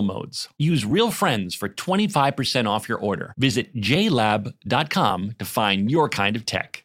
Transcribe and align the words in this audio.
modes. 0.00 0.48
Use 0.56 0.86
Real 0.86 1.10
Friends 1.10 1.54
for 1.54 1.68
25% 1.68 2.66
off 2.66 2.88
your 2.88 2.98
order. 2.98 3.34
Visit 3.36 3.74
jlab.com 3.76 5.34
to 5.38 5.44
find 5.44 5.90
your 5.90 6.08
kind 6.08 6.36
of 6.36 6.46
tech. 6.46 6.84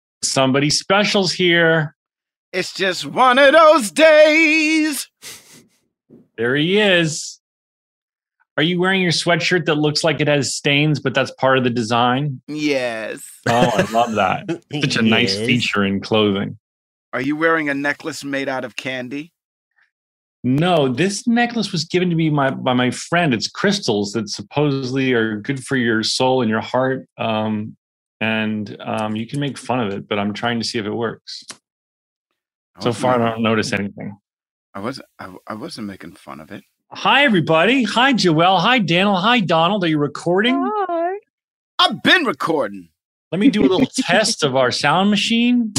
Somebody 0.23 0.69
special's 0.69 1.31
here. 1.31 1.95
It's 2.53 2.73
just 2.73 3.05
one 3.05 3.39
of 3.39 3.53
those 3.53 3.91
days. 3.91 5.09
There 6.37 6.55
he 6.55 6.79
is. 6.79 7.39
Are 8.57 8.63
you 8.63 8.79
wearing 8.79 9.01
your 9.01 9.11
sweatshirt 9.11 9.65
that 9.65 9.75
looks 9.75 10.03
like 10.03 10.19
it 10.19 10.27
has 10.27 10.53
stains, 10.53 10.99
but 10.99 11.13
that's 11.13 11.31
part 11.31 11.57
of 11.57 11.63
the 11.63 11.69
design? 11.69 12.41
Yes. 12.47 13.23
Oh, 13.47 13.71
I 13.73 13.89
love 13.91 14.13
that. 14.13 14.61
Such 14.81 14.97
a 14.97 15.01
nice 15.01 15.35
feature 15.35 15.85
in 15.85 16.01
clothing. 16.01 16.59
Are 17.13 17.21
you 17.21 17.35
wearing 17.35 17.69
a 17.69 17.73
necklace 17.73 18.23
made 18.23 18.49
out 18.49 18.65
of 18.65 18.75
candy? 18.75 19.33
No, 20.43 20.87
this 20.87 21.27
necklace 21.27 21.71
was 21.71 21.85
given 21.85 22.09
to 22.09 22.15
me 22.15 22.29
my, 22.29 22.49
by 22.49 22.73
my 22.73 22.91
friend. 22.91 23.33
It's 23.33 23.47
crystals 23.47 24.11
that 24.13 24.29
supposedly 24.29 25.13
are 25.13 25.37
good 25.37 25.63
for 25.63 25.77
your 25.77 26.03
soul 26.03 26.41
and 26.41 26.49
your 26.49 26.61
heart. 26.61 27.07
Um, 27.17 27.77
and 28.21 28.77
um, 28.79 29.15
you 29.15 29.25
can 29.27 29.39
make 29.39 29.57
fun 29.57 29.81
of 29.81 29.91
it, 29.91 30.07
but 30.07 30.19
I'm 30.19 30.31
trying 30.31 30.59
to 30.59 30.65
see 30.65 30.77
if 30.77 30.85
it 30.85 30.93
works. 30.93 31.43
So 32.79 32.93
far, 32.93 33.21
I 33.21 33.31
don't 33.31 33.43
notice 33.43 33.73
anything. 33.73 34.17
I 34.73 34.79
wasn't. 34.79 35.07
I, 35.19 35.35
I 35.47 35.53
wasn't 35.55 35.87
making 35.87 36.13
fun 36.13 36.39
of 36.39 36.51
it. 36.51 36.63
Hi, 36.91 37.23
everybody. 37.25 37.83
Hi, 37.83 38.13
Joelle. 38.13 38.59
Hi, 38.59 38.79
Daniel. 38.79 39.17
Hi, 39.17 39.39
Donald. 39.39 39.83
Are 39.83 39.87
you 39.87 39.97
recording? 39.97 40.55
Hi. 40.57 41.17
I've 41.79 42.01
been 42.03 42.23
recording. 42.25 42.89
Let 43.31 43.39
me 43.39 43.49
do 43.49 43.61
a 43.61 43.67
little 43.67 43.87
test 43.95 44.43
of 44.43 44.55
our 44.55 44.71
sound 44.71 45.09
machine. 45.09 45.73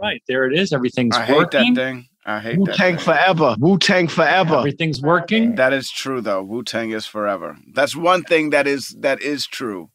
Right, 0.00 0.22
there 0.28 0.46
it 0.46 0.58
is. 0.58 0.72
Everything's 0.72 1.16
working. 1.16 1.22
I 1.22 1.26
hate 1.26 1.36
working. 1.36 1.74
that 1.74 1.80
thing. 1.80 2.06
I 2.24 2.40
hate 2.40 2.58
Wu 2.58 2.66
that. 2.66 2.76
Tang 2.76 2.98
forever. 2.98 3.56
Wu 3.58 3.78
Tang 3.78 4.08
forever. 4.08 4.56
Everything's 4.56 5.00
working. 5.00 5.56
That 5.56 5.72
is 5.72 5.90
true, 5.90 6.20
though. 6.20 6.42
Wu 6.42 6.62
Tang 6.62 6.90
is 6.90 7.06
forever. 7.06 7.56
That's 7.74 7.96
one 7.96 8.22
thing 8.22 8.50
that 8.50 8.66
is 8.66 8.88
that 9.00 9.20
is 9.20 9.46
true. 9.46 9.90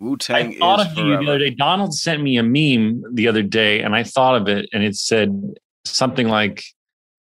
Wu 0.00 0.16
Tang 0.16 0.54
I 0.54 0.58
thought 0.58 0.80
is 0.80 0.86
of 0.86 0.98
you 0.98 1.16
the 1.18 1.28
other 1.28 1.38
day. 1.38 1.50
Donald 1.50 1.94
sent 1.94 2.22
me 2.22 2.38
a 2.38 2.42
meme 2.42 3.02
the 3.14 3.28
other 3.28 3.42
day, 3.42 3.80
and 3.80 3.94
I 3.94 4.02
thought 4.02 4.34
of 4.34 4.48
it, 4.48 4.68
and 4.72 4.82
it 4.82 4.96
said 4.96 5.54
something 5.84 6.28
like, 6.28 6.64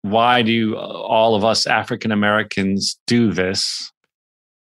"Why 0.01 0.41
do 0.41 0.75
all 0.75 1.35
of 1.35 1.45
us 1.45 1.67
African 1.67 2.11
Americans 2.11 2.99
do 3.05 3.31
this?" 3.31 3.91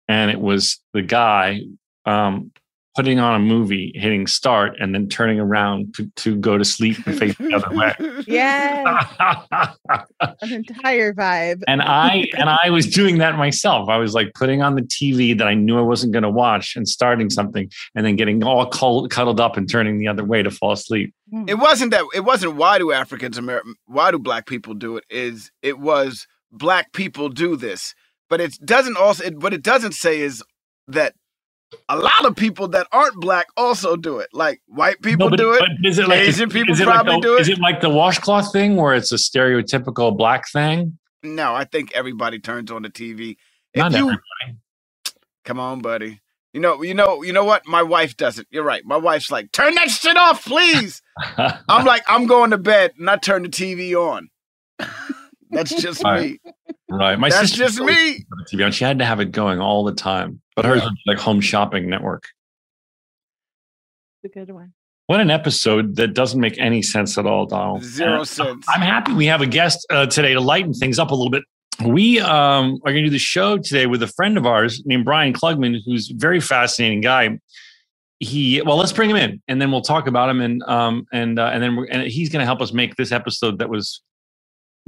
And 0.08 0.32
it 0.32 0.40
was 0.40 0.80
the 0.94 1.02
guy 1.02 1.62
um, 2.06 2.52
putting 2.96 3.20
on 3.20 3.36
a 3.36 3.40
movie, 3.40 3.92
hitting 3.96 4.28
start, 4.28 4.76
and 4.80 4.94
then 4.94 5.08
turning 5.08 5.40
around 5.40 5.94
to, 5.96 6.10
to 6.18 6.36
go 6.36 6.58
to 6.58 6.66
sleep 6.66 6.98
and 7.06 7.18
face 7.18 7.38
the 7.38 7.54
other 7.54 7.76
way. 7.76 7.94
Yes, 8.28 9.06
an 10.42 10.54
entire 10.54 11.14
vibe. 11.14 11.62
and 11.68 11.82
I 11.82 12.28
and 12.38 12.50
I 12.50 12.70
was 12.70 12.86
doing 12.86 13.18
that 13.20 13.38
myself. 13.38 13.90
I 13.90 13.98
was 13.98 14.14
like 14.14 14.34
putting 14.34 14.62
on 14.62 14.76
the 14.76 14.82
TV 14.82 15.38
that 15.38 15.48
I 15.48 15.54
knew 15.54 15.78
I 15.78 15.82
wasn't 15.82 16.14
going 16.14 16.24
to 16.24 16.30
watch 16.30 16.76
and 16.76 16.88
starting 16.88 17.30
something, 17.30 17.70
and 17.96 18.06
then 18.06 18.16
getting 18.16 18.44
all 18.44 18.66
cuddled, 18.68 19.10
cuddled 19.12 19.40
up 19.40 19.58
and 19.58 19.70
turning 19.70 19.98
the 20.00 20.08
other 20.08 20.24
way 20.24 20.44
to 20.44 20.52
fall 20.52 20.72
asleep. 20.74 21.14
It 21.48 21.56
wasn't 21.56 21.92
that. 21.92 22.06
It 22.14 22.22
wasn't 22.22 22.56
why 22.56 22.78
do 22.78 22.92
Africans 22.92 23.38
American? 23.38 23.76
Why 23.86 24.12
do 24.12 24.20
Black 24.20 24.46
people 24.46 24.74
do 24.74 24.98
it? 24.98 25.04
Is 25.10 25.52
it 25.62 25.80
was 25.80 26.28
Black 26.52 26.92
people 26.94 27.30
do 27.30 27.56
this? 27.56 27.94
But 28.30 28.42
it 28.42 28.54
doesn't 28.64 28.98
also. 28.98 29.26
It, 29.26 29.40
what 29.40 29.54
it 29.54 29.64
doesn't 29.64 29.94
say 29.94 30.22
is 30.22 30.44
that 30.88 31.14
a 31.88 31.98
lot 31.98 32.26
of 32.26 32.36
people 32.36 32.68
that 32.70 32.88
aren't 32.92 33.16
Black 33.16 33.48
also 33.58 33.96
do 33.96 34.20
it. 34.20 34.30
Like 34.34 34.62
white 34.68 35.02
people 35.02 35.28
No, 35.28 35.30
but- 35.32 35.38
do 35.38 35.54
it. 35.54 35.60
but 35.60 35.88
is 35.90 36.00
it 36.00 36.08
like 36.08 36.20
Asian 36.20 36.50
people 36.50 36.74
is 36.74 36.80
it 36.82 36.86
probably 36.86 37.14
like 37.14 37.22
the, 37.22 37.28
do 37.28 37.36
it. 37.38 37.42
Is 37.42 37.50
it 37.50 37.60
like 37.60 37.82
the 37.82 37.90
washcloth 37.90 38.52
thing 38.52 38.76
where 38.76 38.94
it's 38.96 39.12
a 39.12 39.16
stereotypical 39.16 40.16
black 40.18 40.50
thing? 40.50 40.98
No, 41.24 41.54
I 41.54 41.66
think 41.66 41.92
everybody 41.94 42.40
turns 42.40 42.72
on 42.72 42.82
the 42.84 42.90
TV. 42.90 43.38
If 43.74 43.80
Not 43.80 43.92
you 43.92 43.98
everybody. 44.00 44.60
come 45.46 45.60
on, 45.60 45.82
buddy. 45.82 46.22
You 46.54 46.62
know, 46.62 46.82
you 46.82 46.96
know, 46.96 47.22
you 47.22 47.32
know 47.34 47.44
what? 47.44 47.68
My 47.68 47.84
wife 47.84 48.18
does 48.18 48.40
it. 48.40 48.48
You're 48.50 48.64
right. 48.64 48.84
My 48.84 48.98
wife's 48.98 49.30
like, 49.30 49.52
turn 49.52 49.76
that 49.76 49.90
shit 49.90 50.18
off, 50.18 50.44
please. 50.46 51.02
I'm 51.38 51.86
like, 51.86 52.04
I'm 52.08 52.26
going 52.26 52.52
to 52.52 52.58
bed 52.58 52.94
and 52.98 53.08
I 53.10 53.18
turn 53.18 53.44
the 53.44 53.50
TV 53.50 53.94
on. 53.94 54.30
That's 55.50 55.74
just 55.82 56.04
Right. 56.04 56.40
me. 56.44 56.52
right. 56.90 57.20
My 57.20 57.30
That's 57.30 57.52
just 57.52 57.80
me. 57.80 58.26
put 58.30 58.50
the 58.52 58.58
TV 58.58 58.66
on. 58.66 58.72
She 58.72 58.84
had 58.84 59.00
to 59.00 59.06
have 59.06 59.20
it 59.20 59.32
going 59.32 59.60
all 59.60 59.84
the 59.84 59.94
time, 59.94 60.42
but 60.56 60.66
hers 60.66 60.82
was 60.82 60.94
like 61.06 61.18
home 61.18 61.42
shopping 61.42 61.90
network. 61.90 62.24
It's 64.24 64.36
a 64.36 64.40
good 64.40 64.52
one. 64.54 64.74
What 65.08 65.20
an 65.22 65.32
episode 65.32 65.96
that 65.96 66.14
doesn't 66.14 66.40
make 66.40 66.60
any 66.60 66.82
sense 66.84 67.18
at 67.18 67.26
all, 67.26 67.46
Donald. 67.48 67.84
Zero 67.84 68.20
And 68.20 68.28
sense. 68.28 68.66
I'm 68.70 68.82
happy 68.82 69.14
we 69.14 69.26
have 69.26 69.42
a 69.42 69.48
guest 69.48 69.86
uh, 69.90 70.06
today 70.06 70.34
to 70.34 70.42
lighten 70.42 70.74
things 70.74 71.00
up 71.00 71.10
a 71.10 71.16
little 71.16 71.32
bit. 71.32 71.44
We 71.84 72.20
um, 72.20 72.74
are 72.86 72.92
going 72.92 72.98
to 72.98 73.04
do 73.06 73.10
the 73.10 73.18
show 73.18 73.58
today 73.58 73.88
with 73.88 74.04
a 74.04 74.08
friend 74.08 74.38
of 74.38 74.46
ours 74.46 74.84
named 74.86 75.06
Brian 75.06 75.34
Klugman, 75.34 75.78
who's 75.86 76.12
a 76.12 76.14
very 76.16 76.40
fascinating 76.42 77.02
guy. 77.02 77.40
He 78.20 78.62
well, 78.62 78.76
let's 78.76 78.92
bring 78.92 79.10
him 79.10 79.16
in, 79.16 79.42
and 79.48 79.62
then 79.62 79.72
we'll 79.72 79.82
talk 79.82 80.06
about 80.06 80.30
him, 80.30 80.42
and 80.42 80.62
um, 80.64 81.06
and 81.14 81.40
uh, 81.40 81.46
and 81.54 81.64
then 81.64 81.78
we're, 81.78 81.86
and 81.86 82.04
he's 82.06 82.30
going 82.30 82.42
to 82.42 82.46
help 82.46 82.62
us 82.62 82.74
make 82.74 82.96
this 82.98 83.14
episode 83.14 83.60
that 83.60 83.70
was 83.70 84.02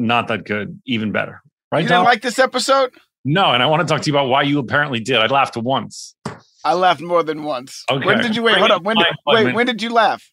not 0.02 0.28
that 0.28 0.46
good 0.46 0.82
even 0.86 1.12
better, 1.12 1.42
right? 1.72 1.80
you 1.80 1.84
didn't 1.84 1.92
Donald? 1.92 2.06
like 2.08 2.22
this 2.22 2.40
episode? 2.40 2.94
no, 3.24 3.52
and 3.52 3.62
I 3.62 3.68
want 3.68 3.88
to 3.88 3.94
talk 3.94 4.02
to 4.02 4.08
you 4.10 4.14
about 4.16 4.28
why 4.28 4.42
you 4.44 4.60
apparently 4.60 5.00
did. 5.00 5.18
I 5.18 5.28
laughed 5.28 5.56
once. 5.58 6.16
I 6.64 6.74
laughed 6.74 7.02
more 7.02 7.24
than 7.24 7.44
once. 7.44 7.84
Okay. 7.90 8.06
When 8.06 8.20
did 8.20 8.36
you 8.36 8.44
wait? 8.44 8.54
Bring 8.54 8.60
Hold 8.60 8.72
up. 8.72 8.84
When 8.84 8.98
did, 8.98 9.08
wait, 9.26 9.56
when 9.56 9.66
did 9.66 9.82
you 9.82 9.90
laugh? 9.90 10.24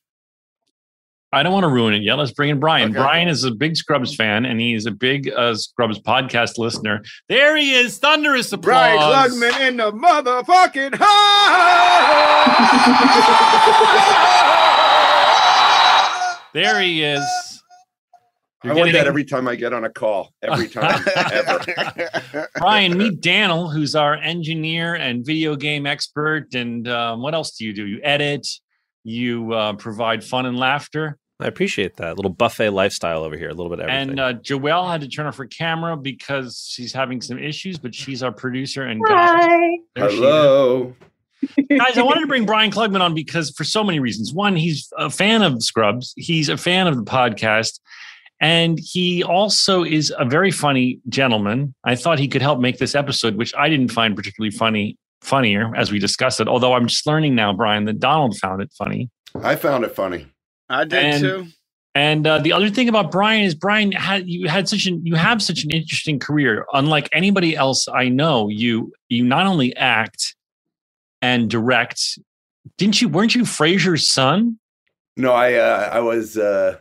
I 1.30 1.42
don't 1.42 1.52
want 1.52 1.64
to 1.64 1.68
ruin 1.68 1.92
it 1.92 2.02
yet. 2.02 2.14
Let's 2.14 2.32
bring 2.32 2.48
in 2.48 2.58
Brian. 2.58 2.90
Okay. 2.90 3.00
Brian 3.00 3.28
is 3.28 3.44
a 3.44 3.50
big 3.50 3.76
Scrubs 3.76 4.14
fan, 4.14 4.46
and 4.46 4.58
he's 4.60 4.86
a 4.86 4.90
big 4.90 5.30
uh, 5.30 5.54
Scrubs 5.54 6.00
podcast 6.00 6.56
listener. 6.56 7.02
There 7.28 7.54
he 7.56 7.74
is, 7.74 7.98
thunderous 7.98 8.50
applause. 8.52 8.96
Brian 8.96 9.30
Klugman 9.30 9.68
in 9.68 9.76
the 9.76 9.92
motherfucking 9.92 10.94
house. 10.94 11.14
There 16.54 16.80
he 16.80 17.04
is. 17.04 17.22
I 18.64 18.75
want 18.75 18.93
that 18.93 19.06
every 19.06 19.25
time 19.25 19.46
I 19.46 19.55
get 19.55 19.72
on 19.72 19.84
a 19.84 19.90
call. 19.90 20.32
Every 20.43 20.69
time, 20.69 21.05
ever. 21.32 22.49
Brian, 22.56 22.99
meet 22.99 23.20
Daniel, 23.20 23.70
who's 23.70 23.94
our 23.94 24.14
engineer 24.14 24.96
and 24.96 25.25
video 25.25 25.55
game 25.55 25.87
expert. 25.87 26.55
And 26.55 26.88
um, 26.88 27.22
what 27.22 27.34
else 27.34 27.52
do 27.52 27.64
you 27.64 27.72
do? 27.72 27.87
You 27.87 28.00
edit, 28.02 28.46
you 29.05 29.52
uh, 29.52 29.75
provide 29.75 30.25
fun 30.25 30.46
and 30.46 30.58
laughter. 30.58 31.19
I 31.40 31.46
appreciate 31.46 31.96
that 31.99 32.16
little 32.16 32.32
buffet 32.32 32.70
lifestyle 32.70 33.22
over 33.22 33.37
here. 33.37 33.49
A 33.49 33.55
little 33.55 33.70
bit 33.70 33.78
of 33.78 33.88
everything. 33.88 34.10
And 34.10 34.20
uh, 34.20 34.32
Joelle 34.34 34.90
had 34.90 35.02
to 35.02 35.08
turn 35.08 35.26
off 35.26 35.37
her 35.37 35.46
camera 35.46 35.96
because 35.96 36.66
she's 36.69 36.93
having 36.93 37.20
some 37.20 37.38
issues, 37.38 37.78
but 37.78 37.94
she's 37.94 38.25
our 38.25 38.32
producer 38.32 38.82
and 38.82 39.00
guide. 39.04 39.38
Hi. 39.38 39.78
There. 39.94 40.11
Hello. 40.11 40.96
Guys, 41.70 41.96
I 41.96 42.02
wanted 42.02 42.22
to 42.22 42.26
bring 42.26 42.44
Brian 42.44 42.72
Klugman 42.72 43.00
on 43.00 43.14
because 43.14 43.50
for 43.50 43.62
so 43.62 43.84
many 43.84 44.00
reasons. 44.00 44.32
One, 44.32 44.56
he's 44.56 44.93
a 44.99 45.08
fan 45.08 45.43
of 45.43 45.62
Scrubs, 45.62 46.12
he's 46.16 46.49
a 46.49 46.56
fan 46.56 46.88
of 46.88 46.96
the 46.96 47.04
podcast, 47.04 47.78
and 48.40 48.79
he 48.82 49.23
also 49.23 49.82
is 49.85 50.12
a 50.19 50.25
very 50.25 50.50
funny 50.50 51.00
gentleman. 51.08 51.75
I 51.85 51.96
thought 51.96 52.19
he 52.19 52.29
could 52.29 52.43
help 52.43 52.61
make 52.61 52.79
this 52.79 52.94
episode, 52.94 53.37
which 53.37 53.55
I 53.56 53.69
didn't 53.69 53.88
find 53.93 54.14
particularly 54.17 54.50
funny, 54.56 54.96
funnier 55.23 55.75
as 55.76 55.90
we 55.90 55.99
discussed 55.99 56.40
it. 56.40 56.49
Although 56.49 56.75
I'm 56.75 56.87
just 56.87 57.06
learning 57.06 57.35
now, 57.35 57.52
Brian, 57.52 57.85
that 57.87 57.99
Donald 57.99 58.37
found 58.38 58.62
it 58.62 58.73
funny. 58.76 59.11
I 59.43 59.56
found 59.56 59.85
it 59.85 59.94
funny. 59.94 60.26
I 60.69 60.85
did 60.85 61.05
And- 61.05 61.20
too. 61.23 61.46
And 61.94 62.25
uh, 62.29 62.38
the 62.38 62.52
other 62.52 62.70
thing 62.70 62.88
about 62.88 63.11
Brian 63.11 63.43
is 63.43 63.56
Brian 63.56 63.90
had 63.90 64.29
you 64.29 64.46
had 64.46 64.69
such 64.69 64.87
an 64.87 65.05
you 65.05 65.17
have 65.17 65.43
such 65.43 65.64
an 65.64 65.70
interesting 65.73 66.20
career. 66.20 66.64
Unlike 66.73 67.08
anybody 67.11 67.56
else 67.56 67.88
I 67.88 68.08
know, 68.08 68.46
you 68.49 68.93
you 69.08 69.25
not 69.25 69.46
only 69.49 69.75
act 69.75 70.37
and 71.23 71.50
direct. 71.50 72.19
Didn't 72.76 73.00
you? 73.00 73.08
Weren't 73.08 73.35
you 73.35 73.43
Frasier's 73.43 74.06
son? 74.06 74.61
No, 75.17 75.32
I 75.32 75.55
uh, 75.55 75.90
I 75.93 75.99
was 75.99 76.37
uh, 76.38 76.76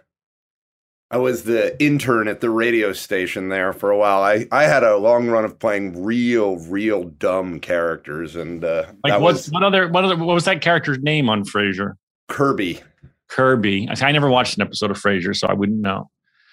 I 1.09 1.17
was 1.17 1.43
the 1.43 1.81
intern 1.81 2.27
at 2.27 2.41
the 2.41 2.49
radio 2.49 2.91
station 2.91 3.47
there 3.47 3.71
for 3.71 3.91
a 3.91 3.97
while. 3.97 4.21
I, 4.23 4.45
I 4.51 4.63
had 4.63 4.83
a 4.83 4.97
long 4.97 5.27
run 5.27 5.45
of 5.45 5.57
playing 5.57 6.03
real, 6.03 6.57
real 6.67 7.05
dumb 7.05 7.61
characters, 7.61 8.35
and 8.35 8.63
uh, 8.63 8.87
Like 9.03 9.13
that 9.13 9.21
what? 9.21 9.33
was 9.33 9.49
What 9.49 9.63
other? 9.63 9.87
What 9.87 10.03
other? 10.03 10.17
What 10.17 10.33
was 10.33 10.45
that 10.45 10.61
character's 10.61 10.99
name 10.99 11.29
on 11.29 11.45
Frasier? 11.45 11.93
Kirby. 12.27 12.81
Kirby. 13.29 13.87
I, 13.89 14.07
I 14.07 14.11
never 14.11 14.29
watched 14.29 14.57
an 14.57 14.63
episode 14.63 14.91
of 14.91 14.97
Frasier, 14.97 15.33
so 15.35 15.47
I 15.47 15.53
wouldn't 15.53 15.79
know. 15.79 16.09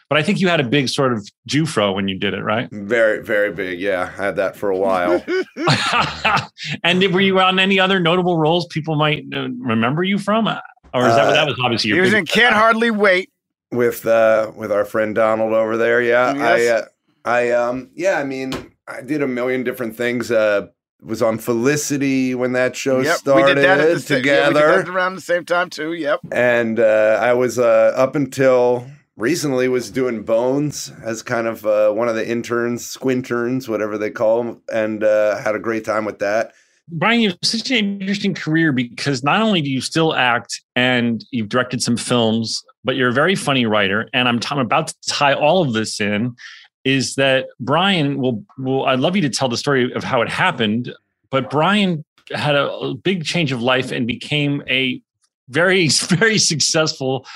But 0.09 0.19
I 0.19 0.23
think 0.23 0.39
you 0.41 0.49
had 0.49 0.61
a 0.61 0.65
big 0.65 0.89
sort 0.89 1.13
of 1.13 1.27
Jewfro 1.49 1.95
when 1.95 2.07
you 2.07 2.19
did 2.19 2.35
it, 2.35 2.43
right? 2.43 2.69
Very, 2.71 3.25
very 3.25 3.53
big. 3.53 3.81
Yeah, 3.81 4.03
I 4.03 4.23
had 4.23 4.37
that 4.37 4.55
for 4.55 4.71
a 4.71 4.77
while. 4.77 5.25
and 6.85 7.03
were 7.13 7.21
you 7.21 7.41
on 7.41 7.59
any 7.59 7.81
other 7.81 7.99
notable 7.99 8.39
roles 8.39 8.67
people 8.67 8.97
might 8.97 9.25
uh, 9.35 9.49
remember 9.59 10.05
you 10.05 10.19
from, 10.19 10.47
Uh, 10.47 10.61
or 10.93 11.09
is 11.09 11.17
that 11.17 11.29
Uh, 11.29 11.33
that 11.33 11.47
was 11.49 11.59
obviously 11.65 11.89
your 11.89 11.97
he 11.97 12.01
was 12.03 12.13
in 12.13 12.27
Can't 12.27 12.55
Hardly 12.55 12.91
Wait. 12.91 13.31
With 13.77 14.07
uh 14.07 14.53
with 14.57 14.71
our 14.73 14.85
friend 14.85 15.15
Donald 15.15 15.53
over 15.53 15.77
there. 15.77 16.01
Yeah, 16.03 16.33
I 16.37 16.59
Yes. 16.59 16.83
uh, 16.83 16.89
I 17.25 17.51
um 17.51 17.91
yeah, 17.95 18.19
I 18.19 18.25
mean, 18.25 18.53
I 18.89 19.01
did 19.03 19.23
a 19.23 19.27
million 19.29 19.65
different 19.65 19.97
things. 19.97 20.31
Uh 20.31 20.69
was 21.03 21.21
on 21.21 21.37
Felicity 21.39 22.35
when 22.35 22.53
that 22.53 22.75
show 22.77 23.01
Yep, 23.01 23.17
started 23.17 23.45
we 23.47 23.55
did 23.55 23.65
that 23.65 23.81
at 23.81 23.93
the 23.95 24.01
sa- 24.01 24.15
yeah, 24.15 24.19
we 24.19 24.23
did 24.23 24.61
together. 24.61 24.83
that 24.83 24.89
around 24.89 25.15
the 25.17 25.21
same 25.21 25.45
time 25.45 25.69
too. 25.71 25.93
Yep. 25.93 26.21
and 26.33 26.81
uh 26.81 27.19
I 27.21 27.33
was 27.35 27.59
uh 27.59 27.93
up 27.97 28.15
until 28.17 28.87
recently 29.17 29.69
was 29.69 29.91
doing 29.91 30.23
Bones 30.23 30.91
as 31.05 31.23
kind 31.23 31.47
of 31.47 31.67
uh 31.67 31.91
one 31.93 32.09
of 32.09 32.15
the 32.15 32.27
interns, 32.29 32.87
squinterns, 32.87 33.69
whatever 33.69 33.99
they 33.99 34.11
call 34.11 34.43
them, 34.43 34.63
and 34.73 35.05
uh 35.05 35.37
had 35.39 35.55
a 35.55 35.59
great 35.59 35.85
time 35.85 36.05
with 36.05 36.19
that. 36.21 36.53
Brian, 36.91 37.21
you 37.21 37.31
have 37.31 37.39
such 37.43 37.71
an 37.71 37.99
interesting 38.01 38.35
career 38.35 38.71
because 38.73 39.23
not 39.25 39.41
only 39.41 39.63
do 39.63 39.71
you 39.71 39.81
still 39.81 40.15
act 40.15 40.61
and 40.77 41.25
you've 41.31 41.49
directed 41.49 41.83
some 41.83 41.97
films, 41.97 42.63
but 42.85 42.97
you're 42.97 43.09
a 43.09 43.13
very 43.13 43.35
funny 43.35 43.67
writer. 43.67 44.09
And 44.13 44.29
I'm, 44.29 44.41
I'm 44.51 44.59
about 44.59 44.89
to 44.89 44.95
tie 45.07 45.35
all 45.35 45.63
of 45.63 45.73
this 45.73 46.01
in. 46.01 46.37
Is 46.85 47.15
that 47.15 47.47
Brian? 47.59 48.19
Will 48.19 48.45
will 48.59 48.85
I'd 48.85 49.01
love 49.01 49.17
you 49.17 49.23
to 49.23 49.31
tell 49.31 49.49
the 49.49 49.57
story 49.57 49.93
of 49.93 50.05
how 50.05 50.21
it 50.21 50.29
happened. 50.29 50.93
But 51.31 51.49
Brian 51.51 52.05
had 52.31 52.55
a, 52.55 52.71
a 52.71 52.95
big 52.95 53.25
change 53.25 53.53
of 53.53 53.63
life 53.63 53.91
and 53.91 54.07
became 54.07 54.63
a 54.69 55.01
very 55.49 55.89
very 56.09 56.39
successful. 56.39 57.27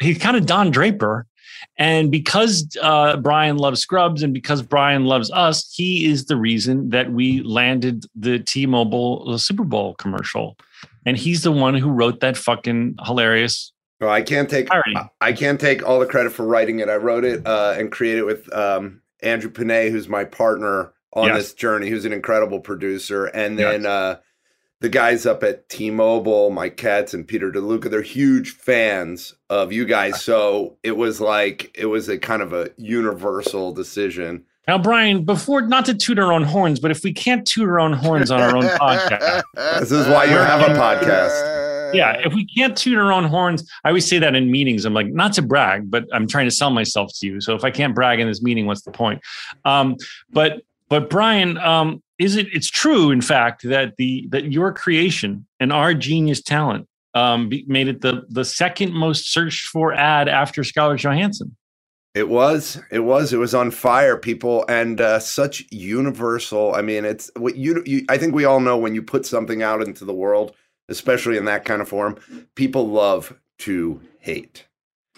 He's 0.00 0.18
kind 0.18 0.36
of 0.36 0.46
Don 0.46 0.70
Draper. 0.70 1.26
And 1.76 2.10
because 2.10 2.68
uh, 2.82 3.18
Brian 3.18 3.56
loves 3.56 3.80
Scrubs 3.80 4.24
and 4.24 4.34
because 4.34 4.62
Brian 4.62 5.04
loves 5.04 5.30
us, 5.30 5.72
he 5.72 6.06
is 6.06 6.24
the 6.24 6.36
reason 6.36 6.90
that 6.90 7.12
we 7.12 7.40
landed 7.42 8.04
the 8.16 8.40
T 8.40 8.66
Mobile 8.66 9.38
Super 9.38 9.64
Bowl 9.64 9.94
commercial. 9.94 10.56
And 11.06 11.16
he's 11.16 11.42
the 11.42 11.52
one 11.52 11.74
who 11.74 11.90
wrote 11.90 12.18
that 12.20 12.36
fucking 12.36 12.96
hilarious 13.04 13.72
Well, 14.00 14.10
I 14.10 14.22
can't 14.22 14.48
take 14.48 14.68
I 15.20 15.32
can't 15.32 15.60
take 15.60 15.86
all 15.86 15.98
the 15.98 16.06
credit 16.06 16.32
for 16.32 16.46
writing 16.46 16.78
it. 16.78 16.88
I 16.88 16.96
wrote 16.96 17.24
it 17.24 17.46
uh, 17.46 17.74
and 17.76 17.90
created 17.90 18.20
it 18.20 18.26
with 18.26 18.52
um, 18.54 19.02
Andrew 19.22 19.50
Panay, 19.50 19.90
who's 19.90 20.08
my 20.08 20.24
partner 20.24 20.92
on 21.14 21.26
Yes. 21.28 21.36
this 21.38 21.54
journey, 21.54 21.88
who's 21.90 22.04
an 22.04 22.12
incredible 22.12 22.60
producer. 22.60 23.24
And 23.26 23.58
then 23.58 23.82
Yes. 23.82 23.86
uh, 23.90 24.16
the 24.80 24.88
guys 24.88 25.26
up 25.26 25.42
at 25.42 25.68
T-Mobile, 25.68 26.50
Mike 26.50 26.76
Katz 26.76 27.12
and 27.12 27.26
Peter 27.26 27.50
DeLuca, 27.50 27.90
they're 27.90 28.00
huge 28.02 28.50
fans 28.52 29.34
of 29.50 29.72
you 29.72 29.84
guys. 29.84 30.22
So 30.22 30.76
it 30.84 30.96
was 30.96 31.20
like 31.20 31.72
it 31.76 31.86
was 31.86 32.08
a 32.08 32.18
kind 32.18 32.42
of 32.42 32.52
a 32.52 32.70
universal 32.76 33.72
decision. 33.72 34.44
Now, 34.68 34.78
Brian, 34.78 35.24
before 35.24 35.62
not 35.62 35.86
to 35.86 35.94
toot 35.94 36.18
our 36.20 36.30
own 36.32 36.44
horns, 36.44 36.78
but 36.78 36.90
if 36.92 37.02
we 37.02 37.12
can't 37.12 37.44
toot 37.46 37.66
our 37.68 37.80
own 37.80 37.94
horns 37.94 38.30
on 38.30 38.40
our 38.40 38.54
own 38.54 38.62
podcast, 38.80 39.42
This 39.80 39.90
is 39.90 40.06
why 40.06 40.24
you 40.26 40.36
have 40.36 40.60
a 40.60 40.74
podcast. 40.78 41.57
Yeah, 41.94 42.20
if 42.24 42.34
we 42.34 42.46
can't 42.46 42.76
toot 42.76 42.98
our 42.98 43.12
own 43.12 43.24
horns, 43.24 43.68
I 43.84 43.88
always 43.88 44.06
say 44.06 44.18
that 44.18 44.34
in 44.34 44.50
meetings. 44.50 44.84
I'm 44.84 44.94
like, 44.94 45.08
not 45.08 45.32
to 45.34 45.42
brag, 45.42 45.90
but 45.90 46.04
I'm 46.12 46.26
trying 46.26 46.46
to 46.46 46.50
sell 46.50 46.70
myself 46.70 47.12
to 47.16 47.26
you. 47.26 47.40
So 47.40 47.54
if 47.54 47.64
I 47.64 47.70
can't 47.70 47.94
brag 47.94 48.20
in 48.20 48.28
this 48.28 48.42
meeting, 48.42 48.66
what's 48.66 48.82
the 48.82 48.90
point? 48.90 49.20
Um, 49.64 49.96
but 50.30 50.62
but 50.88 51.10
Brian, 51.10 51.58
um, 51.58 52.02
is 52.18 52.36
it? 52.36 52.46
It's 52.52 52.70
true, 52.70 53.10
in 53.10 53.20
fact, 53.20 53.62
that 53.64 53.96
the 53.96 54.26
that 54.30 54.52
your 54.52 54.72
creation 54.72 55.46
and 55.60 55.72
our 55.72 55.94
genius 55.94 56.42
talent 56.42 56.88
um, 57.14 57.50
made 57.66 57.88
it 57.88 58.00
the 58.00 58.24
the 58.28 58.44
second 58.44 58.92
most 58.92 59.32
searched 59.32 59.66
for 59.66 59.92
ad 59.92 60.28
after 60.28 60.64
Scarlett 60.64 61.00
Johansson. 61.00 61.56
It 62.14 62.28
was, 62.28 62.80
it 62.90 63.00
was, 63.00 63.32
it 63.32 63.36
was 63.36 63.54
on 63.54 63.70
fire, 63.70 64.16
people, 64.16 64.64
and 64.68 65.00
uh, 65.00 65.20
such 65.20 65.64
universal. 65.70 66.74
I 66.74 66.82
mean, 66.82 67.04
it's 67.04 67.30
what 67.36 67.54
you, 67.54 67.80
you. 67.86 68.06
I 68.08 68.18
think 68.18 68.34
we 68.34 68.44
all 68.44 68.58
know 68.58 68.76
when 68.76 68.94
you 68.94 69.02
put 69.02 69.24
something 69.24 69.62
out 69.62 69.82
into 69.82 70.04
the 70.04 70.14
world, 70.14 70.56
especially 70.88 71.36
in 71.36 71.44
that 71.46 71.64
kind 71.64 71.82
of 71.82 71.88
form, 71.88 72.16
people 72.54 72.88
love 72.88 73.38
to 73.58 74.00
hate. 74.20 74.66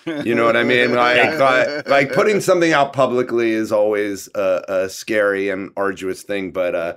You 0.06 0.34
know 0.34 0.46
what 0.46 0.56
I 0.56 0.64
mean? 0.64 0.94
Like, 0.94 1.38
like, 1.38 1.88
like 1.88 2.12
putting 2.12 2.40
something 2.40 2.72
out 2.72 2.92
publicly 2.92 3.50
is 3.50 3.70
always 3.70 4.28
a, 4.34 4.64
a 4.68 4.88
scary 4.88 5.50
and 5.50 5.70
arduous 5.76 6.22
thing, 6.22 6.52
but 6.52 6.74
uh, 6.74 6.96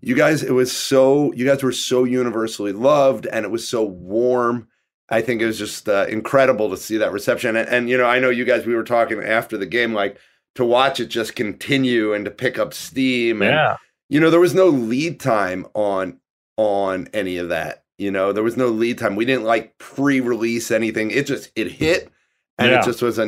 you 0.00 0.14
guys, 0.14 0.42
it 0.42 0.52
was 0.52 0.72
so. 0.72 1.32
You 1.32 1.46
guys 1.46 1.62
were 1.62 1.72
so 1.72 2.04
universally 2.04 2.72
loved, 2.72 3.26
and 3.26 3.44
it 3.44 3.50
was 3.50 3.66
so 3.66 3.84
warm. 3.84 4.68
I 5.08 5.22
think 5.22 5.40
it 5.40 5.46
was 5.46 5.58
just 5.58 5.88
uh, 5.88 6.06
incredible 6.08 6.68
to 6.70 6.76
see 6.76 6.98
that 6.98 7.12
reception. 7.12 7.56
And, 7.56 7.66
and, 7.68 7.88
you 7.88 7.96
know, 7.96 8.04
I 8.04 8.18
know 8.18 8.28
you 8.28 8.44
guys, 8.44 8.66
we 8.66 8.74
were 8.74 8.84
talking 8.84 9.22
after 9.22 9.56
the 9.56 9.64
game, 9.64 9.94
like 9.94 10.18
to 10.56 10.66
watch 10.66 11.00
it 11.00 11.06
just 11.06 11.34
continue 11.34 12.12
and 12.12 12.26
to 12.26 12.30
pick 12.30 12.58
up 12.58 12.74
steam. 12.74 13.40
And, 13.40 13.52
Yeah, 13.52 13.76
you 14.10 14.20
know, 14.20 14.30
there 14.30 14.40
was 14.40 14.54
no 14.54 14.66
lead 14.66 15.20
time 15.20 15.66
on 15.74 16.18
on 16.56 17.08
any 17.14 17.38
of 17.38 17.48
that. 17.50 17.84
You 17.98 18.10
know, 18.12 18.32
there 18.32 18.44
was 18.44 18.56
no 18.56 18.68
lead 18.68 18.98
time. 18.98 19.16
We 19.16 19.24
didn't 19.24 19.44
like 19.44 19.76
pre-release 19.78 20.70
anything. 20.70 21.10
It 21.10 21.26
just 21.26 21.50
it 21.56 21.70
hit 21.70 22.10
and 22.58 22.70
Yeah. 22.70 22.80
it 22.80 22.84
just 22.84 23.02
was 23.02 23.18
a 23.18 23.26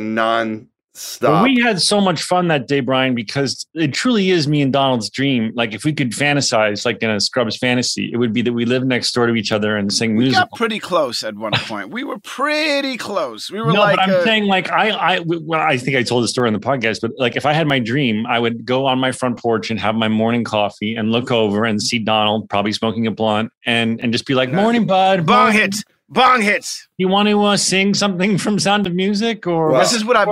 But 0.93 1.29
non-stop. 1.29 1.43
we 1.43 1.61
had 1.61 1.81
so 1.81 2.01
much 2.01 2.21
fun 2.23 2.49
that 2.49 2.67
day, 2.67 2.81
Brian, 2.81 3.15
because 3.15 3.65
it 3.73 3.93
truly 3.93 4.29
is 4.29 4.45
me 4.45 4.61
and 4.61 4.73
Donald's 4.73 5.09
dream. 5.09 5.51
Like 5.55 5.73
if 5.73 5.85
we 5.85 5.93
could 5.93 6.11
fantasize, 6.11 6.83
like 6.85 7.01
in 7.01 7.09
a 7.09 7.19
Scrubs 7.21 7.55
fantasy, 7.55 8.09
it 8.11 8.17
would 8.17 8.33
be 8.33 8.41
that 8.41 8.51
we 8.51 8.65
live 8.65 8.83
next 8.83 9.13
door 9.13 9.25
to 9.27 9.33
each 9.35 9.53
other 9.53 9.77
and 9.77 9.91
sing 9.93 10.17
We 10.17 10.25
music. 10.25 10.41
got 10.41 10.51
pretty 10.51 10.79
close 10.79 11.23
at 11.23 11.35
one 11.35 11.53
point. 11.53 11.91
We 11.91 12.03
were 12.03 12.19
pretty 12.19 12.97
close. 12.97 13.49
We 13.49 13.61
were 13.61 13.71
no, 13.71 13.79
like, 13.79 13.95
but 13.95 14.09
I'm 14.09 14.15
uh, 14.15 14.23
saying 14.25 14.45
like 14.45 14.69
I, 14.69 14.89
I, 14.89 15.19
well, 15.25 15.61
I 15.61 15.77
think 15.77 15.95
I 15.95 16.03
told 16.03 16.25
the 16.25 16.27
story 16.27 16.47
on 16.47 16.53
the 16.53 16.59
podcast, 16.59 16.99
but 17.01 17.11
like 17.17 17.37
if 17.37 17.45
I 17.45 17.53
had 17.53 17.67
my 17.67 17.79
dream, 17.79 18.25
I 18.25 18.39
would 18.39 18.65
go 18.65 18.85
on 18.85 18.99
my 18.99 19.13
front 19.13 19.39
porch 19.39 19.71
and 19.71 19.79
have 19.79 19.95
my 19.95 20.09
morning 20.09 20.43
coffee 20.43 20.95
and 20.95 21.09
look 21.11 21.31
over 21.31 21.63
and 21.63 21.81
see 21.81 21.99
Donald 21.99 22.49
probably 22.49 22.73
smoking 22.73 23.07
a 23.07 23.11
blunt 23.11 23.51
and 23.65 24.01
and 24.01 24.11
just 24.11 24.25
be 24.25 24.33
like, 24.33 24.51
"Morning, 24.51 24.85
bud. 24.85 25.25
bong 25.25 25.53
hits, 25.53 25.85
bong 26.11 26.41
hits. 26.41 26.87
You 26.97 27.07
want 27.07 27.29
to 27.29 27.41
uh, 27.43 27.57
sing 27.57 27.93
something 27.93 28.37
from 28.37 28.59
Sound 28.59 28.85
of 28.85 28.93
Music 28.93 29.47
or 29.47 29.69
Well, 29.71 29.79
This 29.81 29.93
is 29.93 30.05
what 30.05 30.15
I've 30.17 30.27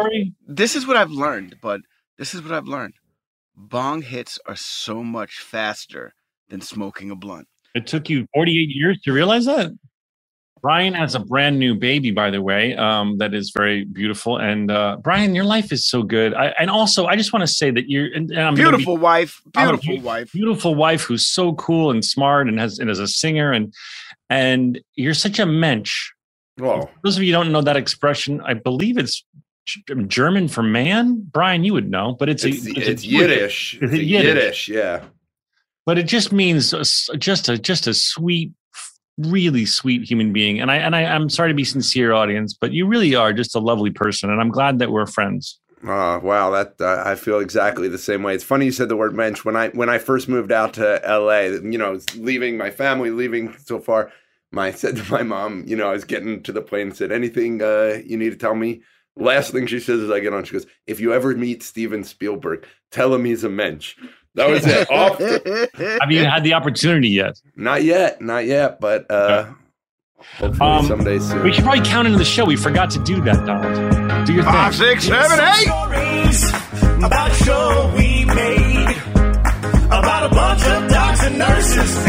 this 0.48 0.76
is 0.76 0.86
what 0.86 0.98
I've 0.98 1.12
learned, 1.12 1.56
but 1.62 1.82
this 2.18 2.34
is 2.34 2.42
what 2.44 2.52
I've 2.52 2.68
learned. 2.68 2.94
Bong 3.56 4.02
hits 4.02 4.40
are 4.46 4.56
so 4.56 5.04
much 5.04 5.40
faster 5.40 6.14
than 6.50 6.62
smoking 6.62 7.12
a 7.12 7.16
blunt. 7.16 7.48
It 7.76 7.88
took 7.88 8.10
you 8.10 8.26
48 8.34 8.70
years 8.70 9.00
to 9.04 9.14
realize 9.14 9.46
that. 9.46 9.72
Brian 10.62 10.94
has 10.94 11.16
a 11.16 11.20
brand 11.20 11.58
new 11.58 11.74
baby, 11.74 12.12
by 12.12 12.30
the 12.30 12.42
way, 12.42 12.76
um, 12.76 13.18
that 13.20 13.34
is 13.34 13.52
very 13.56 13.86
beautiful. 13.86 14.38
And 14.38 14.70
uh, 14.70 14.98
Brian, 15.02 15.34
your 15.34 15.46
life 15.46 15.72
is 15.72 15.88
so 15.88 16.04
good. 16.04 16.34
I, 16.34 16.48
and 16.60 16.70
also, 16.70 17.06
I 17.06 17.16
just 17.16 17.32
want 17.32 17.44
to 17.44 17.48
say 17.48 17.72
that 17.72 17.90
you're 17.90 18.08
and, 18.14 18.30
and 18.30 18.42
I'm 18.42 18.56
gonna 18.56 18.72
be- 18.72 18.78
Beautiful 18.78 18.98
wife. 18.98 19.42
A 19.46 19.50
Beautiful 19.52 20.02
wife. 20.02 20.32
beautiful 20.34 20.76
wife 20.76 21.04
who's 21.04 21.26
so 21.26 21.54
cool 21.54 21.92
and 21.92 22.04
smart 22.04 22.50
and 22.50 22.60
has 22.60 22.78
and 22.80 22.90
is 22.90 23.00
a 23.00 23.08
singer 23.08 23.54
and 23.54 23.74
and 24.30 24.80
you're 24.96 25.14
such 25.14 25.40
a 25.40 25.46
mensch. 25.46 26.12
Whoa. 26.58 26.90
Those 27.04 27.18
of 27.18 27.24
you 27.24 27.34
who 27.34 27.44
don't 27.44 27.52
know 27.52 27.62
that 27.62 27.78
expression, 27.78 28.42
I 28.42 28.54
believe 28.54 28.98
it's 28.98 29.24
German 30.08 30.48
for 30.48 30.64
man. 30.64 31.26
Brian, 31.32 31.64
you 31.64 31.74
would 31.74 31.90
know, 31.90 32.16
but 32.20 32.30
it's 32.30 32.44
It's, 32.44 32.66
a, 32.68 32.72
it's 32.72 33.06
Yiddish. 33.06 33.76
Is 33.76 33.94
It's 33.94 34.04
Yiddish? 34.04 34.68
Yiddish, 34.68 34.70
yeah. 34.70 35.04
but 35.86 35.98
it 35.98 36.08
just 36.08 36.32
means 36.32 36.72
just 37.18 37.50
a 37.50 37.58
just 37.58 37.88
a 37.88 37.94
sweet 37.94 38.52
really 39.18 39.66
sweet 39.66 40.10
human 40.10 40.32
being 40.32 40.62
and 40.62 40.72
i 40.72 40.78
and 40.78 40.96
I, 40.96 41.04
i'm 41.04 41.30
sorry 41.30 41.50
to 41.50 41.54
be 41.54 41.66
sincere 41.66 42.14
audience 42.14 42.54
but 42.54 42.72
you 42.72 42.88
really 42.88 43.16
are 43.16 43.34
just 43.34 43.54
a 43.54 43.60
lovely 43.60 43.92
person 43.92 44.30
and 44.30 44.40
i'm 44.40 44.50
glad 44.50 44.80
that 44.80 44.92
we're 44.92 45.06
friends 45.08 45.60
Oh 45.88 46.20
wow, 46.20 46.50
that 46.52 46.76
uh, 46.82 47.04
I 47.06 47.16
feel 47.16 47.40
exactly 47.40 47.88
the 47.88 47.98
same 47.98 48.22
way. 48.22 48.36
It's 48.36 48.44
funny 48.44 48.66
you 48.66 48.72
said 48.72 48.90
the 48.90 48.98
word 48.98 49.16
mensch. 49.16 49.46
When 49.46 49.56
I 49.56 49.70
when 49.70 49.90
I 49.90 49.98
first 49.98 50.28
moved 50.28 50.52
out 50.52 50.74
to 50.74 51.00
L.A., 51.08 51.52
you 51.52 51.78
know, 51.78 52.00
leaving 52.18 52.58
my 52.58 52.70
family, 52.70 53.12
leaving 53.12 53.56
so 53.60 53.80
far, 53.80 54.12
my 54.51 54.72
said 54.82 54.96
to 54.98 55.12
my 55.12 55.24
mom, 55.24 55.63
you 55.68 55.75
know, 55.75 55.89
I 55.89 55.94
was 55.94 56.06
getting 56.06 56.44
to 56.44 56.51
the 56.51 56.62
plane 56.62 56.88
and 56.88 56.96
said, 56.98 57.12
"Anything 57.12 57.62
uh, 57.62 58.00
you 58.06 58.18
need 58.18 58.32
to 58.32 58.38
tell 58.38 58.56
me?" 58.56 58.82
Last 59.18 59.51
thing 59.51 59.68
she 59.68 59.79
says 59.82 60.00
as 60.01 60.10
I 60.12 60.20
get 60.22 60.34
on, 60.34 60.44
she 60.46 60.53
goes, 60.53 60.65
"If 60.88 61.00
you 61.00 61.13
ever 61.13 61.36
meet 61.36 61.62
Steven 61.63 62.03
Spielberg, 62.03 62.65
tell 62.91 63.13
him 63.13 63.25
he's 63.25 63.44
a 63.44 63.50
mensch." 63.50 63.96
That 64.36 64.50
was 64.50 64.65
it. 64.65 64.89
Off. 64.91 65.18
have 65.20 66.12
you 66.12 66.24
had 66.24 66.44
the 66.44 66.53
opportunity 66.53 67.10
yet 67.10 67.34
Not 67.56 67.84
yet, 67.84 68.22
not 68.22 68.46
yet, 68.46 68.79
but 68.79 69.10
uh, 69.12 69.50
hopefully 70.38 70.70
Um, 70.70 70.86
someday 70.86 71.18
soon. 71.20 71.44
we 71.44 71.51
should 71.51 71.63
probably 71.63 71.84
count 71.84 72.08
into 72.08 72.20
the 72.20 72.24
show 72.25 72.46
we 72.46 72.56
forgot 72.56 72.91
to 72.91 73.00
do 73.03 73.20
that 73.22 73.44
donald 73.46 74.25
do 74.27 74.34
your 74.34 74.44
thing 74.44 74.53
Five, 74.53 74.75
six, 74.75 75.06
seven, 75.06 75.39
eight. 75.39 75.65
Stories 75.68 76.50
about 77.03 77.32
a 77.32 77.34
show 77.44 77.94
we 77.98 78.24
made 78.25 78.96
about 79.88 80.32
a 80.32 80.36
bunch 80.36 80.63
of 80.68 80.89
docs 80.89 81.24
and 81.24 81.38
nurses 81.39 82.06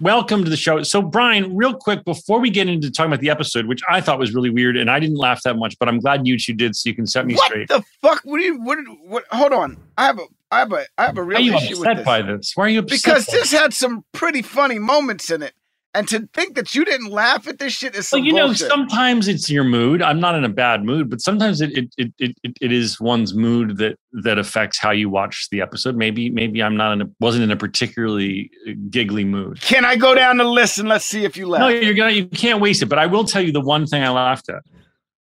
welcome 0.00 0.42
to 0.44 0.50
the 0.50 0.56
show 0.56 0.82
so 0.82 1.02
brian 1.02 1.54
real 1.54 1.74
quick 1.74 2.04
before 2.04 2.40
we 2.40 2.48
get 2.48 2.68
into 2.68 2.90
talking 2.90 3.10
about 3.12 3.20
the 3.20 3.28
episode 3.28 3.66
which 3.66 3.82
i 3.90 4.00
thought 4.00 4.18
was 4.18 4.32
really 4.34 4.48
weird 4.48 4.76
and 4.76 4.90
i 4.90 4.98
didn't 4.98 5.16
laugh 5.18 5.42
that 5.42 5.56
much 5.56 5.78
but 5.78 5.88
i'm 5.88 5.98
glad 6.00 6.26
you 6.26 6.38
two 6.38 6.54
did 6.54 6.74
so 6.74 6.88
you 6.88 6.94
can 6.94 7.06
set 7.06 7.26
me 7.26 7.34
What 7.34 7.44
straight 7.46 7.68
What 7.70 7.82
the 7.82 8.08
fuck? 8.08 8.20
What 8.24 8.38
do 8.38 8.44
you? 8.44 8.60
What, 8.62 8.78
what? 9.06 9.24
Hold 9.30 9.52
on. 9.52 9.76
I 9.98 10.06
have 10.06 10.18
a. 10.18 10.24
I 10.50 10.58
have 10.60 10.72
a. 10.72 10.84
I 10.98 11.06
have 11.06 11.18
a 11.18 11.22
why 11.22 11.26
real 11.26 11.38
are 11.38 11.40
you 11.42 11.54
issue 11.54 11.80
with 11.80 11.96
this. 11.96 12.04
by 12.04 12.22
this 12.22 12.52
why 12.54 12.64
are 12.64 12.68
you 12.68 12.78
upset 12.80 12.98
because 12.98 13.26
this 13.26 13.52
had 13.52 13.72
some 13.74 14.04
pretty 14.12 14.42
funny 14.42 14.78
moments 14.78 15.30
in 15.30 15.42
it, 15.42 15.52
and 15.92 16.06
to 16.08 16.28
think 16.32 16.54
that 16.54 16.74
you 16.74 16.84
didn't 16.84 17.10
laugh 17.10 17.48
at 17.48 17.58
this 17.58 17.72
shit 17.72 17.96
is 17.96 18.06
some 18.06 18.20
Well, 18.20 18.26
you 18.26 18.32
know, 18.32 18.52
sometimes 18.52 19.26
it's 19.26 19.50
your 19.50 19.64
mood. 19.64 20.02
I'm 20.02 20.20
not 20.20 20.36
in 20.36 20.44
a 20.44 20.48
bad 20.48 20.84
mood, 20.84 21.10
but 21.10 21.20
sometimes 21.20 21.60
it 21.60 21.76
it, 21.76 21.92
it 21.98 22.12
it 22.18 22.36
it 22.44 22.56
it 22.60 22.72
is 22.72 23.00
one's 23.00 23.34
mood 23.34 23.76
that 23.78 23.98
that 24.22 24.38
affects 24.38 24.78
how 24.78 24.92
you 24.92 25.08
watch 25.10 25.48
the 25.50 25.60
episode. 25.60 25.96
Maybe 25.96 26.30
maybe 26.30 26.62
I'm 26.62 26.76
not 26.76 26.92
in 26.92 27.02
a 27.02 27.06
wasn't 27.18 27.44
in 27.44 27.50
a 27.50 27.56
particularly 27.56 28.50
uh, 28.68 28.72
giggly 28.88 29.24
mood. 29.24 29.60
Can 29.60 29.84
I 29.84 29.96
go 29.96 30.14
down 30.14 30.36
the 30.36 30.44
list 30.44 30.78
and 30.78 30.88
let's 30.88 31.04
see 31.04 31.24
if 31.24 31.36
you 31.36 31.48
laugh? 31.48 31.60
No, 31.60 31.68
you're 31.68 31.94
gonna 31.94 32.12
you 32.12 32.26
can't 32.26 32.60
waste 32.60 32.82
it. 32.82 32.86
But 32.86 32.98
I 33.00 33.06
will 33.06 33.24
tell 33.24 33.42
you 33.42 33.50
the 33.50 33.60
one 33.60 33.86
thing 33.86 34.02
I 34.04 34.10
laughed 34.10 34.48
at 34.48 34.62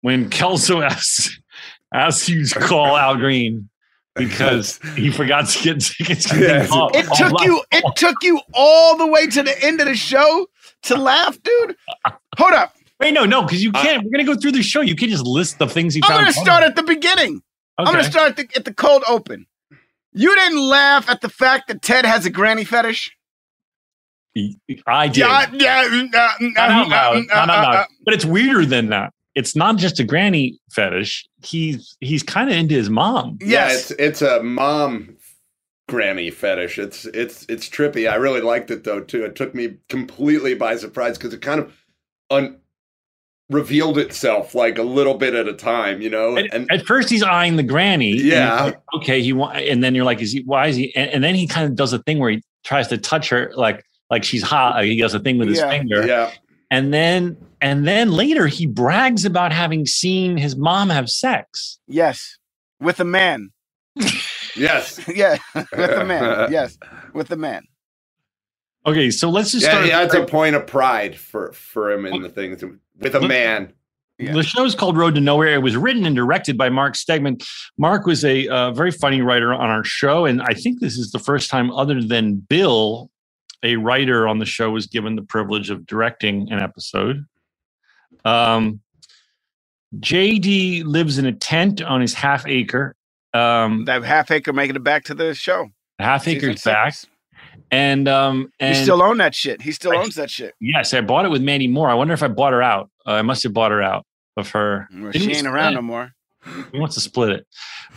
when 0.03 0.31
Kelso 0.31 0.81
asked 0.83 1.41
asked 1.93 2.29
you 2.29 2.45
to 2.47 2.61
call 2.61 2.97
Al 2.97 3.17
Green 3.17 3.69
because 4.15 4.79
he 4.97 5.11
forgot 5.11 5.49
to 5.49 5.63
get 5.65 5.81
tickets. 5.81 6.29
to 6.29 6.37
the 6.37 6.41
Yes. 6.43 6.69
ball. 6.71 6.91
It 6.95 7.07
Oh, 7.11 7.15
took 7.17 7.33
wow. 7.39 7.45
you. 7.45 7.63
It 7.73 7.85
took 7.97 8.15
you 8.23 8.41
all 8.55 8.97
the 8.97 9.07
way 9.09 9.27
to 9.27 9.43
the 9.43 9.65
end 9.65 9.81
of 9.81 9.87
the 9.87 9.95
show 9.97 10.47
to 10.83 10.97
laugh, 10.97 11.41
dude. 11.43 11.77
Hold 12.39 12.53
up. 12.53 12.75
Wait, 13.01 13.13
no, 13.13 13.25
no, 13.25 13.43
because 13.43 13.63
you 13.63 13.73
can't. 13.73 14.05
We're 14.05 14.11
gonna 14.11 14.25
go 14.25 14.37
through 14.37 14.53
the 14.53 14.63
show. 14.63 14.81
You 14.81 14.95
can't 14.95 15.11
just 15.11 15.27
list 15.27 15.59
the 15.59 15.67
things 15.67 15.97
you 15.97 16.03
I'm 16.05 16.09
found. 16.09 16.21
gonna 16.21 16.33
funny. 16.33 16.45
start 16.45 16.63
at 16.63 16.77
the 16.77 16.83
beginning. 16.85 17.43
I'm 17.79 17.87
gonna 17.87 18.05
start 18.05 18.31
at 18.31 18.37
the, 18.37 18.57
at 18.57 18.65
the 18.65 18.75
cold 18.75 19.03
open. 19.09 19.47
You 20.13 20.35
didn't 20.35 20.61
laugh 20.61 21.09
at 21.09 21.21
the 21.21 21.29
fact 21.29 21.69
that 21.69 21.83
Ted 21.83 22.05
has 22.05 22.27
a 22.27 22.31
granny 22.31 22.65
fetish. 22.65 23.17
I 24.87 25.09
did. 25.09 25.17
Yeah, 25.19 25.47
yeah. 25.53 25.89
uh, 26.15 26.33
not 26.41 26.71
out 26.71 26.87
uh, 26.87 26.91
loud, 26.91 27.27
not 27.27 27.51
uh, 27.51 27.53
out 27.53 27.65
uh, 27.65 27.73
loud. 27.73 27.87
But 28.05 28.15
it's 28.15 28.25
weirder 28.25 28.67
than 28.67 28.89
that. 28.91 29.13
It's 29.35 29.57
not 29.57 29.77
just 29.77 29.99
a 29.99 30.05
granny 30.05 30.59
fetish. 30.71 31.27
He's 31.45 31.97
he's 32.01 32.23
kind 32.23 32.51
of 32.51 32.57
into 32.57 32.75
his 32.75 32.91
mom. 32.91 33.39
Yeah, 33.41 33.73
it's 33.73 33.91
it's 33.93 34.23
a 34.23 34.43
mom 34.43 35.17
granny 35.89 36.31
fetish. 36.31 36.79
It's 36.79 37.05
it's 37.07 37.45
it's 37.49 37.69
trippy. 37.69 38.11
I 38.11 38.17
really 38.17 38.41
liked 38.41 38.71
it 38.71 38.85
though 38.85 39.01
too. 39.01 39.25
It 39.25 39.35
took 39.37 39.55
me 39.55 39.77
completely 39.89 40.55
by 40.55 40.77
surprise 40.77 41.19
because 41.19 41.35
it 41.35 41.43
kind 41.43 41.61
of 41.61 41.73
un- 42.31 42.59
revealed 43.51 43.99
itself 43.99 44.55
like 44.55 44.79
a 44.79 44.83
little 44.83 45.15
bit 45.15 45.35
at 45.35 45.47
a 45.49 45.53
time, 45.53 46.01
you 46.01 46.09
know. 46.09 46.37
At, 46.39 46.55
And 46.55 46.71
at 46.73 46.87
first, 46.87 47.11
he's 47.11 47.23
eyeing 47.23 47.57
the 47.57 47.63
granny. 47.63 48.13
Yeah. 48.17 48.65
like, 48.65 48.81
okay. 48.97 49.21
He 49.23 49.33
want, 49.33 49.59
and 49.59 49.85
then 49.85 49.95
you're 49.95 50.05
like, 50.07 50.23
is 50.23 50.33
he? 50.33 50.43
Why 50.45 50.69
is 50.69 50.77
he? 50.77 50.95
And, 50.97 51.11
and 51.11 51.25
then 51.25 51.35
he 51.35 51.47
kind 51.47 51.67
of 51.67 51.77
does 51.77 51.93
a 51.93 51.99
thing 52.01 52.19
where 52.19 52.31
he 52.31 52.43
tries 52.65 52.89
to 52.89 52.99
touch 52.99 53.29
her, 53.29 53.53
like 53.57 53.85
like 54.11 54.25
she's 54.25 54.43
hot. 54.43 54.83
He 54.85 54.99
does 55.01 55.15
a 55.15 55.21
thing 55.21 55.39
with 55.39 55.49
his 55.49 55.59
Yeah. 55.59 55.71
finger. 55.71 56.07
yeah, 56.07 56.31
And 56.71 56.93
then 56.95 57.37
and 57.61 57.87
then 57.87 58.11
later 58.13 58.47
he 58.47 58.67
brags 58.67 59.25
about 59.25 59.53
having 59.53 59.87
seen 59.87 60.37
his 60.37 60.57
mom 60.57 60.89
have 60.91 61.09
sex. 61.11 61.79
Yes, 61.87 62.39
with 62.81 63.01
a 63.01 63.05
man. 63.05 63.51
yes, 64.57 65.01
Yeah, 65.09 65.39
with 65.55 65.75
a 65.75 66.05
man. 66.05 66.53
Yes, 66.53 66.79
with 67.13 67.31
a 67.31 67.37
man. 67.37 67.65
Okay, 68.85 69.11
so 69.11 69.31
let's 69.31 69.53
just 69.53 69.65
yeah. 69.65 69.73
start. 69.73 69.85
He 69.85 69.93
adds 69.93 70.15
a 70.15 70.25
point 70.25 70.57
of 70.57 70.67
pride 70.67 71.17
for 71.17 71.53
for 71.53 71.93
him 71.93 72.07
in 72.07 72.23
the 72.23 72.29
things 72.29 72.65
with 72.99 73.15
a 73.15 73.21
man. 73.21 73.73
Yeah. 74.19 74.33
The 74.33 74.63
is 74.65 74.75
called 74.75 74.97
Road 74.97 75.15
to 75.17 75.21
Nowhere. 75.21 75.55
It 75.55 75.63
was 75.63 75.77
written 75.77 76.07
and 76.07 76.15
directed 76.15 76.57
by 76.57 76.69
Mark 76.69 76.95
Stegemann. 76.95 77.45
Mark 77.77 78.07
was 78.07 78.25
a 78.25 78.47
uh, 78.49 78.71
very 78.71 78.93
funny 78.93 79.21
writer 79.21 79.53
on 79.53 79.69
our 79.69 79.83
show, 79.83 80.27
and 80.27 80.43
I 80.43 80.55
think 80.55 80.81
this 80.81 80.97
is 80.97 81.11
the 81.11 81.19
first 81.19 81.51
time, 81.51 81.73
other 81.73 82.01
than 82.01 82.37
Bill, 82.37 83.11
a 83.63 83.77
writer 83.77 84.29
on 84.29 84.39
the 84.39 84.45
show 84.45 84.71
was 84.71 84.87
given 84.87 85.17
the 85.17 85.23
privilege 85.23 85.71
of 85.71 85.87
directing 85.87 86.51
an 86.53 86.61
episode. 86.61 87.25
Um, 88.25 88.81
JD 89.99 90.85
lives 90.85 91.19
in 91.19 91.27
a 91.27 91.33
tent 91.33 91.83
on 91.83 92.01
his 92.01 92.15
half 92.15 92.47
acre. 92.47 92.95
Um, 93.35 93.85
That 93.87 94.03
half 94.05 94.31
acre 94.31 94.53
making 94.53 94.77
it 94.77 94.85
back 94.85 95.05
to 95.05 95.15
the 95.15 95.35
show. 95.35 95.69
half 95.99 96.27
acre 96.29 96.47
acre's 96.47 96.63
back, 96.63 96.95
six. 96.95 97.07
and 97.71 98.09
um, 98.09 98.51
and 98.61 98.77
You 98.77 98.83
still 98.83 99.03
own 99.03 99.19
that 99.19 99.35
shit. 99.35 99.63
He 99.63 99.73
still 99.73 99.93
I- 99.93 99.97
owns 99.97 100.15
that 100.17 100.31
shit. 100.31 100.55
yes, 100.61 100.93
I 100.95 101.01
bought 101.01 101.25
it 101.25 101.31
with 101.31 101.43
Mandy 101.43 101.69
Moore. 101.69 101.89
I 101.89 101.95
wonder 101.95 102.13
if 102.15 102.23
I 102.23 102.29
bought 102.29 102.53
her 102.53 102.63
out. 102.63 102.91
Uh, 103.07 103.13
I 103.13 103.23
must 103.23 103.43
have 103.45 103.53
bought 103.53 103.71
her 103.71 103.83
out 103.83 104.05
of 104.37 104.51
her. 104.51 104.89
Well, 104.95 105.13
She 105.13 105.33
ain't 105.35 105.47
around 105.47 105.73
it? 105.73 105.77
no 105.77 105.83
more. 105.83 106.13
He 106.73 106.79
wants 106.81 106.97
to 106.97 107.01
split 107.01 107.31
it. 107.31 107.47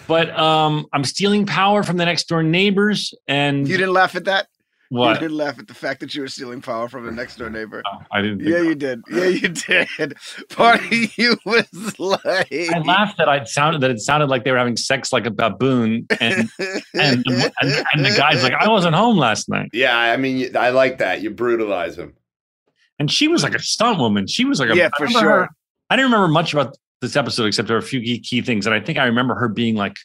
But 0.07 0.29
um, 0.37 0.85
I'm 0.93 1.03
stealing 1.03 1.45
power 1.47 1.81
from 1.81 1.97
the 1.97 2.05
next 2.05 2.27
door 2.27 2.43
neighbors. 2.43 3.11
And 3.27 3.67
You 3.67 3.75
didn't 3.77 3.93
laugh 3.93 4.15
at 4.15 4.25
that. 4.25 4.47
What? 4.89 5.13
You 5.15 5.27
didn't 5.27 5.37
laugh 5.37 5.57
at 5.59 5.67
the 5.67 5.73
fact 5.73 5.99
that 6.01 6.13
you 6.13 6.21
were 6.21 6.27
stealing 6.27 6.61
power 6.61 6.87
from 6.87 7.07
a 7.07 7.11
next 7.11 7.37
door 7.37 7.49
neighbor. 7.49 7.81
Oh, 7.85 7.99
I 8.11 8.21
didn't. 8.21 8.39
Think 8.39 8.49
Yeah, 8.49 8.57
about 8.57 8.67
you 8.67 8.75
did. 8.75 9.01
Yeah, 9.09 9.25
you 9.25 9.49
did. 9.49 10.17
Part 10.49 10.79
of 10.79 10.85
mm. 10.85 11.17
you 11.17 11.37
was 11.45 11.99
like. 11.99 12.51
I 12.51 12.79
laughed 12.85 13.17
that 13.17 13.27
I 13.29 13.43
sounded 13.45 13.81
that 13.81 13.91
it 13.91 13.99
sounded 13.99 14.29
like 14.29 14.43
they 14.43 14.51
were 14.51 14.57
having 14.57 14.77
sex 14.77 15.11
like 15.11 15.25
a 15.25 15.31
baboon, 15.31 16.05
and 16.19 16.49
and 16.93 17.23
the, 17.23 17.51
and, 17.61 17.85
and 17.93 18.05
the 18.05 18.13
guy's 18.15 18.43
like, 18.43 18.53
I 18.53 18.69
wasn't 18.69 18.95
home 18.95 19.17
last 19.17 19.49
night, 19.49 19.69
Yeah, 19.73 19.97
I 19.97 20.17
mean, 20.17 20.55
I 20.55 20.69
like 20.69 20.99
that. 20.99 21.21
You 21.21 21.31
brutalize 21.31 21.97
him. 21.97 22.13
and 22.99 23.11
she 23.11 23.27
was 23.27 23.43
like 23.43 23.55
a 23.55 23.59
stunt 23.59 23.99
woman. 23.99 24.27
She 24.27 24.45
was 24.45 24.59
like 24.59 24.69
a 24.69 24.75
yeah, 24.75 24.89
for 24.97 25.05
remember 25.05 25.19
sure. 25.19 25.39
her- 25.45 25.49
I 25.89 25.95
didn't 25.95 26.11
remember 26.11 26.29
much 26.29 26.53
about 26.53 26.75
this 27.01 27.15
episode 27.15 27.45
except 27.45 27.67
there 27.67 27.75
were 27.75 27.83
a 27.83 27.83
few 27.83 28.01
key, 28.01 28.19
key 28.19 28.41
things, 28.41 28.65
and 28.65 28.73
I 28.73 28.79
think 28.79 28.97
I 28.97 29.05
remember 29.05 29.35
her 29.35 29.47
being 29.47 29.75
like, 29.75 29.95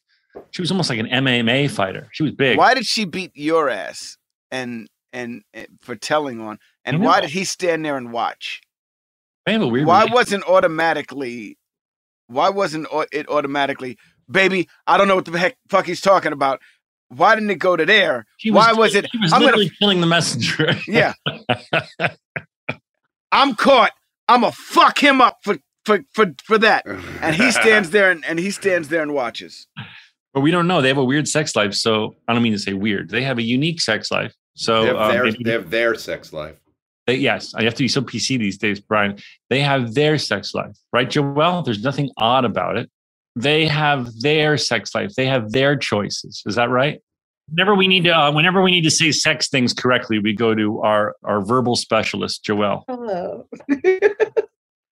she 0.51 0.61
was 0.63 0.71
almost 0.71 0.91
like 0.91 0.99
an 0.99 1.07
MMA 1.07 1.71
fighter. 1.71 2.09
She 2.13 2.23
was 2.23 2.33
big. 2.33 2.59
Why 2.59 2.75
did 2.75 2.87
she 2.87 3.05
beat 3.05 3.31
your 3.35 3.69
ass 3.71 4.17
and 4.51 4.89
and, 5.13 5.43
and 5.53 5.67
for 5.81 5.97
telling 5.97 6.41
on? 6.41 6.59
And 6.85 6.99
You 6.99 7.03
why 7.05 7.17
know- 7.17 7.23
did 7.23 7.31
he 7.31 7.45
stand 7.45 7.85
there 7.85 7.97
and 7.97 8.13
watch? 8.13 8.61
They 9.47 9.53
have 9.55 9.63
a 9.63 9.67
weird. 9.67 9.87
Why 9.87 10.05
wasn't 10.05 10.45
automatically? 10.45 11.57
Why 12.29 12.51
wasn't 12.51 12.87
it 13.11 13.29
automatically? 13.29 13.99
Baby, 14.31 14.69
I 14.87 14.97
don't 14.97 15.09
know 15.09 15.17
what 15.17 15.25
the 15.25 15.37
heck 15.39 15.57
fuck 15.69 15.87
he's 15.87 16.01
talking 16.01 16.33
about. 16.33 16.61
Why 17.09 17.35
didn't 17.35 17.51
it 17.51 17.59
go 17.59 17.75
to 17.77 17.85
there? 17.85 18.25
She 18.37 18.53
why 18.53 18.73
was 18.73 18.95
it- 18.95 19.09
She 19.11 19.19
was 19.19 19.33
I'm 19.33 19.41
gonna- 19.41 19.47
literally 19.47 19.73
killing 19.81 20.01
the 20.01 20.07
messenger. 20.07 20.77
Yeah, 20.87 21.15
I'm 23.33 23.55
caught. 23.55 23.93
I'm 24.29 24.43
gonna 24.43 24.53
fuck 24.53 24.99
him 25.03 25.21
up 25.21 25.39
for 25.43 25.59
for 25.85 26.01
for 26.13 26.27
for 26.45 26.59
that. 26.59 26.85
And 27.21 27.35
he 27.35 27.51
stands 27.51 27.91
there 27.97 28.11
and, 28.11 28.25
and 28.25 28.39
he 28.39 28.51
stands 28.51 28.89
there 28.89 29.03
and 29.03 29.13
watches. 29.13 29.67
But 30.33 30.41
we 30.41 30.51
don't 30.51 30.67
know. 30.67 30.81
They 30.81 30.89
have 30.89 30.99
a 30.99 31.05
weird 31.05 31.27
sex 31.27 31.57
life. 31.57 31.75
So 31.75 32.15
I 32.29 32.33
don't 32.33 32.43
mean 32.43 32.53
to 32.53 32.59
say 32.59 32.73
weird. 32.73 33.11
They 33.11 33.23
have 33.23 33.39
a 33.39 33.43
unique 33.43 33.81
sex 33.81 34.11
life. 34.11 34.35
So 34.55 34.83
they, 34.83 34.87
have 34.89 34.97
um, 34.97 35.11
their, 35.13 35.25
maybe 35.25 35.45
they 35.45 35.53
have 35.53 35.71
their 35.71 35.95
sex 35.95 36.33
life. 36.33 36.57
They, 37.07 37.17
yes, 37.17 37.55
I 37.55 37.63
have 37.65 37.75
to 37.75 37.83
be 37.83 37.89
so 37.89 38.03
PC 38.03 38.39
these 38.39 38.59
days, 38.59 38.79
Brian. 38.79 39.19
They 39.49 39.61
have 39.61 39.95
their 39.95 40.19
sex 40.19 40.55
life, 40.55 40.77
right, 40.93 41.09
Joel? 41.09 41.63
There's 41.63 41.83
nothing 41.83 42.11
odd 42.17 42.45
about 42.45 42.77
it. 42.77 42.91
They 43.37 43.67
have 43.67 44.21
their 44.21 44.57
sex 44.57 44.95
life. 44.95 45.15
They 45.15 45.27
have 45.27 45.53
their 45.53 45.77
choices. 45.77 46.43
Is 46.47 46.57
that 46.57 46.69
right? 46.69 47.01
Whenever 47.49 47.75
we 47.75 47.89
need 47.89 48.05
to, 48.05 48.17
uh, 48.17 48.31
whenever 48.31 48.63
we 48.63 48.71
need 48.71 48.83
to 48.83 48.91
say 48.91 49.11
sex 49.13 49.49
things 49.49 49.73
correctly, 49.73 50.19
we 50.19 50.33
go 50.35 50.55
to 50.55 50.81
our 50.83 51.17
our 51.25 51.41
verbal 51.41 51.75
specialist, 51.75 52.45
Joel. 52.45 52.85
Hello. 52.87 53.49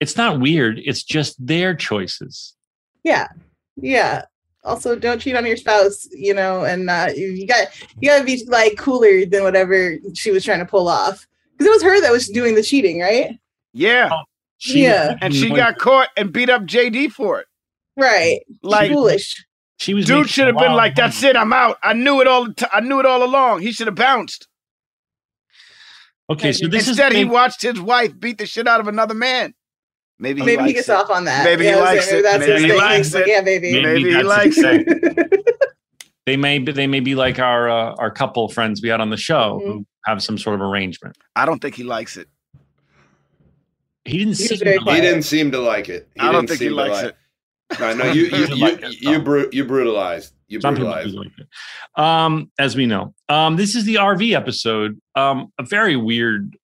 It's 0.00 0.16
not 0.16 0.40
weird. 0.40 0.80
It's 0.84 1.02
just 1.02 1.34
their 1.44 1.74
choices. 1.74 2.54
yeah. 3.02 3.28
Yeah. 3.76 4.24
Also, 4.64 4.96
don't 4.96 5.20
cheat 5.20 5.36
on 5.36 5.46
your 5.46 5.56
spouse, 5.56 6.06
you 6.10 6.34
know, 6.34 6.64
and 6.64 6.90
uh, 6.90 7.08
you 7.14 7.46
got 7.46 7.68
you 8.00 8.08
gotta 8.08 8.24
be 8.24 8.44
like 8.48 8.76
cooler 8.76 9.24
than 9.24 9.42
whatever 9.44 9.94
she 10.14 10.30
was 10.30 10.44
trying 10.44 10.58
to 10.58 10.66
pull 10.66 10.88
off. 10.88 11.26
Because 11.52 11.66
it 11.66 11.70
was 11.70 11.82
her 11.82 12.00
that 12.02 12.12
was 12.12 12.28
doing 12.28 12.54
the 12.54 12.62
cheating, 12.62 13.00
right? 13.00 13.38
Yeah, 13.72 14.10
She- 14.58 14.82
Yeah. 14.84 15.14
and 15.22 15.34
she 15.34 15.50
got 15.50 15.78
caught 15.78 16.08
and 16.16 16.32
beat 16.32 16.50
up 16.50 16.62
JD 16.62 17.08
for 17.12 17.40
it. 17.40 17.46
Right. 17.96 18.40
Like, 18.62 18.90
Foolish. 18.92 19.44
She 19.78 19.94
was 19.94 20.06
dude 20.06 20.28
should 20.28 20.46
have 20.48 20.58
been 20.58 20.72
like, 20.74 20.92
of 20.92 20.96
"That's 20.96 21.22
it, 21.22 21.36
I'm 21.36 21.52
out. 21.52 21.78
I 21.82 21.92
knew 21.92 22.20
it 22.20 22.26
all. 22.26 22.46
The 22.46 22.54
t- 22.54 22.66
I 22.72 22.80
knew 22.80 22.98
it 23.00 23.06
all 23.06 23.22
along. 23.22 23.60
He 23.62 23.70
should 23.72 23.86
have 23.86 23.94
bounced." 23.96 24.48
Okay, 26.30 26.52
so 26.52 26.66
this 26.68 26.88
Instead, 26.88 27.12
is 27.12 27.18
he 27.18 27.24
watched 27.24 27.62
his 27.62 27.80
wife 27.80 28.18
beat 28.18 28.38
the 28.38 28.46
shit 28.46 28.68
out 28.68 28.80
of 28.80 28.88
another 28.88 29.14
man. 29.14 29.54
Maybe 30.20 30.40
he 30.40 30.46
Maybe 30.46 30.56
he 30.62 30.66
likes 30.68 30.74
gets 30.74 30.88
it. 30.88 30.92
off 30.94 31.10
on 31.10 31.24
that. 31.26 31.44
Maybe 31.44 31.66
he 31.66 31.74
likes 31.76 32.06
saying, 32.06 32.18
it. 32.18 32.22
That's 32.22 32.46
Maybe 32.46 32.62
he 32.62 32.68
thing. 32.70 32.78
likes 32.78 33.14
it. 33.14 33.28
yeah, 33.28 33.40
baby. 33.40 33.72
Maybe 33.72 33.84
Maybe 34.04 34.10
he 34.16 34.22
likes 34.22 34.56
it. 34.58 35.44
they 36.26 36.36
may 36.36 36.58
be 36.58 36.72
they 36.72 36.86
may 36.88 37.00
be 37.00 37.14
like 37.14 37.38
our 37.38 37.68
uh, 37.68 37.94
our 37.98 38.10
couple 38.10 38.48
friends 38.48 38.82
we 38.82 38.88
had 38.88 39.00
on 39.00 39.10
the 39.10 39.16
show 39.16 39.60
Mm-hmm. 39.62 39.70
who 39.70 39.86
have 40.06 40.22
some 40.22 40.38
sort 40.38 40.54
of 40.56 40.60
arrangement. 40.62 41.16
I 41.36 41.44
don't 41.46 41.60
think 41.60 41.74
he 41.74 41.84
likes 41.84 42.16
it. 42.16 42.28
He 44.04 44.18
didn't 44.18 44.38
He 44.38 44.46
seem 44.46 44.58
very 44.58 44.78
to 44.78 44.84
He 44.84 44.86
like 44.90 45.02
didn't 45.02 45.22
seem 45.22 45.52
to 45.52 45.60
like 45.60 45.88
it. 45.88 46.08
He 46.14 46.20
I 46.20 46.32
don't 46.32 46.46
didn't 46.46 46.48
think 46.48 46.60
he 46.60 46.66
seem 46.68 46.76
to 46.76 46.82
likes 46.82 47.02
like- 47.04 47.12
it. 47.12 47.16
No, 47.80 47.92
no, 47.94 48.04
you 48.12 48.22
you 48.24 48.28
He 48.46 48.54
you 48.54 48.64
liked 48.64 48.82
it, 48.84 49.00
you, 49.02 49.18
bru- 49.20 49.50
you 49.52 49.64
brutalized. 49.66 50.32
You 50.48 50.58
Some 50.62 50.74
brutalized. 50.76 51.14
like. 51.14 51.28
Um, 52.02 52.50
as 52.58 52.74
we 52.74 52.86
know, 52.86 53.12
um, 53.28 53.56
this 53.56 53.76
is 53.76 53.84
the 53.84 53.96
RV 53.96 54.34
episode. 54.34 54.98
Um, 55.14 55.52
a 55.58 55.62
very 55.64 55.94
weird 55.94 56.56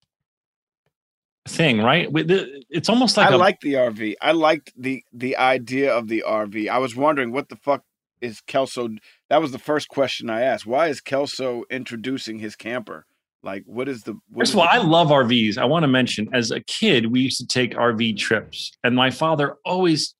thing, 1.47 1.81
right? 1.83 2.11
With 2.11 2.31
It's 2.71 2.89
almost 2.89 3.17
like 3.17 3.31
I 3.31 3.35
a, 3.35 3.39
like 3.39 3.61
the 3.61 3.75
RV. 3.75 4.15
I 4.21 4.33
liked 4.33 4.73
the 4.77 5.03
the 5.13 5.37
idea 5.37 5.95
of 5.95 6.09
the 6.09 6.25
RV. 6.27 6.69
I 6.69 6.79
was 6.79 6.97
wondering 6.97 7.33
what 7.33 7.49
the 7.49 7.57
fuck 7.57 7.83
is 8.21 8.41
Kelso. 8.41 8.89
That 9.29 9.41
was 9.43 9.53
the 9.53 9.59
first 9.59 9.89
question 9.89 10.31
I 10.31 10.43
asked. 10.43 10.67
Why 10.67 10.89
is 10.89 11.01
Kelso 11.01 11.65
introducing 11.71 12.39
his 12.39 12.57
camper? 12.57 13.07
Like, 13.43 13.63
what 13.67 13.89
is 13.89 14.05
the? 14.05 14.13
What 14.31 14.41
First 14.43 14.51
is 14.51 14.55
of 14.55 14.61
all, 14.61 14.67
the- 14.67 14.73
I 14.73 14.79
love 14.79 15.09
RVs. 15.09 15.59
I 15.59 15.67
want 15.67 15.83
to 15.83 15.89
mention, 15.89 16.29
as 16.33 16.51
a 16.51 16.61
kid, 16.61 17.13
we 17.13 17.21
used 17.21 17.39
to 17.39 17.47
take 17.47 17.75
RV 17.75 18.17
trips, 18.17 18.73
and 18.83 18.97
my 18.97 19.11
father 19.11 19.57
always, 19.67 20.15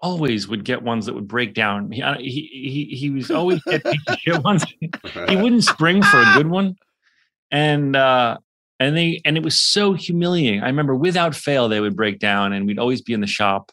always 0.00 0.48
would 0.48 0.64
get 0.64 0.82
ones 0.82 1.04
that 1.04 1.14
would 1.14 1.28
break 1.28 1.52
down. 1.52 1.92
He 1.92 2.00
he 2.18 2.48
he, 2.90 2.96
he 2.96 3.10
was 3.10 3.30
always 3.30 3.62
get 3.64 3.84
piece 3.84 4.00
of 4.06 4.16
shit 4.18 4.42
ones. 4.42 4.64
he 5.28 5.36
wouldn't 5.36 5.64
spring 5.64 6.02
for 6.02 6.22
a 6.22 6.32
good 6.34 6.46
one, 6.46 6.74
and 7.50 7.94
uh, 7.96 8.38
and 8.80 8.96
they 8.96 9.20
and 9.24 9.36
it 9.36 9.44
was 9.44 9.60
so 9.60 9.92
humiliating. 9.92 10.62
I 10.62 10.66
remember 10.66 10.96
without 10.96 11.36
fail 11.36 11.68
they 11.68 11.80
would 11.80 11.94
break 11.94 12.18
down, 12.18 12.52
and 12.52 12.66
we'd 12.66 12.78
always 12.78 13.02
be 13.02 13.12
in 13.12 13.20
the 13.20 13.26
shop. 13.26 13.70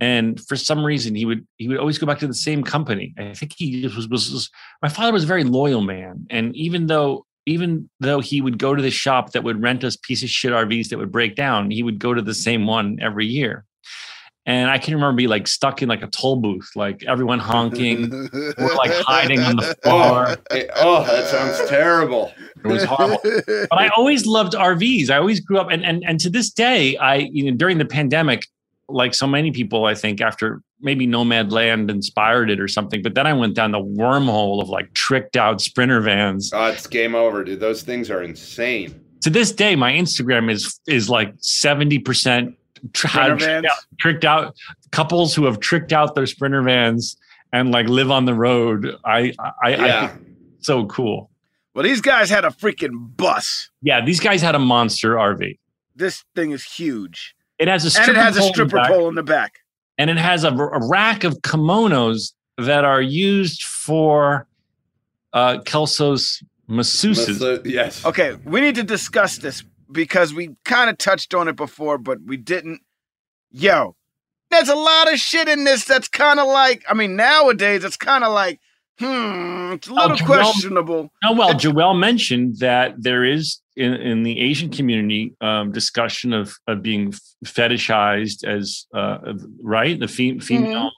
And 0.00 0.38
for 0.46 0.54
some 0.54 0.84
reason, 0.84 1.16
he 1.16 1.24
would 1.24 1.44
he 1.56 1.66
would 1.66 1.78
always 1.78 1.98
go 1.98 2.06
back 2.06 2.20
to 2.20 2.28
the 2.28 2.34
same 2.34 2.62
company. 2.62 3.14
I 3.18 3.34
think 3.34 3.54
he 3.56 3.82
was 3.82 4.08
was, 4.08 4.30
was 4.30 4.50
my 4.82 4.88
father 4.88 5.12
was 5.12 5.24
a 5.24 5.26
very 5.26 5.42
loyal 5.42 5.80
man, 5.80 6.26
and 6.30 6.54
even 6.54 6.86
though 6.86 7.24
even 7.46 7.88
though 7.98 8.20
he 8.20 8.42
would 8.42 8.58
go 8.58 8.74
to 8.74 8.82
the 8.82 8.90
shop 8.90 9.32
that 9.32 9.42
would 9.42 9.62
rent 9.62 9.82
us 9.82 9.96
piece 9.96 10.22
of 10.22 10.28
shit 10.28 10.52
RVs 10.52 10.90
that 10.90 10.98
would 10.98 11.10
break 11.10 11.34
down, 11.34 11.70
he 11.70 11.82
would 11.82 11.98
go 11.98 12.12
to 12.12 12.20
the 12.20 12.34
same 12.34 12.66
one 12.66 12.98
every 13.00 13.26
year. 13.26 13.64
And 14.48 14.70
I 14.70 14.78
can 14.78 14.94
remember 14.94 15.14
being 15.14 15.28
like 15.28 15.46
stuck 15.46 15.82
in 15.82 15.90
like 15.90 16.02
a 16.02 16.06
toll 16.06 16.36
booth, 16.36 16.70
like 16.74 17.04
everyone 17.06 17.38
honking, 17.38 18.08
we're 18.32 18.74
like 18.76 18.90
hiding 18.92 19.40
on 19.40 19.56
the 19.56 19.76
Oh, 19.84 19.90
floor. 19.90 20.36
it- 20.50 20.70
oh, 20.76 21.04
that 21.04 21.26
sounds 21.28 21.68
terrible. 21.68 22.32
It 22.64 22.66
was 22.66 22.82
horrible. 22.84 23.20
But 23.46 23.78
I 23.78 23.88
always 23.88 24.24
loved 24.26 24.54
RVs. 24.54 25.10
I 25.10 25.18
always 25.18 25.38
grew 25.40 25.58
up, 25.58 25.68
and 25.70 25.84
and 25.84 26.02
and 26.06 26.18
to 26.20 26.30
this 26.30 26.50
day, 26.50 26.96
I 26.96 27.16
you 27.16 27.44
know 27.50 27.56
during 27.58 27.76
the 27.76 27.84
pandemic, 27.84 28.46
like 28.88 29.14
so 29.14 29.26
many 29.26 29.50
people, 29.52 29.84
I 29.84 29.94
think 29.94 30.20
after 30.22 30.62
maybe 30.80 31.06
Nomadland 31.06 31.90
inspired 31.90 32.50
it 32.50 32.58
or 32.58 32.68
something. 32.68 33.02
But 33.02 33.14
then 33.14 33.26
I 33.26 33.34
went 33.34 33.54
down 33.54 33.72
the 33.72 33.78
wormhole 33.84 34.62
of 34.62 34.70
like 34.70 34.94
tricked 34.94 35.36
out 35.36 35.60
sprinter 35.60 36.00
vans. 36.00 36.50
Oh, 36.54 36.66
it's 36.66 36.86
game 36.86 37.14
over, 37.14 37.44
dude. 37.44 37.60
Those 37.60 37.82
things 37.82 38.10
are 38.10 38.22
insane. 38.22 38.98
To 39.22 39.30
this 39.30 39.52
day, 39.52 39.76
my 39.76 39.92
Instagram 39.92 40.50
is 40.50 40.80
is 40.88 41.10
like 41.10 41.34
seventy 41.38 41.98
percent 41.98 42.54
tricked 42.92 43.40
vans? 43.42 43.66
out, 43.66 43.78
tricked 44.00 44.24
out 44.24 44.54
couples 44.92 45.34
who 45.34 45.44
have 45.44 45.60
tricked 45.60 45.92
out 45.92 46.14
their 46.14 46.26
sprinter 46.26 46.62
vans 46.62 47.16
and 47.52 47.70
like 47.70 47.88
live 47.88 48.10
on 48.10 48.24
the 48.24 48.34
road. 48.34 48.94
I 49.04 49.32
I, 49.38 49.52
I 49.62 49.70
Yeah. 49.70 50.08
think 50.08 50.20
it's 50.58 50.66
so 50.66 50.86
cool. 50.86 51.30
well, 51.74 51.84
these 51.84 52.00
guys 52.00 52.28
had 52.30 52.44
a 52.44 52.48
freaking 52.50 53.16
bus. 53.16 53.70
Yeah, 53.82 54.04
these 54.04 54.20
guys 54.20 54.42
had 54.42 54.54
a 54.54 54.58
monster 54.58 55.14
RV. 55.14 55.58
This 55.96 56.24
thing 56.34 56.50
is 56.52 56.64
huge, 56.64 57.34
It 57.58 57.68
has 57.68 57.84
a 57.84 57.86
and 57.86 57.92
stripper 57.92 58.10
it 58.12 58.16
has 58.22 58.36
a 58.36 58.40
pole 58.40 58.46
in 58.46 58.50
the 58.50 58.54
stripper 58.54 58.76
back. 58.76 58.88
pole 58.90 59.08
in 59.08 59.14
the 59.14 59.22
back. 59.22 59.52
and 59.98 60.10
it 60.10 60.16
has 60.18 60.44
a, 60.44 60.48
a 60.54 60.88
rack 60.88 61.24
of 61.24 61.34
kimonos 61.42 62.32
that 62.56 62.84
are 62.84 63.00
used 63.02 63.62
for 63.64 64.46
uh, 65.32 65.58
Kelso's 65.64 66.42
masseuses. 66.68 67.40
Let's- 67.40 67.66
yes. 67.66 68.04
Okay, 68.04 68.34
we 68.44 68.60
need 68.60 68.74
to 68.76 68.82
discuss 68.84 69.38
this 69.38 69.62
because 69.90 70.34
we 70.34 70.56
kind 70.64 70.90
of 70.90 70.98
touched 70.98 71.34
on 71.34 71.48
it 71.48 71.56
before, 71.56 71.98
but 71.98 72.18
we 72.24 72.36
didn't. 72.36 72.80
Yo, 73.50 73.96
there's 74.50 74.68
a 74.68 74.74
lot 74.74 75.12
of 75.12 75.18
shit 75.18 75.48
in 75.48 75.64
this 75.64 75.84
that's 75.84 76.08
kind 76.08 76.38
of 76.38 76.46
like, 76.46 76.84
I 76.88 76.94
mean, 76.94 77.16
nowadays 77.16 77.84
it's 77.84 77.96
kind 77.96 78.24
of 78.24 78.32
like, 78.32 78.60
hmm, 78.98 79.72
it's 79.72 79.88
a 79.88 79.94
little 79.94 80.16
Joel- 80.16 80.26
questionable. 80.26 81.10
Oh 81.24 81.34
well, 81.34 81.54
Joelle 81.54 81.98
mentioned 81.98 82.58
that 82.58 82.94
there 82.98 83.24
is 83.24 83.60
in, 83.76 83.94
in 83.94 84.22
the 84.22 84.40
Asian 84.40 84.70
community 84.70 85.34
um, 85.40 85.72
discussion 85.72 86.32
of, 86.32 86.54
of 86.66 86.82
being 86.82 87.12
fetishized 87.44 88.44
as 88.44 88.86
uh, 88.94 89.34
right 89.62 89.98
the 89.98 90.08
fe- 90.08 90.40
female 90.40 90.90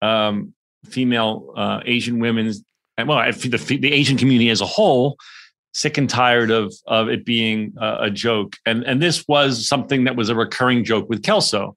um, 0.00 0.54
female 0.86 1.52
uh, 1.56 1.80
Asian 1.84 2.18
women's 2.18 2.62
well 2.98 3.18
the 3.32 3.78
the 3.80 3.92
Asian 3.92 4.16
community 4.16 4.50
as 4.50 4.60
a 4.60 4.66
whole 4.66 5.16
sick 5.72 5.96
and 5.96 6.08
tired 6.08 6.50
of 6.50 6.74
of 6.86 7.08
it 7.08 7.24
being 7.24 7.72
a, 7.80 7.96
a 8.02 8.10
joke 8.10 8.56
and 8.66 8.84
and 8.84 9.02
this 9.02 9.26
was 9.26 9.66
something 9.66 10.04
that 10.04 10.16
was 10.16 10.28
a 10.28 10.34
recurring 10.34 10.84
joke 10.84 11.08
with 11.08 11.22
Kelso, 11.22 11.76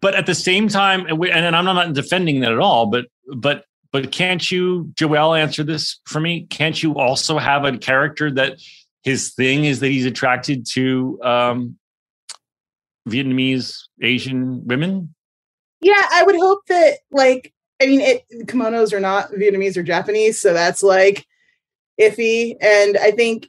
but 0.00 0.14
at 0.14 0.26
the 0.26 0.34
same 0.34 0.68
time 0.68 1.06
and, 1.06 1.18
we, 1.18 1.30
and 1.30 1.56
I'm 1.56 1.64
not 1.64 1.92
defending 1.94 2.40
that 2.40 2.52
at 2.52 2.58
all, 2.58 2.86
but 2.86 3.06
but 3.34 3.64
but 3.92 4.10
can't 4.10 4.50
you, 4.50 4.90
Joel, 4.94 5.34
answer 5.34 5.62
this 5.62 6.00
for 6.06 6.18
me? 6.18 6.46
Can't 6.48 6.82
you 6.82 6.98
also 6.98 7.38
have 7.38 7.64
a 7.64 7.76
character 7.76 8.30
that 8.32 8.58
his 9.04 9.34
thing 9.34 9.66
is 9.66 9.80
that 9.80 9.88
he's 9.88 10.06
attracted 10.06 10.66
to 10.72 11.20
um, 11.22 11.76
Vietnamese 13.06 13.82
Asian 14.00 14.66
women? 14.66 15.14
Yeah, 15.82 16.06
I 16.10 16.22
would 16.22 16.36
hope 16.36 16.60
that 16.68 16.98
like 17.10 17.52
I 17.80 17.86
mean 17.86 18.00
it 18.00 18.24
kimonos 18.46 18.92
are 18.92 19.00
not 19.00 19.30
Vietnamese 19.32 19.76
or 19.76 19.82
Japanese, 19.82 20.40
so 20.40 20.54
that's 20.54 20.82
like 20.82 21.26
iffy. 22.00 22.56
And 22.60 22.96
I 22.98 23.10
think 23.10 23.48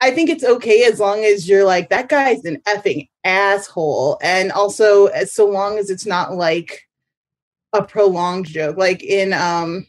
I 0.00 0.10
think 0.10 0.28
it's 0.28 0.44
okay 0.44 0.84
as 0.84 1.00
long 1.00 1.24
as 1.24 1.48
you're 1.48 1.64
like, 1.64 1.88
that 1.90 2.08
guy's 2.08 2.44
an 2.44 2.60
effing 2.66 3.08
asshole. 3.24 4.18
And 4.22 4.52
also 4.52 5.06
as 5.06 5.32
so 5.32 5.46
long 5.48 5.78
as 5.78 5.88
it's 5.90 6.04
not 6.06 6.34
like 6.34 6.82
a 7.72 7.82
prolonged 7.82 8.46
joke. 8.46 8.76
Like 8.76 9.02
in 9.02 9.32
um 9.32 9.86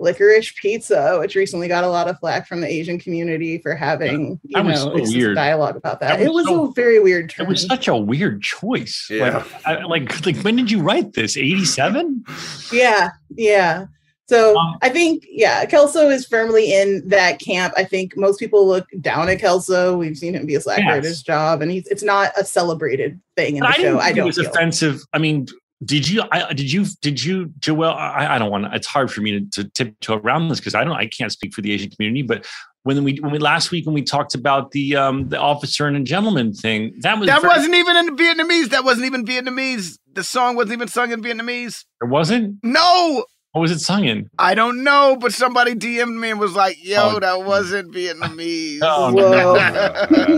Licorice 0.00 0.54
Pizza, 0.54 1.18
which 1.18 1.34
recently 1.34 1.66
got 1.66 1.82
a 1.82 1.88
lot 1.88 2.06
of 2.08 2.16
flack 2.20 2.46
from 2.46 2.60
the 2.60 2.68
Asian 2.68 3.00
community 3.00 3.58
for 3.58 3.74
having, 3.74 4.38
you 4.44 4.62
know, 4.62 4.74
so 4.76 4.92
weird. 4.94 5.34
dialogue 5.34 5.74
about 5.76 5.98
that. 5.98 6.18
That 6.18 6.20
it 6.24 6.32
was 6.32 6.46
was 6.46 6.46
so- 6.46 6.70
a 6.70 6.72
very 6.72 7.00
weird 7.00 7.34
It 7.36 7.48
was 7.48 7.62
such 7.66 7.88
a 7.88 7.96
weird 7.96 8.40
choice. 8.42 9.08
Yeah. 9.10 9.38
Like, 9.38 9.66
I, 9.66 9.82
like, 9.84 10.26
like 10.26 10.36
when 10.38 10.54
did 10.54 10.70
you 10.70 10.80
write 10.80 11.14
this? 11.14 11.36
87? 11.36 12.24
Yeah, 12.72 13.10
yeah. 13.34 13.86
So 14.28 14.58
Um, 14.58 14.76
I 14.82 14.90
think, 14.90 15.24
yeah, 15.30 15.64
Kelso 15.64 16.08
is 16.10 16.26
firmly 16.26 16.72
in 16.74 17.02
that 17.08 17.40
camp. 17.40 17.72
I 17.76 17.84
think 17.84 18.16
most 18.16 18.38
people 18.38 18.66
look 18.66 18.86
down 19.00 19.28
at 19.28 19.38
Kelso. 19.40 19.96
We've 19.96 20.16
seen 20.18 20.34
him 20.34 20.44
be 20.44 20.54
a 20.54 20.60
slacker 20.60 20.82
at 20.90 21.04
his 21.04 21.22
job, 21.22 21.62
and 21.62 21.70
he's 21.70 21.86
it's 21.86 22.02
not 22.02 22.32
a 22.36 22.44
celebrated 22.44 23.18
thing 23.36 23.56
in 23.56 23.62
the 23.62 23.68
I 23.68 23.72
show. 23.72 23.82
didn't 23.82 23.98
I 24.00 24.04
think 24.06 24.16
don't 24.16 24.24
it 24.24 24.26
was 24.28 24.38
feel. 24.38 24.50
offensive. 24.50 25.00
I 25.14 25.18
mean, 25.18 25.46
did 25.84 26.08
you? 26.08 26.24
I, 26.32 26.52
did 26.52 26.70
you? 26.72 26.84
Did 27.02 27.22
you, 27.24 27.52
Joel? 27.60 27.84
I, 27.94 28.34
I 28.34 28.38
don't 28.38 28.50
want. 28.50 28.64
to 28.64 28.74
It's 28.74 28.86
hard 28.86 29.10
for 29.12 29.20
me 29.20 29.38
to, 29.38 29.62
to 29.62 29.68
tiptoe 29.70 30.16
around 30.16 30.48
this 30.48 30.58
because 30.58 30.74
I 30.74 30.82
don't. 30.84 30.96
I 30.96 31.06
can't 31.06 31.30
speak 31.32 31.54
for 31.54 31.62
the 31.62 31.72
Asian 31.72 31.88
community. 31.90 32.22
But 32.22 32.44
when 32.82 33.02
we 33.04 33.18
when 33.20 33.30
we 33.30 33.38
last 33.38 33.70
week 33.70 33.86
when 33.86 33.94
we 33.94 34.02
talked 34.02 34.34
about 34.34 34.72
the 34.72 34.96
um 34.96 35.28
the 35.28 35.38
officer 35.38 35.86
and 35.86 35.96
a 35.96 36.00
gentleman 36.02 36.52
thing, 36.52 36.94
that 37.02 37.18
was 37.18 37.28
That 37.28 37.40
very- 37.42 37.54
wasn't 37.56 37.74
even 37.76 37.96
in 37.96 38.16
Vietnamese. 38.16 38.70
That 38.70 38.84
wasn't 38.84 39.06
even 39.06 39.24
Vietnamese. 39.24 39.98
The 40.12 40.24
song 40.24 40.56
wasn't 40.56 40.72
even 40.72 40.88
sung 40.88 41.12
in 41.12 41.22
Vietnamese. 41.22 41.84
It 42.02 42.08
wasn't. 42.08 42.56
No, 42.64 43.24
What 43.58 43.62
What 43.62 43.70
was 43.70 43.82
it 43.82 43.84
sung 43.84 44.04
in? 44.04 44.30
I 44.38 44.54
don't 44.54 44.84
know, 44.84 45.16
but 45.20 45.32
somebody 45.32 45.74
DM'd 45.74 46.16
me 46.20 46.30
and 46.30 46.38
was 46.40 46.54
like, 46.54 46.76
"Yo, 46.84 47.16
Oh. 47.16 47.18
that 47.20 47.42
wasn't 47.44 47.92
Vietnamese." 47.92 48.78
Oh, 48.82 49.12
Whoa. 49.14 49.54
no, 50.10 50.34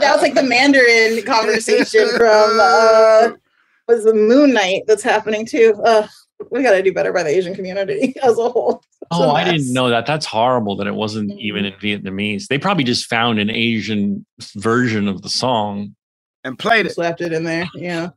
that 0.00 0.10
was 0.12 0.22
like 0.22 0.34
the 0.34 0.42
Mandarin 0.44 1.22
conversation 1.24 2.08
from 2.16 2.58
uh 2.60 3.30
was 3.88 4.04
the 4.04 4.14
Moon 4.14 4.52
Knight 4.52 4.82
that's 4.86 5.02
happening 5.02 5.44
too. 5.44 5.74
Uh 5.84 6.06
we 6.50 6.62
gotta 6.62 6.82
do 6.82 6.92
better 6.92 7.12
by 7.12 7.22
the 7.24 7.30
Asian 7.30 7.54
community 7.54 8.14
as 8.22 8.38
a 8.38 8.48
whole. 8.48 8.82
It's 9.02 9.08
Oh, 9.10 9.30
a 9.30 9.32
I 9.32 9.44
didn't 9.44 9.72
know 9.72 9.88
that. 9.90 10.06
That's 10.06 10.24
horrible 10.26 10.76
that 10.76 10.86
it 10.86 10.94
wasn't 10.94 11.32
even 11.38 11.64
in 11.64 11.72
Vietnamese. 11.74 12.46
They 12.46 12.58
probably 12.58 12.84
just 12.84 13.06
found 13.06 13.38
an 13.40 13.50
Asian 13.50 14.24
version 14.54 15.08
of 15.08 15.22
the 15.22 15.28
song. 15.28 15.94
and 16.44 16.56
played 16.58 16.86
it 16.86 16.92
Slapped 16.92 17.20
it 17.20 17.32
in 17.32 17.42
there. 17.44 17.66
Yeah. 17.74 18.10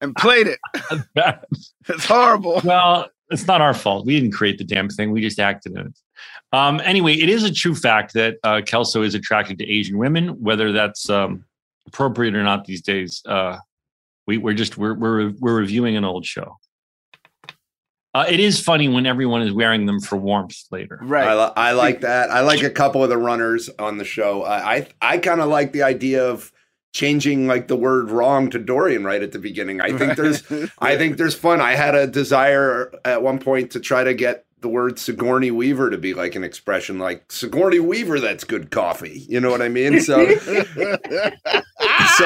and 0.00 0.14
played 0.16 0.46
it. 0.46 0.58
well, 1.16 1.40
It's 1.88 2.04
horrible. 2.04 2.60
It's 3.30 3.46
not 3.46 3.60
our 3.60 3.74
fault. 3.74 4.06
We 4.06 4.18
didn't 4.18 4.32
create 4.34 4.58
the 4.58 4.64
damn 4.64 4.88
thing. 4.88 5.10
We 5.10 5.20
just 5.20 5.38
acted 5.38 5.72
in 5.76 5.86
it. 5.88 5.98
Um, 6.52 6.80
anyway, 6.84 7.14
it 7.14 7.28
is 7.28 7.44
a 7.44 7.52
true 7.52 7.74
fact 7.74 8.14
that 8.14 8.36
uh, 8.42 8.62
Kelso 8.64 9.02
is 9.02 9.14
attracted 9.14 9.58
to 9.58 9.70
Asian 9.70 9.98
women, 9.98 10.28
whether 10.42 10.72
that's 10.72 11.10
um, 11.10 11.44
appropriate 11.86 12.34
or 12.34 12.42
not 12.42 12.64
these 12.64 12.80
days. 12.82 13.22
Uh, 13.26 13.58
we, 14.26 14.38
we're 14.38 14.54
just 14.54 14.78
we're, 14.78 14.94
we're 14.94 15.30
we're 15.40 15.56
reviewing 15.56 15.96
an 15.96 16.04
old 16.04 16.24
show. 16.24 16.56
Uh, 18.14 18.24
it 18.28 18.40
is 18.40 18.60
funny 18.60 18.88
when 18.88 19.04
everyone 19.06 19.42
is 19.42 19.52
wearing 19.52 19.84
them 19.84 20.00
for 20.00 20.16
warmth 20.16 20.56
later. 20.70 20.98
I, 21.02 21.04
Right. 21.06 21.34
li- 21.34 21.52
I 21.56 21.72
like 21.72 22.00
that. 22.00 22.30
I 22.30 22.40
like 22.40 22.62
a 22.62 22.70
couple 22.70 23.02
of 23.02 23.10
the 23.10 23.18
runners 23.18 23.68
on 23.78 23.98
the 23.98 24.04
show. 24.04 24.42
I 24.42 24.74
I, 24.76 24.88
I 25.02 25.18
kind 25.18 25.40
of 25.40 25.48
like 25.48 25.72
the 25.72 25.82
idea 25.82 26.26
of 26.26 26.50
changing 26.92 27.46
like 27.46 27.68
the 27.68 27.76
word 27.76 28.10
wrong 28.10 28.50
to 28.50 28.58
Dorian 28.58 29.04
right 29.04 29.22
at 29.22 29.32
the 29.32 29.38
beginning. 29.38 29.80
I 29.80 29.96
think 29.96 30.16
there's 30.16 30.42
I 30.78 30.96
think 30.96 31.16
there's 31.16 31.34
fun. 31.34 31.60
I 31.60 31.74
had 31.74 31.94
a 31.94 32.06
desire 32.06 32.92
at 33.04 33.22
one 33.22 33.38
point 33.38 33.72
to 33.72 33.80
try 33.80 34.04
to 34.04 34.14
get 34.14 34.44
the 34.60 34.68
word 34.68 34.98
Sigourney 34.98 35.50
Weaver 35.50 35.90
to 35.90 35.98
be 35.98 36.14
like 36.14 36.34
an 36.34 36.42
expression 36.44 36.98
like 36.98 37.30
Sigourney 37.30 37.78
Weaver 37.80 38.18
that's 38.20 38.44
good 38.44 38.70
coffee. 38.70 39.24
You 39.28 39.40
know 39.40 39.50
what 39.50 39.62
I 39.62 39.68
mean? 39.68 40.00
So 40.00 40.34
so 40.36 42.24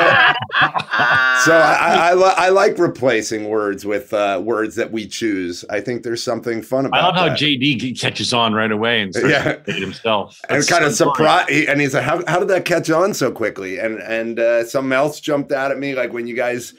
so 1.44 1.56
I 1.58 1.98
I, 2.10 2.14
li- 2.14 2.34
I 2.36 2.48
like 2.50 2.78
replacing 2.78 3.48
words 3.48 3.84
with 3.84 4.12
uh, 4.12 4.40
words 4.42 4.76
that 4.76 4.90
we 4.92 5.06
choose. 5.06 5.64
I 5.70 5.80
think 5.80 6.02
there's 6.02 6.22
something 6.22 6.62
fun 6.62 6.86
about 6.86 7.00
I 7.00 7.06
love 7.06 7.14
how 7.16 7.28
that. 7.28 7.38
JD 7.38 8.00
catches 8.00 8.32
on 8.32 8.54
right 8.54 8.72
away 8.72 9.02
and 9.02 9.14
starts 9.14 9.30
Yeah. 9.32 9.42
to 9.56 9.64
say 9.72 9.76
it 9.76 9.82
himself. 9.82 10.40
and 10.48 10.66
kind 10.66 10.84
of 10.84 10.94
so 10.94 11.06
funny. 11.06 11.14
surprised. 11.16 11.68
And 11.68 11.80
he's 11.80 11.94
like, 11.94 12.04
how, 12.04 12.22
how 12.26 12.38
did 12.38 12.48
that 12.48 12.64
catch 12.64 12.90
on 12.90 13.14
so 13.14 13.30
quickly? 13.30 13.78
And 13.78 13.98
and 14.00 14.38
uh, 14.38 14.64
something 14.64 14.92
else 14.92 15.20
jumped 15.20 15.52
out 15.52 15.70
at 15.70 15.78
me, 15.78 15.94
like 15.94 16.12
when 16.12 16.26
you 16.26 16.34
guys, 16.36 16.74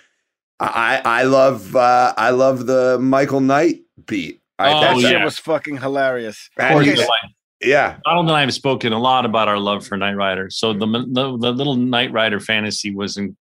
I 0.60 1.02
I 1.04 1.24
love 1.24 1.76
uh, 1.76 2.14
I 2.18 2.30
love 2.32 2.66
the 2.66 2.98
Michael 3.00 3.42
Knight 3.42 3.82
beat. 4.06 4.40
I 4.64 4.74
Oh, 4.74 4.82
that 4.82 4.90
think 4.92 5.02
shit 5.04 5.12
yeah. 5.12 5.24
was 5.26 5.38
fucking 5.40 5.78
hilarious. 5.78 6.50
Of 6.58 6.64
and 6.64 6.74
course, 6.74 6.86
he's- 6.86 7.00
it's 7.00 7.08
like- 7.10 7.32
yeah, 7.62 7.96
Donald 8.04 8.28
and 8.28 8.36
I 8.36 8.42
have 8.42 8.54
spoken 8.54 8.92
a 8.92 9.00
lot 9.00 9.26
about 9.26 9.48
our 9.48 9.58
love 9.58 9.88
for 9.88 9.96
Knight 9.96 10.16
Rider. 10.18 10.50
So 10.50 10.74
the 10.74 10.86
the, 10.86 11.38
the 11.38 11.52
little 11.54 11.76
Knight 11.76 12.12
Rider 12.12 12.42
fantasy 12.42 12.94
was 12.94 13.16
in, 13.16 13.38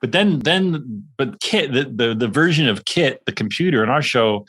but 0.00 0.10
then 0.10 0.40
then 0.40 1.04
but 1.16 1.40
Kit 1.40 1.72
the, 1.72 1.84
the 1.84 2.12
the 2.14 2.26
version 2.28 2.68
of 2.68 2.84
Kit 2.86 3.22
the 3.24 3.30
computer 3.32 3.84
in 3.84 3.88
our 3.90 4.02
show 4.02 4.46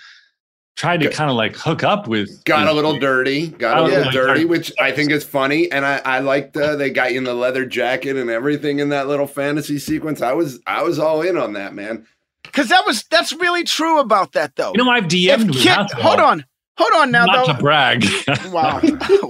tried 0.75 1.01
to 1.01 1.09
kind 1.11 1.29
of 1.29 1.35
like 1.35 1.55
hook 1.55 1.83
up 1.83 2.07
with 2.07 2.43
got 2.45 2.67
a 2.67 2.73
little 2.73 2.97
dirty, 2.97 3.49
got 3.49 3.77
a 3.77 3.83
little 3.83 4.05
yeah. 4.05 4.09
dirty, 4.11 4.45
which 4.45 4.73
I 4.81 4.91
think 4.91 5.11
is 5.11 5.23
funny. 5.23 5.71
And 5.71 5.85
I 5.85 6.01
I 6.03 6.17
liked 6.19 6.57
uh, 6.57 6.75
they 6.75 6.89
got 6.89 7.11
you 7.11 7.19
in 7.19 7.23
the 7.23 7.35
leather 7.35 7.67
jacket 7.67 8.17
and 8.17 8.31
everything 8.31 8.79
in 8.79 8.89
that 8.89 9.07
little 9.07 9.27
fantasy 9.27 9.77
sequence. 9.77 10.23
I 10.23 10.33
was 10.33 10.59
I 10.65 10.81
was 10.81 10.97
all 10.97 11.21
in 11.21 11.37
on 11.37 11.53
that 11.53 11.75
man. 11.75 12.07
Because 12.43 12.69
that 12.69 12.83
was 12.85 13.03
that's 13.09 13.33
really 13.33 13.63
true 13.63 13.99
about 13.99 14.33
that 14.33 14.55
though. 14.55 14.71
You 14.75 14.83
know, 14.83 14.89
I've 14.91 15.05
DM'd 15.05 15.55
if 15.55 15.61
Kit, 15.61 15.91
hold 15.93 16.19
on, 16.19 16.45
hold 16.77 16.93
on 17.01 17.11
now 17.11 17.25
though. 17.25 17.31
not 17.31 17.47
though. 17.47 17.53
to 17.53 17.59
brag. 17.59 18.05
wow, 18.51 18.81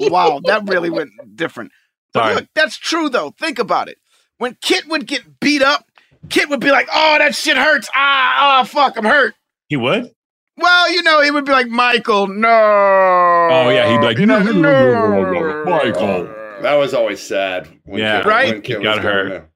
wow, 0.10 0.42
that 0.46 0.64
really 0.68 0.90
went 0.90 1.12
different. 1.36 1.72
But 2.14 2.20
Sorry. 2.24 2.36
look, 2.36 2.46
that's 2.56 2.78
true 2.78 3.10
though. 3.10 3.32
Think 3.40 3.60
about 3.60 3.88
it. 3.88 3.98
When 4.38 4.58
Kit 4.62 4.88
would 4.88 5.08
get 5.08 5.40
beat 5.40 5.62
up, 5.62 5.86
Kit 6.30 6.50
would 6.50 6.60
be 6.60 6.72
like, 6.72 6.88
"Oh, 6.94 7.16
that 7.20 7.36
shit 7.36 7.58
hurts. 7.58 7.90
Ah, 7.96 8.62
oh, 8.62 8.66
fuck, 8.66 8.98
I'm 8.98 9.06
hurt." 9.06 9.36
he 9.70 9.78
would. 9.78 10.12
Well, 10.58 10.92
you 10.92 11.02
know, 11.02 11.22
he 11.22 11.32
would 11.32 11.46
be 11.46 11.52
like, 11.52 11.68
"Michael, 11.68 12.28
no." 12.28 12.48
Oh, 12.50 13.70
yeah, 13.70 13.90
he'd 13.92 14.00
be 14.00 14.06
like, 14.06 14.18
You 14.18 14.26
know, 14.28 14.40
"No, 14.40 14.52
no, 14.52 15.32
no, 15.32 15.32
no, 15.32 15.66
Michael." 15.66 16.26
That 16.62 16.76
was 16.76 16.94
always 16.94 17.20
sad. 17.22 17.68
When 17.84 18.00
Yeah. 18.00 18.18
Kit, 18.20 18.26
Right? 18.26 18.54
When 18.54 18.62
Kit 18.62 18.78
He 18.78 18.84
got 18.84 19.00
hurt. 19.00 19.50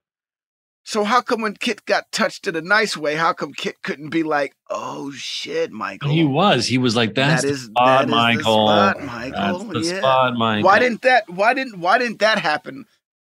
Down. 0.87 1.03
So 1.03 1.03
how 1.03 1.21
come 1.21 1.41
when 1.41 1.53
Kit 1.55 1.85
got 1.85 2.11
touched 2.11 2.47
in 2.47 2.55
a 2.55 2.61
nice 2.61 2.95
way, 2.97 3.15
how 3.15 3.33
come 3.33 3.53
Kit 3.53 3.75
couldn't 3.83 4.09
be 4.09 4.23
like, 4.23 4.53
"Oh 4.69 5.11
shit, 5.11 5.71
Michael"? 5.71 6.09
He 6.11 6.23
was. 6.23 6.67
He 6.67 6.77
was 6.77 6.95
like, 6.95 7.15
"That's 7.15 7.41
That 7.41 7.47
the 7.47 7.53
is- 7.53 7.65
spot, 7.65 7.85
that 7.85 8.01
is 8.05 8.09
the 8.09 8.15
Michael. 8.15 8.67
spot, 8.67 9.03
Michael. 9.03 9.59
That's 9.59 9.87
the 9.89 9.93
Yeah. 9.95 9.99
spot, 9.99 10.33
Michael." 10.35 10.63
Why 10.65 10.79
didn't 10.79 11.01
that? 11.03 11.23
Why 11.29 11.53
didn't? 11.53 11.79
Why 11.79 11.97
didn't 11.97 12.19
that 12.19 12.39
happen? 12.39 12.85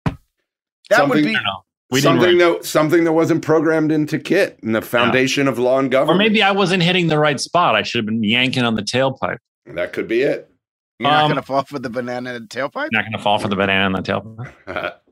That 0.04 0.16
Something- 0.98 1.08
would 1.08 1.24
be 1.24 1.32
don't 1.34 1.42
know. 1.44 1.62
We 1.90 2.00
something 2.00 2.38
that 2.38 2.64
something 2.64 3.04
that 3.04 3.12
wasn't 3.12 3.42
programmed 3.44 3.92
into 3.92 4.18
Kit 4.18 4.58
and 4.62 4.74
the 4.74 4.82
foundation 4.82 5.46
of 5.48 5.58
law 5.58 5.78
and 5.78 5.90
government. 5.90 6.16
or 6.16 6.18
maybe 6.18 6.42
I 6.42 6.50
wasn't 6.50 6.82
hitting 6.82 7.06
the 7.06 7.18
right 7.18 7.38
spot. 7.40 7.74
I 7.76 7.82
should 7.82 8.00
have 8.00 8.06
been 8.06 8.24
yanking 8.24 8.64
on 8.64 8.74
the 8.74 8.82
tailpipe. 8.82 9.38
that 9.74 9.92
could 9.92 10.06
be 10.08 10.22
it. 10.22 10.48
You're 10.98 11.10
not 11.10 11.24
Um, 11.24 11.30
gonna 11.30 11.42
fall 11.42 11.62
for 11.64 11.78
the 11.78 11.90
banana 11.90 12.34
in 12.34 12.42
the 12.42 12.48
tailpipe. 12.48 12.88
Not 12.92 13.02
going 13.02 13.12
to 13.12 13.18
fall 13.18 13.38
for 13.38 13.48
the 13.48 13.56
banana 13.56 13.84
on 13.84 13.92
the 13.92 14.02
tailpipe. 14.02 14.94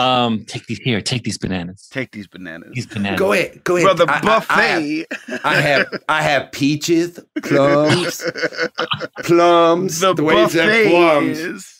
Um, 0.00 0.44
take 0.44 0.66
these 0.66 0.78
here. 0.78 1.00
Take 1.00 1.24
these 1.24 1.36
bananas. 1.38 1.88
Take 1.90 2.10
these 2.12 2.26
bananas. 2.26 2.70
These 2.74 2.86
bananas. 2.86 3.18
go 3.18 3.32
ahead, 3.32 3.62
go 3.64 3.76
ahead. 3.76 3.84
Well, 3.86 3.94
the 3.94 4.06
I- 4.10 4.14
I- 4.14 4.18
I 4.18 4.22
have- 4.22 4.48
buffet. 4.48 5.06
I 5.44 5.54
have 5.60 5.86
I 6.08 6.22
have 6.22 6.52
peaches, 6.52 7.18
plums, 7.42 8.22
plums. 9.22 10.00
the 10.00 10.14
the 10.14 10.22
way 10.24 10.34
buffet 10.34 10.88
plums. 10.90 11.38
is. 11.38 11.76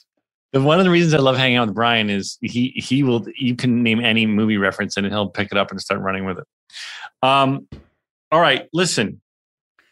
And 0.53 0.65
One 0.65 0.79
of 0.81 0.85
the 0.85 0.91
reasons 0.91 1.15
I 1.15 1.19
love 1.19 1.37
hanging 1.37 1.59
out 1.59 1.69
with 1.69 1.77
Brian 1.77 2.11
is 2.11 2.37
he 2.43 2.71
he 2.77 3.03
will 3.03 3.25
you 3.37 3.55
can 3.55 3.83
name 3.83 4.01
any 4.01 4.27
movie 4.27 4.57
reference 4.59 4.97
and 4.97 5.07
he'll 5.07 5.29
pick 5.29 5.49
it 5.53 5.57
up 5.59 5.71
and 5.71 5.81
start 5.81 6.01
running 6.01 6.25
with 6.25 6.39
it. 6.39 6.45
Um, 7.23 7.69
all 8.33 8.41
right, 8.41 8.69
listen. 8.73 9.21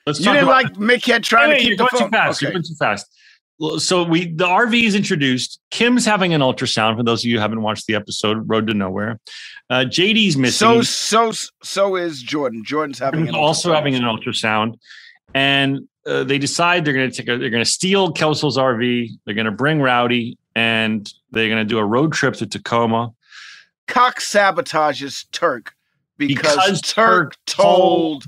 Let's 0.07 0.19
You 0.21 0.25
talk 0.27 0.35
didn't 0.35 0.49
about 0.49 0.64
like 0.64 0.73
Mick 0.75 1.07
had 1.07 1.23
trying 1.23 1.51
Wait, 1.51 1.59
to 1.59 1.62
you're 1.64 1.71
keep 1.73 1.79
the 1.79 1.85
going 1.85 2.01
phone. 2.03 2.11
too 2.11 2.17
fast. 2.17 2.43
You're 2.43 2.51
going 2.53 2.62
too 2.64 2.75
fast. 2.79 3.07
So 3.79 4.05
we 4.05 4.33
the 4.33 4.47
RV 4.47 4.85
is 4.85 4.94
introduced. 4.94 5.61
Kim's 5.71 6.05
having 6.05 6.33
an 6.33 6.40
ultrasound. 6.40 6.97
For 6.97 7.03
those 7.03 7.25
of 7.25 7.29
you 7.29 7.37
who 7.37 7.40
haven't 7.40 7.62
watched 7.62 7.87
the 7.87 7.94
episode, 7.97 8.49
Road 8.49 8.68
to 8.68 8.75
Nowhere. 8.75 9.18
Uh, 9.68 9.85
JD's 9.85 10.37
missing. 10.37 10.83
So 10.83 10.83
so 10.83 11.33
so 11.62 11.97
is 11.97 12.23
Jordan. 12.23 12.64
Jordan's 12.64 12.99
having 12.99 13.29
an 13.29 13.35
also 13.35 13.71
ultrasound. 13.71 13.75
having 13.75 13.94
an 13.97 14.03
ultrasound, 14.03 14.79
and 15.35 15.88
uh, 16.07 16.23
they 16.25 16.38
decide 16.38 16.85
they're 16.85 16.94
going 16.94 17.11
to 17.11 17.16
take 17.16 17.29
a, 17.29 17.37
they're 17.37 17.51
going 17.51 17.64
to 17.64 17.71
steal 17.71 18.12
Kelso's 18.12 18.57
RV. 18.57 19.11
They're 19.25 19.35
going 19.35 19.47
to 19.47 19.51
bring 19.51 19.81
Rowdy, 19.81 20.38
and 20.55 21.12
they're 21.33 21.49
going 21.49 21.59
to 21.59 21.68
do 21.68 21.79
a 21.79 21.85
road 21.85 22.12
trip 22.12 22.35
to 22.35 22.47
Tacoma. 22.47 23.12
Cox 23.88 24.33
sabotages 24.33 25.27
Turk 25.33 25.75
because, 26.16 26.55
Because 26.55 26.81
Turk 26.83 27.33
Turk 27.33 27.37
told 27.47 28.25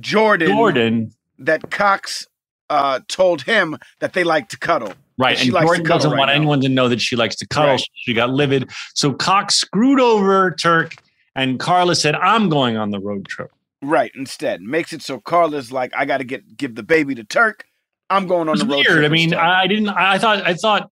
Jordan, 0.00 0.48
Jordan, 0.48 1.14
that 1.38 1.70
Cox 1.70 2.26
uh, 2.74 3.00
told 3.08 3.42
him 3.42 3.76
that 4.00 4.12
they 4.12 4.24
like 4.24 4.48
to 4.50 4.58
cuddle. 4.58 4.92
right? 5.18 5.38
She 5.38 5.48
And 5.48 5.54
likes 5.54 5.76
to 5.76 5.82
doesn't 5.82 6.10
right 6.10 6.18
want 6.18 6.28
now. 6.28 6.34
anyone 6.34 6.60
to 6.62 6.68
know 6.68 6.88
that 6.88 7.00
she 7.00 7.16
likes 7.16 7.36
to 7.36 7.46
cuddle. 7.46 7.72
Right. 7.72 7.82
She 7.94 8.14
got 8.14 8.30
livid, 8.30 8.70
so 8.94 9.12
Cox 9.12 9.54
screwed 9.56 10.00
over 10.00 10.50
Turk, 10.60 10.96
and 11.34 11.58
Carla 11.60 11.94
said, 11.94 12.14
"I'm 12.16 12.48
going 12.48 12.76
on 12.76 12.90
the 12.90 13.00
road 13.00 13.26
trip." 13.28 13.50
Right. 13.82 14.10
Instead, 14.14 14.62
makes 14.62 14.92
it 14.92 15.02
so 15.02 15.20
Carla's 15.20 15.70
like, 15.70 15.92
I 15.96 16.04
got 16.06 16.18
to 16.18 16.24
get 16.24 16.56
give 16.56 16.74
the 16.74 16.82
baby 16.82 17.14
to 17.16 17.24
Turk. 17.24 17.64
I'm 18.10 18.26
going 18.26 18.48
on 18.48 18.58
the 18.58 18.66
road. 18.66 18.86
weird. 18.86 18.86
trip 18.86 19.04
I 19.04 19.08
mean, 19.08 19.32
instead. 19.32 19.38
I 19.40 19.62
I 19.62 19.66
didn't. 19.66 19.88
I 19.90 20.18
thought. 20.18 20.46
I 20.46 20.54
thought. 20.54 20.90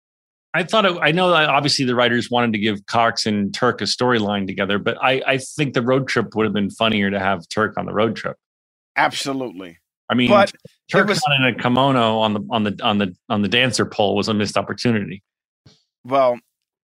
I 0.53 0.63
thought. 0.63 0.85
It, 0.85 0.97
I 1.01 1.11
know 1.11 1.29
that 1.31 1.49
obviously 1.49 1.85
the 1.85 1.95
writers 1.95 2.29
wanted 2.31 2.53
to 2.53 2.59
give 2.59 2.85
Cox 2.87 3.25
and 3.25 3.53
Turk 3.53 3.81
a 3.81 3.85
storyline 3.85 4.47
together, 4.47 4.79
but 4.79 4.97
I, 5.01 5.21
I 5.27 5.37
think 5.37 5.73
the 5.73 5.81
road 5.81 6.07
trip 6.07 6.35
would 6.35 6.45
have 6.45 6.53
been 6.53 6.69
funnier 6.71 7.11
to 7.11 7.19
have 7.19 7.47
Turk 7.49 7.75
on 7.77 7.85
the 7.85 7.93
road 7.93 8.15
trip. 8.15 8.37
absolutely. 8.95 9.77
I 10.09 10.15
mean, 10.15 10.29
But 10.29 10.53
Turk 10.89 11.07
was- 11.07 11.21
in 11.39 11.43
a 11.45 11.53
kimono 11.55 12.19
on 12.19 12.33
the 12.33 12.41
on 12.49 12.63
the 12.63 12.79
on 12.83 12.97
the 12.97 13.15
on 13.29 13.41
the 13.41 13.47
dancer 13.47 13.85
pole 13.85 14.15
was 14.15 14.27
a 14.27 14.33
missed 14.33 14.57
opportunity. 14.57 15.21
Well, 16.03 16.39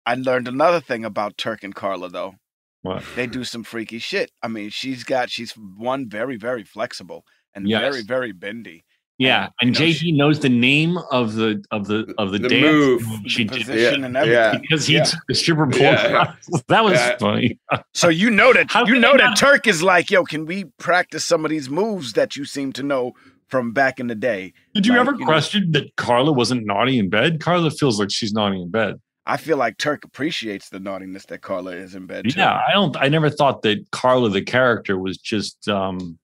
I 0.05 0.15
learned 0.15 0.47
another 0.47 0.79
thing 0.81 1.05
about 1.05 1.37
Turk 1.37 1.63
and 1.63 1.75
Carla 1.75 2.09
though. 2.09 2.35
What? 2.81 3.03
They 3.15 3.27
do 3.27 3.43
some 3.43 3.63
freaky 3.63 3.99
shit. 3.99 4.31
I 4.41 4.47
mean, 4.47 4.71
she's 4.71 5.03
got 5.03 5.29
she's 5.29 5.51
one 5.51 6.09
very 6.09 6.37
very 6.37 6.63
flexible 6.63 7.23
and 7.53 7.67
Yes. 7.67 7.81
very 7.81 8.01
very 8.03 8.31
bendy. 8.31 8.83
Yeah, 9.19 9.49
And, 9.61 9.69
and 9.69 9.79
you 9.79 9.85
know, 9.85 9.91
JD 9.93 10.17
knows 10.17 10.39
the 10.39 10.49
name 10.49 10.97
of 11.11 11.35
the 11.35 11.63
of 11.69 11.85
the 11.85 12.11
of 12.17 12.31
the, 12.31 12.39
The 12.39 12.49
dance 12.49 12.63
move. 12.63 13.03
she 13.27 13.43
the 13.43 13.53
did 13.53 13.67
position 13.67 13.99
Yeah, 13.99 14.05
and 14.07 14.17
everything. 14.17 14.33
yeah. 14.53 14.57
because 14.57 14.87
he 14.87 14.95
Yeah. 14.95 15.03
took 15.03 15.19
the 15.27 15.35
stripper 15.35 15.67
pole. 15.67 15.79
Yeah, 15.81 16.09
yeah. 16.09 16.33
that 16.69 16.83
was 16.83 16.93
Yeah. 16.93 17.17
funny. 17.19 17.59
So 17.93 18.09
you 18.09 18.31
know 18.31 18.51
that 18.53 18.71
How 18.71 18.83
you 18.87 18.95
know 18.99 19.11
that 19.15 19.23
not- 19.23 19.37
Turk 19.37 19.67
is 19.67 19.83
like, 19.83 20.09
yo, 20.09 20.23
can 20.23 20.47
we 20.47 20.63
practice 20.79 21.23
some 21.23 21.45
of 21.45 21.51
these 21.51 21.69
moves 21.69 22.13
that 22.13 22.35
you 22.35 22.45
seem 22.45 22.73
to 22.73 22.81
know 22.81 23.13
from 23.51 23.73
back 23.73 23.99
in 23.99 24.07
the 24.07 24.15
day? 24.15 24.53
Did 24.73 24.85
you 24.87 24.93
Like, 24.93 25.01
ever 25.01 25.11
you 25.11 25.19
know- 25.19 25.25
question 25.25 25.71
that 25.73 25.95
Carla 25.97 26.31
wasn't 26.31 26.65
naughty 26.65 26.97
in 26.97 27.09
bed? 27.09 27.39
Carla 27.41 27.69
feels 27.69 27.99
like 27.99 28.09
she's 28.09 28.33
naughty 28.33 28.59
in 28.61 28.71
bed. 28.71 28.95
I 29.27 29.37
feel 29.37 29.57
like 29.57 29.77
Turk 29.77 30.03
appreciates 30.03 30.69
the 30.69 30.79
naughtiness 30.79 31.25
that 31.27 31.41
Carla 31.41 31.71
is 31.73 31.93
in 31.93 32.07
bed. 32.07 32.25
Too. 32.29 32.39
Yeah, 32.39 32.59
I 32.67 32.71
don't. 32.73 32.97
I 32.97 33.07
never 33.07 33.29
thought 33.29 33.61
that 33.61 33.91
Carla, 33.91 34.29
the 34.29 34.41
character, 34.41 34.97
was 34.97 35.17
just. 35.17 35.67
um 35.67 36.17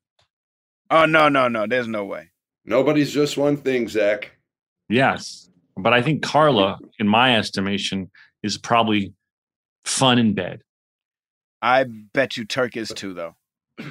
Oh 0.89 1.05
no 1.05 1.27
no 1.29 1.47
no! 1.49 1.67
There's 1.67 1.87
no 1.87 2.05
way. 2.05 2.29
Nobody's 2.65 3.11
just 3.13 3.37
one 3.37 3.57
thing, 3.57 3.87
Zach. 3.89 4.31
Yes. 4.89 5.49
But 5.75 5.93
I 5.93 6.01
think 6.01 6.23
Carla, 6.23 6.79
in 6.97 7.07
my 7.07 7.37
estimation, 7.37 8.09
is 8.41 8.57
probably 8.57 9.13
fun 9.85 10.17
in 10.17 10.33
bed. 10.33 10.61
I 11.61 11.83
bet 12.13 12.35
you 12.37 12.45
Turk 12.45 12.75
is 12.77 12.89
too, 12.89 13.13
though. 13.13 13.35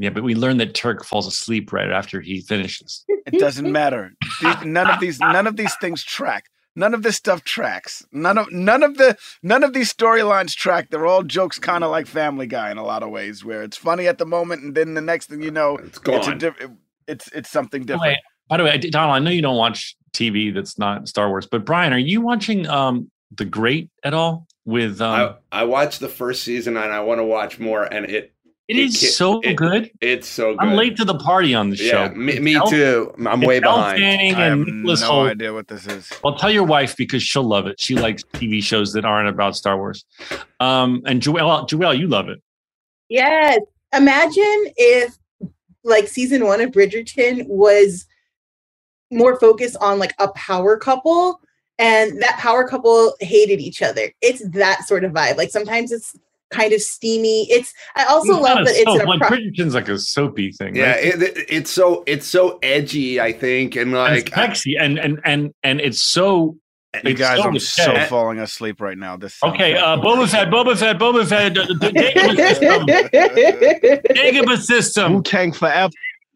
Yeah, 0.00 0.10
but 0.10 0.22
we 0.22 0.34
learned 0.34 0.60
that 0.60 0.74
Turk 0.74 1.04
falls 1.04 1.26
asleep 1.26 1.72
right 1.72 1.90
after 1.90 2.20
he 2.22 2.40
finishes. 2.40 3.04
It 3.26 3.38
doesn't 3.38 3.70
matter. 3.80 4.12
These- 4.42 4.64
none 4.64 4.88
of 4.90 4.98
these 5.00 5.20
none 5.20 5.46
of 5.46 5.56
these 5.56 5.74
things 5.80 6.02
track. 6.02 6.46
None 6.76 6.94
of 6.94 7.02
this 7.02 7.16
stuff 7.16 7.42
tracks. 7.44 8.02
None 8.12 8.38
of 8.38 8.50
none 8.50 8.82
of 8.82 8.96
the 8.96 9.16
none 9.42 9.62
of 9.62 9.72
these 9.74 9.92
storylines 9.92 10.54
track. 10.54 10.88
They're 10.90 11.04
all 11.06 11.22
jokes, 11.22 11.58
kind 11.58 11.84
of 11.84 11.90
like 11.90 12.06
Family 12.06 12.46
Guy 12.46 12.70
in 12.70 12.78
a 12.78 12.84
lot 12.84 13.02
of 13.02 13.10
ways, 13.10 13.44
where 13.44 13.62
it's 13.62 13.76
funny 13.76 14.06
at 14.08 14.18
the 14.18 14.24
moment, 14.26 14.62
and 14.62 14.74
then 14.74 14.94
the 14.94 15.00
next 15.00 15.28
thing 15.28 15.42
you 15.42 15.50
know, 15.50 15.76
It's 15.76 15.98
it's 16.06 16.28
a 16.28 16.36
gone. 16.36 16.78
It's 17.06 17.28
it's 17.32 17.50
something 17.50 17.82
By 17.82 17.86
the 17.86 17.92
different. 17.94 18.02
way, 18.12 18.22
by 18.48 18.56
the 18.56 18.64
way, 18.64 18.70
I 18.70 18.76
Donald, 18.78 19.16
I 19.16 19.18
know 19.18 19.30
you 19.32 19.42
don't 19.42 19.56
watch 19.56 19.96
TV 20.12 20.54
that's 20.54 20.78
not 20.78 21.08
Star 21.08 21.28
Wars, 21.28 21.46
but 21.46 21.64
Brian, 21.66 21.92
are 21.92 21.98
you 21.98 22.20
watching 22.20 22.66
um 22.68 23.10
The 23.32 23.44
Great 23.44 23.90
at 24.04 24.14
all? 24.14 24.46
With 24.64 25.00
um, 25.00 25.34
I, 25.50 25.62
I 25.62 25.64
watched 25.64 25.98
the 26.00 26.08
first 26.08 26.44
season 26.44 26.76
and 26.76 26.92
I 26.92 27.00
want 27.00 27.18
to 27.18 27.24
watch 27.24 27.58
more, 27.58 27.82
and 27.82 28.06
it 28.06 28.32
it 28.70 28.76
it 28.76 28.84
is 28.84 29.16
so 29.16 29.40
it- 29.40 29.54
good. 29.56 29.90
it's 30.00 30.28
so 30.28 30.52
good. 30.54 30.60
I'm 30.60 30.74
late 30.76 30.96
to 30.96 31.04
the 31.04 31.16
party 31.18 31.54
on 31.54 31.70
the 31.70 31.76
Yeah, 31.76 32.08
show. 32.08 32.14
me, 32.14 32.38
me 32.38 32.54
Elle- 32.56 32.68
too. 32.68 33.14
I'm 33.18 33.42
It's 33.42 33.48
way 33.48 33.56
Elle 33.56 33.62
behind. 33.76 33.98
Fanning 33.98 34.34
I 34.34 34.44
have 34.46 34.58
Nicholas 34.58 35.00
no 35.02 35.08
Hoult. 35.10 35.30
idea 35.30 35.52
what 35.52 35.68
this 35.68 35.86
is. 35.86 36.10
Well, 36.24 36.36
tell 36.36 36.50
your 36.50 36.64
wife 36.64 36.96
because 36.96 37.22
she'll 37.22 37.42
love 37.48 37.66
it. 37.66 37.80
She 37.80 37.94
likes 37.96 38.22
TV 38.34 38.62
shows 38.62 38.92
that 38.94 39.04
aren't 39.04 39.28
about 39.28 39.56
Star 39.56 39.76
Wars. 39.76 40.04
Um, 40.60 41.02
and 41.06 41.20
Joelle, 41.22 41.68
Joelle, 41.68 41.98
you 41.98 42.06
love 42.08 42.28
it. 42.28 42.40
Yes. 43.08 43.60
Imagine 43.94 44.72
if 44.76 45.16
like 45.82 46.06
season 46.08 46.44
one 46.46 46.60
of 46.60 46.70
Bridgerton 46.70 47.46
was 47.48 48.06
more 49.10 49.38
focused 49.40 49.76
on 49.80 49.98
like 49.98 50.14
a 50.18 50.28
power 50.32 50.76
couple 50.76 51.40
and 51.78 52.20
that 52.22 52.36
power 52.38 52.68
couple 52.68 53.14
hated 53.20 53.58
each 53.60 53.82
other. 53.82 54.12
It's 54.20 54.46
that 54.50 54.86
sort 54.86 55.02
of 55.04 55.12
vibe. 55.12 55.36
Like 55.38 55.50
sometimes 55.50 55.90
it's 55.90 56.14
kind 56.50 56.72
of 56.72 56.80
steamy. 56.82 57.50
It's 57.50 57.72
I 57.96 58.04
also 58.04 58.32
It's 58.34 58.42
love 58.42 58.64
that 58.66 58.74
it's 58.74 58.84
soap. 58.84 59.00
in 59.00 59.06
a 59.06 59.10
like 59.10 59.20
pro- 59.20 59.36
Bridgerton's 59.38 59.74
like 59.74 59.88
a 59.88 59.98
soapy 59.98 60.52
thing. 60.52 60.76
Yeah, 60.76 60.92
right? 60.92 61.04
it, 61.04 61.22
it- 61.22 61.46
it's 61.48 61.70
so 61.70 62.02
it's 62.06 62.26
so 62.26 62.58
edgy. 62.62 63.20
I 63.20 63.32
think, 63.32 63.76
and 63.76 63.90
And 63.90 63.92
like 63.92 64.28
sexy 64.34 64.76
and 64.76 64.98
and 64.98 65.20
and 65.24 65.52
and 65.62 65.80
it's 65.80 66.02
so 66.02 66.56
You 67.04 67.10
It's 67.12 67.20
guys, 67.20 67.38
so 67.38 67.44
I'm 67.44 67.58
so 67.60 67.82
sad. 67.94 68.08
falling 68.08 68.40
asleep 68.40 68.80
right 68.80 68.98
now. 68.98 69.16
This 69.16 69.34
sounds 69.38 69.54
okay. 69.54 69.76
Uh, 69.76 69.96
Boba 69.96 70.28
Fett, 70.28 70.48
Boba 70.50 70.76
Fett, 70.76 70.98
Boba 70.98 71.24
Fett. 71.24 71.56
uh, 71.56 71.66
Dagobah 71.66 72.36
system. 72.48 72.86
Dagobah 74.16 74.58
system. 74.60 75.12
Wu 75.14 75.22
Tang 75.22 75.52
forever. 75.52 75.92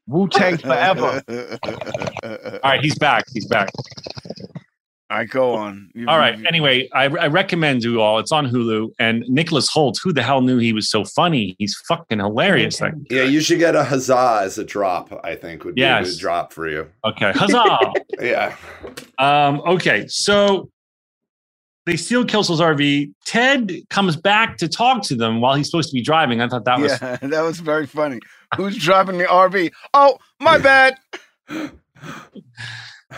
Wu 0.07 0.29
Tang 0.29 0.57
forever. 0.59 1.23
All 2.63 2.71
right, 2.71 2.81
he's 2.83 2.97
back. 2.99 3.25
He's 3.33 3.47
back. 3.47 3.69
All 5.15 5.21
right, 5.21 5.31
go 5.31 5.55
on. 5.55 5.91
You- 5.95 6.09
All 6.09 6.19
right. 6.19 6.37
you- 6.37 6.45
Anyway, 6.49 6.89
I, 6.93 7.05
I 7.05 7.29
recommend 7.29 7.85
you 7.85 8.01
all. 8.01 8.19
It's 8.19 8.33
on 8.33 8.49
Hulu. 8.51 8.91
And 8.99 9.25
Nicholas 9.29 9.71
Hoult, 9.73 9.95
who 10.03 10.13
the 10.13 10.25
hell 10.25 10.41
knew 10.41 10.59
he 10.59 10.73
was 10.73 10.91
so 10.91 11.05
funny? 11.05 11.55
He's 11.61 11.77
fucking 11.87 12.19
hilarious. 12.19 12.81
Like, 12.81 12.95
yeah, 13.11 13.23
you 13.23 13.41
should 13.41 13.61
get 13.61 13.77
a 13.77 13.85
huzzah 13.85 14.41
as 14.43 14.59
a 14.59 14.65
drop. 14.65 15.21
I 15.23 15.37
think 15.37 15.63
would 15.65 15.77
be 15.77 15.83
a 15.83 16.03
good 16.03 16.19
drop 16.19 16.53
for 16.53 16.69
you. 16.69 16.91
okay, 17.05 17.31
huzzah! 17.33 17.93
Yeah, 18.21 18.57
um, 19.19 19.61
okay, 19.67 20.07
so 20.09 20.69
they 21.87 21.97
steal 21.97 22.25
Kelso's 22.25 22.61
RV. 22.61 23.13
Ted 23.25 23.73
comes 23.91 24.17
back 24.17 24.57
to 24.59 24.69
talk 24.69 25.03
to 25.05 25.15
them 25.15 25.41
while 25.41 25.55
he's 25.55 25.71
supposed 25.71 25.91
to 25.91 25.95
be 25.95 26.03
driving. 26.03 26.41
I 26.41 26.49
thought 26.49 26.65
that 26.65 26.81
was 26.81 26.91
yeah, 27.01 27.17
that 27.23 27.43
was 27.43 27.61
very 27.61 27.87
funny. 27.87 28.19
Who's 28.57 28.77
driving 28.77 29.19
the 29.19 29.25
RV? 29.27 29.71
Oh, 29.95 30.19
my 30.41 30.59
bad. 30.59 30.97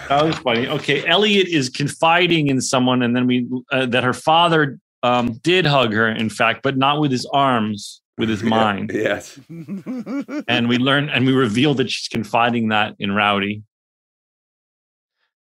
that 0.09 0.25
was 0.25 0.37
funny. 0.39 0.67
Okay, 0.69 1.07
Elliot 1.07 1.49
is 1.49 1.69
confiding 1.69 2.49
in 2.49 2.61
someone, 2.61 3.03
and 3.03 3.15
then 3.15 3.27
we 3.27 3.49
uh, 3.73 3.87
that 3.87 4.05
her 4.05 4.13
father 4.13 4.79
um, 5.03 5.35
did 5.43 5.67
hug 5.67 5.93
her, 5.93 6.09
in 6.09 6.29
fact, 6.31 6.63
but 6.63 6.77
not 6.77 7.01
with 7.01 7.11
his 7.11 7.27
arms, 7.33 8.01
with 8.19 8.29
his 8.29 8.43
mind. 8.59 8.91
yes. 8.95 9.39
and 9.49 10.69
we 10.69 10.79
learn 10.79 11.09
and 11.09 11.27
we 11.27 11.33
reveal 11.33 11.75
that 11.75 11.91
she's 11.91 12.09
confiding 12.09 12.69
that 12.69 12.95
in 12.99 13.13
Rowdy. 13.13 13.63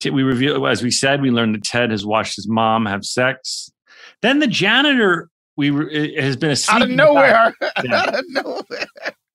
We 0.04 0.24
reveal, 0.24 0.66
as 0.66 0.82
we 0.82 0.90
said, 0.90 1.22
we 1.22 1.30
learned 1.30 1.54
that 1.54 1.62
Ted 1.62 1.92
has 1.92 2.04
watched 2.04 2.34
his 2.34 2.48
mom 2.48 2.86
have 2.86 3.04
sex. 3.04 3.70
Then 4.20 4.40
the 4.40 4.48
janitor 4.48 5.28
we 5.56 5.70
re- 5.70 6.20
has 6.20 6.34
been 6.36 6.50
asleep 6.50 6.74
Out 6.76 6.82
of 6.82 6.90
in 6.90 6.96
the 6.96 7.04
back, 7.04 7.54
nowhere. 7.60 7.72
Yeah. 7.84 8.00
Out 8.00 8.18
of 8.18 8.24
nowhere. 8.28 8.86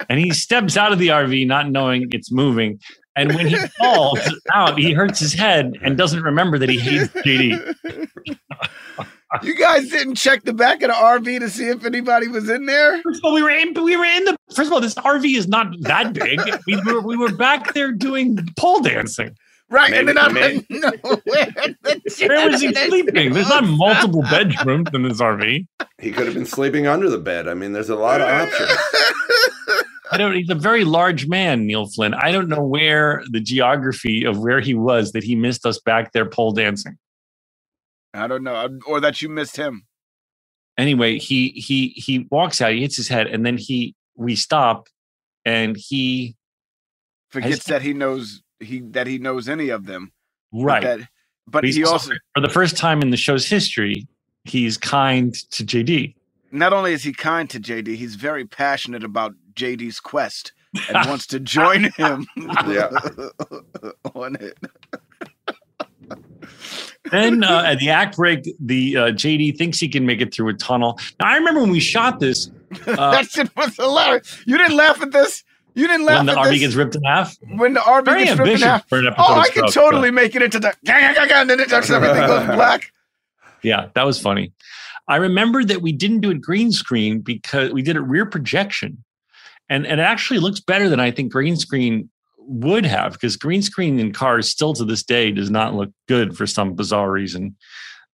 and 0.09 0.19
he 0.19 0.31
steps 0.31 0.75
out 0.75 0.91
of 0.91 0.99
the 0.99 1.07
RV 1.09 1.47
not 1.47 1.69
knowing 1.69 2.07
it's 2.11 2.31
moving. 2.31 2.79
And 3.17 3.33
when 3.35 3.47
he 3.47 3.55
falls 3.79 4.19
out, 4.53 4.77
he 4.77 4.93
hurts 4.93 5.19
his 5.19 5.33
head 5.33 5.73
and 5.81 5.97
doesn't 5.97 6.21
remember 6.23 6.57
that 6.59 6.69
he 6.69 6.79
hates 6.79 7.11
JD. 7.13 8.07
You 9.43 9.55
guys 9.55 9.89
didn't 9.89 10.15
check 10.15 10.43
the 10.43 10.53
back 10.53 10.81
of 10.83 10.87
the 10.89 10.93
RV 10.93 11.39
to 11.39 11.49
see 11.49 11.65
if 11.67 11.83
anybody 11.85 12.27
was 12.29 12.47
in 12.49 12.65
there? 12.65 13.01
First 13.01 13.19
of 13.19 13.25
all, 13.25 13.33
we 13.33 13.43
were 13.43 13.49
in, 13.49 13.73
we 13.83 13.97
were 13.97 14.05
in 14.05 14.23
the. 14.23 14.37
First 14.55 14.67
of 14.67 14.73
all, 14.73 14.79
this 14.79 14.95
RV 14.95 15.35
is 15.37 15.47
not 15.49 15.67
that 15.81 16.13
big. 16.13 16.39
We 16.65 16.77
were 16.85 17.01
we 17.01 17.17
were 17.17 17.33
back 17.35 17.73
there 17.73 17.91
doing 17.91 18.39
pole 18.57 18.79
dancing. 18.81 19.35
Right, 19.69 19.91
Maybe- 19.91 19.99
and 19.99 20.07
then 20.07 20.17
I 20.17 20.29
maybe- 20.29 20.65
didn't 20.69 20.81
know 21.03 21.17
where 21.25 21.45
the 21.83 22.25
Where 22.29 22.49
was 22.49 22.61
he 22.61 22.73
sleeping? 22.73 23.33
There's 23.33 23.49
not 23.49 23.65
multiple 23.65 24.21
bedrooms 24.21 24.87
in 24.93 25.03
this 25.03 25.19
RV. 25.19 25.67
He 25.99 26.11
could 26.13 26.25
have 26.25 26.35
been 26.35 26.45
sleeping 26.45 26.87
under 26.87 27.09
the 27.09 27.17
bed. 27.17 27.49
I 27.49 27.53
mean, 27.53 27.73
there's 27.73 27.89
a 27.89 27.95
lot 27.97 28.21
of 28.21 28.29
options. 28.47 28.71
I 30.11 30.17
don't. 30.17 30.33
He's 30.33 30.49
a 30.49 30.55
very 30.55 30.83
large 30.83 31.27
man, 31.27 31.65
Neil 31.65 31.87
Flynn. 31.87 32.13
I 32.13 32.31
don't 32.31 32.47
know 32.47 32.63
where 32.63 33.23
the 33.31 33.39
geography 33.39 34.23
of 34.23 34.39
where 34.39 34.59
he 34.59 34.73
was 34.73 35.11
that 35.11 35.23
he 35.23 35.35
missed 35.35 35.65
us 35.65 35.79
back 35.79 36.13
there 36.13 36.25
pole 36.25 36.51
dancing. 36.51 36.97
I 38.13 38.27
don't 38.27 38.43
know, 38.43 38.79
or 38.87 38.99
that 39.01 39.21
you 39.21 39.29
missed 39.29 39.57
him. 39.57 39.83
Anyway, 40.77 41.17
he 41.17 41.49
he 41.49 41.89
he 41.89 42.27
walks 42.31 42.61
out. 42.61 42.71
He 42.71 42.81
hits 42.81 42.95
his 42.95 43.07
head, 43.07 43.27
and 43.27 43.45
then 43.45 43.57
he 43.57 43.95
we 44.15 44.35
stop, 44.35 44.87
and 45.45 45.75
he 45.77 46.35
Forgets 47.29 47.65
that 47.65 47.81
he 47.81 47.93
knows 47.93 48.41
he 48.59 48.81
that 48.91 49.05
he 49.07 49.17
knows 49.17 49.49
any 49.49 49.69
of 49.69 49.85
them. 49.85 50.11
but 50.51 50.63
right. 50.63 50.83
That, 50.83 50.99
but 51.47 51.63
he 51.63 51.83
also 51.83 52.13
for 52.33 52.41
the 52.41 52.49
first 52.49 52.77
time 52.77 53.01
in 53.01 53.09
the 53.09 53.17
show's 53.17 53.47
history, 53.47 54.07
he's 54.45 54.77
kind 54.77 55.33
to 55.51 55.63
JD. 55.65 56.15
not 56.51 56.73
only 56.73 56.93
is 56.93 57.03
he 57.03 57.13
kind 57.13 57.49
to 57.49 57.59
JD, 57.59 57.95
he's 57.95 58.15
very 58.15 58.45
passionate 58.45 59.03
about 59.03 59.33
JD's 59.57 59.99
quest 59.99 60.53
and 60.87 61.07
wants 61.09 61.27
to 61.27 61.39
join 61.55 61.85
him 61.97 62.25
Yeah. 62.67 62.89
on 64.15 64.35
it. 64.35 64.57
then 67.11 67.43
uh, 67.43 67.63
at 67.65 67.79
the 67.79 67.89
act 67.89 68.17
break, 68.17 68.47
the 68.59 68.97
uh, 68.97 69.01
JD 69.11 69.57
thinks 69.57 69.79
he 69.79 69.87
can 69.89 70.05
make 70.05 70.21
it 70.21 70.33
through 70.33 70.49
a 70.49 70.53
tunnel. 70.53 70.99
Now 71.19 71.27
I 71.29 71.35
remember 71.37 71.61
when 71.61 71.71
we 71.71 71.79
shot 71.79 72.19
this 72.19 72.49
uh, 72.85 73.11
that 73.11 73.29
shit 73.29 73.53
was 73.55 73.75
hilarious. 73.75 74.43
You 74.45 74.57
didn't 74.57 74.75
laugh 74.77 75.01
at 75.01 75.11
this. 75.11 75.43
You 75.73 75.87
didn't 75.87 76.05
laugh 76.05 76.17
when 76.17 76.25
the 76.25 76.31
at 76.33 76.37
RV 76.39 76.49
this 76.51 76.59
gets 76.59 76.75
ripped 76.75 76.95
in 76.95 77.03
half. 77.03 77.35
when 77.55 77.73
the 77.73 77.79
RV 77.79 78.05
Very 78.05 78.25
gets 78.25 78.39
ripped 78.39 78.51
in 78.51 78.57
half. 78.61 78.89
for 78.89 78.97
an 78.99 79.07
episode. 79.07 79.23
Oh, 79.27 79.33
of 79.33 79.37
I 79.39 79.43
can 79.45 79.53
Scrubs, 79.67 79.73
totally 79.73 80.11
make 80.11 80.35
it 80.35 80.41
into 80.41 80.59
the 80.59 80.73
and 80.85 81.49
then 81.49 81.59
it 81.59 81.69
just 81.69 81.89
everything 81.89 82.27
goes 82.27 82.45
black. 82.47 82.91
Yeah, 83.63 83.89
that 83.95 84.03
was 84.05 84.19
funny. 84.19 84.53
I 85.07 85.15
remember 85.17 85.63
that 85.63 85.81
we 85.81 85.91
didn't 85.93 86.19
do 86.21 86.31
it 86.31 86.41
green 86.41 86.71
screen 86.71 87.19
because 87.21 87.71
we 87.71 87.81
did 87.81 87.95
it 87.95 88.01
rear 88.01 88.25
projection. 88.25 89.03
And, 89.69 89.85
and 89.85 89.99
it 89.99 90.03
actually 90.03 90.39
looks 90.39 90.59
better 90.59 90.89
than 90.89 90.99
I 90.99 91.11
think 91.11 91.31
green 91.31 91.55
screen 91.57 92.09
would 92.37 92.85
have 92.85 93.13
because 93.13 93.35
green 93.35 93.61
screen 93.61 93.99
in 93.99 94.13
cars 94.13 94.49
still 94.49 94.73
to 94.73 94.85
this 94.85 95.03
day 95.03 95.31
does 95.31 95.49
not 95.49 95.75
look 95.75 95.91
good 96.07 96.37
for 96.37 96.47
some 96.47 96.73
bizarre 96.73 97.11
reason. 97.11 97.55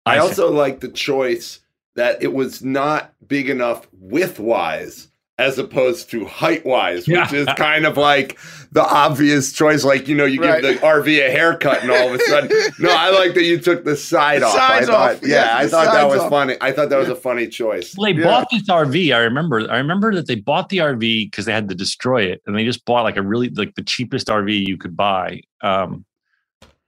I 0.05 0.19
think. 0.19 0.23
also 0.23 0.51
like 0.51 0.79
the 0.79 0.89
choice 0.89 1.59
that 1.95 2.21
it 2.21 2.33
was 2.33 2.63
not 2.63 3.13
big 3.27 3.49
enough 3.49 3.87
width 3.91 4.39
wise 4.39 5.07
as 5.39 5.59
opposed 5.59 6.09
to 6.09 6.25
height 6.25 6.65
wise, 6.65 7.07
which 7.07 7.31
is 7.31 7.47
kind 7.57 7.85
of 7.85 7.95
like 7.95 8.39
the 8.71 8.81
obvious 8.83 9.53
choice. 9.53 9.83
Like, 9.83 10.07
you 10.07 10.15
know, 10.15 10.25
you 10.25 10.41
Right. 10.41 10.61
give 10.63 10.81
the 10.81 10.85
RV 10.87 11.19
a 11.27 11.29
haircut 11.29 11.83
and 11.83 11.91
all 11.91 12.07
of 12.11 12.19
a 12.19 12.23
sudden, 12.23 12.49
no, 12.79 12.89
I 12.89 13.11
like 13.11 13.35
that 13.35 13.43
you 13.43 13.59
took 13.59 13.83
the 13.85 13.95
side 13.95 14.41
The 14.41 14.47
off. 14.47 14.53
sides 14.53 14.89
I 14.89 14.91
thought, 14.91 15.15
off. 15.17 15.19
yeah, 15.21 15.61
Yes, 15.61 15.65
I 15.65 15.67
thought 15.85 15.93
that 15.93 16.07
was 16.09 16.21
off. 16.21 16.29
funny. 16.31 16.55
I 16.59 16.71
thought 16.71 16.89
that 16.89 16.97
was 16.97 17.09
a 17.09 17.15
funny 17.15 17.47
choice. 17.47 17.93
Well, 17.95 18.11
they 18.11 18.19
Yeah. 18.19 18.25
bought 18.25 18.47
this 18.51 18.67
RV. 18.67 19.13
I 19.13 19.19
remember. 19.19 19.69
I 19.71 19.77
remember 19.77 20.13
that 20.15 20.25
they 20.25 20.35
bought 20.35 20.69
the 20.69 20.79
RV 20.79 21.25
because 21.25 21.45
they 21.45 21.53
had 21.53 21.69
to 21.69 21.75
destroy 21.75 22.23
it, 22.23 22.41
and 22.47 22.57
they 22.57 22.65
just 22.65 22.83
bought 22.85 23.03
like 23.03 23.17
a 23.17 23.21
really 23.21 23.49
like 23.49 23.75
the 23.75 23.83
cheapest 23.83 24.29
RV 24.29 24.65
you 24.67 24.75
could 24.77 24.97
buy, 24.97 25.41
um, 25.61 26.03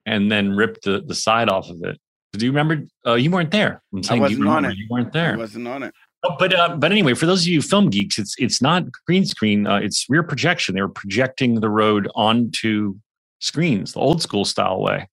and 0.08 0.32
then 0.32 0.56
ripped 0.56 0.86
the 0.86 1.04
the 1.06 1.14
side 1.16 1.50
off 1.50 1.70
of 1.70 1.78
it. 1.84 2.00
Do 2.34 2.46
you 2.46 2.52
remember? 2.52 2.84
Uh, 3.06 3.14
you 3.14 3.30
weren't 3.30 3.52
there. 3.52 3.82
I'm 3.94 4.02
saying, 4.04 4.24
do 4.24 4.32
you 4.34 4.40
wasn't 4.40 4.48
on 4.50 4.56
remember? 4.56 4.70
it. 4.72 4.78
You 4.78 4.88
weren't 4.90 5.14
there. 5.14 5.34
I 5.34 5.38
wasn't 5.38 5.68
on 5.68 5.84
it. 5.84 5.94
But 6.22 6.54
uh, 6.54 6.76
but 6.76 6.92
anyway, 6.92 7.14
for 7.14 7.26
those 7.26 7.44
of 7.44 7.48
you 7.48 7.62
film 7.62 7.90
geeks, 7.90 8.20
it's 8.20 8.36
it's 8.38 8.62
not 8.62 8.84
green 9.08 9.26
screen. 9.26 9.66
Uh, 9.66 9.78
it's 9.78 10.06
rear 10.10 10.24
projection. 10.24 10.76
They 10.76 10.82
were 10.82 10.90
projecting 10.90 11.62
the 11.62 11.70
road 11.70 12.10
onto 12.14 12.96
screens, 13.40 13.94
the 13.94 14.00
old 14.00 14.22
school 14.22 14.44
style 14.44 14.82
way, 14.82 15.08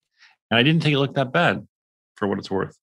and 0.51 0.59
I 0.59 0.65
didn't 0.65 0.83
think 0.83 0.95
it 0.95 0.99
looked 0.99 1.15
that 1.15 1.33
bad, 1.33 1.67
for 2.17 2.27
what 2.27 2.39
it's 2.39 2.51
worth. 2.51 2.77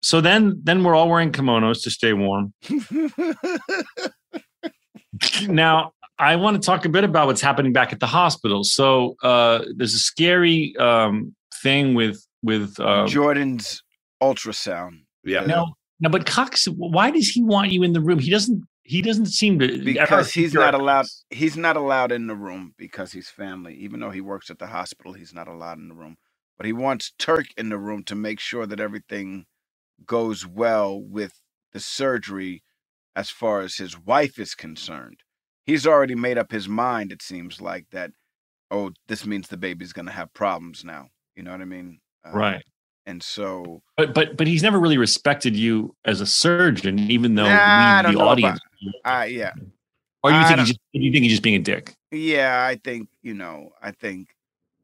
So 0.00 0.20
then 0.20 0.60
then 0.62 0.84
we're 0.84 0.94
all 0.94 1.08
wearing 1.08 1.32
kimonos 1.32 1.82
to 1.82 1.90
stay 1.90 2.12
warm. 2.12 2.54
now 5.48 5.92
I 6.18 6.36
want 6.36 6.60
to 6.60 6.64
talk 6.64 6.84
a 6.84 6.88
bit 6.88 7.02
about 7.02 7.26
what's 7.26 7.40
happening 7.40 7.72
back 7.72 7.92
at 7.92 8.00
the 8.00 8.06
hospital. 8.06 8.64
So 8.64 9.16
uh, 9.22 9.64
there's 9.74 9.94
a 9.94 9.98
scary 9.98 10.74
um, 10.78 11.34
thing 11.62 11.94
with 11.94 12.24
with 12.42 12.78
um, 12.80 13.08
Jordan's 13.08 13.82
ultrasound. 14.22 15.00
Yeah. 15.24 15.40
no, 15.40 15.74
no. 16.00 16.10
But 16.10 16.26
Cox, 16.26 16.66
why 16.66 17.10
does 17.12 17.28
he 17.28 17.42
want 17.44 17.72
you 17.72 17.82
in 17.84 17.92
the 17.94 18.00
room? 18.02 18.18
He 18.20 18.30
doesn't. 18.30 18.64
He 18.84 19.02
doesn't 19.02 19.26
seem 19.26 19.58
to 19.60 19.78
because 19.84 20.32
he's 20.32 20.54
not 20.54 20.74
allowed 20.74 21.06
he's 21.30 21.56
not 21.56 21.76
allowed 21.76 22.12
in 22.12 22.26
the 22.26 22.36
room 22.36 22.74
because 22.78 23.12
he's 23.12 23.30
family 23.30 23.74
even 23.76 24.00
though 24.00 24.10
he 24.10 24.20
works 24.22 24.50
at 24.50 24.58
the 24.58 24.68
hospital 24.68 25.14
he's 25.14 25.34
not 25.34 25.48
allowed 25.48 25.78
in 25.78 25.88
the 25.88 25.94
room 25.94 26.16
but 26.58 26.66
he 26.66 26.74
wants 26.74 27.12
turk 27.18 27.46
in 27.56 27.70
the 27.70 27.78
room 27.78 28.04
to 28.04 28.14
make 28.16 28.40
sure 28.40 28.66
that 28.66 28.80
everything 28.80 29.46
goes 30.06 30.46
well 30.46 31.00
with 31.00 31.42
the 31.72 31.80
surgery 31.80 32.62
as 33.16 33.30
far 33.30 33.60
as 33.62 33.76
his 33.76 33.98
wife 33.98 34.38
is 34.38 34.54
concerned 34.54 35.20
he's 35.66 35.86
already 35.86 36.14
made 36.16 36.38
up 36.38 36.52
his 36.52 36.68
mind 36.68 37.12
it 37.12 37.22
seems 37.22 37.60
like 37.60 37.86
that 37.92 38.12
oh 38.70 38.92
this 39.08 39.26
means 39.26 39.48
the 39.48 39.56
baby's 39.58 39.92
going 39.94 40.06
to 40.06 40.12
have 40.12 40.34
problems 40.34 40.84
now 40.84 41.08
you 41.36 41.42
know 41.42 41.52
what 41.52 41.62
i 41.62 41.66
mean 41.66 42.00
Uh, 42.24 42.30
Right. 42.32 42.64
And 43.06 43.22
so 43.22 43.82
But 43.96 44.14
but 44.14 44.36
but 44.36 44.46
he's 44.46 44.62
never 44.62 44.78
really 44.80 44.98
respected 44.98 45.54
you 45.56 45.94
as 46.04 46.20
a 46.20 46.26
surgeon, 46.26 46.98
even 46.98 47.34
though 47.34 47.44
Nah, 47.48 47.50
I 47.52 47.96
we, 47.98 48.02
don't 48.02 48.12
the 48.12 48.18
know 48.18 48.24
about- 48.24 48.58
audience. 49.04 49.32
yeah 49.34 49.52
Or 50.22 50.30
you 50.30 50.36
I 50.36 50.44
think 50.44 50.56
don't- 50.56 50.58
he's 50.66 50.68
just, 50.68 50.80
you 50.92 51.12
think 51.12 51.22
he's 51.24 51.32
just 51.32 51.42
being 51.42 51.56
a 51.56 51.60
dick? 51.60 51.94
yeah 52.12 52.64
i 52.64 52.76
think 52.76 53.08
you 53.22 53.34
know 53.34 53.70
i 53.82 53.90
think 53.90 54.28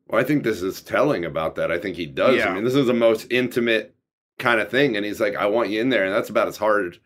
Well, 0.09 0.21
I 0.21 0.25
think 0.25 0.43
this 0.45 0.61
is 0.63 0.83
telling 0.83 1.25
about 1.25 1.55
that. 1.55 1.71
I 1.71 1.79
think 1.79 1.97
he 1.97 2.05
does. 2.07 2.37
Yeah. 2.37 2.49
I 2.51 2.55
mean, 2.55 2.65
this 2.65 2.75
is 2.75 2.87
the 2.87 2.93
most 2.93 3.27
intimate 3.31 3.95
kind 4.39 4.61
of 4.61 4.69
thing, 4.69 4.97
and 4.97 5.07
he's 5.07 5.21
like, 5.21 5.37
"I 5.37 5.47
want 5.47 5.71
you 5.71 5.81
in 5.81 5.89
there," 5.89 6.05
and 6.05 6.13
that's 6.15 6.29
about 6.29 6.49
as 6.49 6.57
hard 6.59 6.99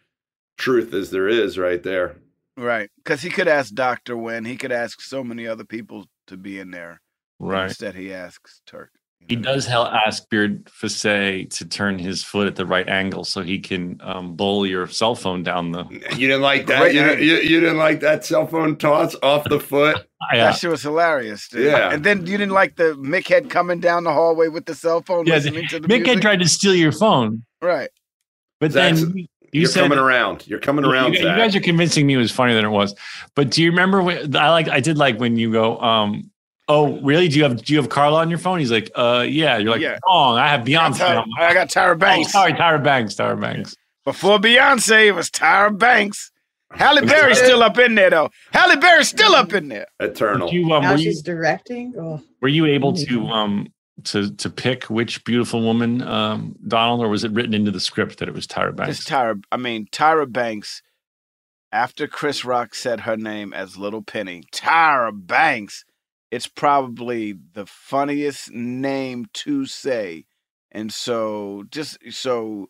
truth 0.57 0.93
as 0.95 1.11
there 1.11 1.29
is, 1.29 1.57
right 1.59 1.83
there. 1.83 2.17
Right. 2.57 2.91
Because 2.97 3.21
he 3.23 3.29
could 3.31 3.47
ask 3.47 3.73
Dr. 3.75 4.17
Wen. 4.17 4.45
He 4.47 4.57
could 4.57 4.73
ask 4.73 5.01
so 5.03 5.23
many 5.23 5.47
other 5.47 5.65
people 5.65 6.07
to 6.29 6.37
be 6.37 6.59
in 6.59 6.71
there. 6.73 7.01
Right. 7.39 7.65
Instead, 7.69 7.95
he 7.95 8.13
asks 8.13 8.61
Turk. 8.67 8.91
You 9.21 9.27
He 9.29 9.37
does 9.37 9.67
hell 9.67 9.87
ask 9.87 10.29
Beardface 10.31 11.51
to 11.59 11.65
turn 11.69 11.99
his 11.99 12.23
foot 12.23 12.47
at 12.47 12.57
the 12.57 12.67
right 12.67 12.89
angle 12.89 13.25
so 13.25 13.43
he 13.43 13.59
can 13.59 13.99
um, 14.03 14.35
bowl 14.37 14.67
your 14.67 14.87
cell 14.87 15.15
phone 15.15 15.43
down 15.43 15.73
the. 15.73 15.85
You 16.17 16.29
didn't 16.29 16.43
like 16.43 16.67
that. 16.67 16.81
Great 16.81 16.95
You, 16.95 17.03
name. 17.07 17.19
you, 17.21 17.35
you 17.37 17.61
didn't 17.61 17.79
like 17.79 18.01
that 18.01 18.25
cell 18.25 18.47
phone 18.47 18.77
toss 18.77 19.17
off 19.23 19.45
the 19.49 19.61
foot. 19.61 20.07
Yeah, 20.33 20.47
That 20.47 20.57
shit 20.59 20.71
was 20.71 20.83
hilarious. 20.83 21.47
Dude. 21.49 21.67
Yeah. 21.67 21.93
And 21.93 22.03
then 22.03 22.27
you 22.27 22.37
didn't 22.37 22.51
like 22.55 22.75
the 22.77 22.95
Mick 22.95 23.29
head 23.29 23.49
coming 23.51 23.79
down 23.79 24.03
the 24.05 24.13
hallway 24.13 24.49
with 24.49 24.65
the 24.65 24.75
cell 24.75 25.01
phone 25.03 25.25
Yeah, 25.27 25.35
listening 25.35 25.69
to 25.69 25.79
the 25.79 25.87
Mick 25.87 25.99
had 25.99 26.05
music. 26.07 26.23
tried 26.23 26.41
to 26.41 26.49
steal 26.49 26.75
your 26.75 26.91
phone, 26.91 27.45
right. 27.63 27.91
but 28.59 28.73
Zach's- 28.73 29.03
then 29.03 29.11
you, 29.17 29.27
you 29.53 29.61
You're 29.61 29.69
said 29.71 29.83
coming 29.83 29.99
around. 29.99 30.45
You're 30.49 30.59
coming 30.59 30.85
around. 30.85 31.13
You, 31.13 31.23
Zach. 31.23 31.37
guys 31.37 31.55
are 31.55 31.61
convincing 31.61 32.07
me 32.09 32.15
it 32.15 32.17
was 32.17 32.33
funnier 32.33 32.57
than 32.57 32.65
it 32.65 32.71
was. 32.71 32.95
But 33.37 33.51
do 33.51 33.63
you 33.63 33.71
remember 33.71 34.03
when 34.03 34.35
I 34.35 34.51
like 34.51 34.69
I 34.69 34.81
did 34.81 34.97
like 34.99 35.21
when 35.21 35.37
you 35.37 35.53
go, 35.53 35.79
um, 35.81 36.29
oh 36.69 37.01
really? 37.01 37.29
Do 37.29 37.37
you 37.39 37.45
have 37.45 37.63
do 37.63 37.73
you 37.73 37.79
have 37.81 37.89
Carla 37.89 38.19
on 38.21 38.31
your 38.31 38.39
phone? 38.39 38.59
He's 38.59 38.71
like, 38.73 38.91
uh 38.95 39.25
yeah. 39.29 39.59
You're 39.59 39.71
like, 39.73 39.81
Yeah. 39.81 39.99
wrong. 40.07 40.39
I 40.39 40.49
have 40.49 40.61
I 40.63 40.71
got 40.73 40.93
Beyonce. 40.93 40.99
Tyra, 40.99 41.25
I 41.39 41.55
got 41.55 41.69
Tyra 41.69 41.93
Oh, 41.93 41.97
Banks. 41.97 42.33
sorry, 42.33 42.53
Tyra 42.53 42.83
Banks. 42.83 43.15
Tyra 43.15 43.41
Banks. 43.41 43.77
Before 44.05 44.39
Beyonce, 44.39 45.07
it 45.07 45.13
was 45.13 45.31
Tyra 45.31 45.77
Banks. 45.77 46.31
Halle 46.73 47.07
Berry's 47.07 47.39
still 47.39 47.63
up 47.63 47.79
in 47.79 47.95
there, 47.95 48.11
though. 48.11 48.29
Halle 48.53 48.77
Berry's 48.77 49.09
still 49.09 49.35
up 49.35 49.53
in 49.53 49.69
there. 49.69 49.87
Eternal. 50.01 50.53
You, 50.53 50.71
um, 50.73 50.83
now 50.83 50.91
were, 50.93 50.97
you, 50.99 51.05
she's 51.05 51.23
directing. 51.23 51.95
Oh, 51.99 52.21
were 52.43 52.49
you 52.49 52.67
able 52.67 52.93
to 52.93 53.27
um 53.29 53.69
to 54.05 54.31
to 54.35 54.51
pick 54.51 54.85
which 54.85 55.25
beautiful 55.25 55.63
woman, 55.63 56.03
um, 56.03 56.55
Donald, 56.67 57.01
or 57.01 57.09
was 57.09 57.25
it 57.25 57.31
written 57.33 57.55
into 57.55 57.71
the 57.71 57.81
script 57.81 58.19
that 58.19 58.29
it 58.29 58.35
was 58.35 58.47
Tyra 58.47 58.75
Banks? 58.77 58.97
Just 58.97 59.09
Tyra. 59.09 59.41
I 59.51 59.57
mean, 59.57 59.87
Tyra 59.87 60.31
Banks. 60.31 60.83
After 61.73 62.07
Chris 62.07 62.45
Rock 62.45 62.75
said 62.75 63.01
her 63.01 63.17
name 63.17 63.53
as 63.55 63.77
Little 63.77 64.03
Penny, 64.03 64.43
Tyra 64.53 65.11
Banks. 65.15 65.85
It's 66.37 66.47
probably 66.47 67.33
the 67.55 67.65
funniest 67.65 68.51
name 68.53 69.25
to 69.45 69.65
say, 69.65 70.27
and 70.71 70.93
so 70.93 71.65
just 71.71 71.97
so 72.11 72.69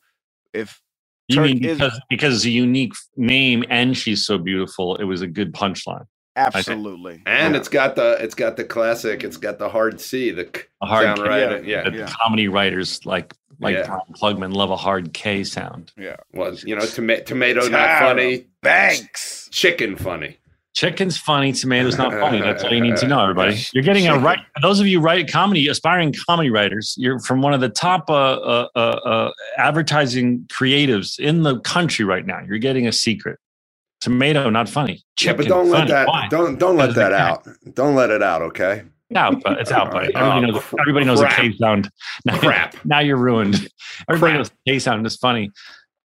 if 0.55 0.81
you 1.27 1.35
Turk 1.37 1.47
mean 1.47 1.65
is- 1.65 1.79
because 1.79 2.01
because 2.09 2.35
it's 2.37 2.45
a 2.45 2.51
unique 2.51 2.93
name 3.17 3.65
and 3.69 3.97
she's 3.97 4.25
so 4.25 4.39
beautiful, 4.39 4.95
it 4.97 5.03
was 5.05 5.21
a 5.21 5.27
good 5.27 5.53
punchline. 5.53 6.07
absolutely, 6.37 7.23
and 7.27 7.55
Yeah. 7.55 7.59
it's 7.61 7.69
got 7.69 7.97
the 7.97 8.17
it's 8.21 8.37
got 8.37 8.57
the 8.57 8.63
classic. 8.65 9.25
It's 9.25 9.37
got 9.37 9.59
the 9.59 9.69
hard 9.69 10.01
C. 10.01 10.31
The 10.31 10.45
k 10.45 10.61
A 10.83 10.87
hard 10.87 11.05
sound 11.07 11.19
K. 11.23 11.29
right. 11.29 11.65
Yeah. 11.65 11.77
Yeah. 11.79 11.83
that 11.91 11.95
Yeah. 11.95 12.13
comedy 12.23 12.47
writers 12.47 13.05
like 13.05 13.35
like 13.59 13.75
Yeah. 13.75 13.87
Brian 13.89 14.13
Plugman 14.39 14.55
love 14.55 14.71
a 14.71 14.77
hard 14.77 15.13
K 15.13 15.43
sound. 15.43 15.93
yeah, 15.99 16.17
Well, 16.33 16.55
you 16.55 16.77
know, 16.77 16.85
toma- 16.87 17.23
tomato 17.25 17.67
not 17.69 17.99
funny. 17.99 18.47
Banks. 18.63 19.49
Chicken 19.51 19.97
funny. 19.97 20.37
Chicken's 20.77 21.17
funny, 21.17 21.53
tomatoes 21.55 21.97
not 21.97 22.13
funny. 22.13 22.39
That's 22.39 22.63
all 22.63 22.71
you 22.71 22.83
need 22.83 22.99
to 22.99 23.09
know, 23.09 23.19
everybody. 23.23 23.59
You're 23.73 23.83
getting 23.83 24.09
a 24.09 24.19
right. 24.19 24.41
Those 24.61 24.79
of 24.79 24.87
you 24.87 25.01
write 25.01 25.27
comedy, 25.33 25.69
aspiring 25.69 26.15
comedy 26.29 26.51
writers, 26.51 26.95
you're 26.99 27.19
from 27.21 27.41
one 27.41 27.55
of 27.55 27.63
the 27.63 27.71
top 27.71 28.11
uh, 28.11 28.13
uh, 28.15 28.69
uh, 28.77 28.79
uh, 28.79 29.33
advertising 29.57 30.45
creatives 30.49 31.19
in 31.19 31.45
the 31.45 31.59
country 31.61 32.05
right 32.05 32.27
now. 32.27 32.41
You're 32.47 32.59
getting 32.59 32.87
a 32.87 32.93
secret. 32.93 33.39
Tomato 34.03 34.51
not 34.51 34.69
funny. 34.69 34.93
yeah, 34.93 34.99
Chicken 35.17 35.37
but 35.39 35.49
don't 35.49 35.71
let 35.71 35.89
that 35.89 36.09
Why? 36.09 36.29
don't 36.29 36.59
don't 36.59 36.77
let 36.77 36.95
that 36.95 37.15
out. 37.15 37.49
Don't 37.73 37.95
let 37.95 38.11
it 38.11 38.23
out. 38.23 38.43
Okay. 38.43 38.83
Out, 39.15 39.41
but 39.43 39.59
it's 39.59 39.71
out, 39.73 39.91
buddy. 39.93 40.13
Oh, 40.17 40.21
Everybody 40.31 40.53
knows. 40.53 40.63
cr- 40.63 40.77
Everybody 40.81 41.05
knows 41.07 41.21
a 41.21 41.25
crap. 41.27 41.37
K 41.41 41.57
sound. 41.57 41.91
Now, 42.27 42.39
Crap. 42.39 42.77
Now 42.85 42.99
you're 42.99 43.17
ruined. 43.17 43.69
Everybody 44.11 44.35
knows 44.35 44.51
the 44.51 44.57
K 44.73 44.79
sound 44.79 45.07
is 45.07 45.17
funny. 45.17 45.51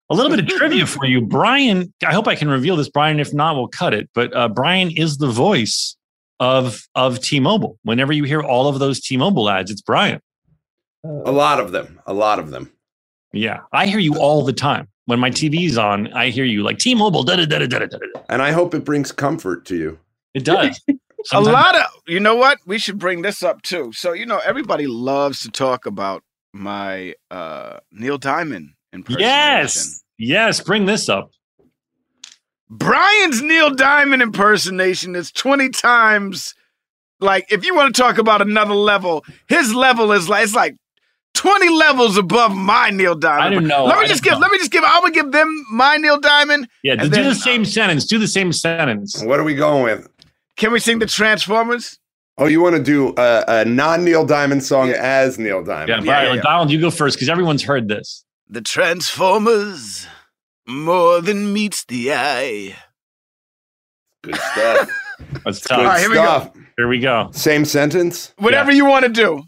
A 0.09 0.15
little 0.15 0.31
bit 0.31 0.41
of 0.41 0.49
trivia 0.59 0.87
for 0.87 1.05
you, 1.07 1.21
Brian. 1.21 1.93
I 2.07 2.13
hope 2.13 2.29
I 2.29 2.35
can 2.37 2.49
reveal 2.49 2.77
this, 2.77 2.89
Brian. 2.89 3.19
If 3.21 3.35
not, 3.35 3.57
we'll 3.57 3.69
cut 3.69 3.95
it. 3.95 4.09
But 4.15 4.35
uh, 4.35 4.49
Brian 4.49 4.91
is 4.91 5.19
the 5.19 5.29
voice 5.29 5.97
of 6.39 6.87
of 6.95 7.21
T-Mobile. 7.21 7.79
Whenever 7.83 8.13
you 8.13 8.25
hear 8.25 8.43
all 8.43 8.69
of 8.69 8.79
those 8.79 9.01
T-Mobile 9.01 9.49
ads, 9.51 9.71
it's 9.71 9.83
Brian. 9.83 10.21
A 11.05 11.33
lot 11.33 11.61
of 11.61 11.73
them. 11.73 12.01
A 12.07 12.13
lot 12.13 12.39
of 12.39 12.51
them. 12.51 12.73
Yeah, 13.33 13.61
I 13.73 13.87
hear 13.87 13.99
you 13.99 14.17
all 14.17 14.45
the 14.45 14.53
time. 14.53 14.89
When 15.07 15.21
my 15.21 15.31
TV's 15.31 15.79
on, 15.79 16.13
I 16.13 16.31
hear 16.31 16.45
you 16.45 16.63
like 16.63 16.79
T-Mobile. 16.79 17.23
Da 17.23 17.37
da 17.37 17.47
da 17.47 17.59
da 17.61 17.67
da 17.67 17.79
da. 17.79 17.87
da. 17.87 18.21
And 18.29 18.43
I 18.43 18.51
hope 18.51 18.75
it 18.75 18.85
brings 18.85 19.13
comfort 19.13 19.65
to 19.67 19.77
you. 19.77 19.99
It 20.35 20.45
does. 20.45 20.81
A 21.33 21.41
lot 21.41 21.75
of 21.75 21.87
you 22.07 22.21
know 22.21 22.37
what? 22.37 22.59
We 22.67 22.79
should 22.79 22.99
bring 22.99 23.23
this 23.23 23.43
up 23.43 23.63
too. 23.63 23.93
So 23.93 24.13
you 24.13 24.27
know, 24.27 24.41
everybody 24.45 24.87
loves 24.87 25.41
to 25.41 25.51
talk 25.51 25.87
about 25.87 26.23
my 26.53 27.15
uh 27.31 27.81
Neil 27.91 28.19
Diamond 28.19 28.76
impersonation. 28.76 28.76
Yes, 29.09 30.03
yes. 30.19 30.61
Bring 30.61 30.87
this 30.87 31.09
up. 31.09 31.31
Brian's 32.69 33.43
Neil 33.43 33.71
Diamond 33.75 34.23
impersonation 34.23 35.15
is 35.15 35.31
20 35.31 35.69
times 35.69 36.55
like 37.21 37.47
if 37.51 37.65
you 37.65 37.75
want 37.75 37.95
to 37.95 38.01
talk 38.01 38.19
about 38.19 38.43
another 38.43 38.75
level, 38.75 39.25
his 39.49 39.75
level 39.75 40.13
is 40.13 40.29
like 40.29 40.45
it's 40.45 40.55
like 40.55 40.77
20 41.35 41.69
levels 41.71 42.17
above 42.17 42.55
my 42.55 42.91
Neil 42.91 43.15
Diamond. 43.15 43.47
I 43.47 43.51
don't 43.51 43.67
know. 43.67 43.85
Let 43.85 43.99
me 43.99 44.05
I 44.05 44.09
just 44.09 44.23
give 44.23 44.35
know. 44.35 44.39
let 44.41 44.51
me 44.51 44.59
just 44.59 44.71
give 44.71 44.85
I 44.85 45.01
would 45.01 45.15
give 45.15 45.33
them 45.33 45.65
my 45.71 45.97
Neil 45.97 46.19
Diamond. 46.21 46.69
Yeah, 46.83 46.97
do 46.97 47.09
then- 47.09 47.25
the 47.25 47.35
same 47.35 47.65
sentence. 47.65 48.05
Do 48.07 48.19
the 48.19 48.29
same 48.29 48.53
sentence. 48.53 49.23
What 49.23 49.39
are 49.39 49.45
we 49.45 49.55
going 49.55 49.85
with? 49.85 50.09
Can 50.57 50.73
we 50.73 50.81
sing 50.81 50.99
the 50.99 51.07
Transformers? 51.07 51.99
Oh, 52.39 52.47
you 52.47 52.61
want 52.61 52.77
to 52.77 52.83
do 52.83 53.15
a, 53.17 53.45
a 53.49 53.65
non 53.65 54.05
Neil 54.05 54.25
Diamond 54.27 54.63
song 54.63 54.91
as 54.91 55.39
Neil 55.39 55.63
Diamond? 55.65 55.89
Yeah, 55.89 55.97
Yeah, 55.97 56.05
Brian, 56.05 56.27
yeah, 56.29 56.35
yeah. 56.35 56.43
Donald, 56.43 56.71
you 56.71 56.81
go 56.81 56.91
first 56.91 57.17
because 57.17 57.31
everyone's 57.31 57.63
heard 57.63 57.89
this. 57.89 58.26
The 58.49 58.61
Transformers 58.61 60.07
more 60.69 61.21
than 61.21 61.53
meets 61.53 61.85
the 61.85 62.13
eye. 62.13 62.77
Good 64.23 64.37
stuff. 64.37 64.91
Let's 65.45 65.61
Good 65.63 65.69
talk. 65.69 65.85
right, 65.87 66.01
here 66.01 66.11
we 66.11 66.17
go. 66.17 66.53
Here 66.77 66.89
we 66.89 67.01
go. 67.01 67.31
Same 67.33 67.65
sentence. 67.65 68.33
Whatever 68.39 68.71
you 68.71 68.85
want 68.85 69.05
to 69.05 69.09
do. 69.11 69.43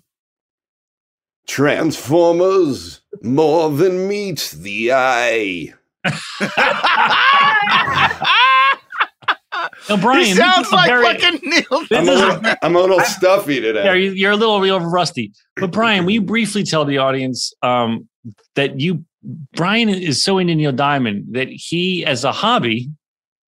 Transformers 1.46 3.00
more 3.22 3.70
than 3.70 4.08
meets 4.08 4.50
the 4.52 4.92
eye. 4.92 5.74
No, 9.88 9.96
Brian, 9.96 10.24
he 10.26 10.34
sounds 10.34 10.70
like 10.70 10.88
very- 10.88 11.02
fucking 11.02 11.40
Neil. 11.42 11.82
I'm 11.90 12.08
a 12.08 12.12
little, 12.12 12.52
I'm 12.62 12.76
a 12.76 12.80
little 12.80 13.00
stuffy 13.00 13.60
today. 13.60 13.84
Yeah, 13.84 13.94
you- 13.94 14.12
you're 14.12 14.32
a 14.32 14.36
little, 14.36 14.58
little 14.60 14.80
rusty. 14.80 15.32
But 15.56 15.72
Brian, 15.72 16.04
will 16.04 16.12
you 16.12 16.20
briefly 16.22 16.62
tell 16.62 16.84
the 16.84 16.98
audience 16.98 17.52
um, 17.62 18.06
that 18.54 18.80
you, 18.80 19.04
Brian 19.54 19.88
is 19.88 20.22
so 20.22 20.38
into 20.38 20.54
Neil 20.54 20.72
Diamond 20.72 21.26
that 21.32 21.48
he, 21.48 22.04
as 22.04 22.24
a 22.24 22.32
hobby, 22.32 22.90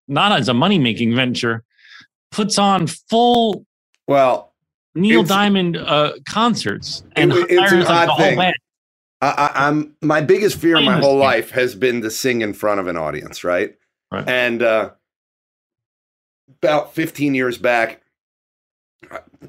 not 0.06 0.32
as 0.32 0.48
a 0.48 0.54
money 0.54 0.78
making 0.78 1.14
venture, 1.14 1.62
puts 2.30 2.58
on 2.58 2.86
full 2.86 3.64
well, 4.06 4.54
Neil 4.94 5.22
Diamond 5.22 5.76
uh, 5.76 6.12
concerts 6.26 7.02
and 7.16 7.32
It- 7.32 7.50
it's 7.50 7.52
an 7.52 7.58
hires 7.58 7.84
like, 7.88 7.90
odd 7.90 8.08
the 8.08 8.12
whole 8.12 8.24
thing. 8.24 8.38
I, 9.20 9.26
I, 9.26 9.66
I'm 9.68 9.94
my 10.00 10.20
biggest 10.20 10.58
fear 10.58 10.76
I 10.76 10.84
my 10.84 10.98
whole 11.00 11.16
life 11.16 11.50
has 11.50 11.74
been 11.74 12.00
to 12.02 12.10
sing 12.10 12.40
in 12.42 12.52
front 12.54 12.80
of 12.80 12.86
an 12.86 12.96
audience, 12.96 13.42
right? 13.44 13.74
Right. 14.12 14.26
And 14.28 14.62
uh, 14.62 14.90
about 16.62 16.94
15 16.94 17.34
years 17.34 17.58
back, 17.58 18.02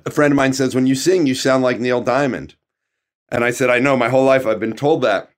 a 0.05 0.11
friend 0.11 0.31
of 0.31 0.35
mine 0.35 0.53
says, 0.53 0.73
"When 0.75 0.87
you 0.87 0.95
sing, 0.95 1.27
you 1.27 1.35
sound 1.35 1.63
like 1.63 1.79
Neil 1.79 2.01
Diamond." 2.01 2.55
And 3.31 3.43
I 3.43 3.51
said, 3.51 3.69
"I 3.69 3.79
know. 3.79 3.95
My 3.97 4.09
whole 4.09 4.25
life, 4.25 4.45
I've 4.47 4.59
been 4.59 4.75
told 4.75 5.01
that." 5.03 5.29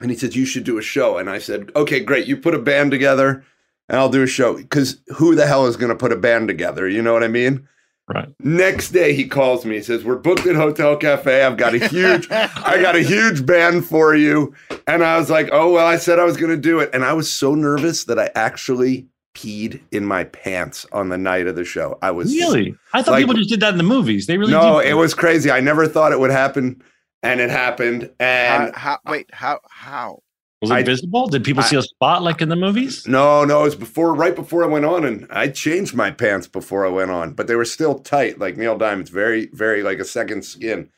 And 0.00 0.10
he 0.10 0.16
said, 0.16 0.34
"You 0.34 0.44
should 0.46 0.64
do 0.64 0.78
a 0.78 0.82
show." 0.82 1.18
And 1.18 1.28
I 1.30 1.38
said, 1.38 1.70
"Okay, 1.76 2.00
great. 2.00 2.26
You 2.26 2.36
put 2.36 2.54
a 2.54 2.58
band 2.58 2.90
together. 2.90 3.44
and 3.90 3.98
I'll 3.98 4.08
do 4.08 4.22
a 4.22 4.26
show 4.26 4.56
because 4.56 4.96
who 5.16 5.34
the 5.34 5.46
hell 5.46 5.66
is 5.66 5.76
going 5.76 5.90
to 5.90 5.94
put 5.94 6.10
a 6.10 6.16
band 6.16 6.48
together? 6.48 6.88
You 6.88 7.02
know 7.02 7.12
what 7.12 7.22
I 7.22 7.28
mean? 7.28 7.68
Right. 8.08 8.28
Next 8.40 8.90
day 8.92 9.12
he 9.12 9.26
calls 9.26 9.66
me. 9.66 9.76
He 9.76 9.82
says, 9.82 10.04
"We're 10.04 10.16
booked 10.16 10.46
at 10.46 10.56
Hotel 10.56 10.96
Cafe. 10.96 11.42
I've 11.42 11.58
got 11.58 11.74
a 11.74 11.86
huge, 11.88 12.26
I 12.30 12.80
got 12.80 12.96
a 12.96 13.02
huge 13.02 13.44
band 13.44 13.84
for 13.84 14.14
you." 14.14 14.54
And 14.86 15.04
I 15.04 15.18
was 15.18 15.28
like, 15.28 15.50
"Oh 15.52 15.70
well, 15.72 15.86
I 15.86 15.96
said 15.98 16.18
I 16.18 16.24
was 16.24 16.38
going 16.38 16.50
to 16.50 16.56
do 16.56 16.80
it." 16.80 16.88
And 16.94 17.04
I 17.04 17.12
was 17.12 17.30
so 17.30 17.54
nervous 17.54 18.04
that 18.04 18.18
I 18.18 18.30
actually 18.34 19.06
peed 19.36 19.80
in 19.90 20.06
my 20.06 20.24
pants 20.24 20.86
on 20.92 21.08
the 21.10 21.18
night 21.18 21.46
of 21.46 21.56
the 21.56 21.64
show. 21.64 21.98
I 22.02 22.10
was 22.10 22.32
Really? 22.32 22.74
I 22.94 23.02
thought 23.02 23.12
Like- 23.12 23.22
people 23.22 23.34
just 23.34 23.50
did 23.50 23.60
that 23.60 23.72
in 23.72 23.78
the 23.78 23.82
movies. 23.84 24.26
They 24.26 24.38
really 24.38 24.52
no, 24.52 24.80
do. 24.80 24.86
it 24.88 24.94
was 24.94 25.12
crazy. 25.12 25.50
I 25.50 25.60
never 25.60 25.86
thought 25.88 26.12
it 26.12 26.20
would 26.20 26.30
happen, 26.30 26.80
and 27.24 27.40
it 27.40 27.50
happened. 27.50 28.10
How, 28.20 28.26
And 28.26 28.74
how, 28.74 28.98
wait, 29.06 29.30
how? 29.32 29.60
How? 29.68 30.20
Was 30.62 30.70
it 30.70 30.74
I- 30.74 30.82
visible? 30.82 31.26
Did 31.26 31.44
people 31.44 31.62
I- 31.62 31.66
see 31.66 31.76
a 31.76 31.82
spot 31.82 32.22
like 32.22 32.40
in 32.40 32.48
the 32.48 32.56
movies? 32.56 33.06
no, 33.06 33.44
no, 33.44 33.60
it 33.60 33.64
was 33.64 33.74
before, 33.74 34.14
right 34.14 34.34
before 34.34 34.64
I 34.64 34.66
went 34.66 34.84
on, 34.84 35.04
and 35.04 35.26
I 35.30 35.48
changed 35.48 35.94
my 35.94 36.10
pants 36.10 36.46
before 36.46 36.86
I 36.86 36.88
went 36.90 37.10
on, 37.10 37.32
but 37.32 37.46
they 37.48 37.56
were 37.56 37.64
still 37.64 37.98
tight, 37.98 38.38
like 38.38 38.56
Neil 38.56 38.78
Diamond's, 38.78 39.10
very, 39.10 39.46
very 39.52 39.82
like 39.82 39.98
a 39.98 40.04
second 40.04 40.44
skin. 40.44 40.88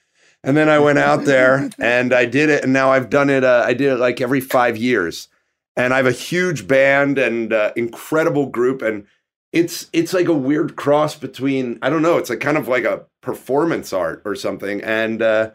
And 0.45 0.57
then 0.57 0.69
I 0.69 0.79
went 0.79 0.99
out 0.99 1.25
there 1.25 1.71
and 1.81 2.13
I 2.13 2.27
did 2.27 2.49
it, 2.51 2.63
and 2.63 2.73
now 2.73 2.93
I've 2.93 3.11
done 3.11 3.31
it. 3.31 3.43
Uh, 3.43 3.65
I 3.67 3.73
did 3.73 3.93
it 3.93 3.97
like 3.97 4.21
every 4.21 4.41
five 4.41 4.77
years, 4.77 5.27
and 5.77 5.93
I 5.93 5.97
have 5.97 6.07
a 6.07 6.13
huge 6.13 6.69
band 6.69 7.19
and 7.19 7.53
uh, 7.53 7.73
incredible 7.75 8.47
group, 8.47 8.83
and 8.83 9.05
it's 9.53 9.89
it's 9.93 10.13
like 10.13 10.29
a 10.29 10.35
weird 10.35 10.77
cross 10.77 11.17
between 11.17 11.79
I 11.83 11.91
don't 11.91 12.03
know. 12.03 12.19
It's 12.19 12.31
like 12.31 12.41
kind 12.41 12.57
of 12.59 12.69
like 12.69 12.85
a 12.85 13.05
performance 13.23 13.93
art 13.93 14.23
or 14.25 14.35
something, 14.37 14.81
and. 14.83 15.23
uh 15.23 15.51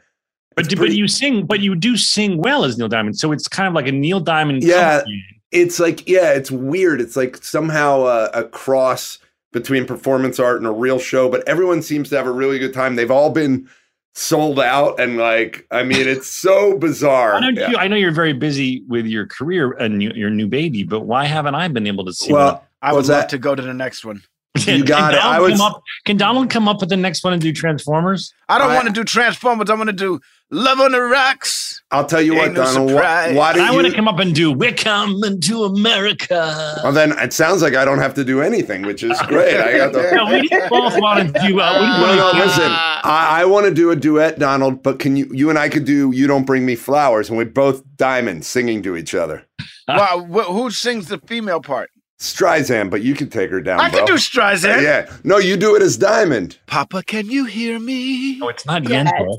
But, 0.55 0.65
it's 0.65 0.73
do- 0.73 0.79
but 0.81 0.91
you 0.91 1.07
sing, 1.07 1.45
but 1.45 1.59
you 1.61 1.75
do 1.75 1.95
sing 1.97 2.37
well 2.37 2.65
as 2.65 2.77
Neil 2.77 2.87
Diamond. 2.89 3.17
So 3.17 3.31
it's 3.31 3.47
kind 3.47 3.67
of 3.67 3.73
like 3.73 3.87
a 3.87 3.91
Neil 3.91 4.19
Diamond. 4.19 4.63
Yeah. 4.63 4.97
company. 4.99 5.23
it's 5.51 5.79
like 5.79 6.07
yeah 6.07 6.31
it's 6.31 6.49
weird 6.51 7.01
it's 7.01 7.15
like 7.17 7.37
somehow 7.43 8.01
a, 8.05 8.25
a 8.33 8.43
cross 8.45 9.17
between 9.51 9.85
performance 9.85 10.39
art 10.39 10.57
and 10.57 10.65
a 10.67 10.71
real 10.71 10.97
show 10.97 11.27
but 11.29 11.45
everyone 11.47 11.81
seems 11.81 12.07
to 12.09 12.15
have 12.15 12.25
a 12.25 12.31
really 12.31 12.57
good 12.57 12.73
time 12.73 12.95
they've 12.95 13.11
all 13.11 13.29
been 13.29 13.67
sold 14.13 14.61
out 14.61 14.97
and 14.97 15.17
like 15.17 15.67
i 15.71 15.83
mean 15.83 16.07
it's 16.07 16.27
so 16.45 16.77
bizarre 16.77 17.33
Why 17.33 17.41
don't 17.41 17.55
Yeah. 17.57 17.69
you? 17.71 17.75
I 17.77 17.89
know 17.89 17.97
you're 17.97 18.11
very 18.13 18.31
busy 18.31 18.81
with 18.87 19.05
your 19.05 19.25
career 19.25 19.71
and 19.73 20.01
your 20.01 20.29
new 20.29 20.47
baby, 20.47 20.83
but 20.83 21.01
why 21.01 21.25
haven't 21.25 21.55
I 21.55 21.67
been 21.67 21.85
able 21.87 22.05
to 22.05 22.13
see? 22.13 22.31
well 22.31 22.65
I 22.81 22.91
would 22.93 22.97
What's 22.99 23.09
love 23.09 23.21
that? 23.23 23.29
to 23.29 23.37
go 23.37 23.53
to 23.53 23.61
the 23.61 23.73
next 23.73 24.05
one. 24.05 24.21
One? 24.55 24.77
you 24.77 24.83
got 24.85 25.11
can 25.11 25.19
it. 25.19 25.23
I 25.25 25.37
Donald 25.37 25.51
was- 25.51 25.59
come 25.59 25.71
up, 25.71 25.81
can 26.05 26.17
Donald 26.17 26.49
come 26.49 26.67
up 26.67 26.79
with 26.81 26.89
the 26.89 26.97
next 26.97 27.23
one 27.23 27.33
and 27.33 27.41
do 27.41 27.51
Transformers? 27.53 28.33
I 28.49 28.57
don't 28.57 28.73
want 28.73 28.87
to 28.87 28.93
do 28.93 29.03
Transformers. 29.03 29.69
I 29.69 29.75
want 29.75 29.87
to 29.89 29.93
do 29.95 30.19
Love 30.53 30.81
on 30.81 30.91
the 30.91 30.99
Rocks. 31.01 31.81
i'll 31.91 32.05
tell 32.05 32.21
you 32.21 32.35
what 32.35 32.47
Ain't 32.47 32.55
no 32.55 32.63
donald 32.65 32.87
why, 32.91 33.27
surprise. 33.27 33.35
why 33.37 33.49
I 33.51 33.53
do 33.69 33.73
want 33.75 33.87
to 33.87 33.93
come 33.95 34.07
up 34.09 34.19
and 34.19 34.35
do 34.35 34.51
"We're 34.51 34.73
Coming 34.73 35.39
to 35.39 35.63
America." 35.63 36.75
well 36.83 36.91
then 36.91 37.13
it 37.19 37.31
sounds 37.31 37.61
like 37.61 37.73
i 37.75 37.85
don't 37.85 37.99
have 37.99 38.13
to 38.15 38.25
do 38.25 38.41
anything 38.41 38.81
which 38.81 39.01
is 39.01 39.17
great 39.27 39.55
i 39.55 39.77
got 39.77 39.93
the 39.93 40.11
no, 40.13 40.25
we 40.25 40.49
both 40.69 40.99
want 40.99 41.33
to 41.33 41.47
do. 41.47 41.61
Uh, 41.61 41.79
we 41.79 41.85
no, 41.87 42.15
no, 42.15 42.23
want- 42.25 42.37
listen. 42.37 42.63
I, 43.03 43.41
I 43.41 43.45
want 43.45 43.65
to 43.67 43.73
do 43.73 43.91
a 43.91 43.95
duet, 43.95 44.39
Donald. 44.39 44.83
But 44.83 44.99
can 44.99 45.15
you, 45.15 45.29
you 45.33 45.49
and 45.49 45.57
I 45.57 45.69
could 45.69 45.85
do 45.85 46.11
"You 46.11 46.27
Don't 46.27 46.45
Bring 46.45 46.65
Me 46.65 46.75
Flowers," 46.75 47.29
and 47.29 47.37
we're 47.37 47.45
both 47.45 47.81
diamonds 47.95 48.45
singing 48.47 48.83
to 48.83 48.95
each 48.97 49.15
other. 49.15 49.43
wow, 49.87 50.27
wh- 50.31 50.45
who 50.51 50.69
sings 50.69 51.07
the 51.07 51.17
female 51.19 51.61
part? 51.61 51.89
Streisand, 52.21 52.91
but 52.91 53.01
you 53.01 53.15
can 53.15 53.29
take 53.29 53.49
her 53.49 53.59
down. 53.61 53.79
I 53.79 53.89
can 53.89 54.05
do 54.05 54.13
Streisand. 54.13 54.83
Yeah. 54.83 55.11
No, 55.23 55.37
you 55.39 55.57
do 55.57 55.75
it 55.75 55.81
as 55.81 55.97
Diamond. 55.97 56.59
Papa, 56.67 57.01
can 57.03 57.29
you 57.31 57.45
hear 57.45 57.79
me? 57.79 58.37
No, 58.37 58.47
it's 58.49 58.63
not 58.65 58.87
Yes. 58.87 59.11
Yentl. 59.11 59.37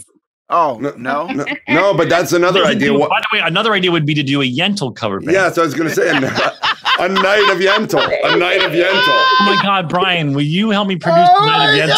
Oh 0.51 0.79
No, 0.81 0.91
no. 0.97 1.27
No, 1.29 1.45
no 1.69 1.95
but 1.95 2.09
that's 2.11 2.33
another 2.33 2.65
idea. 2.65 2.89
do- 2.91 2.99
by 2.99 3.21
the 3.21 3.27
way, 3.39 3.41
another 3.45 3.73
idea 3.73 3.91
would 3.93 4.05
be 4.05 4.15
to 4.15 4.23
do 4.25 4.43
a 4.43 4.45
Yentl 4.45 4.95
cover 4.95 5.21
band. 5.21 5.33
yeah, 5.33 5.51
so 5.51 5.63
I 5.63 5.65
was 5.65 5.75
going 5.75 5.89
to 5.89 5.95
say 5.95 6.09
a, 6.11 6.17
a 6.17 7.09
night 7.09 7.49
of 7.51 7.59
Yentl. 7.59 8.03
A 8.25 8.37
night 8.37 8.63
of 8.63 8.73
Yentl. 8.73 9.05
Oh 9.07 9.55
my 9.57 9.63
God, 9.63 9.89
Brian, 9.89 10.35
will 10.35 10.43
you 10.43 10.71
help 10.71 10.89
me 10.89 10.97
produce 10.97 11.29
Oh 11.31 11.41
the 11.41 11.47
Night 11.47 11.79
of 11.79 11.89
my 11.89 11.95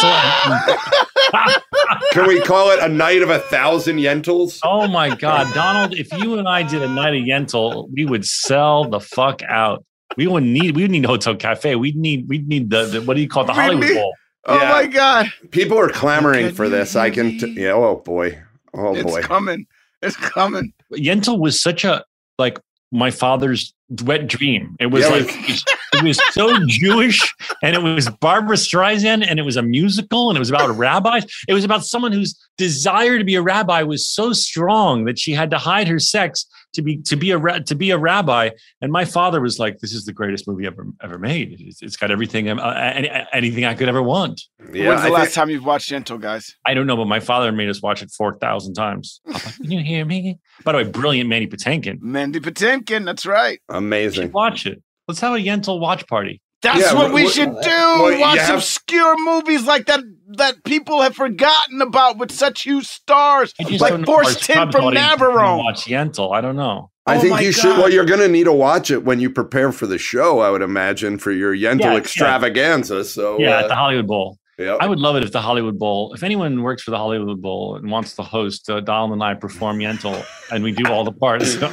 Yentl? 0.69 1.61
Can 2.11 2.27
we 2.27 2.39
call 2.41 2.69
it 2.71 2.79
a 2.79 2.87
night 2.87 3.21
of 3.23 3.29
a 3.29 3.39
thousand 3.39 3.97
Yentls? 3.97 4.59
Oh 4.63 4.87
my 4.87 5.13
God, 5.15 5.51
Donald! 5.53 5.95
If 5.95 6.13
you 6.19 6.37
and 6.37 6.47
I 6.47 6.61
did 6.63 6.81
a 6.81 6.87
night 6.87 7.15
of 7.15 7.23
Yentl, 7.23 7.89
we 7.93 8.05
would 8.05 8.23
sell 8.25 8.85
the 8.87 8.99
fuck 8.99 9.41
out. 9.43 9.83
We 10.17 10.27
wouldn't 10.27 10.51
need. 10.51 10.75
We 10.75 10.83
would 10.83 10.91
need 10.91 11.05
Hotel 11.05 11.35
Cafe. 11.35 11.75
We'd 11.75 11.95
need. 11.95 12.27
We'd 12.29 12.47
need 12.47 12.69
the, 12.69 12.85
the 12.85 13.01
what 13.01 13.15
do 13.15 13.21
you 13.21 13.27
call 13.29 13.43
it? 13.43 13.47
The 13.47 13.53
We 13.53 13.59
Hollywood 13.59 13.85
need- 13.87 13.95
Bowl. 13.95 14.13
Oh 14.47 14.59
Yeah. 14.61 14.71
my 14.71 14.85
God. 14.85 15.31
People 15.51 15.79
are 15.79 15.89
clamoring 15.89 16.53
for 16.53 16.69
this. 16.69 16.95
I 16.95 17.09
can. 17.09 17.37
T- 17.39 17.55
yeah. 17.59 17.71
Oh 17.71 17.95
boy. 18.05 18.39
Oh 18.73 18.93
it's 18.95 19.03
boy. 19.03 19.17
It's 19.17 19.27
coming. 19.27 19.65
It's 20.01 20.15
coming. 20.15 20.71
Yentl 20.93 21.39
was 21.39 21.59
such 21.61 21.83
a 21.83 22.03
like 22.37 22.59
my 22.91 23.09
father's 23.09 23.73
wet 24.03 24.27
dream. 24.27 24.75
It 24.79 24.87
was 24.87 25.03
Yeah, 25.03 25.09
like 25.09 25.23
it 25.23 25.35
it 25.35 25.49
was, 25.49 25.63
it 25.93 26.03
was 26.03 26.33
so 26.33 26.59
Jewish, 26.67 27.33
and 27.63 27.75
it 27.75 27.81
was 27.81 28.07
Barbra 28.21 28.55
Streisand, 28.55 29.25
and 29.27 29.39
it 29.39 29.43
was 29.43 29.57
a 29.57 29.63
musical, 29.63 30.29
and 30.29 30.37
it 30.37 30.39
was 30.39 30.49
about 30.51 30.69
rabbis. 30.77 31.25
It 31.47 31.53
was 31.53 31.63
about 31.63 31.83
someone 31.83 32.11
whose 32.11 32.39
desire 32.57 33.17
to 33.17 33.23
be 33.23 33.35
a 33.35 33.41
rabbi 33.41 33.81
was 33.81 34.07
so 34.07 34.31
strong 34.33 35.05
that 35.05 35.17
she 35.17 35.31
had 35.31 35.49
to 35.51 35.57
hide 35.57 35.87
her 35.87 35.99
sex 35.99 36.45
to 36.75 36.81
be 36.81 36.97
to 37.03 37.15
be 37.15 37.31
a 37.31 37.37
ra- 37.37 37.59
to 37.59 37.75
be 37.75 37.91
a 37.91 37.97
rabbi. 37.97 38.51
And 38.81 38.91
my 38.91 39.03
father 39.03 39.41
was 39.41 39.59
like, 39.59 39.79
"This 39.79 39.93
is 39.93 40.05
the 40.05 40.13
greatest 40.13 40.47
movie 40.47 40.65
ever 40.67 40.85
ever 41.03 41.17
made. 41.17 41.57
It's, 41.59 41.81
it's 41.81 41.97
got 41.97 42.11
everything, 42.11 42.47
uh, 42.49 42.91
any, 42.95 43.09
anything 43.33 43.65
I 43.65 43.73
could 43.73 43.89
ever 43.89 44.01
want." 44.03 44.41
Yeah. 44.73 44.89
When's 44.89 45.01
the 45.01 45.07
I 45.07 45.09
last 45.11 45.23
think- 45.25 45.33
time 45.33 45.49
you've 45.49 45.65
watched 45.65 45.91
Yentl, 45.91 46.19
guys? 46.21 46.55
I 46.65 46.73
don't 46.73 46.87
know, 46.87 46.95
but 46.97 47.07
my 47.07 47.19
father 47.19 47.51
made 47.51 47.69
us 47.69 47.81
watch 47.81 48.01
it 48.01 48.11
four 48.11 48.37
thousand 48.37 48.75
times. 48.75 49.19
Papa, 49.31 49.53
Can 49.61 49.71
you 49.71 49.83
hear 49.83 50.05
me? 50.05 50.37
By 50.63 50.71
the 50.71 50.77
way, 50.79 50.83
brilliant 50.85 51.29
Manny 51.29 51.47
Patinkin. 51.47 52.01
Mandy 52.01 52.39
Patinkin. 52.39 53.03
That's 53.05 53.25
right. 53.25 53.59
Amazing. 53.69 54.31
watch 54.31 54.65
it. 54.65 54.81
Let's 55.07 55.19
have 55.19 55.33
a 55.33 55.37
Yentl 55.39 55.79
watch 55.79 56.07
party. 56.07 56.41
That's 56.61 56.79
Yeah, 56.81 56.93
what 56.95 57.13
we 57.13 57.25
what- 57.25 57.33
should 57.33 57.49
do. 57.61 57.69
well, 57.69 58.19
Watch 58.19 58.39
have- 58.39 58.55
obscure 58.55 59.15
movies 59.23 59.65
like 59.67 59.85
that 59.85 59.99
that 60.29 60.63
people 60.63 61.01
have 61.01 61.15
forgotten 61.15 61.81
about 61.81 62.17
with 62.17 62.31
such 62.31 62.63
huge 62.63 62.85
stars, 62.87 63.53
like 63.59 63.67
don't 63.69 63.79
know 63.81 63.95
if 63.95 64.09
our 64.09 64.23
Force 64.23 64.39
Ten 64.47 64.71
from 64.71 64.85
audience 64.85 65.05
is 65.13 65.17
gonna 65.19 65.33
Navarone. 65.37 65.57
Watch 65.59 65.85
Yentl. 65.85 66.35
I 66.35 66.41
don't 66.41 66.55
know. 66.55 66.89
I 67.07 67.17
Oh 67.17 67.19
think 67.19 67.31
my 67.33 67.39
you 67.41 67.51
should. 67.51 67.77
Well, 67.77 67.91
you're 67.91 68.05
going 68.05 68.19
to 68.21 68.27
need 68.27 68.45
to 68.45 68.51
watch 68.51 68.89
it 68.89 69.03
when 69.05 69.19
you 69.19 69.29
prepare 69.29 69.71
for 69.71 69.85
the 69.85 69.99
show. 69.99 70.39
I 70.39 70.49
would 70.49 70.63
imagine 70.63 71.19
for 71.19 71.31
your 71.31 71.55
Yentl 71.55 71.81
Yeah, 71.81 71.91
yeah. 71.91 71.97
extravaganza. 71.99 73.05
So 73.05 73.39
yeah, 73.39 73.57
uh, 73.57 73.61
at 73.61 73.67
the 73.67 73.75
Hollywood 73.75 74.07
Bowl. 74.07 74.39
yeah. 74.57 74.75
I 74.79 74.87
would 74.87 74.97
love 74.99 75.15
it 75.15 75.21
if 75.21 75.31
the 75.31 75.39
Hollywood 75.41 75.77
Bowl, 75.77 76.13
if 76.15 76.23
anyone 76.23 76.63
works 76.63 76.81
for 76.81 76.89
the 76.89 76.97
Hollywood 76.97 77.39
Bowl 77.43 77.75
and 77.75 77.91
wants 77.91 78.15
to 78.15 78.23
host, 78.23 78.67
uh, 78.71 78.79
Donald 78.79 79.11
and 79.11 79.21
I 79.23 79.35
perform 79.35 79.77
Yentl 79.77 80.25
and 80.51 80.63
we 80.63 80.71
do 80.71 80.91
all 80.91 81.03
the 81.03 81.11
parts. 81.11 81.57
I, 81.61 81.69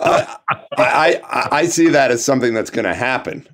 I, 0.78 1.20
I 1.24 1.48
I 1.52 1.66
see 1.66 1.88
that 1.88 2.10
as 2.10 2.24
something 2.24 2.54
that's 2.54 2.70
going 2.70 2.86
to 2.86 2.94
happen, 2.94 3.46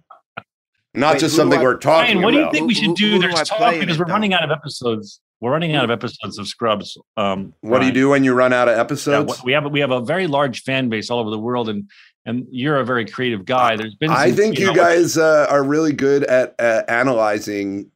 not 0.96 1.14
Wait, 1.14 1.20
just 1.20 1.36
something 1.36 1.58
I- 1.58 1.62
we're 1.62 1.76
talking 1.78 2.16
Brian, 2.18 2.22
what 2.22 2.30
do 2.32 2.38
you 2.38 2.50
think 2.50 2.66
we 2.66 2.74
should 2.74 2.94
do? 2.96 3.12
who 3.12 3.18
do 3.20 3.26
I 3.28 3.34
There's 3.34 3.50
play 3.50 3.70
talk 3.72 3.80
because 3.80 3.98
we're 3.98 4.06
though? 4.06 4.12
running 4.12 4.32
out 4.34 4.42
of 4.44 4.50
episodes. 4.50 5.20
We're 5.40 5.50
running 5.52 5.74
out 5.76 5.84
of 5.84 5.90
episodes 5.90 6.38
of 6.38 6.48
Scrubs. 6.48 6.96
Um, 7.18 7.52
What 7.60 7.80
do 7.80 7.86
you 7.86 7.92
do 7.92 8.08
when 8.08 8.24
you 8.24 8.32
run 8.32 8.54
out 8.54 8.68
of 8.68 8.76
Yeah, 8.76 8.80
episodes? 8.80 9.42
we 9.44 9.52
have 9.52 9.70
we 9.70 9.80
have 9.80 9.90
a 9.90 10.00
very 10.00 10.26
large 10.26 10.62
fan 10.62 10.88
base 10.88 11.10
all 11.10 11.18
over 11.18 11.28
the 11.30 11.38
world, 11.38 11.68
and 11.68 11.84
and 12.24 12.46
you're 12.50 12.78
a 12.80 12.84
very 12.84 13.04
creative 13.04 13.44
guy. 13.44 13.76
There's 13.76 13.94
been 13.94 14.10
I 14.10 14.32
think 14.32 14.58
you 14.58 14.66
know, 14.66 14.74
guys 14.74 15.18
uh, 15.18 15.46
are 15.50 15.62
really 15.62 15.92
good 15.92 16.24
at 16.24 16.54
uh, 16.58 16.82
analyzing 16.88 17.90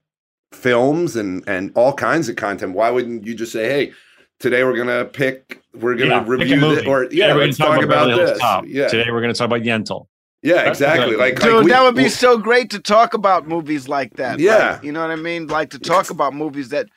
films 0.53 1.17
and 1.17 1.43
and 1.49 1.73
all 1.75 1.93
kinds 1.95 2.29
of 2.29 2.37
content. 2.37 2.75
Why 2.75 2.91
wouldn't 2.91 3.27
you 3.27 3.35
just 3.35 3.53
say, 3.53 3.69
"Hey, 3.71 3.93
today 4.39 4.63
we're 4.65 4.77
gonna 4.77 5.07
pick, 5.07 5.63
we're 5.75 5.95
gonna 5.95 6.11
Yeah, 6.17 6.25
review 6.27 6.57
movie. 6.57 6.75
this," 6.77 6.87
or 6.87 7.05
Today 7.05 7.17
yeah, 7.17 7.35
we're 7.35 7.47
let's 7.47 7.57
gonna 7.59 7.77
talk 7.77 7.85
about 7.85 8.09
Beverly 8.09 8.25
Hills 8.27 8.39
this. 8.39 8.75
Yeah, 8.77 8.89
Today 8.89 9.11
we're 9.11 9.21
going 9.23 9.33
to 9.33 9.39
talk 9.39 9.47
about 9.47 9.63
Yentl. 9.63 10.07
Yeah, 10.43 10.69
exactly. 10.69 11.17
Like, 11.17 11.41
Dude, 11.41 11.53
like 11.55 11.65
we- 11.65 11.71
that 11.71 11.83
would 11.83 11.95
be 11.97 12.05
we- 12.05 12.09
so 12.09 12.39
great 12.39 12.71
to 12.71 12.79
talk 12.81 13.15
about 13.15 13.47
movies 13.47 13.89
like 13.89 14.17
that. 14.17 14.39
Yeah. 14.41 14.73
Like, 14.75 14.85
you 14.85 14.93
know 14.93 15.01
what 15.01 15.11
I 15.11 15.17
mean? 15.17 15.47
Like 15.49 15.71
to 15.71 15.79
talk 15.79 16.11
about 16.11 16.35
movies 16.35 16.69
that 16.71 16.89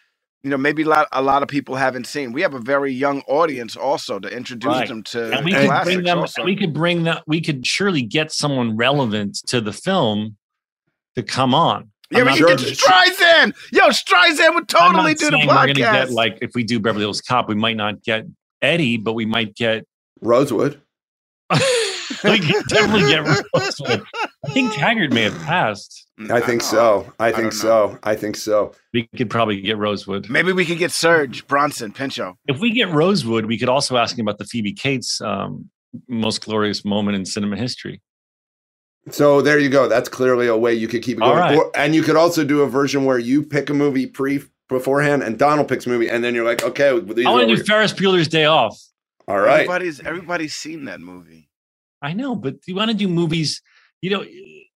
you 0.43 0.49
know 0.49 0.57
maybe 0.57 0.83
a 0.83 0.87
lot, 0.87 1.07
a 1.13 1.21
lot 1.21 1.41
of 1.43 1.47
people 1.49 1.75
haven't 1.75 2.05
seen. 2.07 2.31
We 2.33 2.41
have 2.41 2.53
a 2.53 2.59
very 2.59 2.91
young 2.91 3.21
audience 3.27 3.75
also 3.77 4.19
to 4.19 4.27
introduce 4.27 4.67
Right. 4.73 4.87
them 4.87 5.03
to 5.03 5.31
And 5.37 5.45
we 5.45 5.53
could 5.53 5.65
classics. 5.65 5.93
bring 5.95 6.05
them. 6.05 6.19
also. 6.19 6.43
We 6.43 6.55
could 6.55 6.73
bring 6.73 7.03
that. 7.03 7.23
We 7.27 7.39
could 7.41 7.65
surely 7.65 8.01
get 8.01 8.31
someone 8.31 8.75
relevant 8.75 9.35
to 9.47 9.61
the 9.61 9.71
film 9.73 10.35
to 11.15 11.23
come 11.23 11.53
on. 11.53 11.89
yeah, 12.11 12.19
I'm 12.19 12.25
we 12.25 12.29
not 12.31 12.37
should 12.37 12.47
get 12.47 12.57
gonna- 12.59 12.71
Streisand. 12.75 13.53
Yo, 13.71 13.87
Streisand 13.89 14.53
would 14.55 14.73
I'm 14.75 14.93
totally 14.93 15.11
not 15.13 15.17
do 15.19 15.25
the 15.25 15.31
saying 15.37 15.47
We're 15.47 15.55
gonna 15.55 15.73
get 15.73 16.11
like 16.11 16.37
if 16.41 16.51
we 16.55 16.63
do 16.63 16.79
Beverly 16.79 17.03
Hills 17.03 17.21
Cop, 17.21 17.47
we 17.47 17.55
might 17.55 17.77
not 17.77 18.01
get 18.03 18.25
Eddie, 18.61 18.97
but 18.97 19.13
we 19.13 19.25
might 19.25 19.55
get. 19.55 19.85
Rosewood. 20.21 20.79
we 22.23 22.39
could 22.39 22.63
definitely 22.67 23.09
get. 23.09 23.25
Rosewood. 23.55 24.03
I 24.45 24.49
think 24.51 24.73
Taggart 24.73 25.11
may 25.11 25.23
have 25.23 25.37
passed. 25.43 26.07
I 26.29 26.39
think 26.39 26.61
know. 26.61 26.67
so. 26.67 27.13
I 27.19 27.31
don't 27.31 27.41
think 27.41 27.53
know. 27.53 27.59
so. 27.59 27.99
I 28.03 28.15
think 28.15 28.35
so. 28.35 28.73
We 28.93 29.07
could 29.15 29.29
probably 29.29 29.61
get 29.61 29.77
Rosewood. 29.77 30.29
Maybe 30.29 30.51
we 30.51 30.65
could 30.65 30.77
get 30.77 30.91
Serge 30.91 31.45
Bronson 31.47 31.91
Pinchot. 31.91 32.35
If 32.47 32.59
we 32.59 32.71
get 32.71 32.89
Rosewood, 32.89 33.45
we 33.45 33.57
could 33.57 33.69
also 33.69 33.97
ask 33.97 34.17
him 34.17 34.25
about 34.25 34.37
the 34.37 34.45
Phoebe 34.45 34.73
Cates 34.73 35.21
um, 35.21 35.69
most 36.07 36.45
glorious 36.45 36.85
moment 36.85 37.15
in 37.15 37.25
cinema 37.25 37.57
history. 37.57 38.01
So 39.09 39.41
there 39.41 39.59
you 39.59 39.69
go. 39.69 39.87
That's 39.87 40.07
clearly 40.07 40.47
a 40.47 40.55
way 40.55 40.73
you 40.73 40.87
could 40.87 41.03
keep 41.03 41.17
it 41.17 41.21
going. 41.21 41.37
right. 41.37 41.57
Or, 41.57 41.71
and 41.75 41.93
you 41.93 42.03
could 42.03 42.15
also 42.15 42.43
do 42.45 42.61
a 42.61 42.69
version 42.69 43.05
where 43.05 43.19
you 43.19 43.43
pick 43.43 43.69
a 43.69 43.73
movie 43.73 44.07
pre 44.07 44.41
beforehand, 44.69 45.23
and 45.23 45.37
Donald 45.37 45.67
picks 45.67 45.85
a 45.85 45.89
movie, 45.89 46.09
and 46.09 46.23
then 46.23 46.33
you're 46.33 46.45
like, 46.45 46.63
okay, 46.63 46.97
these 46.99 47.25
I 47.25 47.29
want 47.29 47.49
to 47.49 47.55
do 47.55 47.63
Ferris 47.63 47.93
Bueller's 47.93 48.27
Day 48.27 48.45
Off. 48.45 48.81
all 49.27 49.39
right. 49.39 49.61
Everybody's 49.61 49.99
everybody's 49.99 50.53
seen 50.53 50.85
that 50.85 51.01
movie. 51.01 51.42
I 52.03 52.13
know, 52.13 52.35
but 52.35 52.55
you 52.67 52.75
want 52.75 52.91
to 52.91 52.97
do 52.97 53.07
movies. 53.07 53.61
You 54.01 54.09
know, 54.11 54.23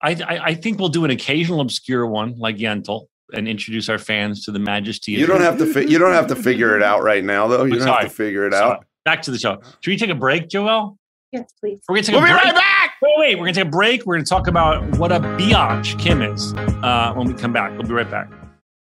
I, 0.02 0.12
I 0.12 0.40
I 0.50 0.54
think 0.56 0.78
we'll 0.80 0.90
do 0.90 1.06
an 1.06 1.12
occasional 1.12 1.62
obscure 1.62 2.06
one 2.06 2.38
like 2.38 2.58
Yentl 2.58 3.06
and 3.34 3.48
introduce 3.48 3.88
our 3.90 3.98
fans 3.98 4.44
to 4.46 4.52
the 4.52 4.60
majesty. 4.60 5.14
You 5.14 5.24
of 5.24 5.30
don't 5.30 5.42
have 5.42 5.58
to. 5.60 5.66
Fi- 5.66 5.86
you 5.90 5.98
don't 5.98 6.12
have 6.12 6.28
to 6.28 6.36
figure 6.36 6.76
it 6.78 6.84
out 6.84 7.02
right 7.02 7.24
now, 7.24 7.48
though. 7.48 7.64
You 7.64 7.74
I'm 7.74 7.80
don't 7.80 7.88
have 7.88 8.02
to 8.02 8.10
figure 8.10 8.46
it 8.46 8.54
Sorry. 8.54 8.72
out. 8.74 8.86
Back 9.06 9.22
to 9.24 9.32
the 9.32 9.40
show. 9.40 9.60
Should 9.82 9.92
we 9.92 9.98
take 9.98 10.10
a 10.10 10.16
break, 10.16 10.50
Joel? 10.50 10.98
Yes, 11.32 11.52
please. 11.60 11.80
We're 11.90 11.96
gonna 11.96 12.04
take 12.04 12.16
We'll 12.16 12.24
a 12.24 12.28
be 12.28 12.32
break. 12.34 12.44
right 12.44 12.54
back. 12.54 12.92
Wait, 13.02 13.14
wait, 13.18 13.36
we're 13.40 13.46
gonna 13.46 13.54
take 13.54 13.66
a 13.66 13.70
break. 13.70 14.06
We're 14.06 14.16
gonna 14.16 14.26
talk 14.26 14.48
about 14.48 14.98
what 14.98 15.12
a 15.12 15.20
biatch 15.20 15.98
Kim 16.00 16.22
is 16.22 16.54
uh, 16.84 17.14
when 17.16 17.28
we 17.28 17.34
come 17.34 17.52
back. 17.54 17.72
We'll 17.72 17.88
be 17.88 17.94
right 17.94 18.10
back. 18.10 18.30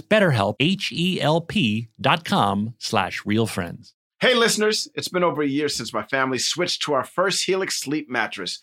betterhelp, 0.00 0.54
H-E-L-P 0.60 1.88
dot 2.00 2.24
com 2.24 2.74
slash 2.78 3.22
realfriends. 3.22 3.92
Hey, 4.20 4.34
listeners, 4.34 4.88
it's 4.94 5.08
been 5.08 5.24
over 5.24 5.42
a 5.42 5.46
year 5.46 5.68
since 5.68 5.92
my 5.92 6.04
family 6.04 6.38
switched 6.38 6.82
to 6.82 6.94
our 6.94 7.04
first 7.04 7.44
Helix 7.44 7.78
sleep 7.78 8.08
mattress. 8.08 8.62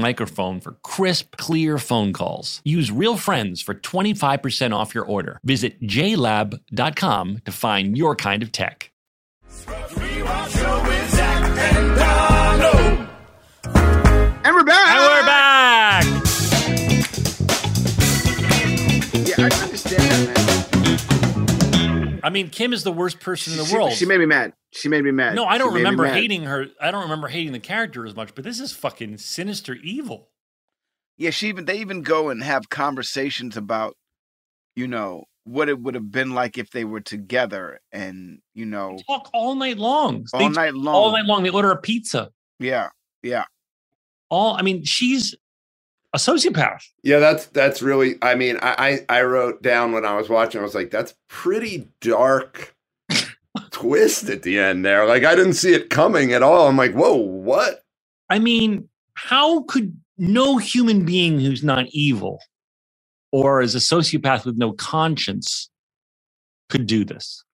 microphone 0.00 0.60
for 0.60 0.76
crisp, 0.82 1.36
clear 1.36 1.78
phone 1.78 2.12
calls. 2.12 2.62
Use 2.64 2.90
Real 2.90 3.16
Friends 3.16 3.60
for 3.60 3.74
25% 3.74 4.74
off 4.74 4.94
your 4.94 5.04
order. 5.04 5.40
Visit 5.44 5.82
jlab.com 5.82 7.38
to 7.44 7.52
find 7.52 7.98
your 7.98 8.14
kind 8.14 8.42
of 8.42 8.52
tech. 8.52 8.92
I 22.26 22.30
mean, 22.30 22.50
Kim 22.50 22.72
is 22.72 22.82
the 22.82 22.90
worst 22.90 23.20
person 23.20 23.52
in 23.52 23.58
the 23.60 23.64
She- 23.64 23.74
world. 23.76 23.92
She 23.92 24.04
made 24.04 24.18
me 24.18 24.26
mad. 24.26 24.52
She 24.72 24.88
made 24.88 25.04
me 25.04 25.12
mad. 25.12 25.36
No, 25.36 25.44
I 25.44 25.58
don't 25.58 25.70
She 25.70 25.76
remember 25.76 26.06
hating 26.06 26.42
her. 26.42 26.66
I 26.80 26.90
don't 26.90 27.02
remember 27.04 27.28
hating 27.28 27.52
the 27.52 27.60
character 27.60 28.04
as 28.04 28.16
much, 28.16 28.34
but 28.34 28.42
this 28.42 28.58
is 28.58 28.72
fucking 28.72 29.18
sinister 29.18 29.74
evil. 29.74 30.30
Yeah, 31.16 31.30
she 31.30 31.46
even 31.48 31.66
they 31.66 31.78
even 31.78 32.02
go 32.02 32.28
and 32.28 32.42
have 32.42 32.68
conversations 32.68 33.56
about, 33.56 33.94
you 34.74 34.88
know, 34.88 35.22
what 35.44 35.68
it 35.68 35.78
would 35.80 35.94
have 35.94 36.10
been 36.10 36.32
like 36.32 36.58
if 36.58 36.70
they 36.70 36.84
were 36.84 37.00
together, 37.00 37.78
and 37.92 38.40
you 38.54 38.66
know, 38.66 38.98
Talk 39.06 39.30
all 39.32 39.54
night 39.54 39.78
long. 39.78 40.26
all 40.32 40.40
They- 40.40 40.48
night 40.48 40.74
long. 40.74 40.94
All 40.96 41.12
night 41.12 41.26
long. 41.26 41.44
They 41.44 41.50
order 41.50 41.70
a 41.70 41.80
pizza. 41.80 42.30
Yeah, 42.58 42.88
yeah. 43.22 43.44
All. 44.30 44.56
I 44.56 44.62
mean, 44.62 44.82
she's 44.84 45.32
a 46.16 46.18
sociopath. 46.18 46.82
Yeah, 47.02 47.18
that's 47.18 47.46
that's 47.46 47.82
really. 47.82 48.16
I 48.22 48.34
mean, 48.34 48.56
I 48.62 49.04
I, 49.08 49.18
I 49.18 49.22
wrote 49.22 49.62
down 49.62 49.92
when 49.92 50.04
I 50.06 50.16
was 50.16 50.28
watching. 50.30 50.60
I 50.60 50.64
was 50.64 50.74
like, 50.74 50.90
that's 50.90 51.14
pretty 51.28 51.88
dark. 52.00 52.74
Twist 53.70 54.28
at 54.30 54.42
the 54.42 54.58
end 54.58 54.84
there. 54.84 55.06
Like 55.06 55.24
I 55.24 55.34
didn't 55.34 55.54
see 55.54 55.72
it 55.74 55.90
coming 55.90 56.32
at 56.32 56.42
all. 56.42 56.68
I'm 56.68 56.76
like, 56.76 56.92
whoa, 56.94 57.14
what? 57.14 57.82
I 58.30 58.38
mean, 58.38 58.88
how 59.14 59.62
could 59.62 59.96
no 60.18 60.56
human 60.58 61.04
being 61.04 61.38
who's 61.38 61.62
not 61.62 61.86
evil 61.90 62.40
or 63.32 63.60
is 63.60 63.74
a 63.74 63.78
sociopath 63.78 64.44
with 64.46 64.56
no 64.56 64.72
conscience 64.72 65.70
could 66.70 66.86
do 66.86 67.04
this? 67.04 67.44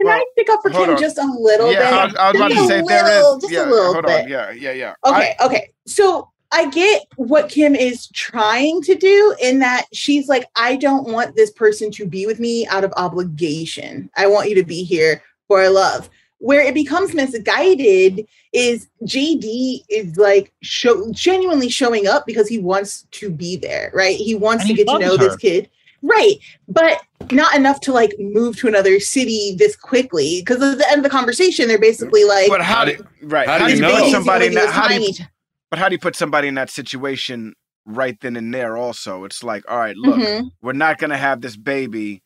Can 0.00 0.08
Well, 0.08 0.18
I 0.18 0.24
pick 0.36 0.48
up 0.50 0.60
for 0.62 0.70
hold 0.70 0.86
Kim 0.86 0.94
on. 0.96 1.00
just 1.00 1.18
a 1.18 1.24
little 1.38 1.72
yeah, 1.72 1.78
bit? 1.78 1.86
I 1.92 2.04
was, 2.04 2.14
I 2.16 2.26
was 2.32 2.36
about 2.40 2.48
to 2.50 2.66
say 2.66 2.82
there 2.86 3.04
little- 3.04 3.36
is. 3.36 3.42
just 3.42 3.52
Yeah, 3.52 3.64
a 3.64 3.70
little 3.70 3.92
hold 3.94 4.06
bit. 4.06 4.22
on. 4.24 4.28
Yeah, 4.28 4.50
yeah, 4.50 4.72
yeah. 4.72 4.94
Okay, 5.06 5.34
okay. 5.44 5.70
So 5.86 6.30
I 6.54 6.70
get 6.70 7.02
what 7.16 7.48
Kim 7.48 7.74
is 7.74 8.06
trying 8.14 8.80
to 8.82 8.94
do 8.94 9.34
in 9.42 9.58
that 9.58 9.86
she's 9.92 10.28
like, 10.28 10.46
I 10.54 10.76
don't 10.76 11.08
want 11.12 11.34
this 11.34 11.50
person 11.50 11.90
to 11.90 12.06
be 12.06 12.26
with 12.26 12.38
me 12.38 12.64
out 12.68 12.84
of 12.84 12.92
obligation. 12.96 14.08
I 14.16 14.28
want 14.28 14.48
you 14.48 14.54
to 14.54 14.64
be 14.64 14.84
here 14.84 15.20
for 15.48 15.68
love. 15.68 16.08
Where 16.38 16.60
it 16.60 16.74
becomes 16.74 17.12
misguided 17.14 18.26
is 18.52 18.86
JD 19.02 19.80
is 19.88 20.16
like 20.16 20.52
show, 20.62 21.10
genuinely 21.10 21.68
showing 21.68 22.06
up 22.06 22.24
because 22.24 22.48
he 22.48 22.58
wants 22.58 23.06
to 23.12 23.30
be 23.30 23.56
there, 23.56 23.90
right? 23.92 24.16
He 24.16 24.34
wants 24.36 24.62
And 24.64 24.68
to 24.68 24.74
he 24.74 24.76
get 24.76 24.86
to 24.86 24.92
loves 24.92 25.04
know 25.04 25.16
this 25.16 25.36
kid. 25.36 25.68
Right. 26.02 26.34
But 26.68 27.00
not 27.32 27.56
enough 27.56 27.80
to 27.80 27.92
like 27.92 28.14
move 28.18 28.56
to 28.58 28.68
another 28.68 29.00
city 29.00 29.56
this 29.58 29.74
quickly. 29.74 30.40
Because 30.42 30.62
at 30.62 30.78
the 30.78 30.86
end 30.88 30.98
of 30.98 31.02
the 31.02 31.08
conversation, 31.10 31.66
they're 31.66 31.78
basically 31.78 32.24
like, 32.24 32.48
But 32.48 32.60
how, 32.60 32.74
How 32.74 32.84
do, 32.84 32.96
do- 32.98 33.06
right? 33.22 33.48
how 33.48 33.58
How, 33.58 33.66
do 33.66 33.70
do 33.70 33.70
you 33.70 33.76
you 33.76 33.82
know? 33.82 33.94
put 33.94 34.02
He's 34.04 34.12
the 34.12 34.18
somebody 34.18 34.46
in 34.46 34.52
only 34.58 34.66
that? 34.66 34.74
How 34.74 34.86
do 34.88 34.94
you, 34.94 35.12
tiny- 35.14 35.28
but 35.74 35.80
how 35.80 35.88
do 35.88 35.94
you 35.96 35.98
put 35.98 36.14
somebody 36.14 36.46
in 36.46 36.54
that 36.54 36.70
situation 36.70 37.52
right 37.84 38.16
then 38.20 38.36
and 38.36 38.54
there? 38.54 38.76
Also, 38.76 39.24
it's 39.24 39.42
like, 39.42 39.68
all 39.68 39.76
right, 39.76 39.96
look, 39.96 40.20
Mhm. 40.20 40.50
we're 40.62 40.72
not 40.72 40.98
going 40.98 41.10
to 41.10 41.16
have 41.16 41.40
this 41.40 41.56
baby. 41.56 42.22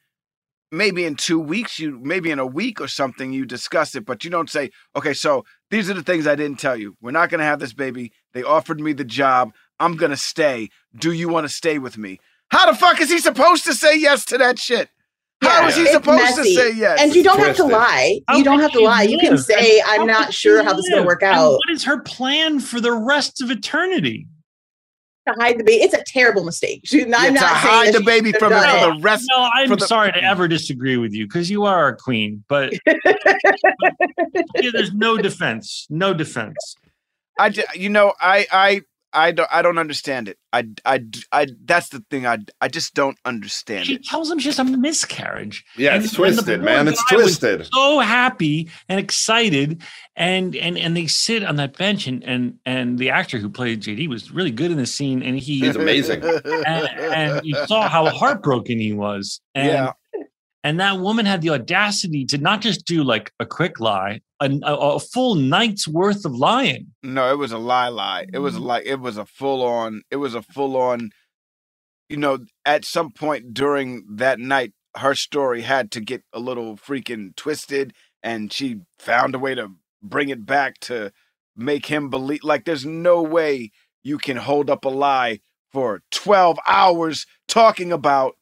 Maybe 0.70 1.06
in 1.06 1.14
two 1.14 1.40
weeks, 1.40 1.78
you 1.78 1.98
maybe 1.98 2.30
in 2.30 2.38
a 2.38 2.44
week 2.44 2.78
or 2.78 2.88
something, 2.88 3.32
you 3.32 3.46
discuss 3.46 3.94
it, 3.94 4.04
but 4.04 4.22
you 4.22 4.28
don't 4.28 4.50
say, 4.50 4.68
okay, 4.94 5.14
so 5.14 5.46
these 5.70 5.88
are 5.88 5.94
the 5.94 6.02
things 6.02 6.26
I 6.26 6.34
didn't 6.34 6.60
tell 6.60 6.76
you. 6.76 6.96
We're 7.00 7.10
not 7.10 7.30
going 7.30 7.38
to 7.38 7.46
have 7.46 7.58
this 7.58 7.72
baby. 7.72 8.12
They 8.34 8.42
offered 8.42 8.80
me 8.80 8.92
the 8.92 9.02
job. 9.02 9.54
I'm 9.80 9.96
going 9.96 10.10
to 10.10 10.16
stay. 10.18 10.68
Do 10.94 11.12
you 11.12 11.30
want 11.30 11.46
to 11.48 11.54
stay 11.62 11.78
with 11.78 11.96
me? 11.96 12.20
How 12.50 12.70
the 12.70 12.76
fuck 12.76 13.00
is 13.00 13.08
he 13.08 13.16
supposed 13.18 13.64
to 13.64 13.72
say 13.72 13.98
yes 13.98 14.26
to 14.26 14.36
that 14.36 14.58
shit? 14.58 14.90
How 15.42 15.62
Yeah, 15.62 15.68
is 15.68 15.76
he 15.76 15.86
supposed 15.86 16.22
messy. 16.22 16.54
to 16.54 16.60
say 16.60 16.72
yes? 16.74 17.00
And 17.00 17.14
you 17.14 17.22
don't 17.22 17.38
have 17.38 17.56
to 17.56 17.64
lie. 17.64 18.20
How 18.26 18.36
You 18.36 18.44
don't 18.44 18.58
have 18.60 18.72
to 18.72 18.78
she 18.78 18.84
lie. 18.84 19.02
You 19.02 19.18
can 19.18 19.38
say, 19.38 19.80
And 19.80 20.00
I'm 20.02 20.06
not 20.06 20.32
sure 20.34 20.64
how 20.64 20.72
this 20.74 20.84
is 20.86 20.90
going 20.90 21.02
to 21.02 21.06
work 21.06 21.22
And 21.22 21.36
out. 21.36 21.52
what 21.52 21.70
is 21.70 21.84
her 21.84 22.00
plan 22.00 22.58
for 22.60 22.80
the 22.80 22.92
rest 22.92 23.40
of 23.40 23.50
eternity? 23.50 24.26
To 25.28 25.34
hide 25.38 25.58
the 25.58 25.64
baby. 25.64 25.82
It's 25.84 25.94
a 25.94 26.02
terrible 26.06 26.42
mistake. 26.42 26.80
She, 26.84 27.02
I'm 27.02 27.08
Yeah, 27.10 27.30
not 27.30 27.40
to 27.40 27.46
hide 27.46 27.94
the 27.94 28.00
baby 28.00 28.32
from 28.32 28.50
done 28.50 28.64
her 28.68 28.76
it. 28.76 28.80
for 28.90 28.94
the 28.96 29.00
rest. 29.02 29.26
No, 29.30 29.48
I'm 29.54 29.68
the- 29.68 29.86
sorry 29.86 30.10
to 30.10 30.22
ever 30.24 30.48
disagree 30.48 30.96
with 30.96 31.12
you 31.12 31.26
because 31.26 31.48
you 31.50 31.64
are 31.66 31.88
a 31.88 31.96
queen, 31.96 32.42
but 32.48 32.72
yeah, 32.86 34.70
there's 34.72 34.92
no 34.92 35.18
defense. 35.18 35.86
No 35.90 36.14
defense. 36.14 36.56
I, 37.38 37.52
you 37.74 37.90
know, 37.90 38.14
I, 38.20 38.46
I, 38.50 38.80
I 39.18 39.32
don't, 39.32 39.48
I 39.52 39.62
don't 39.62 39.78
understand 39.78 40.28
it. 40.28 40.38
I, 40.52 40.68
I, 40.84 41.04
I, 41.32 41.46
that's 41.64 41.88
the 41.90 42.04
thing. 42.10 42.26
I, 42.26 42.38
I 42.60 42.68
just 42.68 42.94
don't 42.94 43.18
understand 43.24 43.86
She 43.86 43.94
it. 43.96 44.04
tells 44.04 44.30
him 44.30 44.38
she's 44.38 44.58
a 44.58 44.64
miscarriage. 44.64 45.64
Yeah, 45.76 45.94
And- 45.94 46.04
it's 46.04 46.14
twisted, 46.14 46.62
man. 46.62 46.88
It's 46.88 47.04
twisted. 47.10 47.68
So 47.72 47.98
happy 47.98 48.70
and 48.88 48.98
excited, 49.00 49.82
and 50.16 50.54
and 50.56 50.78
and 50.78 50.96
they 50.96 51.06
sit 51.06 51.42
on 51.44 51.56
that 51.56 51.76
bench, 51.76 52.06
and 52.06 52.22
and 52.24 52.58
and 52.64 52.98
the 52.98 53.10
actor 53.10 53.38
who 53.38 53.48
played 53.50 53.82
JD 53.82 54.08
was 54.08 54.30
really 54.30 54.50
good 54.50 54.70
in 54.70 54.76
the 54.78 54.86
scene, 54.86 55.22
and 55.22 55.38
he 55.38 55.60
He's 55.60 55.76
amazing. 55.76 56.22
and, 56.44 56.88
and 56.88 57.40
you 57.44 57.54
saw 57.66 57.88
how 57.88 58.08
heartbroken 58.10 58.78
he 58.78 58.92
was. 58.92 59.40
And, 59.54 59.66
Yeah. 59.68 59.92
And 60.68 60.78
that 60.80 60.98
woman 61.00 61.24
had 61.24 61.40
the 61.40 61.48
audacity 61.48 62.26
to 62.26 62.36
not 62.36 62.60
just 62.60 62.84
do 62.84 63.02
like 63.02 63.32
a 63.40 63.46
quick 63.46 63.80
lie, 63.80 64.20
a, 64.38 64.50
a, 64.64 64.74
a 64.96 65.00
full 65.00 65.34
night's 65.34 65.88
worth 65.88 66.26
of 66.26 66.34
lying. 66.36 66.88
No, 67.02 67.32
it 67.32 67.38
was 67.38 67.52
a 67.52 67.58
lie, 67.58 67.88
lie. 67.88 68.26
It 68.30 68.32
Mm. 68.38 68.42
was 68.42 68.58
like 68.58 68.84
it 68.84 69.00
was 69.00 69.16
a 69.16 69.24
full 69.24 69.62
on. 69.62 70.02
It 70.10 70.16
was 70.16 70.34
a 70.34 70.42
full 70.42 70.76
on. 70.76 71.10
You 72.10 72.18
know, 72.18 72.40
at 72.66 72.84
some 72.84 73.10
point 73.12 73.54
during 73.54 74.04
that 74.16 74.38
night, 74.38 74.72
her 74.94 75.14
story 75.14 75.62
had 75.62 75.90
to 75.92 76.00
get 76.00 76.22
a 76.34 76.38
little 76.38 76.76
freaking 76.76 77.34
twisted, 77.34 77.94
and 78.22 78.52
she 78.52 78.80
found 78.98 79.34
a 79.34 79.38
way 79.38 79.54
to 79.54 79.70
bring 80.02 80.28
it 80.28 80.44
back 80.44 80.78
to 80.80 81.12
make 81.56 81.86
him 81.86 82.10
believe. 82.10 82.40
Like, 82.42 82.66
there's 82.66 82.84
no 82.84 83.22
way 83.22 83.70
you 84.02 84.18
can 84.18 84.36
hold 84.36 84.68
up 84.68 84.84
a 84.84 84.90
lie 84.90 85.40
for 85.72 86.02
12 86.10 86.58
hours 86.66 87.26
talking 87.46 87.90
about. 87.92 88.36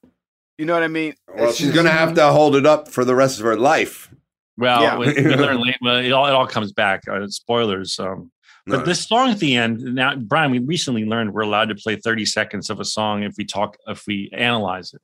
You 0.59 0.65
know 0.65 0.73
what 0.75 0.83
I 0.83 0.89
mean? 0.89 1.15
Well, 1.35 1.49
It's 1.49 1.59
she's 1.59 1.67
just- 1.69 1.77
gonna 1.77 1.91
have 1.91 2.15
to 2.15 2.29
hold 2.33 2.57
it 2.57 2.65
up 2.67 2.89
for 2.89 3.05
the 3.05 3.15
rest 3.15 3.39
of 3.39 3.45
her 3.45 3.57
life. 3.57 4.11
Well, 4.57 4.81
Yeah. 4.83 4.97
we, 4.97 5.07
we 5.13 5.23
late, 5.37 5.77
well, 5.83 5.97
it 5.99 6.13
all 6.13 6.27
it 6.27 6.33
all 6.33 6.47
comes 6.47 6.73
back. 6.73 7.03
Uh, 7.09 7.27
spoilers. 7.29 7.99
Um, 7.99 8.31
but 8.67 8.79
No. 8.79 8.85
this 8.85 9.07
song 9.07 9.29
at 9.31 9.39
the 9.39 9.55
end 9.55 9.81
now, 9.95 10.17
Brian, 10.17 10.51
we 10.51 10.59
recently 10.61 11.05
learned 11.05 11.35
we're 11.35 11.43
allowed 11.43 11.69
to 11.69 11.75
play 11.75 11.97
30 11.97 12.25
seconds 12.25 12.71
of 12.71 12.81
a 12.81 12.85
song 12.85 13.23
if 13.23 13.35
we 13.37 13.45
talk 13.45 13.77
if 13.87 14.07
we 14.07 14.31
analyze 14.33 14.95
it. 14.95 15.03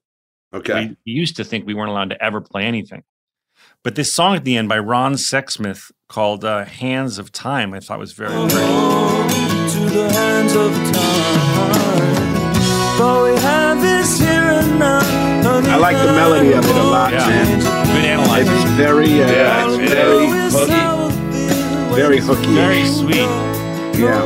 Okay. 0.55 0.97
We 1.07 1.13
used 1.13 1.37
to 1.37 1.45
think 1.45 1.67
we 1.67 1.75
weren't 1.75 1.91
allowed 1.91 2.11
to 2.11 2.23
ever 2.25 2.41
play 2.41 2.65
anything. 2.65 3.03
But 3.85 3.95
this 3.95 4.13
song 4.13 4.35
at 4.37 4.45
the 4.45 4.57
end 4.57 4.69
by 4.71 4.79
Ron 4.79 5.15
Sexsmith 5.15 5.91
called 6.09 6.45
uh, 6.45 6.65
Hands 6.65 7.19
of 7.19 7.31
Time, 7.31 7.75
I 7.75 7.81
thought 7.81 7.99
was 7.99 8.13
very 8.13 8.31
pretty. 8.49 8.73
I 15.73 15.77
like 15.77 15.97
the 15.97 16.13
melody 16.13 16.53
of 16.53 16.65
it 16.65 16.77
a 16.77 16.83
lot, 16.83 17.13
Yeah. 17.13 17.27
man. 17.27 17.59
Good 17.95 18.05
analyzer. 18.05 18.53
It's 18.55 18.71
very, 18.73 19.23
uh, 19.23 19.31
Yeah, 19.31 19.65
it's 19.67 19.79
it's 19.79 19.93
very 19.93 20.27
hooky. 20.29 20.73
hooky. 20.73 21.95
Very 21.95 22.19
hooky. 22.19 22.55
Very 22.55 22.87
sweet. 22.87 23.29
Yeah. 23.99 24.23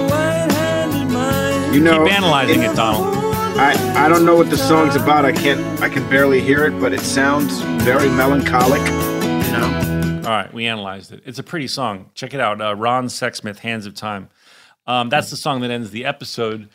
You 1.73 1.81
know, 1.81 2.05
Keep 2.05 2.13
analyzing 2.15 2.63
it, 2.63 2.75
Donald. 2.77 3.15
I, 3.59 4.05
I 4.05 4.09
don't 4.09 4.25
know 4.25 4.35
what 4.37 4.51
the 4.51 4.57
song's 4.57 4.97
about. 4.97 5.25
I 5.25 5.33
can't 5.33 5.61
I 5.81 5.89
can 5.89 6.09
barely 6.11 6.41
hear 6.41 6.65
it, 6.65 6.79
but 6.81 6.93
it 6.93 7.01
sounds 7.01 7.61
very 7.85 8.09
melancholic. 8.09 8.81
You 8.81 9.53
know. 9.53 10.23
All 10.25 10.31
right, 10.33 10.53
we 10.53 10.67
analyzed 10.67 11.13
it. 11.13 11.23
It's 11.25 11.39
a 11.39 11.43
pretty 11.43 11.69
song. 11.69 12.11
Check 12.15 12.35
it 12.35 12.41
out. 12.41 12.61
Uh, 12.61 12.75
Ron 12.75 13.07
Sexsmith, 13.07 13.59
Hands 13.59 13.87
of 13.87 13.95
Time. 13.95 14.29
Um, 14.87 15.09
that's 15.09 15.31
the 15.31 15.37
song 15.37 15.61
that 15.63 15.71
ends 15.71 15.91
the 15.91 16.05
episode. 16.05 16.69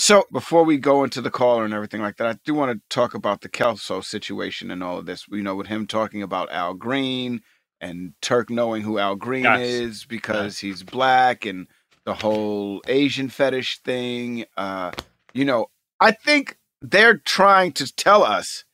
So 0.00 0.24
before 0.32 0.62
we 0.64 0.78
go 0.78 1.02
into 1.02 1.20
the 1.20 1.30
caller 1.30 1.64
and 1.64 1.74
everything 1.74 2.00
like 2.00 2.16
that, 2.18 2.26
I 2.28 2.38
do 2.44 2.54
want 2.54 2.70
to 2.72 2.94
talk 2.94 3.14
about 3.14 3.40
the 3.40 3.48
Kelso 3.48 4.00
situation 4.00 4.70
and 4.70 4.82
all 4.82 4.98
of 4.98 5.06
this. 5.06 5.26
You 5.28 5.42
know, 5.42 5.56
with 5.56 5.66
him 5.66 5.86
talking 5.88 6.22
about 6.22 6.52
Al 6.52 6.74
Green 6.74 7.40
and 7.80 8.12
Turk 8.22 8.48
knowing 8.48 8.82
who 8.82 8.98
Al 8.98 9.16
Green 9.16 9.42
Yes. 9.44 9.60
is 9.60 10.04
because 10.04 10.60
he's 10.60 10.84
black 10.84 11.44
and 11.44 11.66
the 12.04 12.14
whole 12.14 12.80
Asian 12.86 13.28
fetish 13.28 13.80
thing. 13.84 14.44
Uh, 14.56 14.92
you 15.34 15.44
know, 15.44 15.66
I 15.98 16.12
think 16.12 16.56
they're 16.80 17.18
trying 17.18 17.72
to 17.72 17.92
tell 17.92 18.22
us 18.22 18.64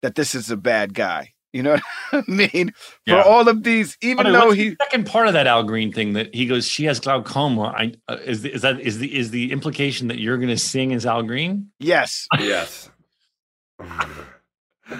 that 0.00 0.14
this 0.14 0.34
is 0.34 0.50
a 0.50 0.56
bad 0.56 0.94
guy. 0.94 1.31
You 1.52 1.62
know 1.62 1.72
what 2.10 2.24
I 2.28 2.30
mean? 2.30 2.72
For 3.06 3.20
all 3.20 3.48
of 3.48 3.62
these, 3.62 3.96
even 4.00 4.26
Okay, 4.26 4.32
though 4.32 4.46
what's 4.46 4.56
he 4.56 4.70
the 4.70 4.76
second 4.82 5.06
part 5.06 5.26
of 5.26 5.34
that 5.34 5.46
Al 5.46 5.62
Green 5.64 5.92
thing 5.92 6.14
that 6.14 6.34
he 6.34 6.46
goes, 6.46 6.66
she 6.66 6.84
has 6.84 6.98
glaucoma. 7.00 7.74
I 7.76 7.92
uh, 8.08 8.16
is 8.24 8.42
the, 8.42 8.52
is 8.54 8.62
that 8.62 8.80
is 8.80 8.98
the 8.98 9.14
is 9.16 9.30
the 9.30 9.52
implication 9.52 10.08
that 10.08 10.18
you're 10.18 10.38
going 10.38 10.48
to 10.48 10.58
sing 10.58 10.92
as 10.92 11.04
Al 11.06 11.22
Green? 11.22 11.70
yes, 11.78 12.26
Yes. 12.38 12.90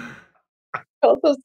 Oh, 1.05 1.17
that's 1.21 1.37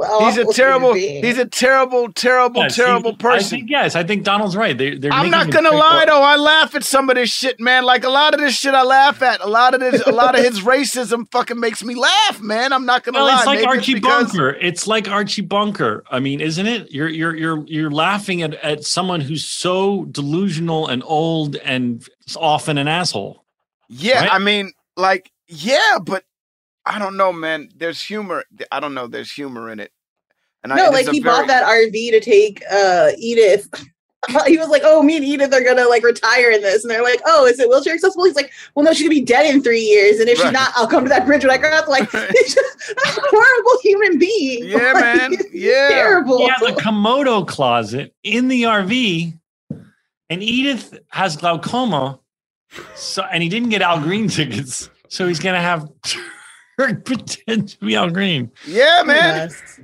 terrible. 0.00 0.26
he's 0.26 0.36
a 0.38 0.44
terrible, 0.52 0.94
he's 0.94 1.38
a 1.38 1.44
terrible, 1.46 2.12
terrible, 2.12 2.62
Yes, 2.62 2.76
he- 2.76 2.82
terrible 2.82 3.10
I 3.12 3.14
person. 3.22 3.58
think, 3.58 3.70
yes, 3.70 3.96
I 3.96 4.04
think 4.04 4.24
Donald's 4.24 4.56
right. 4.56 4.76
They, 4.76 4.96
they're 4.96 5.12
I'm 5.12 5.30
not 5.30 5.50
gonna 5.50 5.70
very- 5.70 5.80
lie 5.80 6.04
though. 6.06 6.22
I 6.22 6.36
laugh 6.36 6.74
at 6.74 6.84
some 6.84 7.10
of 7.10 7.16
this 7.16 7.30
shit, 7.30 7.58
man. 7.58 7.84
Like 7.84 8.04
a 8.04 8.08
lot 8.10 8.34
of 8.34 8.40
this 8.40 8.56
shit, 8.56 8.74
I 8.74 8.82
laugh 8.82 9.20
at. 9.22 9.40
A 9.40 9.46
lot 9.48 9.74
of 9.74 9.80
this, 9.80 10.00
a 10.06 10.12
lot 10.12 10.38
of 10.38 10.44
his 10.44 10.60
racism, 10.62 11.30
fucking 11.32 11.58
makes 11.58 11.82
me 11.82 11.94
laugh, 11.94 12.40
man. 12.40 12.72
I'm 12.72 12.86
not 12.86 13.02
gonna 13.04 13.18
Well, 13.18 13.26
lie. 13.26 13.36
it's 13.38 13.46
like 13.46 13.56
Maybe 13.60 13.66
Archie 13.68 13.94
because- 13.94 14.28
Bunker. 14.32 14.50
It's 14.60 14.86
like 14.86 15.08
Archie 15.08 15.42
Bunker. 15.42 16.04
I 16.10 16.20
mean, 16.20 16.40
isn't 16.40 16.66
it? 16.66 16.92
You're 16.92 17.08
you're 17.08 17.34
you're 17.36 17.64
you're 17.66 17.90
laughing 17.90 18.42
at, 18.42 18.54
at 18.54 18.84
someone 18.84 19.20
who's 19.20 19.44
so 19.44 20.04
delusional 20.06 20.86
and 20.86 21.02
old 21.04 21.56
and 21.56 22.06
often 22.36 22.78
an 22.78 22.86
asshole. 22.88 23.44
Yeah, 23.88 24.20
right? 24.20 24.32
I 24.32 24.38
mean, 24.38 24.72
like, 24.96 25.30
yeah, 25.48 25.98
but 26.04 26.24
I 26.88 26.98
don't 26.98 27.16
know, 27.16 27.32
man. 27.32 27.68
There's 27.76 28.00
humor. 28.02 28.44
I 28.72 28.80
don't 28.80 28.94
know. 28.94 29.06
There's 29.06 29.30
humor 29.30 29.70
in 29.70 29.78
it. 29.78 29.92
And 30.64 30.74
no, 30.74 30.86
I, 30.86 30.88
like 30.88 31.08
he 31.08 31.20
very- 31.20 31.36
bought 31.36 31.46
that 31.48 31.64
RV 31.64 31.92
to 32.10 32.20
take 32.20 32.62
uh 32.72 33.10
Edith. 33.18 33.68
he 34.48 34.58
was 34.58 34.68
like, 34.68 34.82
"Oh, 34.84 35.02
me 35.02 35.14
and 35.16 35.24
Edith 35.24 35.54
are 35.54 35.62
gonna 35.62 35.86
like 35.88 36.02
retire 36.02 36.50
in 36.50 36.60
this," 36.62 36.82
and 36.82 36.90
they're 36.90 37.04
like, 37.04 37.20
"Oh, 37.26 37.46
is 37.46 37.60
it 37.60 37.68
wheelchair 37.68 37.94
accessible?" 37.94 38.24
He's 38.24 38.34
like, 38.34 38.50
"Well, 38.74 38.84
no, 38.84 38.92
she's 38.92 39.02
gonna 39.06 39.10
be 39.10 39.24
dead 39.24 39.46
in 39.54 39.62
three 39.62 39.80
years, 39.80 40.18
and 40.18 40.28
if 40.28 40.38
Right. 40.38 40.46
she's 40.46 40.52
not, 40.52 40.72
I'll 40.74 40.88
come 40.88 41.04
to 41.04 41.08
that 41.10 41.24
bridge 41.26 41.44
when 41.44 41.52
I 41.52 41.58
grow 41.58 41.70
up." 41.70 41.86
Like, 41.86 42.10
he's 42.12 42.54
just 42.54 42.90
a 42.90 43.20
horrible 43.30 43.80
human 43.82 44.18
being. 44.18 44.64
Yeah, 44.64 44.92
Like, 44.94 45.04
man. 45.04 45.32
Yeah. 45.52 45.88
terrible. 45.90 46.38
He 46.38 46.48
has 46.48 46.62
a 46.62 46.72
Komodo 46.72 47.46
closet 47.46 48.12
in 48.24 48.48
the 48.48 48.64
RV, 48.64 49.38
and 50.30 50.42
Edith 50.42 50.98
has 51.10 51.36
glaucoma. 51.36 52.18
So, 52.96 53.22
and 53.22 53.42
he 53.42 53.48
didn't 53.48 53.68
get 53.68 53.82
Al 53.82 54.00
Green 54.00 54.26
tickets, 54.28 54.90
so 55.08 55.28
he's 55.28 55.38
gonna 55.38 55.60
have 55.60 55.88
Turk 56.78 57.04
pretend 57.04 57.68
to 57.70 57.78
be 57.84 57.96
Al 57.96 58.10
Green. 58.10 58.50
Yeah, 58.66 59.02
man. 59.04 59.36
Yes. 59.50 59.80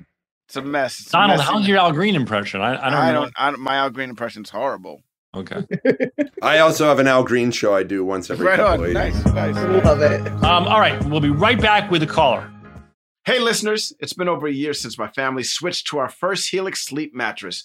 It's 0.47 0.57
a 0.57 0.63
mess. 0.63 1.01
It's 1.01 1.09
a 1.09 1.13
Donald, 1.13 1.39
messy 1.39 1.51
how's 1.51 1.61
mess. 1.61 1.69
your 1.69 1.79
Al 1.79 1.93
Green 1.93 2.15
impression? 2.15 2.61
I, 2.61 2.75
I 2.87 2.91
don't 2.91 2.95
I 3.01 3.13
know. 3.13 3.21
don't. 3.23 3.33
I 3.37 3.51
don't. 3.51 3.61
My 3.61 3.77
Al 3.77 3.91
Green 3.91 4.11
impression's 4.11 4.51
horrible. 4.51 5.03
Okay. 5.35 5.65
I 6.43 6.59
also 6.61 6.87
have 6.87 7.01
an 7.01 7.09
Al 7.09 7.25
Green 7.25 7.51
show 7.51 7.75
I 7.75 7.83
do 7.83 8.05
once 8.05 8.31
every 8.31 8.47
Right 8.47 8.57
couple 8.57 8.85
on. 8.85 8.89
of 8.91 8.95
Nice. 8.95 9.15
weeks. 9.17 9.27
Nice. 9.33 9.57
Love 9.85 10.01
it. 10.03 10.21
Um, 10.45 10.69
all 10.69 10.79
right. 10.79 11.03
We'll 11.07 11.21
be 11.21 11.31
right 11.31 11.61
back 11.61 11.91
with 11.91 12.03
a 12.05 12.07
caller. 12.07 12.49
Hey, 13.25 13.41
listeners, 13.41 13.93
it's 14.01 14.13
been 14.13 14.29
over 14.29 14.47
a 14.47 14.53
year 14.53 14.75
since 14.75 14.97
my 14.99 15.09
family 15.09 15.43
switched 15.43 15.87
to 15.89 15.99
our 15.99 16.09
first 16.11 16.51
Helix 16.51 16.85
sleep 16.85 17.15
mattress. 17.15 17.65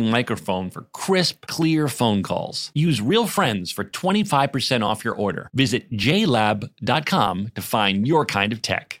microphone 0.09 0.69
for 0.69 0.83
crisp, 0.93 1.47
clear 1.47 1.89
phone 1.89 2.23
calls. 2.23 2.71
Use 2.73 3.01
Real 3.01 3.27
Friends 3.27 3.71
for 3.71 3.83
25% 3.83 4.85
off 4.85 5.03
your 5.03 5.15
order. 5.15 5.49
Visit 5.53 5.91
jlab.com 5.91 7.51
to 7.55 7.61
find 7.61 8.07
your 8.07 8.25
kind 8.25 8.53
of 8.53 8.61
tech. 8.61 9.00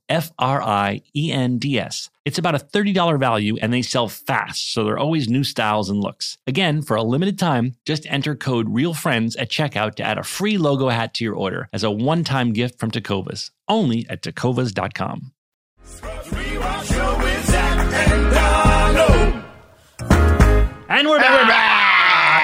F 0.11 0.29
R 0.37 0.61
I 0.61 1.01
E 1.15 1.31
N 1.31 1.57
D 1.57 1.79
S. 1.79 2.09
It's 2.25 2.37
about 2.37 2.53
a 2.53 2.59
$30 2.59 3.17
value 3.17 3.55
and 3.61 3.73
they 3.73 3.81
sell 3.81 4.09
fast, 4.09 4.73
so 4.73 4.83
there 4.83 4.95
are 4.95 4.99
always 4.99 5.29
new 5.29 5.43
styles 5.45 5.89
and 5.89 6.01
looks. 6.01 6.37
Again, 6.45 6.81
for 6.81 6.97
a 6.97 7.03
limited 7.03 7.39
time, 7.39 7.75
just 7.85 8.05
enter 8.07 8.35
code 8.35 8.67
REALFRIENDS 8.67 9.37
at 9.39 9.49
checkout 9.49 9.95
to 9.95 10.03
add 10.03 10.17
a 10.17 10.23
free 10.23 10.57
logo 10.57 10.89
hat 10.89 11.13
to 11.15 11.23
your 11.23 11.35
order 11.35 11.69
as 11.71 11.83
a 11.83 11.89
one 11.89 12.25
time 12.25 12.51
gift 12.51 12.77
from 12.77 12.91
Tecovas, 12.91 13.51
only 13.69 14.05
at 14.09 14.21
tecovas.com. 14.21 15.31
Rewatch 15.85 16.93
show 16.93 17.17
with 17.17 17.45
Zach 17.45 17.93
and 17.93 18.31
Donald. 18.33 19.43
And 20.89 21.07
we're 21.07 21.19
back. 21.19 21.60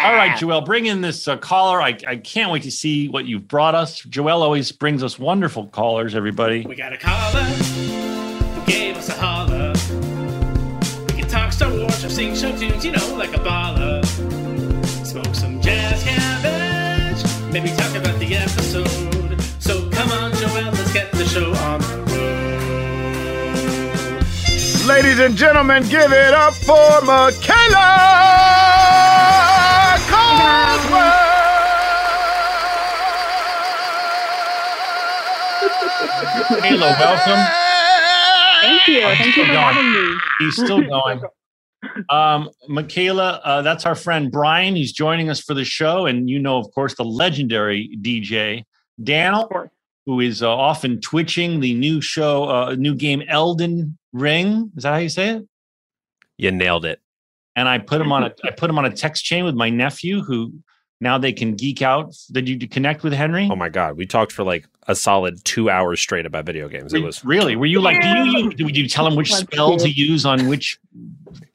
All 0.07 0.13
right, 0.13 0.37
Joel, 0.37 0.61
bring 0.61 0.85
in 0.85 1.01
this 1.01 1.27
uh, 1.27 1.35
caller. 1.35 1.81
I, 1.81 1.97
I 2.07 2.15
can't 2.15 2.49
wait 2.49 2.63
to 2.63 2.71
see 2.71 3.09
what 3.09 3.25
you've 3.25 3.45
brought 3.45 3.75
us. 3.75 3.99
Joel 4.03 4.41
always 4.41 4.71
brings 4.71 5.03
us 5.03 5.19
wonderful 5.19 5.67
callers, 5.67 6.15
everybody. 6.15 6.65
We 6.65 6.77
got 6.77 6.93
a 6.93 6.97
caller 6.97 7.43
who 7.43 8.65
gave 8.65 8.95
us 8.95 9.09
a 9.09 9.13
holler. 9.19 9.73
We 11.07 11.19
can 11.19 11.27
talk 11.27 11.51
Star 11.51 11.69
Wars 11.69 12.05
or 12.05 12.09
sing 12.09 12.35
show 12.35 12.57
tunes, 12.57 12.85
you 12.85 12.93
know, 12.93 13.15
like 13.15 13.35
a 13.35 13.39
baller. 13.39 14.05
Smoke 15.05 15.35
some 15.35 15.59
jazz 15.59 16.01
cabbage, 16.05 17.51
maybe 17.51 17.67
talk 17.75 17.93
about 17.97 18.17
the 18.17 18.33
episode. 18.33 18.87
So 19.61 19.89
come 19.89 20.09
on, 20.11 20.31
Joel, 20.35 20.71
let's 20.71 20.93
get 20.93 21.11
the 21.11 21.25
show 21.25 21.53
on 21.53 21.81
the 21.81 21.97
road. 24.77 24.87
ladies 24.87 25.19
and 25.19 25.35
gentlemen, 25.35 25.83
give 25.89 26.13
it 26.13 26.33
up 26.33 26.53
for 26.53 27.01
Michaela 27.01 28.37
Michaela, 36.49 36.95
welcome. 36.99 37.67
Thank 38.61 38.87
you. 38.87 39.01
Oh, 39.01 39.09
he's 39.09 39.17
Thank 39.17 39.31
still 39.33 39.43
you 39.43 39.45
for 39.45 39.53
going. 39.53 39.73
having 39.73 39.91
me. 39.91 40.19
He's 40.39 40.55
still 40.55 40.81
going. 40.89 41.21
Um, 42.09 42.49
Michaela, 42.67 43.41
uh, 43.43 43.61
that's 43.61 43.85
our 43.85 43.95
friend 43.95 44.31
Brian. 44.31 44.75
He's 44.75 44.91
joining 44.91 45.29
us 45.29 45.39
for 45.39 45.53
the 45.53 45.63
show, 45.63 46.05
and 46.05 46.29
you 46.29 46.39
know, 46.39 46.57
of 46.57 46.71
course, 46.73 46.95
the 46.95 47.03
legendary 47.05 47.89
DJ 48.01 48.63
Daniel, 49.03 49.69
who 50.05 50.19
is 50.19 50.41
uh, 50.41 50.49
often 50.49 50.99
twitching 51.01 51.59
the 51.59 51.73
new 51.73 52.01
show, 52.01 52.45
uh, 52.45 52.75
new 52.75 52.95
game 52.95 53.23
Elden 53.27 53.97
Ring. 54.13 54.71
Is 54.75 54.83
that 54.83 54.93
how 54.93 54.97
you 54.97 55.09
say 55.09 55.29
it? 55.29 55.47
You 56.37 56.51
nailed 56.51 56.85
it. 56.85 56.99
And 57.55 57.67
I 57.67 57.79
put 57.79 58.01
him 58.01 58.11
on 58.11 58.23
a 58.23 58.33
I 58.43 58.51
put 58.57 58.69
him 58.69 58.77
on 58.77 58.85
a 58.85 58.91
text 58.91 59.23
chain 59.23 59.45
with 59.45 59.55
my 59.55 59.69
nephew, 59.69 60.21
who 60.23 60.53
now 60.99 61.17
they 61.17 61.31
can 61.33 61.55
geek 61.55 61.81
out. 61.81 62.15
Did 62.31 62.49
you 62.49 62.67
connect 62.67 63.03
with 63.03 63.13
Henry? 63.13 63.47
Oh 63.51 63.55
my 63.55 63.69
god, 63.69 63.97
we 63.97 64.05
talked 64.05 64.31
for 64.31 64.43
like 64.43 64.65
a 64.87 64.95
solid 64.95 65.43
two 65.43 65.69
hours 65.69 65.99
straight 66.01 66.25
about 66.25 66.45
video 66.45 66.67
games. 66.69 66.93
It 66.93 67.03
was 67.03 67.23
really. 67.25 67.55
Were 67.55 67.65
you 67.65 67.81
like? 67.81 68.01
Do 68.01 68.07
you, 68.07 68.51
you 68.57 68.65
would 68.65 68.77
you 68.77 68.87
tell 68.87 69.05
him 69.05 69.15
which 69.15 69.33
spell 69.33 69.77
to 69.77 69.89
use 69.89 70.25
on 70.25 70.47
which 70.47 70.79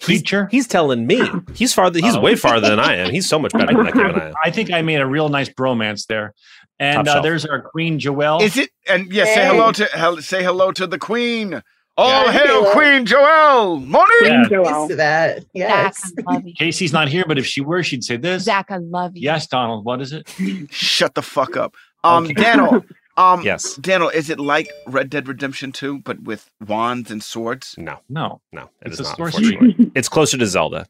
feature? 0.00 0.48
He's 0.50 0.66
telling 0.68 1.06
me. 1.06 1.20
He's 1.54 1.72
farther. 1.74 1.98
He's 2.00 2.16
Oh. 2.16 2.20
way 2.20 2.36
farther 2.36 2.68
than 2.70 2.78
I 2.80 2.96
am. 2.96 3.10
He's 3.10 3.28
so 3.28 3.38
much 3.38 3.52
better 3.52 3.66
than 3.74 3.84
that 3.84 3.94
than 3.94 4.20
I 4.20 4.28
am. 4.28 4.34
I 4.44 4.50
think 4.50 4.70
I 4.72 4.82
made 4.82 5.00
a 5.00 5.06
real 5.06 5.28
nice 5.28 5.48
bromance 5.48 6.06
there. 6.06 6.34
And 6.78 7.06
uh, 7.06 7.20
there's 7.20 7.44
our 7.46 7.60
Queen 7.62 7.98
Joelle. 7.98 8.42
Is 8.42 8.56
it? 8.56 8.70
And 8.88 9.12
yeah, 9.12 9.24
say 9.24 9.46
hello 9.46 9.72
to 9.72 10.22
say 10.22 10.42
hello 10.42 10.72
to 10.72 10.86
the 10.86 10.98
Queen. 10.98 11.62
All 11.98 12.24
Yeah. 12.24 12.32
hail 12.32 12.70
Queen 12.72 13.04
Joelle. 13.06 13.84
Morning. 13.86 14.46
Yeah. 14.50 14.78
Used 14.78 14.90
to 14.90 14.96
that. 14.96 15.44
Yes. 15.52 15.98
Zach, 16.00 16.24
I 16.26 16.32
love 16.34 16.46
you. 16.46 16.54
Casey's 16.54 16.92
not 16.92 17.08
here, 17.08 17.24
but 17.28 17.38
if 17.38 17.44
she 17.46 17.60
were, 17.60 17.82
she'd 17.82 18.02
say 18.04 18.16
this. 18.16 18.44
Zach, 18.44 18.70
I 18.70 18.78
love 18.78 19.14
you. 19.16 19.22
Yes, 19.22 19.46
Donald. 19.46 19.84
What 19.84 20.00
is 20.00 20.12
it? 20.12 20.28
Shut 20.70 21.14
the 21.14 21.22
fuck 21.22 21.56
up. 21.56 21.74
Um, 22.04 22.24
Okay. 22.24 22.34
Daniel. 22.34 22.84
Um, 23.18 23.42
Yes. 23.42 23.74
Daniel, 23.76 24.08
is 24.08 24.30
it 24.30 24.40
like 24.40 24.70
Red 24.86 25.10
Dead 25.10 25.28
Redemption 25.28 25.70
2, 25.70 25.98
but 25.98 26.22
with 26.22 26.48
wands 26.66 27.10
and 27.10 27.22
swords? 27.22 27.74
No, 27.76 27.98
No. 28.08 28.40
no, 28.52 28.62
it 28.80 28.86
It's 28.86 28.94
is 28.94 29.00
a 29.00 29.02
not. 29.02 29.16
sorcery. 29.18 29.48
unfortunately. 29.52 29.92
It's 29.94 30.08
closer 30.08 30.38
to 30.38 30.46
Zelda. 30.46 30.86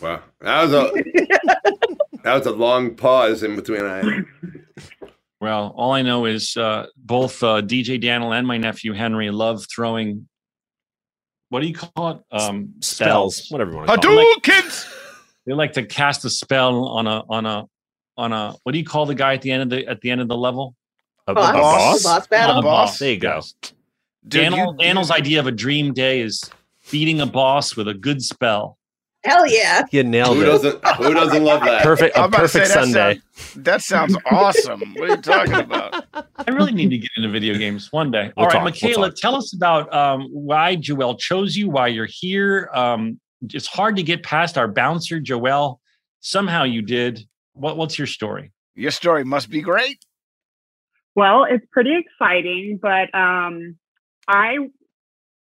Wow, 0.00 0.20
that 0.42 0.62
was 0.62 0.72
a 0.72 0.92
that 2.22 2.34
was 2.34 2.46
a 2.46 2.52
long 2.52 2.94
pause 2.94 3.42
in 3.42 3.56
between. 3.56 3.82
I 3.84 4.22
Well, 5.44 5.74
all 5.76 5.92
I 5.92 6.00
know 6.00 6.24
is 6.24 6.56
uh, 6.56 6.86
both 6.96 7.42
uh, 7.42 7.60
DJ 7.60 8.00
Daniel 8.00 8.32
and 8.32 8.46
my 8.46 8.56
nephew 8.56 8.94
Henry 8.94 9.30
love 9.30 9.66
throwing. 9.70 10.26
What 11.50 11.60
do 11.60 11.66
you 11.66 11.74
call 11.74 12.10
it? 12.12 12.18
Um, 12.30 12.72
Spells, 12.80 13.48
whatever 13.50 13.72
you 13.72 13.76
want 13.76 13.88
to 13.90 13.96
call 14.00 14.10
it. 14.12 14.16
Like- 14.16 14.42
they 15.46 15.52
like 15.52 15.74
to 15.74 15.84
cast 15.84 16.24
a 16.24 16.30
spell 16.30 16.86
on 16.86 17.06
a 17.06 17.22
on 17.28 17.44
a 17.44 17.66
on 18.16 18.32
a. 18.32 18.54
What 18.62 18.72
do 18.72 18.78
you 18.78 18.86
call 18.86 19.04
the 19.04 19.14
guy 19.14 19.34
at 19.34 19.42
the 19.42 19.50
end 19.50 19.64
of 19.64 19.68
the 19.68 19.86
at 19.86 20.00
the 20.00 20.10
end 20.10 20.22
of 20.22 20.28
the 20.28 20.36
level? 20.36 20.74
A, 21.26 21.32
a 21.32 21.34
Boss. 21.34 21.52
boss? 21.52 22.02
Boss 22.04 22.26
battle. 22.28 22.52
On 22.56 22.58
a 22.60 22.62
boss? 22.62 22.98
There 22.98 23.10
you 23.10 23.18
go. 23.18 23.34
Yes. 23.34 23.54
Dude, 23.62 23.74
Daniel, 24.28 24.72
you- 24.72 24.78
Daniel's 24.86 25.10
idea 25.10 25.40
of 25.40 25.46
a 25.46 25.52
dream 25.52 25.92
day 25.92 26.22
is 26.22 26.42
beating 26.90 27.20
a 27.20 27.26
boss 27.26 27.76
with 27.76 27.86
a 27.86 27.94
good 27.94 28.22
spell. 28.22 28.78
Hell 29.24 29.46
yeah. 29.46 29.82
You 29.90 30.02
nailed 30.04 30.36
who 30.36 30.42
it. 30.42 30.46
doesn't 30.46 30.84
who 30.96 31.14
doesn't 31.14 31.42
love 31.44 31.62
that? 31.64 31.82
Perfect. 31.82 32.16
A 32.16 32.24
about 32.24 32.40
to 32.40 32.48
say 32.48 32.60
perfect 32.60 32.74
that 32.74 32.84
Sunday. 32.84 33.20
sounds- 33.36 33.54
That 33.64 33.82
sounds 33.82 34.16
awesome. 34.30 34.80
What 34.96 35.10
are 35.10 35.14
you 35.16 35.22
talking 35.22 35.54
about? 35.54 36.04
I 36.14 36.50
really 36.50 36.72
need 36.72 36.90
to 36.90 36.98
get 36.98 37.10
into 37.16 37.30
video 37.30 37.54
games 37.56 37.90
one 37.90 38.10
day. 38.10 38.32
We'll 38.36 38.44
All 38.44 38.44
right, 38.46 38.52
talk, 38.52 38.62
we'll 38.64 38.70
Michaela, 38.70 39.12
tell 39.12 39.34
us 39.34 39.54
about 39.54 39.92
um, 39.94 40.28
why 40.30 40.76
Joelle 40.76 41.18
chose 41.18 41.56
you, 41.56 41.70
why 41.70 41.88
you're 41.88 42.08
here. 42.08 42.68
Um, 42.74 43.18
it's 43.42 43.66
hard 43.66 43.96
to 43.96 44.02
get 44.02 44.22
past 44.22 44.58
our 44.58 44.68
bouncer, 44.68 45.20
Joelle. 45.20 45.78
Somehow 46.20 46.64
you 46.64 46.82
did. 46.82 47.20
What, 47.54 47.76
what's 47.76 47.98
your 47.98 48.06
story? 48.06 48.52
Your 48.74 48.90
story 48.90 49.24
must 49.24 49.48
be 49.50 49.60
great. 49.62 49.98
Well, 51.14 51.44
it's 51.48 51.64
pretty 51.70 51.96
exciting, 51.96 52.78
but 52.82 53.14
um, 53.14 53.78
I 54.26 54.56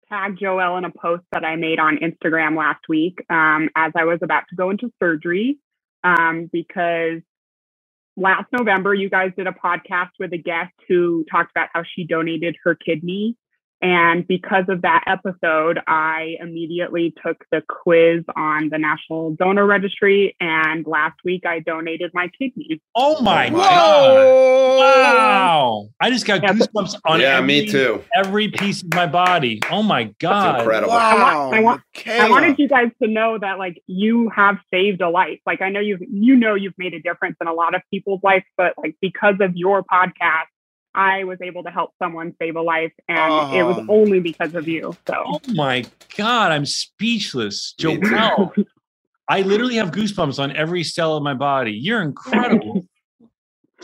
tagged 0.09 0.39
Joelle 0.39 0.77
in 0.77 0.85
a 0.85 0.91
post 0.91 1.23
that 1.31 1.43
I 1.43 1.55
made 1.55 1.79
on 1.79 1.97
Instagram 1.97 2.57
last 2.57 2.81
week 2.87 3.23
um, 3.29 3.69
as 3.75 3.91
I 3.95 4.05
was 4.05 4.19
about 4.21 4.43
to 4.49 4.55
go 4.55 4.69
into 4.69 4.91
surgery 4.99 5.57
um, 6.03 6.49
because 6.51 7.21
last 8.17 8.45
November 8.51 8.93
you 8.93 9.09
guys 9.09 9.31
did 9.35 9.47
a 9.47 9.51
podcast 9.51 10.11
with 10.19 10.33
a 10.33 10.37
guest 10.37 10.73
who 10.87 11.25
talked 11.29 11.51
about 11.51 11.69
how 11.73 11.83
she 11.83 12.05
donated 12.05 12.55
her 12.63 12.75
kidney. 12.75 13.35
And 13.81 14.25
because 14.25 14.65
of 14.69 14.81
that 14.83 15.03
episode, 15.05 15.79
I 15.85 16.37
immediately 16.39 17.13
took 17.23 17.43
the 17.51 17.61
quiz 17.67 18.23
on 18.35 18.69
the 18.69 18.77
National 18.77 19.31
Donor 19.31 19.65
Registry. 19.65 20.35
And 20.39 20.87
last 20.87 21.19
week 21.25 21.45
I 21.45 21.59
donated 21.59 22.11
my 22.13 22.29
kidney. 22.39 22.81
Oh 22.95 23.21
my 23.21 23.49
Whoa! 23.49 23.59
God. 23.59 24.44
Wow. 26.05 26.07
I 26.07 26.09
just 26.11 26.25
got 26.25 26.41
goosebumps 26.41 26.95
on 27.05 27.19
yeah, 27.19 27.37
every, 27.37 27.47
me 27.47 27.67
too. 27.67 28.03
every 28.15 28.49
piece 28.49 28.83
of 28.83 28.93
my 28.93 29.07
body. 29.07 29.59
Oh 29.71 29.81
my 29.83 30.05
God. 30.19 30.59
incredible. 30.59 30.93
Wow. 30.93 31.51
I 31.53 31.59
want- 31.61 31.81
I 31.81 31.99
Michaela. 31.99 32.29
wanted 32.29 32.59
you 32.59 32.67
guys 32.67 32.91
to 33.01 33.07
know 33.07 33.37
that 33.39 33.57
like 33.57 33.81
you 33.87 34.29
have 34.35 34.57
saved 34.71 35.01
a 35.01 35.09
life. 35.09 35.39
Like 35.45 35.61
I 35.61 35.69
know 35.69 35.79
you've 35.79 36.01
you 36.11 36.35
know 36.35 36.55
you've 36.55 36.77
made 36.77 36.93
a 36.93 36.99
difference 37.01 37.37
in 37.41 37.47
a 37.47 37.53
lot 37.53 37.73
of 37.75 37.81
people's 37.91 38.21
lives, 38.23 38.45
but 38.57 38.73
like 38.77 38.95
because 39.01 39.35
of 39.41 39.55
your 39.55 39.83
podcast, 39.83 40.45
I 40.93 41.23
was 41.25 41.39
able 41.41 41.63
to 41.63 41.69
help 41.71 41.91
someone 42.01 42.33
save 42.39 42.55
a 42.55 42.61
life, 42.61 42.93
and 43.09 43.53
it 43.55 43.63
was 43.63 43.77
Oh. 43.79 43.85
only 43.89 44.19
because 44.19 44.55
of 44.55 44.67
you. 44.67 44.95
So 45.07 45.23
Oh 45.25 45.41
my 45.53 45.85
God. 46.17 46.51
I'm 46.51 46.65
speechless. 46.65 47.73
Me 47.83 47.97
too. 47.97 48.01
Joelle. 48.01 48.65
I 49.27 49.41
literally 49.41 49.75
have 49.75 49.89
goosebumps 49.91 50.37
on 50.41 50.55
every 50.55 50.83
cell 50.83 51.17
of 51.17 51.23
my 51.23 51.33
body. 51.33 51.71
You're 51.71 52.01
incredible. 52.03 52.85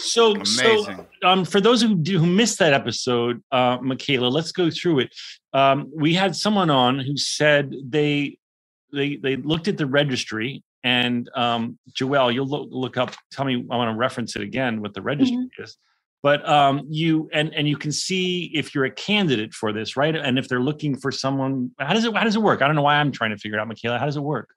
So, 0.02 0.44
so 0.44 1.06
um, 1.24 1.46
for 1.46 1.62
those 1.62 1.82
who 1.82 1.96
do, 1.96 2.20
who 2.20 2.26
missed 2.26 2.60
that 2.60 2.74
episode, 2.74 3.44
uh, 3.52 3.78
Michaela, 3.82 4.28
let's 4.28 4.52
go 4.52 4.70
through 4.70 5.00
it. 5.00 5.16
Um, 5.54 5.92
we 5.96 6.14
had 6.14 6.36
someone 6.36 6.70
on 6.70 7.00
who 7.00 7.16
said 7.18 7.74
they 7.84 8.38
they 8.92 9.18
they 9.18 9.36
looked 9.36 9.68
at 9.68 9.78
the 9.78 9.86
registry, 9.86 10.64
and 10.84 11.30
um, 11.36 11.78
Joelle, 11.94 12.34
you'll 12.34 12.48
look, 12.48 12.68
look 12.72 12.98
up. 12.98 13.14
Tell 13.32 13.46
me, 13.46 13.66
I 13.70 13.78
want 13.78 13.94
to 13.94 13.98
reference 13.98 14.36
it 14.36 14.42
again. 14.42 14.82
What 14.82 14.94
the 14.94 15.02
registry 15.02 15.48
is. 15.60 15.78
But 16.24 16.48
um, 16.48 16.86
you 16.90 17.30
and 17.34 17.54
and 17.54 17.68
you 17.68 17.78
can 17.78 17.92
see 17.92 18.52
if 18.54 18.76
you're 18.76 18.86
a 18.86 18.92
candidate 18.92 19.54
for 19.54 19.74
this, 19.74 19.98
right? 19.98 20.16
And 20.16 20.38
if 20.38 20.48
they're 20.48 20.62
looking 20.62 20.98
for 20.98 21.12
someone, 21.12 21.72
how 21.80 21.94
does 21.94 22.06
it 22.06 22.16
how 22.16 22.24
does 22.24 22.36
it 22.36 22.42
work? 22.42 22.62
I 22.62 22.68
don't 22.68 22.76
know 22.76 22.84
why 22.84 22.96
I'm 22.96 23.12
trying 23.12 23.32
to 23.32 23.38
figure 23.38 23.58
it 23.58 23.62
out, 23.62 23.68
Michaela. 23.68 23.98
How 23.98 24.06
does 24.06 24.18
it 24.18 24.24
work? 24.24 24.50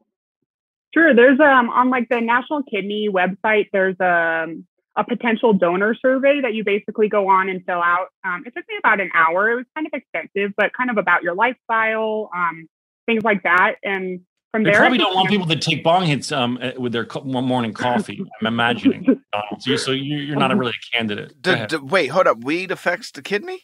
Sure. 0.92 1.14
There's 1.14 1.40
um 1.40 1.70
on 1.70 1.90
like 1.90 2.08
the 2.08 2.20
National 2.20 2.62
Kidney 2.62 3.08
website. 3.10 3.68
There's 3.72 3.98
um 4.00 4.66
a 4.96 5.04
potential 5.04 5.52
donor 5.52 5.94
survey 6.00 6.40
that 6.40 6.54
you 6.54 6.62
basically 6.64 7.08
go 7.08 7.28
on 7.28 7.48
and 7.48 7.64
fill 7.66 7.82
out. 7.82 8.08
Um, 8.24 8.44
it 8.46 8.54
took 8.54 8.64
me 8.68 8.76
about 8.78 9.00
an 9.00 9.10
hour. 9.14 9.50
It 9.50 9.56
was 9.56 9.64
kind 9.74 9.86
of 9.86 9.92
expensive, 9.92 10.52
but 10.56 10.72
kind 10.72 10.90
of 10.90 10.98
about 10.98 11.22
your 11.22 11.34
lifestyle, 11.34 12.30
um, 12.34 12.68
things 13.06 13.24
like 13.24 13.42
that. 13.42 13.74
And 13.82 14.20
from 14.52 14.62
They 14.62 14.70
there, 14.70 14.80
probably 14.80 14.98
it 14.98 15.00
don't 15.00 15.14
want 15.16 15.28
people 15.28 15.46
to 15.48 15.56
take 15.56 15.82
bong 15.82 16.04
hits 16.06 16.30
um, 16.30 16.58
uh, 16.62 16.70
with 16.78 16.92
their 16.92 17.04
co- 17.04 17.22
morning 17.24 17.72
coffee. 17.72 18.24
I'm 18.40 18.46
imagining. 18.46 19.02
Donald. 19.02 19.62
So, 19.62 19.70
you, 19.70 19.78
so 19.78 19.90
you- 19.90 20.18
you're 20.18 20.36
not 20.36 20.52
a 20.52 20.56
really 20.56 20.70
a 20.72 20.96
candidate. 20.96 21.42
D- 21.42 21.66
d- 21.66 21.76
wait, 21.78 22.06
hold 22.08 22.28
up. 22.28 22.44
Weed 22.44 22.70
affects 22.70 23.10
the 23.10 23.22
kidney? 23.22 23.62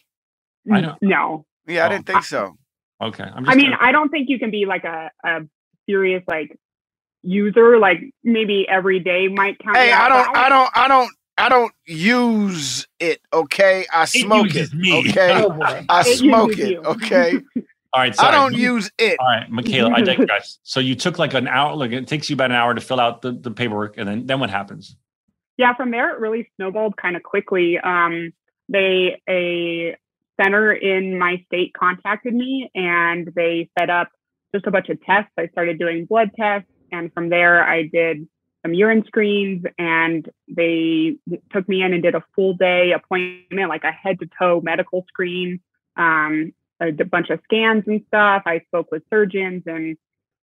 I 0.71 0.81
don't- 0.81 1.01
No. 1.01 1.45
Yeah, 1.65 1.83
I 1.83 1.87
Oh. 1.87 1.89
didn't 1.91 2.07
think 2.07 2.23
so. 2.23 2.55
Okay. 3.01 3.23
I'm 3.23 3.45
just 3.45 3.51
I 3.51 3.55
mean, 3.57 3.71
gonna- 3.71 3.77
I 3.81 3.93
don't 3.93 4.09
think 4.09 4.27
you 4.29 4.37
can 4.37 4.51
be 4.51 4.65
like 4.65 4.83
a, 4.83 5.09
a 5.23 5.39
serious 5.89 6.23
like 6.27 6.57
user. 7.23 7.79
Like 7.79 8.01
maybe 8.23 8.67
every 8.67 8.99
day 8.99 9.27
might 9.29 9.59
count. 9.59 9.77
Hey, 9.77 9.89
you 9.89 9.95
I 9.95 10.09
don't, 10.09 10.35
I 10.37 10.49
don't, 10.49 10.69
I 10.75 10.87
don't, 10.87 11.09
I 11.37 11.49
don't 11.49 11.73
use 11.85 12.87
it. 12.99 13.19
Okay, 13.33 13.85
I 13.93 14.05
smoke 14.05 14.47
it. 14.47 14.55
uses 14.55 14.73
me. 14.73 14.99
Okay, 15.09 15.31
Oh 15.43 15.49
boy. 15.51 15.85
I 15.89 16.01
It 16.01 16.17
smoke 16.17 16.49
uses 16.49 16.65
it. 16.65 16.71
you. 16.71 16.81
Okay, 16.81 17.33
all 17.93 18.01
right. 18.01 18.15
I 18.19 18.31
don't 18.31 18.53
use 18.53 18.91
it. 18.97 19.17
All 19.19 19.27
right, 19.27 19.49
Michaela, 19.49 19.91
I 19.95 20.01
digress. 20.01 20.59
So 20.63 20.79
you 20.79 20.95
took 20.95 21.17
like 21.19 21.33
an 21.33 21.47
hour. 21.47 21.75
Like 21.75 21.91
it 21.91 22.07
takes 22.07 22.29
you 22.29 22.35
about 22.35 22.51
an 22.51 22.57
hour 22.57 22.73
to 22.73 22.81
fill 22.81 22.99
out 22.99 23.21
the, 23.21 23.31
the 23.31 23.51
paperwork, 23.51 23.97
and 23.97 24.07
then 24.07 24.25
then 24.27 24.39
what 24.39 24.49
happens? 24.49 24.95
yeah, 25.57 25.75
from 25.75 25.91
there 25.91 26.13
it 26.15 26.19
really 26.19 26.49
snowballed 26.55 26.97
kind 26.97 27.15
of 27.15 27.23
quickly. 27.23 27.77
Um, 27.79 28.31
they 28.69 29.21
a 29.29 29.95
center 30.41 30.71
in 30.73 31.19
my 31.19 31.43
state 31.45 31.71
contacted 31.73 32.33
me 32.33 32.71
and 32.73 33.27
they 33.35 33.69
set 33.77 33.89
up 33.91 34.09
just 34.55 34.65
a 34.65 34.71
bunch 34.71 34.89
of 34.89 34.99
tests. 35.03 35.31
I 35.37 35.47
started 35.47 35.77
doing 35.77 36.05
blood 36.05 36.31
tests, 36.37 36.69
and 36.91 37.13
from 37.13 37.29
there 37.29 37.63
I 37.63 37.83
did 37.83 38.27
some 38.61 38.73
urine 38.73 39.03
screens, 39.07 39.65
and 39.77 40.29
they 40.47 41.17
took 41.51 41.67
me 41.67 41.83
in 41.83 41.93
and 41.93 42.03
did 42.03 42.15
a 42.15 42.23
full 42.35 42.53
day 42.53 42.91
appointment, 42.91 43.69
like 43.69 43.83
a 43.83 43.91
head 43.91 44.19
to 44.19 44.29
toe 44.37 44.61
medical 44.61 45.05
screen, 45.07 45.59
um, 45.97 46.53
a 46.79 46.91
bunch 46.91 47.29
of 47.29 47.39
scans 47.43 47.83
and 47.87 48.03
stuff. 48.07 48.43
I 48.45 48.59
spoke 48.67 48.91
with 48.91 49.03
surgeons 49.09 49.63
and 49.65 49.97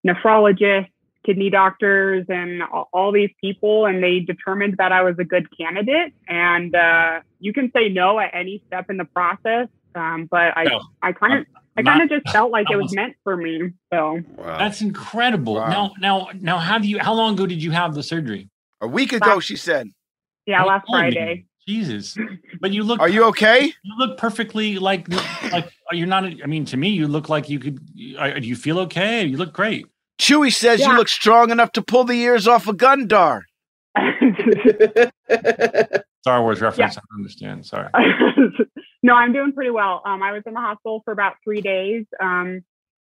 nephrologists 0.05 0.89
kidney 1.25 1.49
doctors 1.49 2.25
and 2.29 2.61
all, 2.61 2.87
all 2.93 3.11
these 3.11 3.31
people 3.41 3.85
and 3.85 4.03
they 4.03 4.19
determined 4.19 4.75
that 4.77 4.91
i 4.91 5.01
was 5.01 5.15
a 5.17 5.23
good 5.23 5.47
candidate 5.57 6.13
and 6.27 6.75
uh, 6.75 7.19
you 7.39 7.51
can 7.51 7.71
say 7.75 7.89
no 7.89 8.19
at 8.19 8.29
any 8.33 8.61
step 8.67 8.89
in 8.89 8.97
the 8.97 9.05
process 9.05 9.67
um, 9.95 10.27
but 10.29 10.55
i 10.55 10.63
No. 10.65 10.81
i 11.01 11.11
kind 11.11 11.39
of 11.39 11.45
I 11.77 11.83
kind 11.83 12.01
of 12.01 12.09
just 12.09 12.29
felt 12.31 12.51
like 12.51 12.69
it 12.71 12.77
was 12.77 12.93
meant 12.99 13.15
for 13.23 13.35
me. 13.35 13.71
So 13.93 14.21
Wow. 14.37 14.57
That's 14.57 14.81
incredible. 14.81 15.55
Wow. 15.55 15.69
Now, 15.69 15.93
now, 15.99 16.29
now, 16.39 16.57
have 16.59 16.85
you? 16.85 16.99
How 16.99 17.13
long 17.13 17.33
ago 17.33 17.45
did 17.45 17.61
you 17.61 17.71
have 17.71 17.93
the 17.95 18.03
surgery? 18.03 18.49
A 18.81 18.87
week 18.87 19.13
ago, 19.13 19.39
she 19.39 19.55
said. 19.55 19.89
yeah, 20.45 20.59
Don't 20.59 20.67
last 20.67 20.85
tell 20.89 21.01
me. 21.01 21.11
Friday. 21.11 21.45
Jesus, 21.67 22.15
but 22.61 22.71
you 22.71 22.83
look. 22.83 22.99
Are 22.99 23.09
you 23.09 23.23
okay? 23.25 23.73
You 23.83 23.93
look 23.97 24.17
perfectly 24.19 24.77
like 24.77 25.07
like 25.51 25.69
you're 25.91 26.05
not. 26.07 26.23
I 26.25 26.45
mean, 26.45 26.63
to 26.65 26.77
me, 26.77 26.89
you 26.89 27.07
look 27.07 27.27
like 27.27 27.49
you 27.49 27.57
could. 27.59 27.79
uh, 28.19 28.39
Do 28.39 28.47
you 28.47 28.55
feel 28.55 28.77
okay? 28.81 29.23
You 29.25 29.37
look 29.37 29.51
great. 29.53 29.87
Chewy 30.19 30.53
says 30.53 30.79
you 30.79 30.95
look 30.95 31.09
strong 31.09 31.49
enough 31.51 31.71
to 31.73 31.81
pull 31.81 32.03
the 32.03 32.13
ears 32.13 32.47
off 32.47 32.67
a 32.67 32.73
Gundark. 32.73 33.41
Star 36.21 36.41
Wars 36.41 36.61
reference. 36.61 36.97
I 36.97 37.01
understand. 37.17 37.65
Sorry. 37.65 37.89
No, 39.05 39.13
I'm 39.13 39.33
doing 39.33 39.53
pretty 39.53 39.69
well. 39.69 40.01
Um, 40.03 40.23
I 40.23 40.31
was 40.31 40.41
in 40.47 40.55
the 40.55 40.59
hospital 40.59 41.03
for 41.05 41.11
about 41.11 41.35
three 41.43 41.61
days, 41.61 42.05
um, 42.19 42.61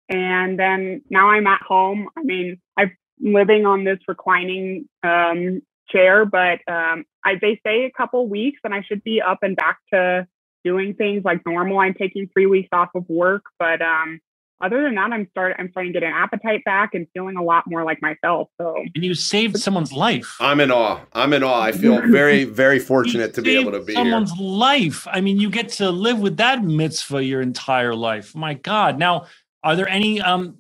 and 0.10 0.60
then 0.60 1.02
now 1.10 1.30
I'm 1.30 1.48
at 1.48 1.62
home. 1.62 2.10
I 2.18 2.24
mean, 2.24 2.60
I'm 2.78 2.92
living 3.22 3.66
on 3.66 3.86
this 3.86 4.00
reclining 4.06 4.90
um, 5.02 5.62
chair, 5.90 6.26
but 6.26 6.60
um, 6.68 7.06
I 7.24 7.36
they 7.42 7.58
say 7.66 7.86
a 7.86 7.92
couple 7.96 8.28
weeks, 8.28 8.60
and 8.66 8.74
I 8.74 8.82
should 8.82 9.02
be 9.06 9.22
up 9.22 9.44
and 9.44 9.56
back 9.56 9.78
to 9.94 10.28
doing 10.66 10.94
things 10.94 11.24
like 11.24 11.46
normal. 11.46 11.80
I'm 11.80 11.94
taking 11.94 12.28
three 12.28 12.48
weeks 12.48 12.68
off 12.74 12.90
of 12.96 13.08
work, 13.08 13.44
but 13.58 13.82
um, 13.82 14.20
other 14.62 14.82
than 14.84 14.96
that, 14.96 15.12
I'm 15.12 15.28
start 15.32 15.56
I'm 15.60 15.70
starting 15.72 15.92
to 15.94 16.00
get 16.00 16.06
an 16.08 16.14
appetite 16.14 16.64
back 16.64 16.94
and 16.94 17.08
feeling 17.14 17.36
a 17.36 17.44
lot 17.44 17.64
more 17.68 17.84
like 17.84 18.02
myself. 18.02 18.50
So 18.60 18.76
And 18.96 19.04
you 19.04 19.14
saved 19.14 19.58
someone's 19.58 19.92
life. 19.92 20.38
I'm 20.40 20.60
in 20.60 20.72
awe. 20.72 21.02
I'm 21.14 21.34
in 21.34 21.44
awe. 21.44 21.62
I 21.62 21.72
feel 21.72 22.00
very, 22.12 22.46
very 22.46 22.80
fortunate 22.80 23.34
to 23.36 23.42
be 23.42 23.56
able 23.58 23.72
to 23.72 23.78
saved 23.80 23.88
be 23.88 23.94
here. 23.96 24.02
someone's 24.04 24.32
life. 24.40 25.08
I 25.12 25.20
mean, 25.22 25.40
you 25.40 25.50
get 25.50 25.70
to 25.74 25.90
live 25.92 26.20
with 26.20 26.38
that 26.38 26.64
mitzvah 26.64 27.24
your 27.24 27.42
entire 27.42 27.94
life. 27.96 28.36
My 28.36 28.54
God. 28.54 28.98
Now, 28.98 29.26
are 29.64 29.76
there 29.76 29.88
any? 29.90 30.22
Um, 30.22 30.58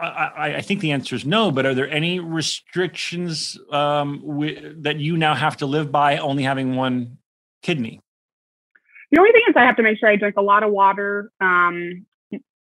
I, 0.00 0.54
I 0.56 0.60
think 0.60 0.80
the 0.80 0.92
answer 0.92 1.14
is 1.16 1.24
no. 1.24 1.50
But 1.50 1.66
are 1.66 1.74
there 1.74 1.88
any 1.90 2.20
restrictions 2.20 3.58
um, 3.70 4.20
wi- 4.20 4.72
that 4.78 4.98
you 4.98 5.16
now 5.16 5.34
have 5.34 5.56
to 5.58 5.66
live 5.66 5.92
by 5.92 6.18
only 6.18 6.42
having 6.42 6.74
one 6.76 7.18
kidney? 7.62 8.00
The 9.10 9.18
only 9.20 9.32
thing 9.32 9.42
is, 9.48 9.54
I 9.56 9.64
have 9.64 9.76
to 9.76 9.82
make 9.82 9.98
sure 9.98 10.08
I 10.08 10.16
drink 10.16 10.36
a 10.36 10.42
lot 10.42 10.62
of 10.64 10.72
water, 10.72 11.30
um, 11.40 11.76
m- 11.76 12.06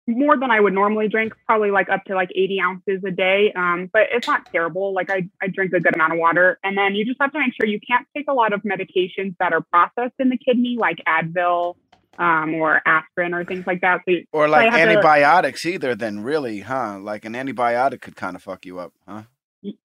more 0.08 0.38
than 0.38 0.51
I 0.51 0.60
would 0.60 0.74
normally 0.74 1.08
drink, 1.08 1.34
probably 1.47 1.72
like 1.72 1.89
up 1.89 2.03
to 2.06 2.16
like 2.16 2.30
80 2.36 2.62
ounces 2.62 3.03
a 3.06 3.12
day. 3.12 3.51
Um, 3.56 3.89
but 3.91 4.03
it's 4.12 4.28
not 4.28 4.45
terrible. 4.51 4.93
Like 4.93 5.10
I, 5.10 5.28
I 5.41 5.47
drink 5.47 5.74
a 5.74 5.80
good 5.80 5.95
amount 5.95 6.14
of 6.14 6.20
water. 6.20 6.60
And 6.64 6.78
then 6.78 6.93
you 6.95 7.06
just 7.06 7.18
have 7.20 7.32
to 7.34 7.39
make 7.39 7.53
sure 7.60 7.68
you 7.68 7.80
can't 7.80 8.08
take 8.16 8.26
a 8.28 8.34
lot 8.34 8.53
of 8.53 8.62
medications 8.62 9.36
that 9.39 9.51
are 9.53 9.62
processed 9.62 10.14
in 10.20 10.30
the 10.30 10.38
kidney, 10.38 10.78
like 10.80 10.97
Advil 11.08 11.76
um, 12.20 12.53
or 12.56 12.82
aspirin 12.86 13.34
or 13.34 13.43
things 13.43 13.66
like 13.66 13.82
that. 13.82 14.01
So 14.06 14.12
you- 14.12 14.26
Or 14.32 14.47
like 14.47 14.62
I 14.72 14.78
have 14.78 14.88
to- 14.88 14.91
antibiotics 14.93 15.66
either, 15.66 15.95
then 15.95 16.22
really, 16.22 16.60
huh? 16.62 16.99
Like 17.01 17.26
an 17.26 17.34
antibiotic 17.34 18.01
could 18.01 18.16
kind 18.16 18.36
of 18.36 18.43
fuck 18.43 18.66
you 18.66 18.80
up, 18.80 18.93
huh? 19.08 19.24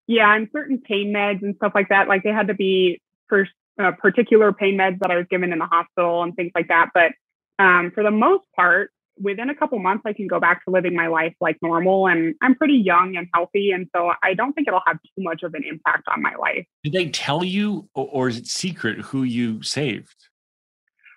yeah, 0.07 0.35
and 0.37 0.47
certain 0.53 0.79
pain 0.79 1.11
meds 1.15 1.43
and 1.43 1.57
stuff 1.57 1.73
like 1.75 1.89
that. 1.89 2.07
Like 2.07 2.23
they 2.23 2.31
had 2.33 2.49
to 2.49 2.55
be 2.55 3.01
for 3.29 3.49
uh, 3.83 3.93
particular 3.93 4.53
pain 4.53 4.77
meds 4.77 4.99
that 5.01 5.11
I 5.11 5.17
was 5.17 5.25
given 5.31 5.53
in 5.55 5.59
the 5.59 5.65
hospital 5.65 6.23
and 6.23 6.37
things 6.37 6.53
like 6.55 6.69
that. 6.69 6.91
But 6.93 7.13
um, 7.59 7.91
for 7.95 8.03
the 8.03 8.11
most 8.11 8.45
part, 8.55 8.91
within 9.21 9.51
a 9.51 9.55
couple 9.55 9.79
months, 9.79 10.03
I 10.07 10.13
can 10.13 10.27
go 10.27 10.41
back 10.41 10.65
to 10.65 10.71
living 10.71 10.95
my 10.95 11.07
life 11.07 11.35
like 11.41 11.59
normal. 11.63 12.09
And 12.09 12.35
I'm 12.43 12.55
pretty 12.55 12.75
young 12.75 13.17
and 13.17 13.29
healthy, 13.35 13.71
and 13.71 13.87
so 13.95 14.13
I 14.23 14.35
don't 14.35 14.53
think 14.53 14.69
it'll 14.69 14.83
have 14.87 14.99
too 15.03 15.23
much 15.23 15.43
of 15.43 15.55
an 15.55 15.63
impact 15.69 16.09
on 16.09 16.23
my 16.23 16.35
life. 16.37 16.67
Did 16.85 16.93
they 16.93 17.09
tell 17.09 17.45
you, 17.45 17.89
or, 17.95 18.29
is 18.29 18.39
it 18.39 18.47
secret 18.47 19.01
who 19.01 19.23
you 19.23 19.63
saved? 19.63 20.17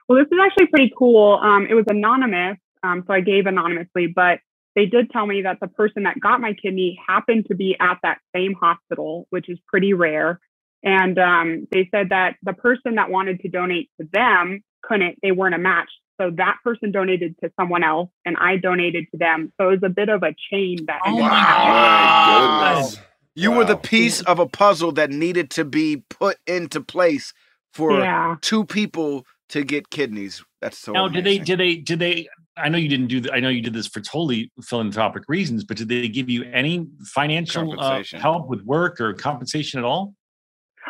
Well, 0.07 0.19
this 0.19 0.27
is 0.31 0.39
actually 0.43 0.67
pretty 0.67 0.93
cool. 0.97 1.39
Um, 1.41 1.65
it 1.69 1.73
was 1.73 1.85
anonymous, 1.87 2.57
um, 2.83 3.03
so 3.07 3.13
I 3.13 3.21
gave 3.21 3.45
anonymously, 3.45 4.07
but 4.07 4.39
they 4.75 4.85
did 4.85 5.09
tell 5.11 5.25
me 5.25 5.43
that 5.43 5.59
the 5.61 5.67
person 5.67 6.03
that 6.03 6.19
got 6.19 6.41
my 6.41 6.53
kidney 6.53 6.99
happened 7.07 7.45
to 7.47 7.55
be 7.55 7.77
at 7.79 7.99
that 8.03 8.17
same 8.35 8.53
hospital, 8.53 9.27
which 9.29 9.47
is 9.47 9.59
pretty 9.67 9.93
rare. 9.93 10.39
And 10.83 11.17
um, 11.17 11.67
they 11.71 11.87
said 11.91 12.09
that 12.09 12.35
the 12.43 12.53
person 12.53 12.95
that 12.95 13.09
wanted 13.09 13.39
to 13.41 13.49
donate 13.49 13.89
to 14.01 14.07
them 14.11 14.63
couldn't, 14.81 15.19
they 15.21 15.31
weren't 15.31 15.55
a 15.55 15.59
match. 15.59 15.89
So 16.23 16.31
that 16.37 16.57
person 16.63 16.91
donated 16.91 17.35
to 17.43 17.51
someone 17.59 17.83
else, 17.83 18.09
and 18.25 18.37
I 18.37 18.55
donated 18.55 19.07
to 19.11 19.17
them. 19.17 19.51
So 19.59 19.67
it 19.69 19.81
was 19.81 19.83
a 19.83 19.89
bit 19.89 20.07
of 20.07 20.23
a 20.23 20.33
chain 20.51 20.77
that 20.87 21.01
Oh 21.05 21.09
ended 21.09 21.25
my 21.25 21.31
up 21.31 21.47
happening. 21.47 22.55
My 22.55 22.73
goodness. 22.77 22.99
You 23.35 23.51
were 23.51 23.65
the 23.65 23.75
Wow. 23.75 23.81
piece 23.83 24.21
of 24.21 24.39
a 24.39 24.47
puzzle 24.47 24.91
that 24.93 25.09
needed 25.09 25.49
to 25.51 25.65
be 25.65 26.03
put 26.09 26.37
into 26.47 26.79
place 26.79 27.33
for 27.73 27.99
Yeah. 27.99 28.35
two 28.41 28.63
people 28.63 29.25
to 29.49 29.63
get 29.65 29.89
kidneys. 29.89 30.43
That's 30.61 30.77
so. 30.77 30.93
now, 30.93 31.07
did 31.09 31.25
they? 31.25 31.37
amazing. 31.37 31.43
Did 31.45 31.59
they? 31.59 31.75
Did 31.75 31.99
they? 31.99 32.27
I 32.55 32.69
know 32.69 32.77
you 32.77 32.87
didn't 32.87 33.07
do. 33.07 33.19
th- 33.19 33.33
I 33.33 33.39
know 33.41 33.49
you 33.49 33.61
did 33.61 33.73
this 33.73 33.87
for 33.87 33.99
totally 33.99 34.49
philanthropic 34.63 35.23
reasons, 35.27 35.63
but 35.65 35.75
did 35.75 35.89
they 35.89 36.07
give 36.07 36.29
you 36.29 36.43
any 36.53 36.87
financial 37.07 37.77
uh, 37.79 38.03
help 38.13 38.47
with 38.47 38.61
work 38.61 39.01
or 39.01 39.11
compensation 39.13 39.79
at 39.79 39.83
all? 39.85 40.13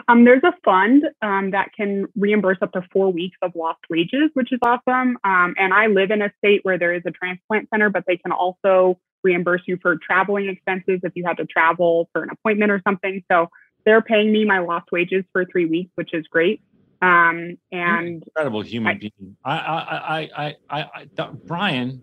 Um, 0.07 0.25
there's 0.25 0.43
a 0.43 0.53
fund 0.63 1.03
um, 1.21 1.51
that 1.51 1.71
can 1.75 2.07
reimburse 2.15 2.57
up 2.61 2.71
to 2.73 2.81
four 2.91 3.11
weeks 3.11 3.37
of 3.41 3.53
lost 3.55 3.79
wages, 3.89 4.29
which 4.33 4.51
is 4.51 4.59
awesome. 4.65 5.17
Um, 5.23 5.55
and 5.57 5.73
I 5.73 5.87
live 5.87 6.11
in 6.11 6.21
a 6.21 6.31
state 6.39 6.61
where 6.63 6.77
there 6.77 6.93
is 6.93 7.03
a 7.05 7.11
transplant 7.11 7.69
center, 7.69 7.89
but 7.89 8.03
they 8.07 8.17
can 8.17 8.31
also 8.31 8.99
reimburse 9.23 9.61
you 9.67 9.77
for 9.81 9.97
traveling 9.97 10.49
expenses 10.49 10.99
if 11.03 11.13
you 11.15 11.23
had 11.25 11.37
to 11.37 11.45
travel 11.45 12.09
for 12.11 12.23
an 12.23 12.29
appointment 12.29 12.71
or 12.71 12.81
something. 12.85 13.23
So 13.31 13.49
they're 13.85 14.01
paying 14.01 14.31
me 14.31 14.45
my 14.45 14.59
lost 14.59 14.91
wages 14.91 15.23
for 15.31 15.45
three 15.45 15.65
weeks, 15.65 15.91
which 15.95 16.13
is 16.13 16.25
great. 16.27 16.61
Um, 17.01 17.57
and 17.71 18.23
Incredible 18.23 18.61
human 18.61 18.95
I- 18.95 18.99
being. 18.99 19.37
I, 19.43 19.57
I, 19.57 20.19
I, 20.19 20.29
I, 20.37 20.55
I, 20.69 21.07
I, 21.17 21.29
Brian. 21.45 22.01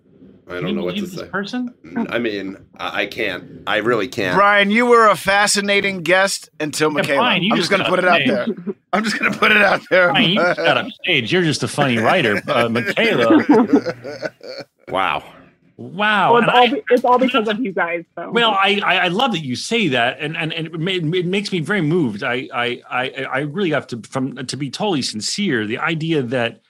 I 0.48 0.54
don't 0.54 0.68
you 0.68 0.74
know 0.74 0.84
what 0.84 0.96
to 0.96 1.02
this 1.02 1.14
say. 1.14 1.28
Person. 1.28 1.72
I 2.10 2.18
mean, 2.18 2.56
I 2.76 3.02
I 3.02 3.06
can't. 3.06 3.62
I 3.68 3.76
really 3.78 4.08
can't. 4.08 4.36
Brian, 4.36 4.70
you 4.72 4.86
were 4.86 5.06
a 5.08 5.14
fascinating 5.16 6.02
guest 6.02 6.48
until 6.58 6.88
Yeah, 6.90 6.94
Michaela. 6.94 7.18
Brian, 7.20 7.42
you 7.44 7.52
I'm 7.52 7.56
just 7.58 7.70
just 7.70 7.78
going 7.78 7.84
to 7.84 7.88
put 7.88 7.98
it 8.00 8.08
out 8.08 8.20
there. 8.26 8.74
I'm 8.92 9.04
just 9.04 9.18
going 9.18 9.32
to 9.32 9.38
put 9.38 9.52
it 9.52 9.58
out 9.62 9.80
there. 9.90 10.10
Brian, 10.10 10.30
you 10.30 10.36
just 10.36 10.56
got 10.56 10.76
upstage. 10.76 11.32
You're 11.32 11.42
just 11.44 11.62
a 11.62 11.68
funny 11.68 11.98
writer, 11.98 12.42
uh, 12.48 12.68
Michaela. 12.70 13.44
Wow. 14.88 15.22
Wow. 15.76 16.34
well, 16.34 16.42
it's, 16.42 16.52
all, 16.52 16.68
be- 16.68 16.82
it's 16.90 17.04
all 17.04 17.18
because 17.18 17.48
of 17.48 17.58
you 17.60 17.72
guys. 17.72 18.04
So 18.14 18.30
Well, 18.30 18.50
I, 18.50 18.80
I 18.84 18.96
I 18.96 19.08
love 19.08 19.32
that 19.32 19.42
you 19.42 19.56
say 19.56 19.88
that, 19.88 20.18
and 20.20 20.36
and, 20.36 20.52
and 20.52 20.66
it, 20.66 20.78
ma- 20.78 20.90
it 20.90 21.24
makes 21.24 21.52
me 21.52 21.60
very 21.60 21.80
moved. 21.80 22.22
I, 22.22 22.48
I 22.52 22.82
I 22.90 23.08
I 23.32 23.38
really 23.40 23.70
have 23.70 23.86
to 23.88 24.02
from 24.02 24.34
to 24.46 24.56
be 24.58 24.68
totally 24.68 25.00
sincere. 25.00 25.66
The 25.66 25.78
idea 25.78 26.20
that, 26.22 26.60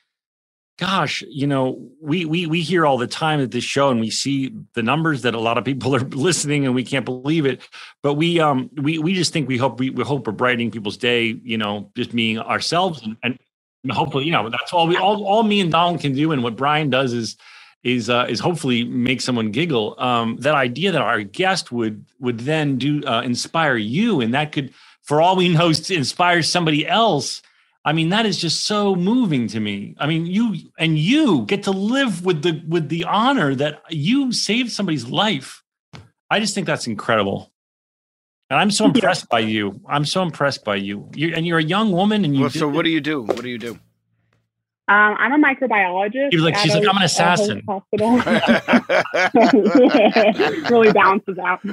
gosh, 0.81 1.23
you 1.29 1.47
know, 1.47 1.79
we 2.01 2.25
we 2.25 2.47
we 2.47 2.63
hear 2.63 2.87
all 2.87 2.97
the 2.97 3.07
time 3.07 3.39
at 3.41 3.51
this 3.51 3.65
show, 3.65 3.91
and 3.91 4.01
we 4.01 4.09
see 4.09 4.51
the 4.73 4.83
numbers 4.83 5.23
that 5.23 5.35
a 5.35 5.39
lot 5.39 5.59
of 5.59 5.65
people 5.65 5.95
are 5.97 6.01
listening, 6.01 6.65
and 6.65 6.75
we 6.75 6.83
can't 6.83 7.05
believe 7.05 7.45
it. 7.45 7.61
But 8.03 8.15
we 8.15 8.41
um 8.41 8.71
we 8.77 8.99
we 8.99 9.13
just 9.13 9.33
think 9.33 9.47
we 9.47 9.59
hope 9.59 9.79
we, 9.79 9.91
we 9.91 10.03
hope 10.03 10.27
we're 10.27 10.33
brightening 10.33 10.71
people's 10.71 10.97
day. 10.97 11.39
You 11.43 11.59
know, 11.59 11.91
just 11.95 12.13
being 12.13 12.39
ourselves, 12.39 13.03
and, 13.03 13.17
and 13.23 13.93
hopefully, 13.93 14.25
you 14.25 14.33
know, 14.33 14.49
that's 14.49 14.73
all 14.73 14.89
we 14.89 14.97
all 14.97 15.23
all 15.25 15.43
me 15.43 15.61
and 15.61 15.71
Donald 15.71 16.01
can 16.01 16.15
do, 16.15 16.33
and 16.33 16.43
what 16.43 16.57
Brian 16.57 16.89
does 16.89 17.13
is 17.13 17.37
is 17.85 18.09
uh, 18.09 18.27
is 18.29 18.41
hopefully 18.41 18.85
make 18.85 19.21
someone 19.21 19.51
giggle. 19.51 19.95
Um, 19.99 20.39
that 20.41 20.55
idea 20.55 20.93
that 20.93 21.03
our 21.03 21.23
guest 21.23 21.71
would 21.71 22.07
would 22.21 22.41
then 22.41 22.79
do 22.79 23.05
uh, 23.05 23.21
inspire 23.21 23.77
you, 23.77 24.23
and 24.23 24.33
that 24.33 24.53
could, 24.53 24.73
for 25.03 25.21
all 25.21 25.37
we 25.37 25.51
know, 25.51 25.69
inspire 25.91 26.43
somebody 26.43 26.89
else. 26.89 27.43
I 27.85 27.93
mean, 27.93 28.11
that 28.11 28.27
is 28.27 28.37
just 28.37 28.65
so 28.67 28.95
moving 28.95 29.47
to 29.49 29.61
me. 29.61 29.95
I 29.99 30.07
mean, 30.07 30.27
you 30.27 30.57
and 30.79 30.99
you 30.99 31.47
get 31.47 31.63
to 31.65 31.71
live 31.71 32.25
with 32.25 32.43
the 32.43 32.63
with 32.69 32.89
the 32.89 33.05
honor 33.05 33.55
that 33.55 33.83
you 33.89 34.33
saved 34.33 34.71
somebody's 34.71 35.09
life. 35.09 35.63
I 36.31 36.41
just 36.41 36.55
think 36.55 36.67
that's 36.67 36.87
incredible. 36.87 37.53
And 38.51 38.59
I'm 38.59 38.71
so 38.71 38.87
impressed 38.87 39.29
by 39.29 39.39
you. 39.41 39.81
I'm 39.89 40.05
so 40.05 40.23
impressed 40.23 40.65
by 40.65 40.77
you. 40.77 41.09
you 41.15 41.35
and 41.35 41.47
you're 41.47 41.59
a 41.59 41.65
young 41.65 41.93
woman, 41.93 42.25
and 42.25 42.35
you. 42.35 42.43
well, 42.43 42.51
so 42.51 42.69
what 42.69 42.85
do 42.85 42.91
you 42.91 43.01
do? 43.01 43.23
What 43.23 43.41
do 43.43 43.49
you 43.49 43.59
do? 43.59 43.79
Um, 44.91 45.15
I'm 45.21 45.33
a 45.33 45.39
microbiologist. 45.47 46.33
You're 46.33 46.43
like- 46.43 46.57
at 46.57 46.63
she's 46.63 46.75
like, 46.75 46.83
a- 46.83 46.89
"I'm 46.91 46.97
an 46.97 47.05
assassin." 47.05 47.63
Hospital. 47.69 48.17
really 50.71 50.91
balances 50.93 51.39
out. 51.39 51.61
I 51.65 51.69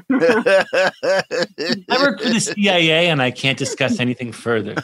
work 1.99 2.21
for 2.21 2.29
the 2.29 2.39
CIA, 2.39 3.09
and 3.09 3.19
I 3.19 3.31
can't 3.31 3.57
discuss 3.57 3.99
anything 3.99 4.31
further. 4.31 4.75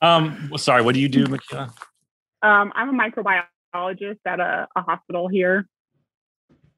Um, 0.00 0.48
well, 0.50 0.58
sorry, 0.58 0.82
what 0.82 0.94
do 0.94 1.00
you 1.00 1.08
do, 1.08 1.26
Michaela? 1.26 1.72
Um, 2.42 2.72
I'm 2.74 2.88
a 2.88 2.92
microbiologist 3.10 4.18
at 4.26 4.40
a, 4.40 4.66
a 4.74 4.82
hospital 4.82 5.28
here. 5.28 5.66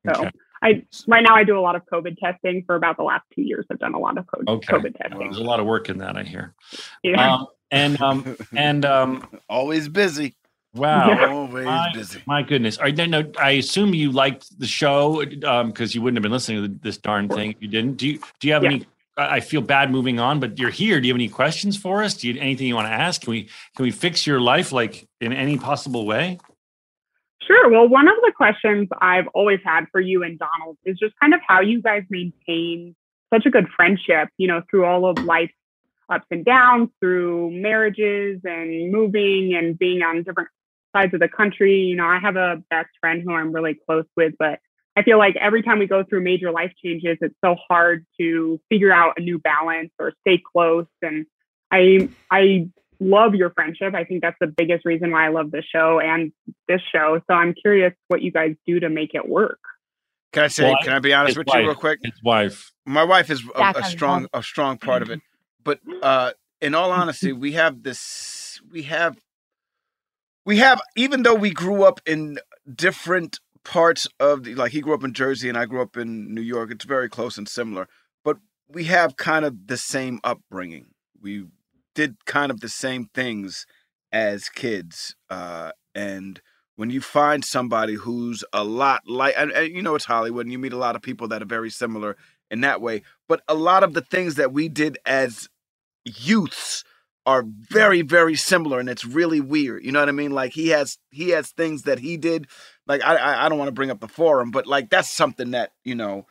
So 0.07 0.13
Okay. 0.23 0.31
I 0.63 0.85
right 1.09 1.23
now 1.23 1.35
I 1.35 1.45
do 1.45 1.59
a 1.59 1.61
lot 1.61 1.75
of 1.77 1.83
COVID 1.87 2.17
testing. 2.19 2.63
For 2.67 2.77
about 2.77 2.97
the 2.97 3.03
last 3.03 3.25
two 3.35 3.43
years, 3.43 3.67
I've 3.71 3.79
done 3.79 3.95
a 3.95 3.99
lot 3.99 4.17
of 4.19 4.27
COVID, 4.27 4.49
Okay. 4.49 4.73
COVID 4.73 4.97
testing. 4.97 5.19
There's 5.19 5.39
a 5.39 5.43
lot 5.43 5.61
of 5.61 5.67
work 5.67 5.89
in 5.89 5.99
that, 5.99 6.17
I 6.17 6.23
hear. 6.23 6.55
Yeah. 7.03 7.35
Um, 7.35 7.47
and 7.71 8.01
um, 8.01 8.37
and 8.57 8.85
um, 8.85 9.29
Always 9.49 9.89
busy. 9.89 10.35
wow, 10.75 11.29
Always 11.31 11.65
my, 11.65 11.91
busy. 11.93 12.23
my 12.27 12.43
goodness. 12.43 12.79
All 12.79 12.85
right, 12.85 12.95
then, 12.97 13.11
no, 13.11 13.31
I 13.39 13.53
assume 13.53 13.93
you 13.95 14.13
liked 14.13 14.59
the 14.59 14.67
show 14.67 15.25
because 15.25 15.95
you 15.95 16.01
wouldn't 16.03 16.17
have 16.19 16.23
been 16.23 16.33
listening 16.33 16.63
to 16.63 16.69
this 16.83 16.97
darn 16.97 17.29
thing 17.29 17.51
if 17.53 17.57
you 17.61 17.69
didn't. 17.69 17.97
Do 17.97 18.07
you 18.09 18.21
do 18.41 18.47
you 18.49 18.55
have 18.55 18.63
Yeah. 18.63 18.71
any 18.71 18.87
I 19.17 19.37
I 19.37 19.41
feel 19.41 19.61
bad 19.61 19.91
moving 19.91 20.19
on, 20.21 20.41
but 20.41 20.59
you're 20.59 20.71
here. 20.71 21.01
Do 21.01 21.07
you 21.09 21.13
have 21.13 21.19
any 21.19 21.29
questions 21.29 21.77
for 21.77 22.03
us? 22.03 22.15
Do 22.15 22.29
you 22.29 22.41
anything 22.41 22.67
you 22.69 22.75
want 22.75 22.87
to 22.89 22.93
ask? 22.93 23.21
Can 23.23 23.33
we 23.33 23.43
can 23.77 23.83
we 23.85 23.91
fix 23.91 24.27
your 24.27 24.41
life 24.41 24.73
like 24.73 25.07
in 25.21 25.33
any 25.33 25.59
possible 25.59 26.07
way? 26.07 26.39
Sure. 27.47 27.71
Well, 27.71 27.89
one 27.89 28.09
of 28.09 28.15
the 28.23 28.33
questions 28.37 28.89
I've 29.01 29.27
always 29.35 29.61
had 29.65 29.87
for 29.91 30.01
you 30.01 30.23
and 30.23 30.39
Donald 30.39 30.77
is 30.85 30.99
just 30.99 31.15
kind 31.21 31.35
of 31.35 31.41
how 31.47 31.61
you 31.61 31.83
guys 31.83 32.03
maintain 32.09 32.95
such 33.33 33.47
a 33.47 33.51
good 33.51 33.69
friendship, 33.75 34.29
you 34.39 34.47
know, 34.47 34.63
through 34.71 34.85
all 34.85 35.07
of 35.07 35.19
life's 35.25 35.53
ups 36.09 36.27
and 36.31 36.45
downs, 36.45 36.91
through 37.01 37.51
marriages 37.51 38.41
and 38.45 38.93
moving 38.93 39.55
and 39.55 39.79
being 39.79 40.03
on 40.03 40.23
different 40.23 40.51
sides 40.95 41.15
of 41.15 41.21
the 41.21 41.29
country. 41.29 41.81
You 41.81 41.97
know, 41.97 42.07
I 42.07 42.19
have 42.19 42.37
a 42.37 42.63
best 42.71 42.91
friend 43.01 43.23
who 43.25 43.33
I'm 43.33 43.53
really 43.53 43.77
close 43.87 44.05
with, 44.17 44.35
but 44.39 44.61
I 44.97 45.03
feel 45.03 45.19
like 45.19 45.37
every 45.37 45.63
time 45.63 45.79
we 45.79 45.87
go 45.87 46.05
through 46.05 46.23
major 46.23 46.53
life 46.53 46.73
changes, 46.83 47.17
it's 47.23 47.35
so 47.43 47.57
hard 47.69 48.05
to 48.21 48.61
figure 48.69 48.93
out 48.93 49.15
a 49.17 49.21
new 49.23 49.39
balance 49.39 49.91
or 49.99 50.13
stay 50.21 50.41
close. 50.53 50.87
And 51.01 51.27
I 51.71 52.09
I 52.31 52.69
love 53.03 53.35
your 53.35 53.51
friendship. 53.51 53.95
I 53.95 54.05
think 54.05 54.23
that's 54.23 54.37
the 54.41 54.47
biggest 54.47 54.85
reason 54.85 55.11
why 55.11 55.27
I 55.27 55.31
love 55.31 55.51
this 55.51 55.65
show 55.65 56.01
and 56.01 56.33
this 56.69 56.81
show. 56.93 57.21
So 57.29 57.35
I'm 57.35 57.55
curious 57.55 57.93
what 58.09 58.23
you 58.23 58.33
guys 58.33 58.55
do 58.67 58.81
to 58.81 58.89
make 58.89 59.11
it 59.15 59.29
work. 59.29 59.61
Can 60.33 60.45
I 60.45 60.49
say? 60.49 60.65
Well, 60.65 60.77
can 60.83 60.93
I 60.93 60.99
be 60.99 61.13
honest 61.13 61.37
with 61.37 61.47
wife. 61.47 61.61
you 61.61 61.67
real 61.67 61.75
quick? 61.75 62.01
His 62.03 62.23
wife. 62.25 62.73
My 62.87 63.05
wife 63.05 63.31
is 63.31 63.43
a, 63.55 63.75
a 63.77 63.85
strong, 63.85 64.29
a 64.33 64.43
strong 64.43 64.79
part 64.79 65.03
of 65.03 65.11
it. 65.11 65.21
But 65.63 65.81
uh, 66.03 66.33
in 66.61 66.75
all 66.75 66.91
honesty, 66.91 67.33
we 67.33 67.53
have 67.53 67.83
this. 67.83 68.61
We 68.71 68.83
have. 68.85 69.19
We 70.45 70.57
have, 70.57 70.81
even 70.97 71.23
though 71.23 71.37
we 71.37 71.51
grew 71.51 71.85
up 71.85 72.01
in 72.05 72.41
different 72.75 73.39
parts 73.65 74.09
of 74.19 74.43
the, 74.43 74.57
like 74.57 74.73
he 74.73 74.81
grew 74.81 74.95
up 74.95 75.05
in 75.05 75.13
Jersey 75.13 75.49
and 75.49 75.57
I 75.57 75.67
grew 75.67 75.81
up 75.81 75.97
in 75.97 76.35
New 76.35 76.41
York. 76.41 76.73
It's 76.73 76.85
very 76.85 77.09
close 77.09 77.39
and 77.39 77.49
similar, 77.49 77.89
but 78.25 78.39
we 78.69 78.85
have 78.85 79.17
kind 79.17 79.45
of 79.45 79.69
the 79.69 79.77
same 79.77 80.19
upbringing. 80.25 80.87
We 81.21 81.47
did 81.95 82.25
kind 82.25 82.51
of 82.51 82.61
the 82.61 82.69
same 82.69 83.07
things 83.15 83.67
as 84.13 84.49
kids, 84.49 85.17
uh, 85.31 85.73
and 85.95 86.41
when 86.77 86.91
you 86.91 87.01
find 87.01 87.45
somebody 87.45 87.95
who's 87.95 88.45
a 88.53 88.65
lot 88.65 89.03
like, 89.07 89.35
and, 89.37 89.53
and 89.53 89.75
you 89.75 89.83
know 89.83 89.95
it's 89.95 90.05
Hollywood, 90.05 90.47
and 90.47 90.53
you 90.53 90.59
meet 90.59 90.73
a 90.73 90.79
lot 90.79 90.97
of 90.97 91.03
people 91.03 91.29
that 91.29 91.43
are 91.43 91.47
very 91.47 91.71
similar 91.71 92.17
in 92.51 92.61
that 92.63 92.81
way. 92.81 93.03
But 93.29 93.43
a 93.49 93.55
lot 93.55 93.83
of 93.83 93.95
the 93.95 94.01
things 94.01 94.37
that 94.37 94.53
we 94.53 94.69
did 94.69 94.99
as 95.07 95.49
youths 96.05 96.85
are 97.25 97.45
very, 97.47 98.03
very 98.03 98.35
similar, 98.35 98.81
and 98.81 98.89
it's 98.89 99.05
really 99.05 99.41
weird. 99.41 99.85
You 99.85 99.93
know 99.93 100.01
what 100.01 100.09
I 100.09 100.13
mean? 100.13 100.33
Like 100.33 100.53
he 100.53 100.69
has 100.69 100.99
he 101.11 101.31
has 101.31 101.51
things 101.51 101.83
that 101.83 102.01
he 102.01 102.17
did. 102.17 102.47
Like 102.87 103.03
I 103.05 103.17
I, 103.17 103.47
I 103.47 103.49
don't 103.49 103.59
want 103.59 103.69
to 103.69 103.73
bring 103.73 103.91
up 103.91 104.01
the 104.01 104.09
forum, 104.09 104.51
but 104.51 104.67
like 104.67 104.91
that's 104.91 105.11
something 105.11 105.53
that 105.53 105.73
you 105.85 105.95
know, 105.95 106.27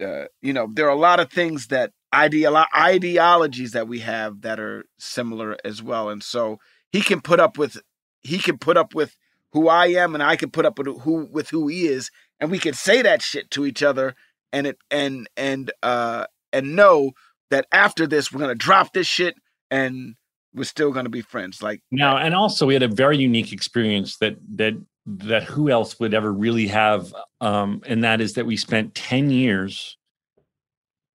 uh, 0.00 0.26
you 0.40 0.52
know, 0.52 0.68
there 0.72 0.86
are 0.86 0.96
a 0.96 0.96
lot 0.96 1.20
of 1.20 1.30
things 1.30 1.68
that 1.68 1.92
ideolo- 2.14 2.66
ideologies 2.74 3.72
that 3.72 3.88
we 3.88 4.00
have 4.00 4.42
that 4.42 4.58
are 4.58 4.84
similar 4.98 5.56
as 5.64 5.82
well, 5.82 6.08
and 6.08 6.22
so 6.22 6.58
he 6.90 7.00
can 7.00 7.20
put 7.20 7.40
up 7.40 7.58
with 7.58 7.78
he 8.20 8.38
can 8.38 8.58
put 8.58 8.76
up 8.76 8.94
with 8.94 9.16
who 9.52 9.68
I 9.68 9.86
am, 9.86 10.14
and 10.14 10.22
I 10.22 10.36
can 10.36 10.50
put 10.50 10.66
up 10.66 10.78
with 10.78 10.86
who 11.02 11.28
with 11.30 11.50
who 11.50 11.68
he 11.68 11.86
is, 11.86 12.10
and 12.40 12.50
we 12.50 12.58
can 12.58 12.74
say 12.74 13.02
that 13.02 13.22
shit 13.22 13.50
to 13.52 13.66
each 13.66 13.82
other, 13.82 14.14
and 14.52 14.66
it 14.66 14.78
and 14.90 15.28
and 15.36 15.70
uh 15.82 16.26
and 16.52 16.74
know 16.74 17.12
that 17.50 17.66
after 17.72 18.06
this 18.06 18.32
we're 18.32 18.40
gonna 18.40 18.54
drop 18.54 18.92
this 18.92 19.06
shit 19.06 19.34
and 19.70 20.14
we're 20.54 20.64
still 20.64 20.92
gonna 20.92 21.08
be 21.08 21.22
friends. 21.22 21.62
Like 21.62 21.82
Now, 21.90 22.16
and 22.16 22.34
also 22.34 22.66
we 22.66 22.74
had 22.74 22.82
a 22.82 22.88
very 22.88 23.18
unique 23.18 23.52
experience 23.52 24.16
that 24.18 24.36
that 24.56 24.74
that 25.06 25.44
who 25.44 25.70
else 25.70 25.98
would 25.98 26.12
ever 26.12 26.32
really 26.32 26.66
have, 26.68 27.14
um, 27.40 27.80
and 27.86 28.04
that 28.04 28.20
is 28.20 28.34
that 28.34 28.46
we 28.46 28.56
spent 28.56 28.94
ten 28.94 29.30
years, 29.30 29.96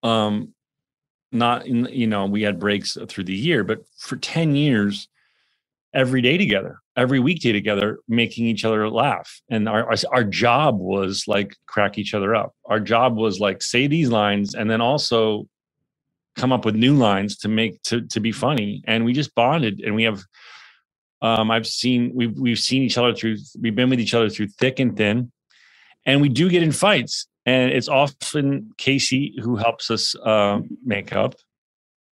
um, 0.02 0.53
not 1.34 1.66
in 1.66 1.86
you 1.86 2.08
know 2.08 2.26
we 2.26 2.44
had 2.44 2.60
breaks 2.60 2.98
through 3.08 3.26
the 3.26 3.36
year, 3.36 3.64
but 3.64 3.80
for 3.98 4.16
ten 4.16 4.56
years, 4.56 5.08
every 5.94 6.22
day 6.22 6.38
together, 6.38 6.80
every 6.96 7.20
weekday 7.20 7.52
together, 7.52 8.00
making 8.08 8.46
each 8.46 8.66
other 8.66 8.90
laugh, 8.90 9.42
and 9.50 9.68
our 9.68 9.90
our, 9.90 9.98
our 10.12 10.24
job 10.24 10.80
was 10.80 11.26
like 11.28 11.56
crack 11.66 11.98
each 11.98 12.14
other 12.14 12.36
up. 12.36 12.54
Our 12.66 12.80
job 12.80 13.16
was 13.16 13.40
like 13.40 13.62
say 13.62 13.88
these 13.88 14.10
lines, 14.10 14.56
and 14.56 14.70
then 14.70 14.82
also 14.82 15.48
come 16.36 16.52
up 16.52 16.66
with 16.66 16.76
new 16.76 16.96
lines 16.96 17.38
to 17.38 17.48
make 17.48 17.82
to 17.84 18.02
to 18.08 18.20
be 18.20 18.32
funny. 18.32 18.84
And 18.86 19.06
we 19.06 19.14
just 19.14 19.36
bonded 19.36 19.82
and 19.82 19.96
we 19.96 20.04
have 20.04 20.24
um 21.22 21.52
i've 21.52 21.68
seen 21.68 22.12
we've 22.14 22.38
we've 22.38 22.60
seen 22.60 22.84
each 22.84 22.98
other 22.98 23.14
through 23.14 23.38
we've 23.62 23.76
been 23.76 23.90
with 23.90 24.00
each 24.00 24.14
other 24.14 24.30
through 24.30 24.48
thick 24.48 24.80
and 24.80 24.98
thin. 24.98 25.32
And 26.06 26.22
we 26.22 26.30
do 26.30 26.50
get 26.50 26.64
in 26.64 26.72
fights 26.72 27.28
and 27.46 27.72
it's 27.72 27.88
often 27.90 28.72
CaCee 28.78 29.40
who 29.42 29.56
helps 29.58 29.90
us 29.92 30.16
uh, 30.16 30.60
make 30.86 31.14
up. 31.14 31.36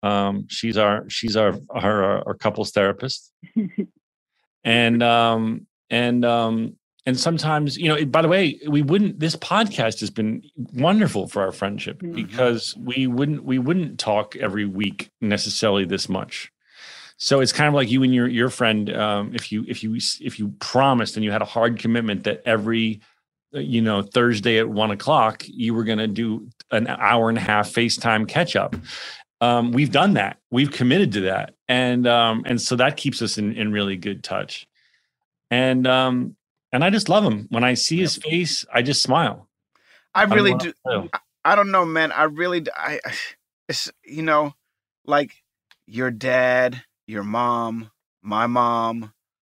Um 0.04 0.48
she's 0.50 0.78
our 0.78 1.10
she's 1.10 1.36
our 1.36 1.56
our 1.72 2.28
our 2.28 2.34
couples 2.36 2.72
therapist. 2.72 3.32
And 4.64 5.02
um 5.02 5.66
and 5.90 6.26
um 6.26 6.76
and 7.06 7.18
sometimes 7.18 7.78
you 7.78 7.88
know 7.88 8.06
by 8.06 8.22
the 8.22 8.28
way 8.28 8.60
we 8.68 8.82
wouldn't 8.82 9.20
this 9.20 9.36
podcast 9.36 10.02
has 10.02 10.10
been 10.10 10.44
wonderful 10.74 11.28
for 11.28 11.42
our 11.42 11.52
friendship 11.54 12.02
Mhm. 12.02 12.14
because 12.14 12.76
we 12.78 13.08
wouldn't 13.08 13.44
we 13.46 13.60
wouldn't 13.60 13.98
talk 14.00 14.36
every 14.36 14.66
week 14.66 15.10
necessarily 15.22 15.86
this 15.86 16.10
much. 16.10 16.52
So 17.18 17.40
it's 17.40 17.54
kind 17.54 17.68
of 17.70 17.74
like 17.74 17.90
you 17.90 18.04
and 18.04 18.14
your 18.14 18.28
your 18.28 18.50
friend 18.50 18.94
um 18.96 19.32
if 19.34 19.52
you 19.52 19.64
if 19.68 19.84
you 19.84 19.96
if 19.96 20.38
you 20.38 20.50
promised 20.60 21.16
and 21.16 21.24
you 21.24 21.32
had 21.32 21.42
a 21.42 21.46
hard 21.46 21.80
commitment 21.80 22.26
that 22.26 22.42
every 22.46 23.00
you 23.60 23.82
know 23.82 24.02
thursday 24.02 24.58
at 24.58 24.70
one 24.70 24.92
o'clock 24.92 25.44
you 25.48 25.74
were 25.74 25.84
going 25.84 25.98
to 25.98 26.08
do 26.08 26.48
an 26.72 26.88
hour 26.88 27.30
and 27.30 27.38
a 27.38 27.42
half 27.42 27.70
facetime 27.70 28.28
catch 28.28 28.56
up 28.56 28.76
um, 29.40 29.72
we've 29.72 29.92
done 29.92 30.14
that. 30.16 30.38
We've 30.50 30.72
committed 30.72 31.12
to 31.14 31.22
that. 31.22 31.54
And 31.68 32.08
um, 32.08 32.44
and 32.46 32.62
so 32.62 32.76
that 32.78 32.98
keeps 32.98 33.22
us 33.22 33.38
in, 33.38 33.54
in 33.54 33.72
really 33.72 33.98
good 33.98 34.24
touch. 34.24 34.68
And 35.52 35.86
um, 35.88 36.36
and 36.72 36.84
i 36.84 36.90
just 36.90 37.10
love 37.10 37.24
him. 37.24 37.48
When 37.50 37.64
i 37.64 37.74
see 37.74 37.98
his 37.98 38.18
face 38.18 38.66
i 38.74 38.82
just 38.82 39.02
smile. 39.02 39.48
I 40.14 40.24
really 40.24 40.52
know 40.52 40.60
do. 40.60 41.10
I 41.46 41.56
don't 41.56 41.72
know, 41.72 41.86
man. 41.86 42.12
I 42.12 42.24
really, 42.24 42.66
I, 42.76 43.00
it's 43.70 43.90
you 44.04 44.24
know, 44.24 44.54
like 45.06 45.32
your 45.86 46.12
dad, 46.12 46.82
your 47.06 47.24
mom, 47.24 47.92
my 48.22 48.48
mom, 48.48 49.14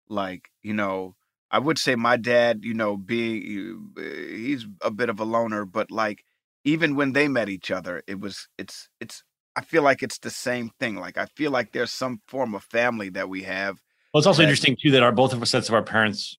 like 0.08 0.50
you 0.62 0.74
know, 0.74 1.14
I 1.50 1.58
would 1.58 1.78
say 1.78 1.94
my 1.94 2.16
dad, 2.16 2.60
you 2.62 2.74
know, 2.74 2.96
being 2.96 3.92
he's 3.96 4.66
a 4.82 4.90
bit 4.90 5.08
of 5.08 5.20
a 5.20 5.24
loner, 5.24 5.64
but 5.64 5.90
like 5.90 6.24
even 6.64 6.96
when 6.96 7.12
they 7.12 7.28
met 7.28 7.48
each 7.48 7.70
other, 7.70 8.02
it 8.06 8.20
was 8.20 8.48
it's 8.58 8.88
it's. 9.00 9.22
I 9.56 9.62
feel 9.62 9.82
like 9.82 10.02
it's 10.04 10.18
the 10.18 10.30
same 10.30 10.70
thing. 10.78 10.96
Like 10.96 11.18
I 11.18 11.26
feel 11.36 11.50
like 11.50 11.72
there's 11.72 11.90
some 11.90 12.20
form 12.28 12.54
of 12.54 12.62
family 12.64 13.08
that 13.10 13.28
we 13.28 13.42
have. 13.42 13.80
Well, 14.12 14.20
it's 14.20 14.26
also 14.26 14.38
that- 14.42 14.44
interesting 14.44 14.76
too 14.80 14.90
that 14.92 15.02
our 15.02 15.12
both 15.12 15.32
of 15.32 15.40
our 15.40 15.46
sets 15.46 15.68
of 15.68 15.74
our 15.74 15.82
parents, 15.82 16.36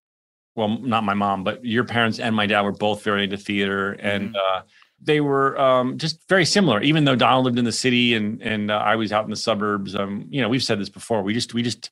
well, 0.56 0.70
not 0.80 1.04
my 1.04 1.16
mom, 1.16 1.44
but 1.44 1.66
your 1.66 1.84
parents 1.84 2.20
and 2.20 2.36
my 2.36 2.46
dad 2.46 2.62
were 2.62 2.72
both 2.72 3.04
very 3.04 3.24
into 3.24 3.38
theater, 3.38 3.94
and 3.94 4.36
uh, 4.36 4.62
they 5.02 5.22
were 5.22 5.60
um, 5.60 5.98
just 5.98 6.28
very 6.30 6.46
similar. 6.46 6.82
Even 6.82 7.06
though 7.06 7.16
Donald 7.16 7.46
lived 7.46 7.60
in 7.60 7.66
the 7.66 7.72
city 7.72 8.14
and 8.14 8.42
and 8.42 8.72
uh, 8.72 8.78
I 8.78 8.96
was 8.96 9.12
out 9.12 9.24
in 9.24 9.32
the 9.32 9.36
suburbs, 9.36 9.96
um, 9.96 10.28
you 10.30 10.42
know, 10.42 10.50
we've 10.50 10.64
said 10.64 10.80
this 10.80 10.90
before. 10.90 11.24
We 11.24 11.34
just 11.34 11.54
we 11.54 11.64
just 11.64 11.90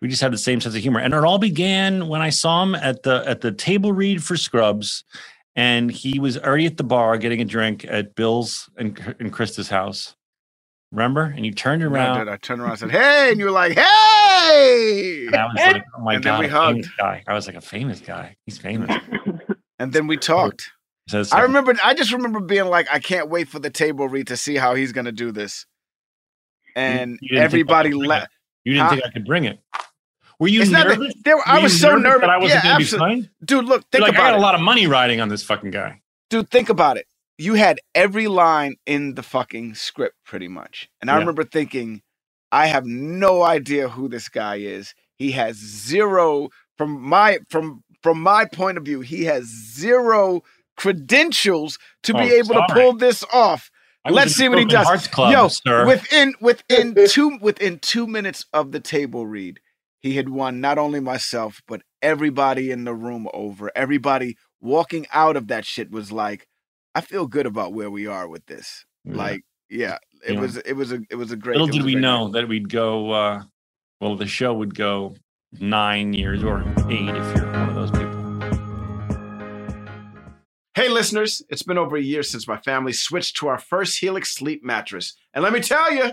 we 0.00 0.08
just 0.08 0.22
had 0.22 0.32
the 0.32 0.38
same 0.38 0.60
sense 0.60 0.74
of 0.74 0.80
humor, 0.82 1.00
and 1.00 1.12
it 1.14 1.24
all 1.24 1.38
began 1.38 2.08
when 2.08 2.20
I 2.22 2.30
saw 2.30 2.62
him 2.62 2.74
at 2.74 3.02
the 3.02 3.22
at 3.26 3.40
the 3.42 3.52
table 3.52 3.92
read 3.92 4.22
for 4.24 4.36
Scrubs, 4.36 5.04
and 5.56 5.90
he 5.90 6.18
was 6.18 6.38
already 6.38 6.66
at 6.66 6.76
the 6.76 6.84
bar 6.84 7.18
getting 7.18 7.40
a 7.40 7.44
drink 7.44 7.84
at 7.88 8.14
Bill's 8.14 8.70
and 8.78 8.98
and 9.20 9.32
Christa's 9.32 9.68
house. 9.68 10.16
Remember? 10.92 11.22
And 11.36 11.46
you 11.46 11.52
turned 11.52 11.82
And 11.84 11.96
I, 11.96 12.00
around. 12.06 12.18
did. 12.18 12.28
I 12.28 12.36
turned 12.38 12.60
around 12.62 12.70
and 12.72 12.78
said, 12.80 12.90
"Hey," 12.90 13.30
and 13.30 13.38
you 13.38 13.44
were 13.44 13.50
like, 13.52 13.72
"Hey!" 13.78 15.26
And 15.26 15.36
I 15.36 15.44
was 15.46 15.54
like, 15.56 15.84
oh 15.96 16.00
my 16.02 16.14
And 16.14 16.24
then 16.24 16.32
God, 16.32 16.40
we 16.40 16.46
a 16.46 16.48
famous 16.48 16.86
hugged. 16.86 16.98
guy. 16.98 17.22
I 17.28 17.34
was 17.34 17.46
like, 17.46 17.56
a 17.56 17.60
famous 17.60 18.00
guy. 18.00 18.36
He's 18.46 18.58
famous. 18.58 18.90
And 19.78 19.92
then 19.92 20.06
we 20.08 20.16
talked. 20.16 20.72
So, 21.08 21.22
I 21.32 21.42
remember. 21.42 21.74
I 21.84 21.94
just 21.94 22.12
remember 22.12 22.40
being 22.40 22.66
like, 22.66 22.88
I 22.90 22.98
can't 22.98 23.28
wait 23.28 23.48
for 23.48 23.58
the 23.58 23.70
table 23.70 24.08
read 24.08 24.26
to 24.28 24.36
see 24.36 24.56
how 24.56 24.74
he's 24.74 24.92
gonna 24.92 25.12
do 25.12 25.30
this. 25.32 25.64
And 26.76 27.18
you 27.22 27.38
I 27.38 27.42
everybody 27.42 27.92
left. 27.92 28.30
You 28.64 28.74
didn't 28.74 28.86
Huh? 28.86 28.90
think 28.94 29.04
I 29.06 29.10
could 29.10 29.24
bring 29.24 29.44
it. 29.44 29.58
Were 30.40 30.48
you 30.48 30.62
It's 30.62 30.70
not 30.70 30.88
that- 30.88 30.98
nervous? 30.98 31.14
there- 31.24 31.36
I 31.46 31.58
was 31.60 31.78
so 31.80 31.96
nervous. 31.96 32.22
that 32.22 32.30
I 32.30 32.38
wasn't 32.38 32.64
Yeah, 32.64 32.70
going 32.72 32.84
to 32.84 32.92
be 32.92 32.98
fine. 32.98 33.30
Dude, 33.44 33.64
look, 33.66 33.84
think 33.92 34.02
like, 34.02 34.12
I 34.12 34.16
about 34.16 34.22
got 34.30 34.34
it. 34.34 34.38
a 34.38 34.42
lot 34.42 34.54
of 34.56 34.60
money 34.62 34.86
riding 34.88 35.20
on 35.20 35.28
this 35.28 35.42
fucking 35.44 35.70
guy. 35.70 36.00
Dude, 36.30 36.50
think 36.50 36.68
about 36.70 36.96
it. 36.96 37.06
You 37.38 37.54
had 37.54 37.78
every 37.94 38.26
line 38.26 38.76
in 38.86 39.14
the 39.14 39.22
fucking 39.22 39.74
script 39.74 40.16
pretty 40.24 40.48
much. 40.48 40.88
And 41.00 41.10
I 41.10 41.14
Yeah. 41.14 41.18
remember 41.20 41.44
thinking, 41.44 42.02
I 42.50 42.66
have 42.66 42.84
no 42.86 43.42
idea 43.42 43.88
who 43.90 44.08
this 44.08 44.28
guy 44.28 44.56
is. 44.56 44.94
He 45.16 45.32
has 45.32 45.56
zero 45.56 46.48
from 46.76 47.00
my 47.02 47.38
from 47.50 47.84
from 48.02 48.20
my 48.22 48.46
point 48.46 48.78
of 48.78 48.84
view, 48.84 49.02
he 49.02 49.24
has 49.24 49.44
zero 49.44 50.42
credentials 50.78 51.78
to 52.04 52.14
be 52.14 52.20
Oh, 52.32 52.36
able 52.38 52.54
to 52.54 52.66
pull 52.70 52.92
this 52.94 53.22
off. 53.32 53.70
I 54.04 54.10
Let's 54.10 54.32
see 54.32 54.48
what 54.48 54.58
he 54.58 54.64
does. 54.64 55.06
Club, 55.08 55.32
Yo, 55.32 55.48
sir. 55.48 55.86
within 55.86 56.34
within 56.40 56.94
two 57.08 57.38
within 57.40 57.78
two 57.78 58.06
minutes 58.06 58.46
of 58.54 58.72
the 58.72 58.80
table 58.80 59.26
read, 59.26 59.60
he 60.00 60.16
had 60.16 60.28
won 60.28 60.60
not 60.60 60.78
only 60.78 61.00
myself 61.00 61.60
but 61.68 61.82
everybody 62.02 62.70
in 62.70 62.84
the 62.84 62.94
room 62.94 63.28
over. 63.34 63.70
Everybody 63.76 64.36
walking 64.60 65.06
out 65.12 65.36
of 65.36 65.48
that 65.48 65.64
shit 65.64 65.90
was 65.90 66.10
like, 66.10 66.46
I 66.94 67.00
feel 67.02 67.26
good 67.26 67.46
about 67.46 67.72
where 67.72 67.90
we 67.90 68.06
are 68.06 68.26
with 68.28 68.46
this. 68.46 68.84
Yeah. 69.04 69.16
Like, 69.16 69.42
yeah, 69.68 69.98
it 70.26 70.34
Yeah. 70.34 70.40
was 70.40 70.56
it 70.56 70.72
was 70.74 70.92
a 70.92 71.00
it 71.10 71.14
was 71.16 71.30
a 71.32 71.36
great. 71.36 71.56
Little 71.58 71.68
did 71.68 71.84
we 71.84 71.94
know 71.94 72.24
night. 72.26 72.32
that 72.40 72.48
we'd 72.48 72.68
go. 72.68 73.10
Uh, 73.12 73.42
well, 74.00 74.16
the 74.16 74.26
show 74.26 74.52
would 74.54 74.74
go 74.74 75.14
nine 75.60 76.14
years 76.14 76.42
or 76.42 76.60
eight 76.88 77.08
if 77.08 77.36
you're 77.36 77.52
one 77.52 77.68
of 77.68 77.74
those 77.74 77.90
people. 77.90 78.08
Hey, 80.74 80.88
listeners, 80.88 81.42
it's 81.50 81.62
been 81.64 81.76
over 81.78 81.96
a 81.96 82.00
year 82.02 82.22
since 82.22 82.46
my 82.48 82.56
family 82.58 82.92
switched 82.92 83.36
to 83.36 83.48
our 83.48 83.58
first 83.58 83.98
Helix 84.00 84.32
sleep 84.32 84.64
mattress. 84.64 85.14
And 85.34 85.42
let 85.42 85.52
me 85.52 85.60
tell 85.60 85.92
you, 85.92 86.12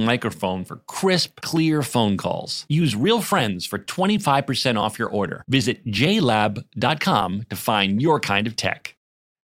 microphone 0.00 0.64
for 0.64 0.76
crisp, 0.86 1.40
clear 1.40 1.82
phone 1.82 2.16
calls. 2.16 2.66
Use 2.68 2.96
Real 2.96 3.20
Friends 3.20 3.66
for 3.66 3.78
25% 3.78 4.78
off 4.78 4.98
your 4.98 5.08
order. 5.08 5.44
Visit 5.48 5.86
jlab.com 5.86 7.46
to 7.48 7.56
find 7.56 8.02
your 8.02 8.20
kind 8.20 8.46
of 8.46 8.56
tech. 8.56 8.96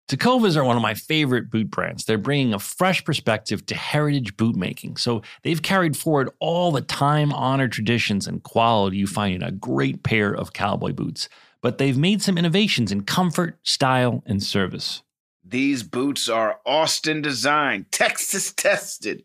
Tecovas 0.09 0.57
are 0.57 0.65
one 0.65 0.77
of 0.77 0.83
my 0.83 0.95
favorite 0.95 1.51
boot 1.51 1.71
brands. 1.71 2.07
They're 2.07 2.17
bringing 2.17 2.55
a 2.55 2.59
fresh 2.59 3.05
perspective 3.05 3.67
to 3.67 3.75
heritage 3.75 4.39
boot 4.39 4.57
making. 4.57 4.97
So 4.97 5.21
they've 5.43 5.61
carried 5.61 5.99
forward 5.99 6.31
all 6.41 6.73
the 6.73 6.81
time 6.81 7.31
honored 7.31 7.73
traditions 7.73 8.27
and 8.27 8.43
quality 8.43 8.97
you 8.97 9.07
find 9.07 9.35
in 9.35 9.43
a 9.43 9.53
great 9.53 10.03
pair 10.03 10.35
of 10.35 10.55
cowboy 10.55 10.93
boots. 10.93 11.29
But 11.61 11.77
they've 11.77 11.99
made 11.99 12.23
some 12.23 12.39
innovations 12.39 12.91
in 12.91 13.03
comfort, 13.03 13.59
style, 13.63 14.23
and 14.25 14.43
service. 14.43 15.03
These 15.45 15.83
boots 15.83 16.29
are 16.29 16.61
Austin 16.65 17.21
designed, 17.21 17.93
Texas 17.93 18.53
tested, 18.53 19.25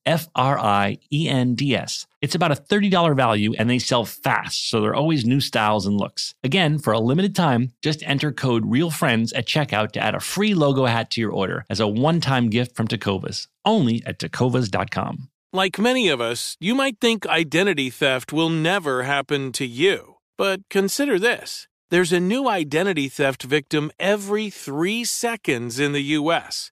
F 0.05 0.27
R 0.35 0.59
I 0.59 0.97
E 1.11 1.27
N 1.27 1.55
D 1.55 1.75
S. 1.75 2.07
It's 2.21 2.35
about 2.35 2.51
a 2.51 2.55
$30 2.55 3.15
value 3.15 3.53
and 3.57 3.69
they 3.69 3.79
sell 3.79 4.05
fast, 4.05 4.69
so 4.69 4.81
there 4.81 4.91
are 4.91 4.95
always 4.95 5.25
new 5.25 5.39
styles 5.39 5.85
and 5.85 5.97
looks. 5.97 6.33
Again, 6.43 6.79
for 6.79 6.93
a 6.93 6.99
limited 6.99 7.35
time, 7.35 7.73
just 7.81 8.03
enter 8.03 8.31
code 8.31 8.65
REALFRIENDS 8.65 9.33
at 9.35 9.47
checkout 9.47 9.91
to 9.93 9.99
add 9.99 10.15
a 10.15 10.19
free 10.19 10.53
logo 10.53 10.85
hat 10.85 11.11
to 11.11 11.21
your 11.21 11.31
order 11.31 11.65
as 11.69 11.79
a 11.79 11.87
one 11.87 12.21
time 12.21 12.49
gift 12.49 12.75
from 12.75 12.87
Tecovas. 12.87 13.47
Only 13.65 14.03
at 14.05 14.19
tecovas.com. 14.19 15.29
Like 15.53 15.77
many 15.77 16.07
of 16.07 16.21
us, 16.21 16.55
you 16.61 16.73
might 16.75 16.99
think 17.01 17.27
identity 17.27 17.89
theft 17.89 18.31
will 18.31 18.49
never 18.49 19.03
happen 19.03 19.51
to 19.53 19.65
you. 19.65 20.15
But 20.37 20.61
consider 20.69 21.19
this 21.19 21.67
there's 21.89 22.13
a 22.13 22.21
new 22.21 22.47
identity 22.47 23.09
theft 23.09 23.43
victim 23.43 23.91
every 23.99 24.49
three 24.49 25.03
seconds 25.03 25.77
in 25.77 25.91
the 25.91 26.15
U.S. 26.19 26.71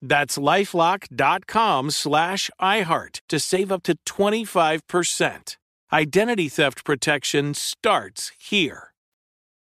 That's 0.00 0.38
lifelock.com 0.38 1.90
slash 1.90 2.50
iHeart 2.60 3.20
to 3.28 3.38
save 3.40 3.72
up 3.72 3.82
to 3.84 3.96
25%. 4.06 5.56
Identity 5.92 6.48
theft 6.48 6.84
protection 6.84 7.54
starts 7.54 8.32
here. 8.38 8.92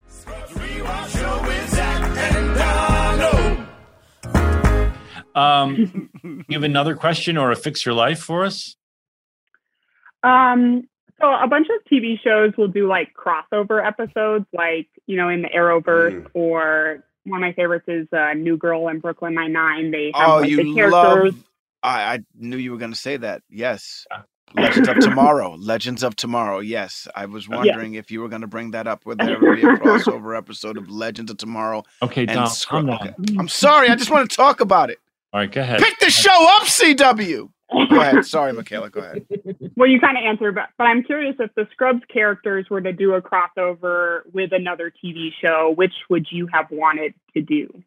Rewatch 0.08 1.18
show 1.18 1.42
with 1.46 1.68
Zach 1.70 2.34
and 2.34 2.54
Donald. 2.56 3.68
Um, 5.34 6.10
you 6.48 6.54
have 6.54 6.64
another 6.64 6.96
question 6.96 7.36
or 7.38 7.50
a 7.52 7.56
fix 7.56 7.86
your 7.86 7.94
life 7.94 8.18
for 8.20 8.44
us? 8.44 8.74
Um, 10.24 10.88
so 11.20 11.26
a 11.32 11.46
bunch 11.48 11.68
of 11.68 11.92
TV 11.92 12.20
shows 12.22 12.52
will 12.58 12.66
do 12.68 12.88
like 12.88 13.12
crossover 13.14 13.84
episodes, 13.86 14.46
like 14.52 14.88
you 15.06 15.16
know 15.16 15.28
in 15.28 15.42
the 15.42 15.48
Arrowverse, 15.48 16.22
Mm. 16.24 16.30
or 16.34 17.04
one 17.28 17.42
of 17.42 17.46
my 17.48 17.52
favorites 17.52 17.84
is 17.88 18.06
uh, 18.12 18.32
New 18.34 18.56
Girl 18.56 18.88
and 18.88 19.00
Brooklyn 19.02 19.34
Nine 19.34 19.52
Nine. 19.52 19.90
They 19.90 20.10
have 20.14 20.28
Oh, 20.28 20.36
like 20.38 20.42
the 20.44 20.64
you 20.64 20.74
characters. 20.74 20.92
love. 20.92 21.44
I, 21.82 22.14
I 22.14 22.18
knew 22.36 22.56
you 22.56 22.72
were 22.72 22.78
going 22.78 22.92
to 22.92 22.98
say 22.98 23.16
that. 23.18 23.42
Yes. 23.48 24.06
Legends 24.54 24.88
of 24.88 24.98
Tomorrow. 25.00 25.54
Legends 25.56 26.02
of 26.02 26.16
Tomorrow. 26.16 26.58
Yes. 26.60 27.06
I 27.14 27.26
was 27.26 27.48
wondering 27.48 27.94
if 27.94 28.10
you 28.10 28.20
were 28.20 28.28
going 28.28 28.40
to 28.40 28.46
bring 28.48 28.72
that 28.72 28.86
up. 28.88 29.06
Would 29.06 29.18
there 29.18 29.36
ever 29.36 29.54
be 29.54 29.62
a 29.62 29.76
crossover 29.76 30.36
episode 30.36 30.76
of 30.76 30.90
Legends 30.90 31.30
of 31.30 31.36
Tomorrow? 31.36 31.84
Okay, 32.02 32.22
and 32.22 32.30
Dom, 32.30 32.46
Scrub- 32.48 32.86
calm 32.88 32.98
down. 32.98 33.14
okay. 33.20 33.36
I'm 33.38 33.46
sorry. 33.48 33.88
I 33.90 33.94
just 33.94 34.10
want 34.10 34.28
to 34.28 34.34
talk 34.36 34.60
about 34.60 34.90
it. 34.90 34.98
All 35.32 35.40
right, 35.40 35.52
go 35.52 35.60
ahead. 35.60 35.80
Pick 35.80 35.98
the 36.00 36.10
show 36.10 36.30
up, 36.56 36.62
CW. 36.64 37.50
Go 37.72 38.00
ahead. 38.00 38.24
Sorry, 38.24 38.52
Michaela. 38.52 38.90
Go 38.90 39.00
ahead. 39.00 39.22
Well, 39.76 39.88
you 39.88 40.00
kind 40.00 40.16
of 40.18 40.24
answered, 40.24 40.54
but 40.54 40.70
but 40.78 40.84
I'm 40.84 41.02
curious 41.02 41.36
if 41.38 41.54
the 41.54 41.66
Scrubs 41.72 42.02
characters 42.12 42.66
were 42.70 42.80
to 42.80 42.92
do 42.92 43.14
a 43.14 43.22
crossover 43.22 44.20
with 44.32 44.52
another 44.52 44.92
TV 45.04 45.30
show, 45.42 45.72
which 45.76 45.92
would 46.10 46.26
you 46.30 46.48
have 46.52 46.66
wanted 46.70 47.14
to 47.34 47.42
do? 47.42 47.82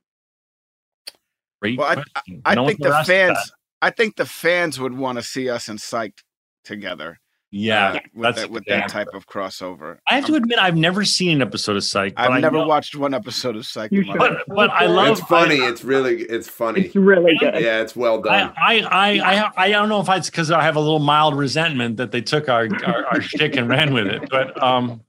Great 1.61 1.79
Well, 1.79 1.87
I, 1.87 1.95
question. 1.95 2.41
I 2.45 2.55
No 2.55 2.67
think 2.67 2.81
the 2.81 2.91
fans. 3.05 3.37
that. 3.37 3.51
I 3.81 3.89
think 3.91 4.17
the 4.17 4.25
fans 4.27 4.79
would 4.79 4.93
want 4.97 5.17
to 5.17 5.23
see 5.23 5.49
us 5.49 5.69
and 5.69 5.79
Psyched 5.79 6.19
together. 6.65 7.20
Yeah, 7.53 7.87
uh, 7.87 7.93
with 8.13 8.23
that's 8.23 8.41
that, 8.41 8.49
with 8.49 8.65
that 8.67 8.87
type 8.89 9.09
of 9.13 9.27
crossover. 9.27 9.97
I 10.07 10.15
have 10.15 10.25
to 10.27 10.33
I'm- 10.33 10.43
admit, 10.43 10.57
I've 10.57 10.77
never 10.77 11.03
seen 11.03 11.31
an 11.31 11.41
episode 11.41 11.75
of 11.75 11.83
Psych. 11.83 12.15
but 12.15 12.21
I've 12.23 12.31
I 12.31 12.39
never 12.39 12.57
know- 12.59 12.67
watched 12.67 12.95
one 12.95 13.13
episode 13.13 13.57
of 13.57 13.65
Psych. 13.65 13.91
You 13.91 14.01
in 14.01 14.07
my 14.07 14.13
should. 14.13 14.19
life. 14.21 14.31
But 14.47 14.55
but 14.55 14.69
I 14.71 14.85
love. 14.85 15.17
It's 15.19 15.27
funny. 15.27 15.61
I, 15.61 15.67
it's 15.67 15.83
really 15.83 16.21
it's 16.21 16.47
funny. 16.47 16.81
It's 16.83 16.95
really 16.95 17.35
good. 17.37 17.55
Yeah, 17.55 17.81
it's 17.81 17.93
well 17.95 18.21
done. 18.21 18.53
I, 18.57 18.79
I, 18.89 19.19
I, 19.19 19.51
I 19.65 19.69
don't 19.69 19.89
know 19.89 19.99
if 19.99 20.07
it's 20.07 20.29
because 20.29 20.49
I 20.49 20.61
have 20.63 20.77
a 20.77 20.79
little 20.79 20.99
mild 20.99 21.35
resentment 21.37 21.97
that 21.97 22.11
they 22.13 22.21
took 22.21 22.47
our, 22.47 22.69
our, 22.85 23.05
our 23.07 23.21
shtick 23.21 23.57
and 23.57 23.67
ran 23.67 23.93
with 23.93 24.07
it. 24.07 24.29
But 24.29 24.61
um, 24.63 25.01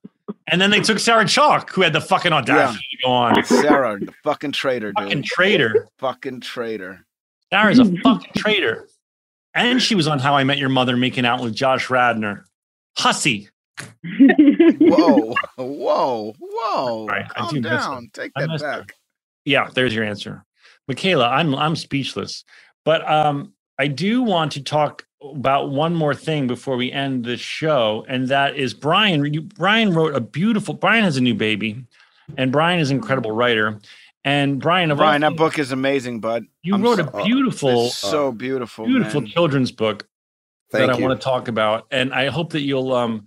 and 0.48 0.60
then 0.60 0.70
they 0.73 0.81
took 0.81 0.98
Sarah 0.98 1.24
Chalke, 1.24 1.70
who 1.70 1.82
had 1.82 1.93
the 1.93 2.01
fucking 2.01 2.32
audacity 2.32 2.85
to 2.90 2.97
go 3.05 3.10
on. 3.12 3.44
Sarah, 3.44 4.01
the 4.01 4.12
fucking 4.24 4.51
traitor, 4.51 4.89
dude. 4.93 5.05
Fucking 5.05 5.23
traitor. 5.23 5.86
fucking 5.98 6.40
traitor. 6.40 7.06
Sarah's 7.52 7.78
a 7.78 7.85
fucking 7.85 8.32
traitor. 8.36 8.89
And 9.55 9.83
she 9.83 9.95
was 9.95 10.07
on 10.07 10.19
How 10.19 10.35
I 10.35 10.45
Met 10.45 10.59
Your 10.59 10.69
Mother 10.69 10.97
making 10.97 11.27
out 11.27 11.43
with 11.43 11.55
Josh 11.55 11.91
Radnor. 11.91 12.47
Hussy. 12.97 13.49
Whoa, 14.79 15.35
whoa, 15.57 16.35
whoa! 16.39 17.07
Right, 17.07 17.24
I 17.35 17.41
Calm 17.41 17.55
do 17.55 17.61
down. 17.62 18.11
Take 18.12 18.33
that 18.37 18.49
missed 18.49 18.65
her. 18.65 18.81
back. 18.81 18.93
Yeah, 19.45 19.70
there's 19.74 19.95
your 19.95 20.05
answer. 20.05 20.45
Michaela, 20.89 21.29
I'm 21.29 21.55
I'm 21.55 21.74
speechless. 21.74 22.45
But 22.85 23.09
um 23.11 23.55
I 23.79 23.87
do 23.89 24.23
want 24.23 24.53
to 24.53 24.62
talk 24.62 25.07
about 25.23 25.70
one 25.70 25.95
more 25.95 26.15
thing 26.15 26.47
before 26.47 26.77
we 26.77 26.93
end 26.93 27.24
the 27.24 27.37
show, 27.37 28.05
and 28.09 28.29
that 28.29 28.57
is 28.57 28.74
Brian. 28.74 29.33
You, 29.33 29.43
Brian 29.43 29.95
wrote 29.95 30.15
a 30.15 30.20
beautiful. 30.20 30.74
Brian 30.74 31.05
has 31.05 31.16
a 31.16 31.20
new 31.23 31.35
baby, 31.35 31.83
and 32.37 32.53
Brian 32.53 32.81
is 32.81 32.91
an 32.91 32.97
incredible 32.99 33.33
writer. 33.33 33.79
And 34.24 34.61
Brian, 34.61 34.90
of 34.93 34.99
Brian, 34.99 35.23
that 35.23 35.28
things, 35.31 35.39
book 35.39 35.59
is 35.59 35.73
amazing, 35.73 36.20
bud. 36.20 36.44
you 36.62 36.74
I'm 36.74 36.82
wrote 36.82 36.99
so- 36.99 37.09
a 37.20 37.24
beautiful, 37.24 37.86
It's 37.86 37.97
so 37.97 38.31
beautiful, 38.32 38.86
beautiful 38.86 39.20
man. 39.23 39.31
children's 39.31 39.73
book 39.73 40.07
Thank 40.70 40.86
that 40.90 40.97
I 40.97 41.01
want 41.05 41.20
to 41.20 41.24
talk 41.24 41.49
about, 41.49 41.86
and 41.90 42.15
I 42.15 42.28
hope 42.28 42.53
that 42.53 42.61
you'll 42.62 42.94
um, 42.94 43.24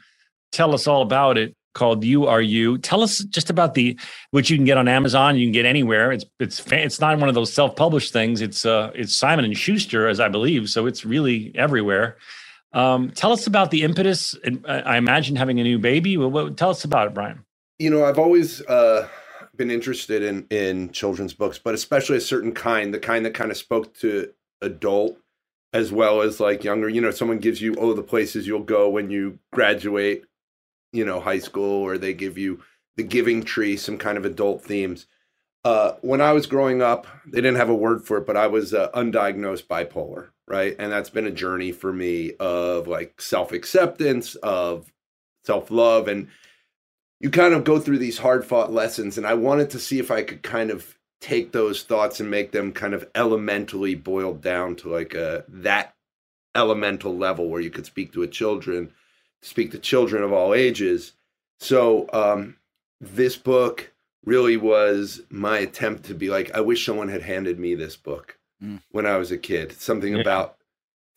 tell 0.51 0.73
us 0.73 0.87
all 0.87 1.01
about 1.01 1.37
it. 1.37 1.53
Called 1.73 2.05
"You 2.05 2.25
Are 2.27 2.41
You." 2.41 2.77
Tell 2.77 3.01
us 3.03 3.17
just 3.25 3.49
about 3.49 3.73
the 3.73 3.99
which 4.31 4.49
you 4.49 4.55
can 4.55 4.63
get 4.65 4.77
on 4.77 4.87
Amazon. 4.87 5.35
You 5.35 5.45
can 5.45 5.51
get 5.51 5.65
anywhere. 5.65 6.13
It's 6.13 6.23
it's 6.39 6.63
it's 6.71 7.01
not 7.01 7.19
one 7.19 7.27
of 7.27 7.35
those 7.35 7.51
self 7.51 7.75
published 7.75 8.13
things. 8.13 8.39
It's 8.39 8.65
uh 8.65 8.91
it's 8.95 9.13
Simon 9.13 9.43
and 9.43 9.57
Schuster, 9.57 10.07
as 10.07 10.21
I 10.21 10.29
believe, 10.29 10.69
so 10.69 10.85
it's 10.85 11.03
really 11.05 11.51
everywhere. 11.53 12.15
Um, 12.71 13.11
tell 13.11 13.33
us 13.33 13.45
about 13.45 13.71
the 13.71 13.83
impetus. 13.83 14.33
And 14.45 14.63
I 14.65 14.79
I 14.79 14.97
imagine 14.97 15.35
having 15.35 15.59
a 15.59 15.63
new 15.63 15.77
baby. 15.77 16.15
Well, 16.15 16.31
what, 16.31 16.55
tell 16.55 16.69
us 16.69 16.85
about 16.85 17.07
it, 17.07 17.13
Brian. 17.13 17.43
you 17.77 17.89
know 17.89 18.05
i've 18.05 18.17
always 18.19 18.61
uh, 18.67 19.05
been 19.57 19.71
interested 19.71 20.23
in 20.23 20.45
in 20.49 20.89
children's 20.91 21.33
books 21.33 21.57
but 21.57 21.73
especially 21.73 22.17
a 22.17 22.21
certain 22.21 22.53
kind 22.53 22.93
the 22.93 22.99
kind 22.99 23.25
that 23.25 23.33
kind 23.33 23.51
of 23.51 23.57
spoke 23.57 23.93
to 23.93 24.31
adult 24.61 25.17
as 25.73 25.91
well 25.91 26.21
as 26.21 26.39
like 26.39 26.63
younger. 26.63 26.87
You 26.87 27.01
know 27.01 27.11
someone 27.11 27.39
gives 27.39 27.61
you 27.61 27.75
oh 27.77 27.93
the 27.93 28.03
places 28.03 28.47
you'll 28.47 28.61
go 28.61 28.89
when 28.89 29.09
you 29.09 29.39
graduate 29.51 30.23
you 30.93 31.05
know 31.05 31.19
high 31.19 31.39
school 31.39 31.83
or 31.83 31.97
they 31.97 32.13
give 32.13 32.37
you 32.37 32.61
the 32.95 33.03
giving 33.03 33.43
tree 33.43 33.75
some 33.75 33.97
kind 33.97 34.17
of 34.17 34.25
adult 34.25 34.63
themes. 34.63 35.05
Uh, 35.65 35.95
when 36.01 36.21
i 36.21 36.31
was 36.31 36.45
growing 36.45 36.83
up 36.83 37.07
they 37.25 37.41
didn't 37.41 37.57
have 37.57 37.69
a 37.69 37.75
word 37.75 38.05
for 38.05 38.17
it 38.17 38.27
but 38.27 38.37
i 38.37 38.45
was 38.45 38.71
uh, 38.71 38.87
undiagnosed 38.91 39.65
bipolar 39.65 40.27
right? 40.47 40.75
And 40.77 40.91
that's 40.91 41.09
been 41.09 41.25
a 41.25 41.31
journey 41.31 41.71
for 41.71 41.91
me 41.91 42.33
of 42.39 42.87
like 42.87 43.19
self-acceptance 43.19 44.35
of 44.35 44.91
self-love 45.43 46.07
and 46.07 46.27
you 47.19 47.29
kind 47.29 47.53
of 47.53 47.63
go 47.63 47.79
through 47.79 47.97
these 47.97 48.17
hard 48.17 48.45
fought 48.45 48.71
lessons 48.71 49.17
and 49.17 49.25
i 49.25 49.33
wanted 49.33 49.69
to 49.69 49.79
see 49.79 49.99
if 49.99 50.11
i 50.11 50.21
could 50.21 50.43
kind 50.43 50.69
of 50.71 50.97
take 51.21 51.51
those 51.51 51.83
thoughts 51.83 52.19
and 52.19 52.29
make 52.29 52.51
them 52.51 52.71
kind 52.71 52.93
of 52.93 53.07
elementally 53.15 53.95
boiled 53.95 54.41
down 54.41 54.75
to 54.75 54.89
like 54.89 55.13
a 55.13 55.43
that 55.47 55.95
elemental 56.55 57.15
level 57.17 57.49
where 57.49 57.61
you 57.61 57.69
could 57.69 57.85
speak 57.85 58.13
to 58.13 58.23
a 58.23 58.27
children 58.27 58.91
speak 59.41 59.71
to 59.71 59.79
children 59.79 60.23
of 60.23 60.31
all 60.33 60.53
ages 60.53 61.13
so 61.59 62.07
um 62.13 62.55
this 63.01 63.35
book 63.35 63.91
really 64.25 64.57
was 64.57 65.21
my 65.29 65.59
attempt 65.59 66.03
to 66.05 66.13
be 66.13 66.29
like 66.29 66.51
i 66.55 66.61
wish 66.61 66.85
someone 66.85 67.09
had 67.09 67.21
handed 67.21 67.59
me 67.59 67.75
this 67.75 67.95
book 67.95 68.37
Mm. 68.63 68.81
when 68.91 69.05
i 69.05 69.17
was 69.17 69.31
a 69.33 69.37
kid 69.37 69.73
something 69.73 70.13
Yeah. 70.15 70.21
about 70.21 70.55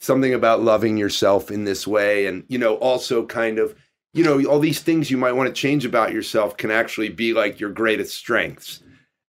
something 0.01 0.35
about 0.35 0.61
loving 0.61 0.97
yourself 0.97 1.53
in 1.53 1.63
this 1.63 1.87
way 1.87 2.27
and 2.27 2.43
you 2.49 2.59
know 2.59 2.75
also 2.79 3.25
kind 3.25 3.61
of 3.61 3.77
you 4.15 4.25
know 4.25 4.43
all 4.45 4.59
these 4.59 4.81
things 4.81 5.11
you 5.11 5.17
might 5.17 5.33
want 5.33 5.49
to 5.49 5.61
change 5.61 5.85
about 5.85 6.13
yourself 6.13 6.57
can 6.57 6.71
actually 6.71 7.09
be 7.11 7.33
like 7.33 7.61
your 7.61 7.71
greatest 7.71 8.17
strengths. 8.17 8.83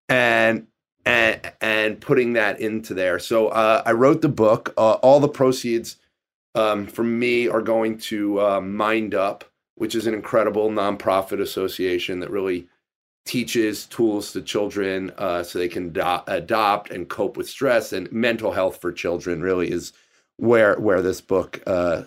And 0.08 0.68
and 1.06 1.52
and 1.62 2.02
putting 2.02 2.34
that 2.34 2.60
into 2.60 2.94
there. 2.94 3.20
So 3.20 3.50
uh, 3.50 3.84
i 3.86 3.92
wrote 3.92 4.22
the 4.22 4.30
book. 4.30 4.74
Uh, 4.78 4.94
all 4.94 5.20
the 5.20 5.30
proceeds 5.30 5.98
um, 6.56 6.88
from 6.88 7.20
me 7.20 7.48
are 7.48 7.62
going 7.62 7.98
to 8.00 8.40
uh, 8.40 8.60
MindUP 8.60 9.44
which 9.80 9.96
is 9.96 10.08
an 10.08 10.14
incredible 10.14 10.70
nonprofit 10.70 11.40
association 11.40 12.20
that 12.20 12.30
really 12.30 12.68
teaches 13.26 13.86
tools 13.86 14.34
to 14.34 14.42
children 14.42 15.10
uh, 15.18 15.42
so 15.42 15.58
they 15.58 15.70
can 15.70 15.94
do- 15.94 16.20
adopt 16.28 16.92
and 16.92 17.08
cope 17.08 17.38
with 17.38 17.50
stress. 17.50 17.94
And 17.94 18.12
mental 18.12 18.52
health 18.52 18.82
for 18.82 18.92
children 18.92 19.42
really 19.42 19.72
is 19.72 19.94
where 20.36 20.76
where 20.76 21.02
this 21.02 21.22
book 21.22 21.64
uh, 21.66 22.04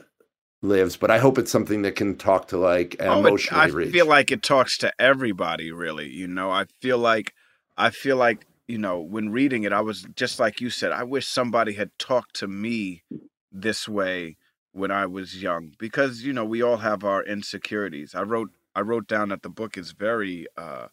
lives 0.62 0.96
but 0.96 1.10
i 1.10 1.18
hope 1.18 1.38
it's 1.38 1.50
something 1.50 1.82
that 1.82 1.96
can 1.96 2.16
talk 2.16 2.46
to 2.48 2.56
like 2.56 2.96
Oh, 3.00 3.26
it- 3.26 3.52
I 3.52 3.66
reach. 3.66 3.90
feel 3.92 4.06
like 4.06 4.30
it 4.30 4.42
talks 4.42 4.78
to 4.78 4.92
everybody, 4.98 5.72
really. 5.72 6.08
You 6.08 6.28
know, 6.28 6.50
I 6.50 6.66
feel 6.80 6.98
like, 6.98 7.32
I 7.76 7.90
feel 7.90 8.16
like, 8.16 8.46
you 8.68 8.78
know, 8.78 9.00
when 9.00 9.30
reading 9.30 9.64
it, 9.64 9.72
I 9.72 9.80
was 9.80 10.06
just 10.14 10.38
like 10.38 10.60
you 10.60 10.70
said. 10.70 10.92
I 10.92 11.02
wish 11.02 11.26
somebody 11.26 11.72
had 11.74 11.90
talked 11.98 12.34
to 12.36 12.46
me 12.46 13.02
this 13.50 13.88
way 13.88 14.36
when 14.72 14.90
I 14.92 15.06
was 15.06 15.42
young, 15.42 15.72
because 15.78 16.22
you 16.22 16.32
know 16.32 16.44
we 16.44 16.62
all 16.62 16.78
have 16.78 17.02
our 17.04 17.22
insecurities. 17.24 18.14
I 18.14 18.22
wrote, 18.22 18.50
I 18.74 18.80
wrote 18.80 19.06
down 19.08 19.28
that 19.30 19.42
the 19.42 19.50
book 19.50 19.76
is 19.76 19.92
very, 19.92 20.46
uh, 20.56 20.86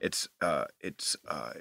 it's, 0.00 0.28
uh, 0.40 0.64
it's 0.80 1.16
uh, 1.26 1.54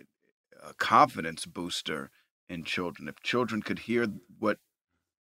a 0.63 0.73
confidence 0.75 1.45
booster 1.45 2.11
in 2.47 2.63
children. 2.63 3.07
If 3.09 3.21
children 3.23 3.61
could 3.63 3.79
hear 3.79 4.07
what 4.39 4.59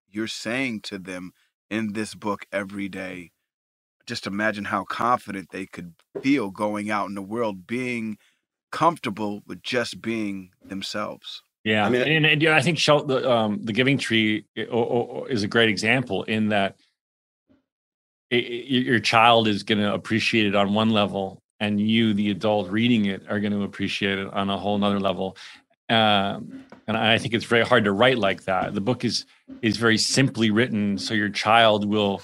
you're 0.08 0.28
saying 0.28 0.80
to 0.82 0.98
them 0.98 1.32
in 1.70 1.92
this 1.92 2.14
book 2.14 2.46
every 2.52 2.88
day 2.88 3.30
just 4.06 4.26
imagine 4.26 4.64
how 4.66 4.84
confident 4.84 5.48
they 5.50 5.66
could 5.66 5.92
feel 6.22 6.50
going 6.50 6.90
out 6.90 7.08
in 7.08 7.14
the 7.16 7.22
world 7.22 7.66
being 7.66 8.16
comfortable 8.70 9.42
with 9.46 9.62
just 9.62 10.00
being 10.00 10.50
themselves 10.64 11.42
Yeah, 11.64 11.84
I 11.86 11.90
mean- 11.90 12.02
and, 12.02 12.26
and, 12.26 12.42
yeah, 12.42 12.54
I 12.56 12.60
think 12.62 12.78
Shel- 12.78 13.04
the 13.04 13.28
um, 13.30 13.62
the 13.64 13.72
Giving 13.72 13.98
Tree 13.98 14.44
i- 14.56 14.66
o- 14.70 14.88
o- 15.22 15.26
is 15.28 15.42
a 15.42 15.48
great 15.48 15.68
example 15.68 16.22
in 16.24 16.48
that 16.50 16.76
i 18.32 18.36
i 18.36 18.38
your 18.38 19.00
child 19.00 19.48
is 19.48 19.62
going 19.62 19.78
to 19.80 19.92
appreciate 19.94 20.46
it 20.46 20.54
on 20.54 20.74
one 20.74 20.90
level, 20.90 21.40
and 21.60 21.80
you, 21.80 22.12
the 22.14 22.30
adult 22.30 22.70
reading 22.70 23.06
it, 23.06 23.22
are 23.28 23.40
going 23.40 23.52
to 23.52 23.62
appreciate 23.62 24.18
it 24.18 24.26
on 24.32 24.50
a 24.50 24.58
whole 24.58 24.78
nother 24.78 25.00
level. 25.00 25.36
Um, 25.88 26.64
and 26.86 26.96
I 26.96 27.18
think 27.18 27.34
it's 27.34 27.44
very 27.44 27.64
hard 27.64 27.84
to 27.84 27.92
write 27.92 28.18
like 28.18 28.44
that. 28.44 28.74
The 28.74 28.80
book 28.80 29.04
is 29.04 29.26
is 29.62 29.76
very 29.76 29.98
simply 29.98 30.50
written, 30.50 30.98
so 30.98 31.14
your 31.14 31.28
child 31.28 31.88
will. 31.88 32.22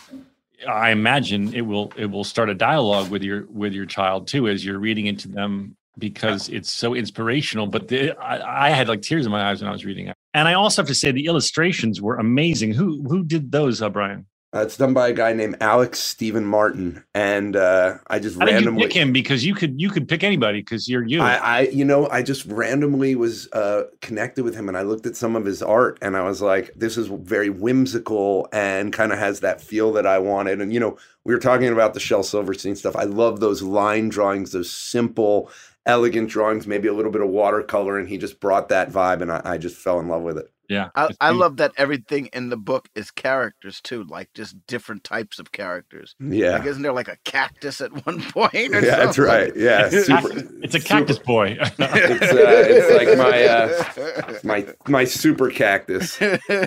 I 0.68 0.90
imagine 0.90 1.52
it 1.54 1.62
will 1.62 1.92
it 1.96 2.06
will 2.06 2.24
start 2.24 2.48
a 2.48 2.54
dialogue 2.54 3.10
with 3.10 3.22
your 3.22 3.46
with 3.48 3.72
your 3.72 3.86
child 3.86 4.28
too 4.28 4.48
as 4.48 4.64
you're 4.64 4.78
reading 4.78 5.06
it 5.06 5.18
to 5.20 5.28
them 5.28 5.76
because 5.98 6.48
it's 6.48 6.70
so 6.70 6.94
inspirational. 6.94 7.66
But 7.66 7.88
the, 7.88 8.12
I, 8.18 8.68
I 8.68 8.70
had 8.70 8.88
like 8.88 9.02
tears 9.02 9.26
in 9.26 9.32
my 9.32 9.50
eyes 9.50 9.60
when 9.60 9.68
I 9.68 9.72
was 9.72 9.84
reading 9.84 10.08
it. 10.08 10.16
And 10.34 10.48
I 10.48 10.54
also 10.54 10.82
have 10.82 10.88
to 10.88 10.94
say 10.94 11.10
the 11.10 11.26
illustrations 11.26 12.00
were 12.00 12.16
amazing. 12.16 12.72
Who 12.72 13.02
who 13.08 13.24
did 13.24 13.52
those, 13.52 13.82
uh, 13.82 13.90
Brian? 13.90 14.26
Uh, 14.54 14.60
it's 14.60 14.76
done 14.76 14.92
by 14.92 15.08
a 15.08 15.14
guy 15.14 15.32
named 15.32 15.56
Alex 15.62 15.98
Stephen 15.98 16.44
Martin, 16.44 17.02
and 17.14 17.56
uh, 17.56 17.96
I 18.08 18.18
just 18.18 18.38
How 18.38 18.44
randomly 18.44 18.82
pick 18.82 18.92
him? 18.92 19.10
Because 19.10 19.46
you 19.46 19.54
could 19.54 19.80
you 19.80 19.88
could 19.88 20.06
pick 20.06 20.22
anybody 20.22 20.60
because 20.60 20.90
you're 20.90 21.06
you. 21.06 21.22
I, 21.22 21.36
I, 21.36 21.60
you 21.68 21.86
know, 21.86 22.06
I 22.10 22.22
just 22.22 22.44
randomly 22.44 23.14
was 23.14 23.50
uh, 23.54 23.84
connected 24.02 24.44
with 24.44 24.54
him, 24.54 24.68
and 24.68 24.76
I 24.76 24.82
looked 24.82 25.06
at 25.06 25.16
some 25.16 25.36
of 25.36 25.46
his 25.46 25.62
art, 25.62 25.98
and 26.02 26.18
I 26.18 26.22
was 26.24 26.42
like, 26.42 26.70
"This 26.76 26.98
is 26.98 27.06
very 27.06 27.48
whimsical 27.48 28.46
and 28.52 28.92
kind 28.92 29.10
of 29.10 29.18
has 29.18 29.40
that 29.40 29.62
feel 29.62 29.90
that 29.94 30.06
I 30.06 30.18
wanted." 30.18 30.60
And 30.60 30.70
you 30.70 30.80
know, 30.80 30.98
we 31.24 31.32
were 31.32 31.40
talking 31.40 31.68
about 31.68 31.94
the 31.94 32.00
Shel 32.00 32.22
Silverstein 32.22 32.76
stuff. 32.76 32.94
I 32.94 33.04
love 33.04 33.40
those 33.40 33.62
line 33.62 34.10
drawings, 34.10 34.52
those 34.52 34.70
simple, 34.70 35.50
elegant 35.86 36.28
drawings, 36.28 36.66
maybe 36.66 36.88
a 36.88 36.92
little 36.92 37.10
bit 37.10 37.22
of 37.22 37.30
watercolor, 37.30 37.98
and 37.98 38.06
he 38.06 38.18
just 38.18 38.38
brought 38.38 38.68
that 38.68 38.90
vibe, 38.90 39.22
and 39.22 39.32
I, 39.32 39.40
I 39.44 39.56
just 39.56 39.76
fell 39.76 39.98
in 39.98 40.08
love 40.08 40.22
with 40.22 40.36
it. 40.36 40.52
Yeah, 40.72 40.88
I, 40.94 41.10
I 41.20 41.30
love 41.30 41.58
that 41.58 41.72
everything 41.76 42.26
in 42.32 42.48
the 42.48 42.56
book 42.56 42.88
is 42.94 43.10
characters 43.10 43.80
too, 43.80 44.04
like 44.04 44.30
just 44.34 44.56
different 44.66 45.04
types 45.04 45.38
of 45.38 45.52
characters. 45.52 46.14
Yeah, 46.18 46.52
Like, 46.58 46.66
isn't 46.66 46.82
there 46.82 46.92
like 46.92 47.08
a 47.08 47.18
cactus 47.24 47.80
at 47.80 47.90
one 48.06 48.22
point? 48.22 48.54
Or 48.54 48.80
yeah, 48.80 48.96
that's 48.96 49.18
right. 49.18 49.52
Yeah, 49.56 49.88
super, 49.90 50.30
It's 50.62 50.74
a 50.74 50.80
cactus 50.80 51.18
boy. 51.18 51.56
it's, 51.60 51.78
uh, 51.78 52.66
it's 52.68 52.94
like 52.94 53.18
my 53.18 53.44
uh, 53.44 54.38
my 54.44 54.74
my 54.88 55.04
super 55.04 55.50
cactus. 55.50 56.18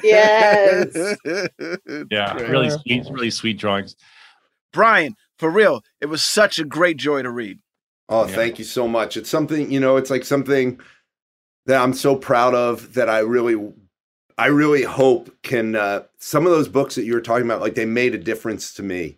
Yes. 0.03 1.17
yeah, 2.11 2.33
really 2.35 2.69
sweet, 2.69 3.05
really 3.11 3.31
sweet 3.31 3.57
drawings. 3.57 3.95
Brian, 4.71 5.15
for 5.39 5.49
real, 5.49 5.81
it 6.01 6.07
was 6.07 6.21
such 6.21 6.59
a 6.59 6.65
great 6.65 6.97
joy 6.97 7.21
to 7.21 7.29
read. 7.31 7.59
Oh, 8.09 8.27
Yeah. 8.27 8.35
thank 8.35 8.59
you 8.59 8.65
so 8.65 8.87
much. 8.87 9.17
It's 9.17 9.29
something, 9.29 9.71
you 9.71 9.79
know, 9.79 9.97
it's 9.97 10.09
like 10.09 10.23
something 10.25 10.79
that 11.65 11.81
I'm 11.81 11.93
so 11.93 12.15
proud 12.15 12.53
of 12.53 12.93
that 12.93 13.09
I 13.09 13.19
really 13.19 13.55
I 14.37 14.47
really 14.47 14.83
hope 14.83 15.33
can 15.43 15.75
uh 15.75 16.03
some 16.17 16.45
of 16.45 16.51
those 16.51 16.67
books 16.67 16.95
that 16.95 17.05
you 17.05 17.13
were 17.13 17.21
talking 17.21 17.45
about 17.45 17.61
like 17.61 17.75
they 17.75 17.85
made 17.85 18.13
a 18.13 18.19
difference 18.19 18.73
to 18.73 18.83
me. 18.83 19.17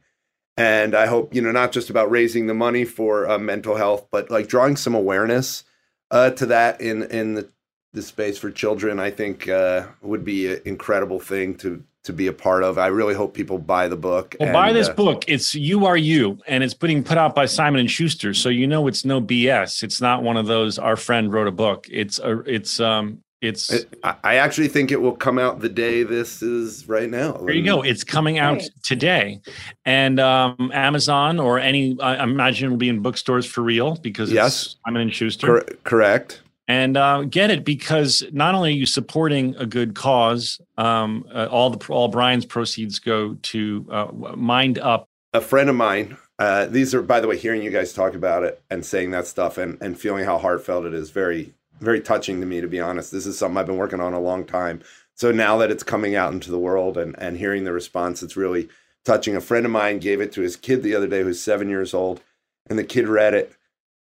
And 0.59 0.95
I 0.95 1.05
hope, 1.05 1.35
you 1.35 1.41
know, 1.41 1.51
not 1.51 1.71
just 1.71 1.89
about 1.89 2.09
raising 2.09 2.47
the 2.47 2.53
money 2.55 2.83
for 2.83 3.29
uh, 3.29 3.37
mental 3.37 3.75
health, 3.75 4.07
but 4.11 4.31
like 4.31 4.47
drawing 4.47 4.75
some 4.75 4.95
awareness 4.95 5.63
uh 6.11 6.31
to 6.31 6.45
that 6.47 6.81
in 6.81 7.03
in 7.03 7.33
the 7.35 7.49
the 7.93 8.01
space 8.01 8.37
for 8.37 8.51
children, 8.51 8.99
I 8.99 9.11
think 9.11 9.47
uh 9.47 9.87
would 10.01 10.23
be 10.23 10.53
an 10.53 10.61
incredible 10.65 11.19
thing 11.19 11.55
to 11.57 11.83
to 12.07 12.13
be 12.13 12.27
a 12.27 12.33
part 12.33 12.63
of. 12.63 12.77
I 12.77 12.87
really 12.87 13.13
hope 13.13 13.33
people 13.33 13.59
buy 13.59 13.87
the 13.87 13.95
book. 13.95 14.35
Well, 14.39 14.51
buy 14.51 14.73
this 14.73 14.87
uh, 14.87 14.93
book. 14.93 15.25
It's 15.27 15.53
You 15.53 15.85
Are 15.85 15.97
You, 15.97 16.39
and 16.47 16.63
it's 16.63 16.73
being 16.73 17.03
put 17.03 17.17
out 17.17 17.35
by 17.35 17.45
Simon 17.45 17.79
and 17.81 17.91
Schuster, 17.91 18.33
so 18.33 18.49
you 18.49 18.65
know 18.65 18.87
it's 18.87 19.05
no 19.05 19.21
BS. 19.21 19.83
It's 19.83 20.01
not 20.01 20.23
one 20.23 20.37
of 20.37 20.47
those. 20.47 20.79
Our 20.79 20.95
friend 20.95 21.31
wrote 21.31 21.47
a 21.47 21.51
book. 21.51 21.85
It's 21.91 22.17
a. 22.19 22.39
It's 22.41 22.79
um. 22.79 23.23
It's 23.41 23.71
It- 23.71 23.93
I 24.03 24.15
I 24.23 24.35
actually 24.35 24.67
think 24.67 24.91
it 24.91 24.99
will 25.01 25.15
come 25.15 25.37
out 25.37 25.59
the 25.61 25.69
day 25.69 26.03
this 26.03 26.41
is 26.41 26.87
right 26.89 27.09
now. 27.09 27.33
there. 27.33 27.53
You 27.53 27.63
go. 27.63 27.81
It's 27.83 28.03
coming 28.03 28.39
out 28.39 28.57
Right. 28.59 28.69
today, 28.83 29.41
and 29.85 30.19
um, 30.19 30.71
Amazon 30.73 31.39
or 31.39 31.59
any. 31.59 31.95
I 32.01 32.23
imagine 32.23 32.67
it 32.67 32.69
will 32.71 32.77
be 32.77 32.89
in 32.89 33.01
bookstores 33.01 33.45
for 33.45 33.61
real 33.61 33.95
because 34.01 34.31
Yes. 34.31 34.65
it's 34.65 34.75
Simon 34.85 35.01
and 35.03 35.13
Schuster. 35.13 35.47
Cor- 35.47 35.65
correct. 35.83 36.41
and 36.69 36.97
uh, 36.97 37.21
get 37.29 37.49
it 37.49 37.63
because 37.63 38.23
not 38.33 38.53
only 38.55 38.71
are 38.71 38.75
you 38.75 38.85
supporting 38.85 39.55
a 39.57 39.65
good 39.65 39.93
cause, 39.95 40.59
um, 40.77 41.23
uh, 41.33 41.47
all 41.49 41.69
the 41.69 41.93
all 41.93 42.07
Brian's 42.09 42.45
proceeds 42.45 42.99
go 42.99 43.35
to 43.43 43.85
uh, 43.91 44.07
MindUP. 44.35 45.05
A 45.33 45.41
friend 45.41 45.69
of 45.69 45.75
mine. 45.75 46.17
Uh, 46.39 46.65
these 46.65 46.93
are, 46.93 47.01
by 47.01 47.19
the 47.19 47.27
way, 47.27 47.35
hearing 47.37 47.63
you 47.63 47.71
guys 47.71 47.93
talk 47.93 48.13
about 48.13 48.43
it 48.43 48.61
and 48.69 48.85
saying 48.85 49.11
that 49.11 49.27
stuff 49.27 49.57
and 49.57 49.77
and 49.79 49.97
feeling 49.99 50.25
how 50.25 50.37
heartfelt 50.39 50.85
it 50.85 50.93
is 50.93 51.09
very 51.11 51.53
very 51.79 52.01
touching 52.01 52.39
to 52.41 52.47
me. 52.47 52.61
To 52.61 52.67
be 52.67 52.79
honest, 52.79 53.11
this 53.11 53.25
is 53.25 53.37
something 53.37 53.57
I've 53.57 53.67
been 53.67 53.77
working 53.77 54.01
on 54.01 54.13
a 54.13 54.19
long 54.19 54.45
time. 54.45 54.81
So 55.15 55.31
now 55.31 55.57
that 55.57 55.71
it's 55.71 55.83
coming 55.83 56.15
out 56.15 56.33
into 56.33 56.51
the 56.51 56.59
world 56.59 56.97
and 56.97 57.15
and 57.19 57.37
hearing 57.37 57.63
the 57.63 57.73
response, 57.73 58.23
it's 58.23 58.37
really 58.37 58.69
touching. 59.05 59.35
A 59.35 59.41
friend 59.41 59.65
of 59.65 59.71
mine 59.71 59.99
gave 59.99 60.21
it 60.21 60.31
to 60.33 60.41
his 60.41 60.55
kid 60.55 60.83
the 60.83 60.95
other 60.95 61.07
day, 61.07 61.23
who's 61.23 61.41
seven 61.41 61.69
years 61.69 61.93
old, 61.93 62.21
and 62.69 62.77
the 62.79 62.83
kid 62.83 63.07
read 63.07 63.33
it 63.33 63.53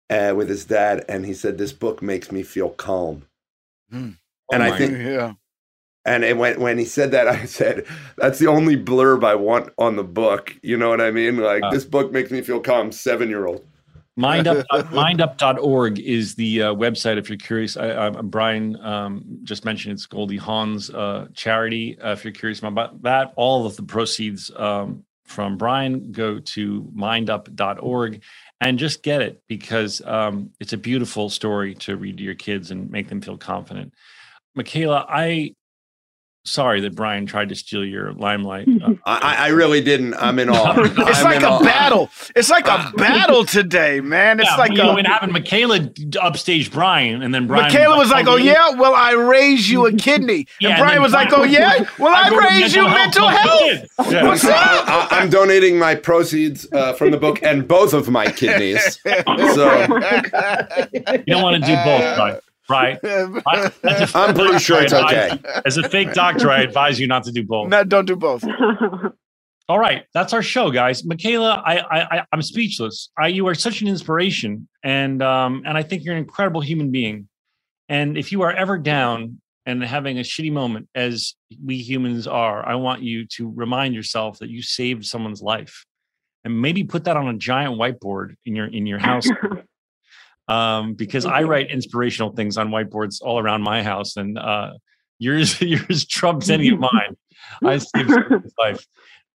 uh, 0.09 0.33
with 0.35 0.49
his 0.49 0.65
dad, 0.65 1.05
and 1.09 1.25
he 1.25 1.33
said, 1.33 1.57
"This 1.57 1.73
book 1.73 2.01
makes 2.01 2.31
me 2.31 2.43
feel 2.43 2.69
calm." 2.69 3.23
And 4.51 4.63
Oh 4.63 4.65
I 4.65 4.71
think 4.77 4.93
yeah. 4.97 5.33
And 6.05 6.23
it, 6.23 6.37
when 6.37 6.59
when 6.59 6.77
he 6.77 6.85
said 6.85 7.11
that, 7.11 7.27
I 7.29 7.45
said, 7.45 7.85
"That's 8.17 8.39
the 8.39 8.47
only 8.47 8.77
blurb 8.77 9.23
I 9.23 9.35
want 9.35 9.73
on 9.77 9.95
the 9.95 10.03
book." 10.03 10.55
You 10.63 10.77
know 10.77 10.89
what 10.89 11.01
I 11.01 11.11
mean? 11.11 11.37
Like 11.37 11.63
Uh. 11.63 11.71
this 11.71 11.85
book 11.85 12.11
makes 12.11 12.31
me 12.31 12.41
feel 12.41 12.59
calm. 12.61 12.91
Seven 12.91 13.29
year 13.29 13.45
old. 13.47 13.65
MindUP, 14.19 14.65
mindup.org 14.89 15.99
is 15.99 16.35
the 16.35 16.63
uh, 16.63 16.73
website 16.73 17.17
if 17.17 17.29
you're 17.29 17.37
curious. 17.37 17.77
I, 17.77 18.07
I, 18.07 18.09
Brian 18.09 18.75
um, 18.83 19.23
just 19.43 19.63
mentioned 19.63 19.93
it's 19.93 20.05
Goldie 20.05 20.37
Hawn's 20.37 20.89
uh, 20.89 21.27
charity. 21.33 21.97
Uh, 21.99 22.11
if 22.11 22.25
you're 22.25 22.33
curious 22.33 22.59
about 22.59 23.01
that, 23.03 23.31
all 23.37 23.65
of 23.65 23.77
the 23.77 23.83
proceeds 23.83 24.51
um, 24.57 25.05
from 25.23 25.57
Brian 25.57 26.11
go 26.11 26.39
to 26.39 26.83
mindup.org 26.93 28.21
and 28.59 28.77
just 28.77 29.03
get 29.03 29.21
it 29.21 29.41
because 29.47 30.01
um, 30.05 30.51
it's 30.59 30.73
a 30.73 30.77
beautiful 30.77 31.29
story 31.29 31.75
to 31.75 31.95
read 31.95 32.17
to 32.17 32.23
your 32.23 32.35
kids 32.35 32.71
and 32.71 32.91
make 32.91 33.07
them 33.07 33.21
feel 33.21 33.37
confident. 33.37 33.93
Michaela, 34.53 35.05
I 35.07 35.55
sorry 36.45 36.82
that 36.82 36.95
Brian 36.95 37.26
tried 37.26 37.49
to 37.49 37.56
steal 37.56 37.86
your 37.86 38.14
limelight. 38.14 38.68
Uh, 38.80 39.20
I, 39.22 39.36
I 39.36 39.48
really 39.49 39.82
didn't. 39.82 40.14
I'm 40.16 40.40
in 40.40 40.49
awe. 40.49 40.74
It's 40.80 41.20
I'm 41.20 41.24
like 41.24 41.41
a 41.41 41.49
awe. 41.49 41.64
battle. 41.64 42.10
It's 42.36 42.49
like 42.49 42.68
a 42.68 42.91
battle 42.98 43.45
today, 43.45 44.02
man. 44.02 44.40
It's 44.40 44.49
yeah, 44.49 44.56
like 44.56 44.72
you 44.72 44.78
know, 44.78 44.91
a, 44.91 44.95
and 44.98 45.07
having 45.07 45.32
Michaela 45.32 45.90
upstage 46.20 46.72
Brian, 46.72 47.22
and 47.22 47.34
then 47.34 47.48
Brian 47.48 47.64
Michaela 47.66 47.98
was 47.98 48.10
like, 48.10 48.28
"Oh 48.28 48.36
yeah, 48.36 48.72
well 48.72 48.94
I 48.94 49.11
raise 49.14 49.70
you 49.70 49.86
a 49.86 49.94
kidney," 49.94 50.48
Yeah, 50.60 50.70
and 50.70 50.78
and 50.78 50.82
Brian 50.82 50.95
then 50.95 51.02
was 51.03 51.14
like, 51.14 51.32
"Oh 51.34 51.44
yeah, 51.44 51.86
well 51.98 52.14
I, 52.14 52.30
go 52.30 52.40
to 52.40 52.48
raise 52.48 52.76
you 52.76 52.84
mental 52.84 53.28
for 53.28 53.32
health." 53.32 54.11
Yeah. 54.11 54.24
What's 54.26 54.44
up? 54.44 54.56
I, 54.56 55.07
I, 55.11 55.20
I'm 55.20 55.30
donating 55.30 55.78
my 55.78 55.95
proceeds 55.95 56.68
uh, 56.72 56.94
from 56.94 57.11
the 57.11 57.18
book 57.18 57.41
and 57.44 57.68
both 57.68 57.94
of 57.94 58.10
my 58.10 58.32
kidneys. 58.32 58.99
So 59.03 59.14
You 59.14 59.24
don't 61.28 61.44
want 61.44 61.61
to 61.64 61.68
do 61.68 61.76
both, 61.76 62.18
right? 62.18 62.41
Right. 62.69 62.99
I- 63.03 63.71
as 63.83 64.13
a 64.15 64.17
I'm 64.17 64.35
pretty 64.35 64.59
sure 64.59 64.81
it's 64.81 64.93
I 64.93 64.99
advise- 65.11 65.39
okay. 65.39 65.61
As 65.65 65.77
a 65.77 65.89
fake 65.89 66.13
doctor, 66.13 66.51
I 66.51 66.61
advise 66.61 66.99
you 66.99 67.07
not 67.07 67.23
to 67.25 67.31
do 67.31 67.43
both. 67.43 67.69
no, 67.69 67.83
don't 67.83 68.05
do 68.05 68.15
both. 68.15 68.43
All 69.69 69.77
right, 69.77 70.03
that's 70.15 70.33
our 70.33 70.41
show, 70.41 70.71
guys. 70.71 71.05
Michaela, 71.05 71.61
I, 71.63 71.77
I, 71.77 72.17
I 72.19 72.25
I'm 72.31 72.41
speechless. 72.41 73.11
I, 73.19 73.27
you 73.27 73.47
are 73.47 73.53
such 73.53 73.81
an 73.81 73.87
inspiration, 73.87 74.67
and 74.83 75.21
um, 75.21 75.61
and 75.63 75.77
I 75.77 75.83
think 75.83 76.03
you're 76.03 76.15
an 76.15 76.19
incredible 76.23 76.61
human 76.61 76.89
being. 76.89 77.27
And 77.87 78.17
if 78.17 78.31
you 78.31 78.41
are 78.41 78.51
ever 78.51 78.79
down 78.79 79.41
and 79.67 79.83
having 79.83 80.17
a 80.17 80.21
shitty 80.21 80.51
moment, 80.51 80.89
as 80.95 81.35
we 81.63 81.77
humans 81.77 82.25
are, 82.25 82.67
I 82.67 82.75
want 82.75 83.03
you 83.03 83.27
to 83.37 83.51
remind 83.55 83.93
yourself 83.93 84.39
that 84.39 84.49
you 84.49 84.63
saved 84.63 85.05
someone's 85.05 85.43
life, 85.43 85.85
and 86.43 86.59
maybe 86.59 86.83
put 86.83 87.03
that 87.03 87.15
on 87.15 87.27
a 87.27 87.37
giant 87.37 87.75
whiteboard 87.79 88.35
in 88.45 88.55
your 88.55 88.65
in 88.65 88.87
your 88.87 88.99
house. 88.99 89.27
um, 90.49 90.95
because 90.95 91.26
I 91.26 91.43
write 91.43 91.71
inspirational 91.71 92.31
things 92.31 92.57
on 92.57 92.69
whiteboards 92.69 93.21
all 93.21 93.39
around 93.39 93.61
my 93.61 93.84
house, 93.84 94.17
and 94.17 94.38
uh, 94.38 94.71
yours 95.19 95.61
yours 95.61 96.05
trumps 96.05 96.49
any 96.49 96.69
of 96.69 96.80
mine. 96.91 97.15
I 97.63 97.77
saved 97.77 98.11
life. 98.57 98.85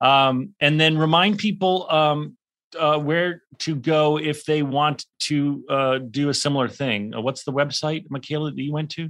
Um, 0.00 0.54
and 0.60 0.80
then 0.80 0.98
remind 0.98 1.38
people 1.38 1.86
um, 1.88 2.36
uh, 2.78 2.98
where 2.98 3.42
to 3.58 3.76
go 3.76 4.18
if 4.18 4.44
they 4.44 4.62
want 4.62 5.06
to 5.20 5.64
uh, 5.68 5.98
do 5.98 6.28
a 6.28 6.34
similar 6.34 6.68
thing. 6.68 7.14
Uh, 7.14 7.20
what's 7.20 7.44
the 7.44 7.52
website, 7.52 8.06
Michaela, 8.10 8.50
that 8.50 8.60
you 8.60 8.72
went 8.72 8.90
to? 8.92 9.04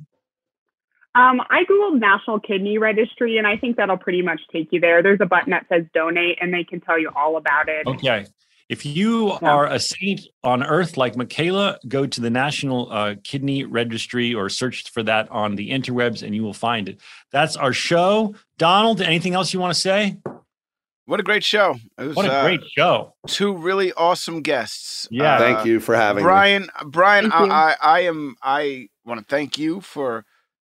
Um, 1.15 1.41
I 1.51 1.65
googled 1.65 2.01
National 2.01 2.41
Kidney 2.41 2.79
Registry, 2.79 3.39
and 3.39 3.47
I 3.47 3.57
think 3.57 3.77
that'll 3.77 3.99
pretty 3.99 4.23
much 4.23 4.41
take 4.51 4.69
you 4.71 4.81
there. 4.81 5.03
There's 5.03 5.21
a 5.21 5.27
button 5.27 5.51
that 5.51 5.67
says 5.69 5.85
donate, 5.95 6.39
and 6.41 6.53
they 6.53 6.65
can 6.65 6.81
tell 6.81 6.99
you 6.99 7.11
all 7.15 7.37
about 7.37 7.69
it. 7.69 7.87
Okay. 7.87 8.27
If 8.73 8.87
you 8.87 9.33
are 9.43 9.67
a 9.67 9.79
saint 9.79 10.23
on 10.43 10.65
earth 10.65 10.97
like 10.97 11.15
Michaela, 11.15 11.79
go 11.89 12.07
to 12.07 12.21
the 12.23 12.31
National 12.31 12.91
uh, 12.91 13.17
Kidney 13.23 13.65
Registry 13.65 14.33
or 14.33 14.49
search 14.49 14.91
for 14.91 15.03
that 15.03 15.31
on 15.31 15.57
the 15.57 15.69
interwebs 15.69 16.23
and 16.23 16.35
you 16.35 16.43
will 16.43 16.55
find 16.55 16.89
it. 16.89 16.99
That's 17.33 17.55
our 17.55 17.75
show. 17.75 18.35
Donald, 18.57 19.03
anything 19.03 19.35
else 19.35 19.53
you 19.53 19.61
want 19.61 19.75
to 19.75 19.79
say? 19.79 20.17
What 21.05 21.21
a 21.21 21.23
great 21.23 21.45
show! 21.45 21.77
It 21.99 22.05
was 22.05 22.17
What 22.17 22.25
a 22.25 22.33
uh, 22.33 22.43
great 22.45 22.63
show. 22.65 23.15
two 23.27 23.55
really 23.55 23.93
awesome 23.93 24.41
guests. 24.41 25.07
Yeah. 25.11 25.35
Uh, 25.35 25.39
thank 25.39 25.67
you 25.67 25.79
for 25.79 25.95
having 25.95 26.23
me. 26.23 26.27
Brian. 26.27 26.69
Brian, 26.87 27.31
I, 27.31 27.45
I, 27.45 27.77
I 27.83 28.01
am. 28.05 28.37
I 28.43 28.89
want 29.05 29.21
to 29.21 29.27
thank 29.27 29.59
you 29.59 29.83
for, 29.83 30.25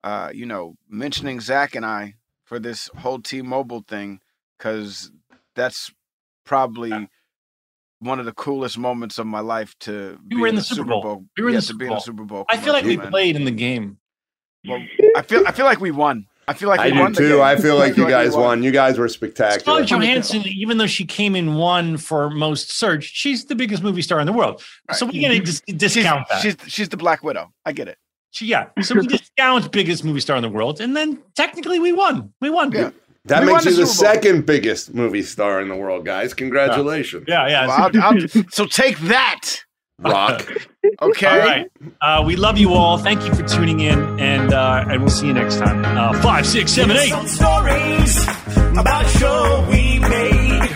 uh, 0.03 0.29
you 0.31 0.45
know, 0.45 0.75
mentioning 0.87 1.39
Zach 1.39 1.73
and 1.73 1.83
I 1.83 2.13
for 2.43 2.59
this 2.59 2.91
whole 2.99 3.19
T-Mobile 3.19 3.85
thing, 3.87 4.19
because 4.55 5.09
that's 5.55 5.91
probably 6.45 7.09
one 7.99 8.19
of 8.19 8.25
the 8.25 8.33
coolest 8.33 8.77
moments 8.77 9.17
of 9.17 9.25
my 9.27 9.39
life 9.39 9.75
to 9.81 10.17
We 10.23 10.35
be 10.35 10.41
were 10.41 10.47
in 10.47 10.55
the 10.55 10.61
Super 10.61 10.83
Bowl. 10.85 11.25
We 11.37 11.43
were 11.43 11.49
in 11.49 11.53
yeah, 11.55 11.59
the 11.59 11.61
to 11.61 11.67
Super 11.67 11.79
be 11.79 11.85
in 11.85 11.89
Bowl. 11.89 11.97
the 11.97 12.01
Super 12.03 12.23
Bowl. 12.23 12.45
I 12.49 12.57
feel 12.57 12.73
like 12.73 12.85
we 12.85 12.97
man. 12.97 13.09
played 13.09 13.35
in 13.35 13.43
the 13.45 13.51
game. 13.51 13.97
Well, 14.67 14.81
I 15.15 15.21
feel. 15.21 15.43
I 15.47 15.51
feel 15.51 15.65
like 15.65 15.79
we 15.79 15.91
won. 15.91 16.25
I 16.49 16.53
feel 16.53 16.69
like 16.69 16.79
I 16.79 16.85
we 16.85 16.91
do 16.93 16.99
won 16.99 17.11
the 17.13 17.19
too. 17.19 17.29
game. 17.33 17.41
I 17.41 17.55
feel 17.57 17.75
like 17.79 17.97
you 17.97 18.07
guys 18.07 18.35
won. 18.35 18.63
You 18.63 18.71
guys 18.71 18.97
were 18.97 19.07
spectacular. 19.09 19.59
Scarlett 19.59 19.87
Johansson, 19.89 20.43
even 20.47 20.77
though 20.77 20.87
she 20.87 21.05
came 21.05 21.35
in 21.35 21.55
one 21.55 21.97
for 21.97 22.29
most 22.29 22.71
searched, 22.71 23.15
she's 23.15 23.45
the 23.45 23.55
biggest 23.55 23.83
movie 23.83 24.01
star 24.01 24.19
in 24.19 24.25
the 24.25 24.33
world. 24.33 24.63
So 24.93 25.05
we're 25.05 25.13
going 25.21 25.39
to 25.39 25.39
dis- 25.39 25.61
She's, 25.67 25.77
discount 25.77 26.27
that. 26.29 26.41
she's 26.41 26.55
she's 26.67 26.89
the 26.89 26.97
Black 26.97 27.23
Widow. 27.23 27.51
I 27.65 27.71
get 27.73 27.87
it. 27.87 27.97
Yeah. 28.39 28.67
So 28.81 28.95
we 28.95 29.07
discount 29.07 29.71
biggest 29.71 30.03
movie 30.05 30.19
star 30.19 30.35
in 30.37 30.41
the 30.43 30.49
world, 30.49 30.79
and 30.79 30.95
then 30.95 31.21
technically 31.35 31.79
we 31.79 31.91
won. 31.91 32.33
We 32.41 32.49
won. 32.49 32.71
Yeah. 32.71 32.91
That 33.27 33.43
We 33.45 33.51
makes 33.53 33.65
you 33.65 33.71
the 33.71 33.77
the 33.77 33.83
Bowl. 33.83 33.93
second 33.93 34.45
biggest 34.45 34.93
movie 34.93 35.21
star 35.23 35.61
in 35.61 35.67
the 35.69 35.75
world, 35.75 36.05
guys. 36.05 36.33
Congratulations. 36.33 37.25
Yeah. 37.27 37.47
Yeah. 37.47 37.67
Well, 37.67 37.91
I'll- 37.93 38.01
I'll- 38.17 38.43
so 38.49 38.65
take 38.65 38.97
that. 38.99 39.41
Rock. 39.99 40.47
Okay. 41.01 41.27
All 41.27 41.37
right. 41.39 41.67
Uh, 42.01 42.23
we 42.25 42.37
love 42.37 42.57
you 42.57 42.73
all. 42.73 42.97
Thank 42.97 43.23
you 43.25 43.33
for 43.35 43.43
tuning 43.43 43.81
in, 43.81 43.99
and 44.21 44.53
uh, 44.53 44.85
and 44.89 45.01
we'll 45.01 45.09
see 45.11 45.27
you 45.27 45.33
next 45.33 45.57
time. 45.57 45.83
Uh, 45.85 46.13
five, 46.21 46.45
six, 46.47 46.71
seven, 46.71 46.95
eight. 46.95 47.09
Some 47.09 47.27
stories 47.27 48.23
about 48.79 49.05
a 49.05 49.09
show 49.19 49.67
we 49.69 49.99
made 49.99 50.71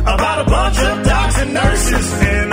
about 0.00 0.40
a 0.46 0.50
bunch 0.50 0.78
of 0.78 1.04
docs 1.04 1.38
and 1.38 1.52
nurses 1.52 2.12
and 2.22 2.52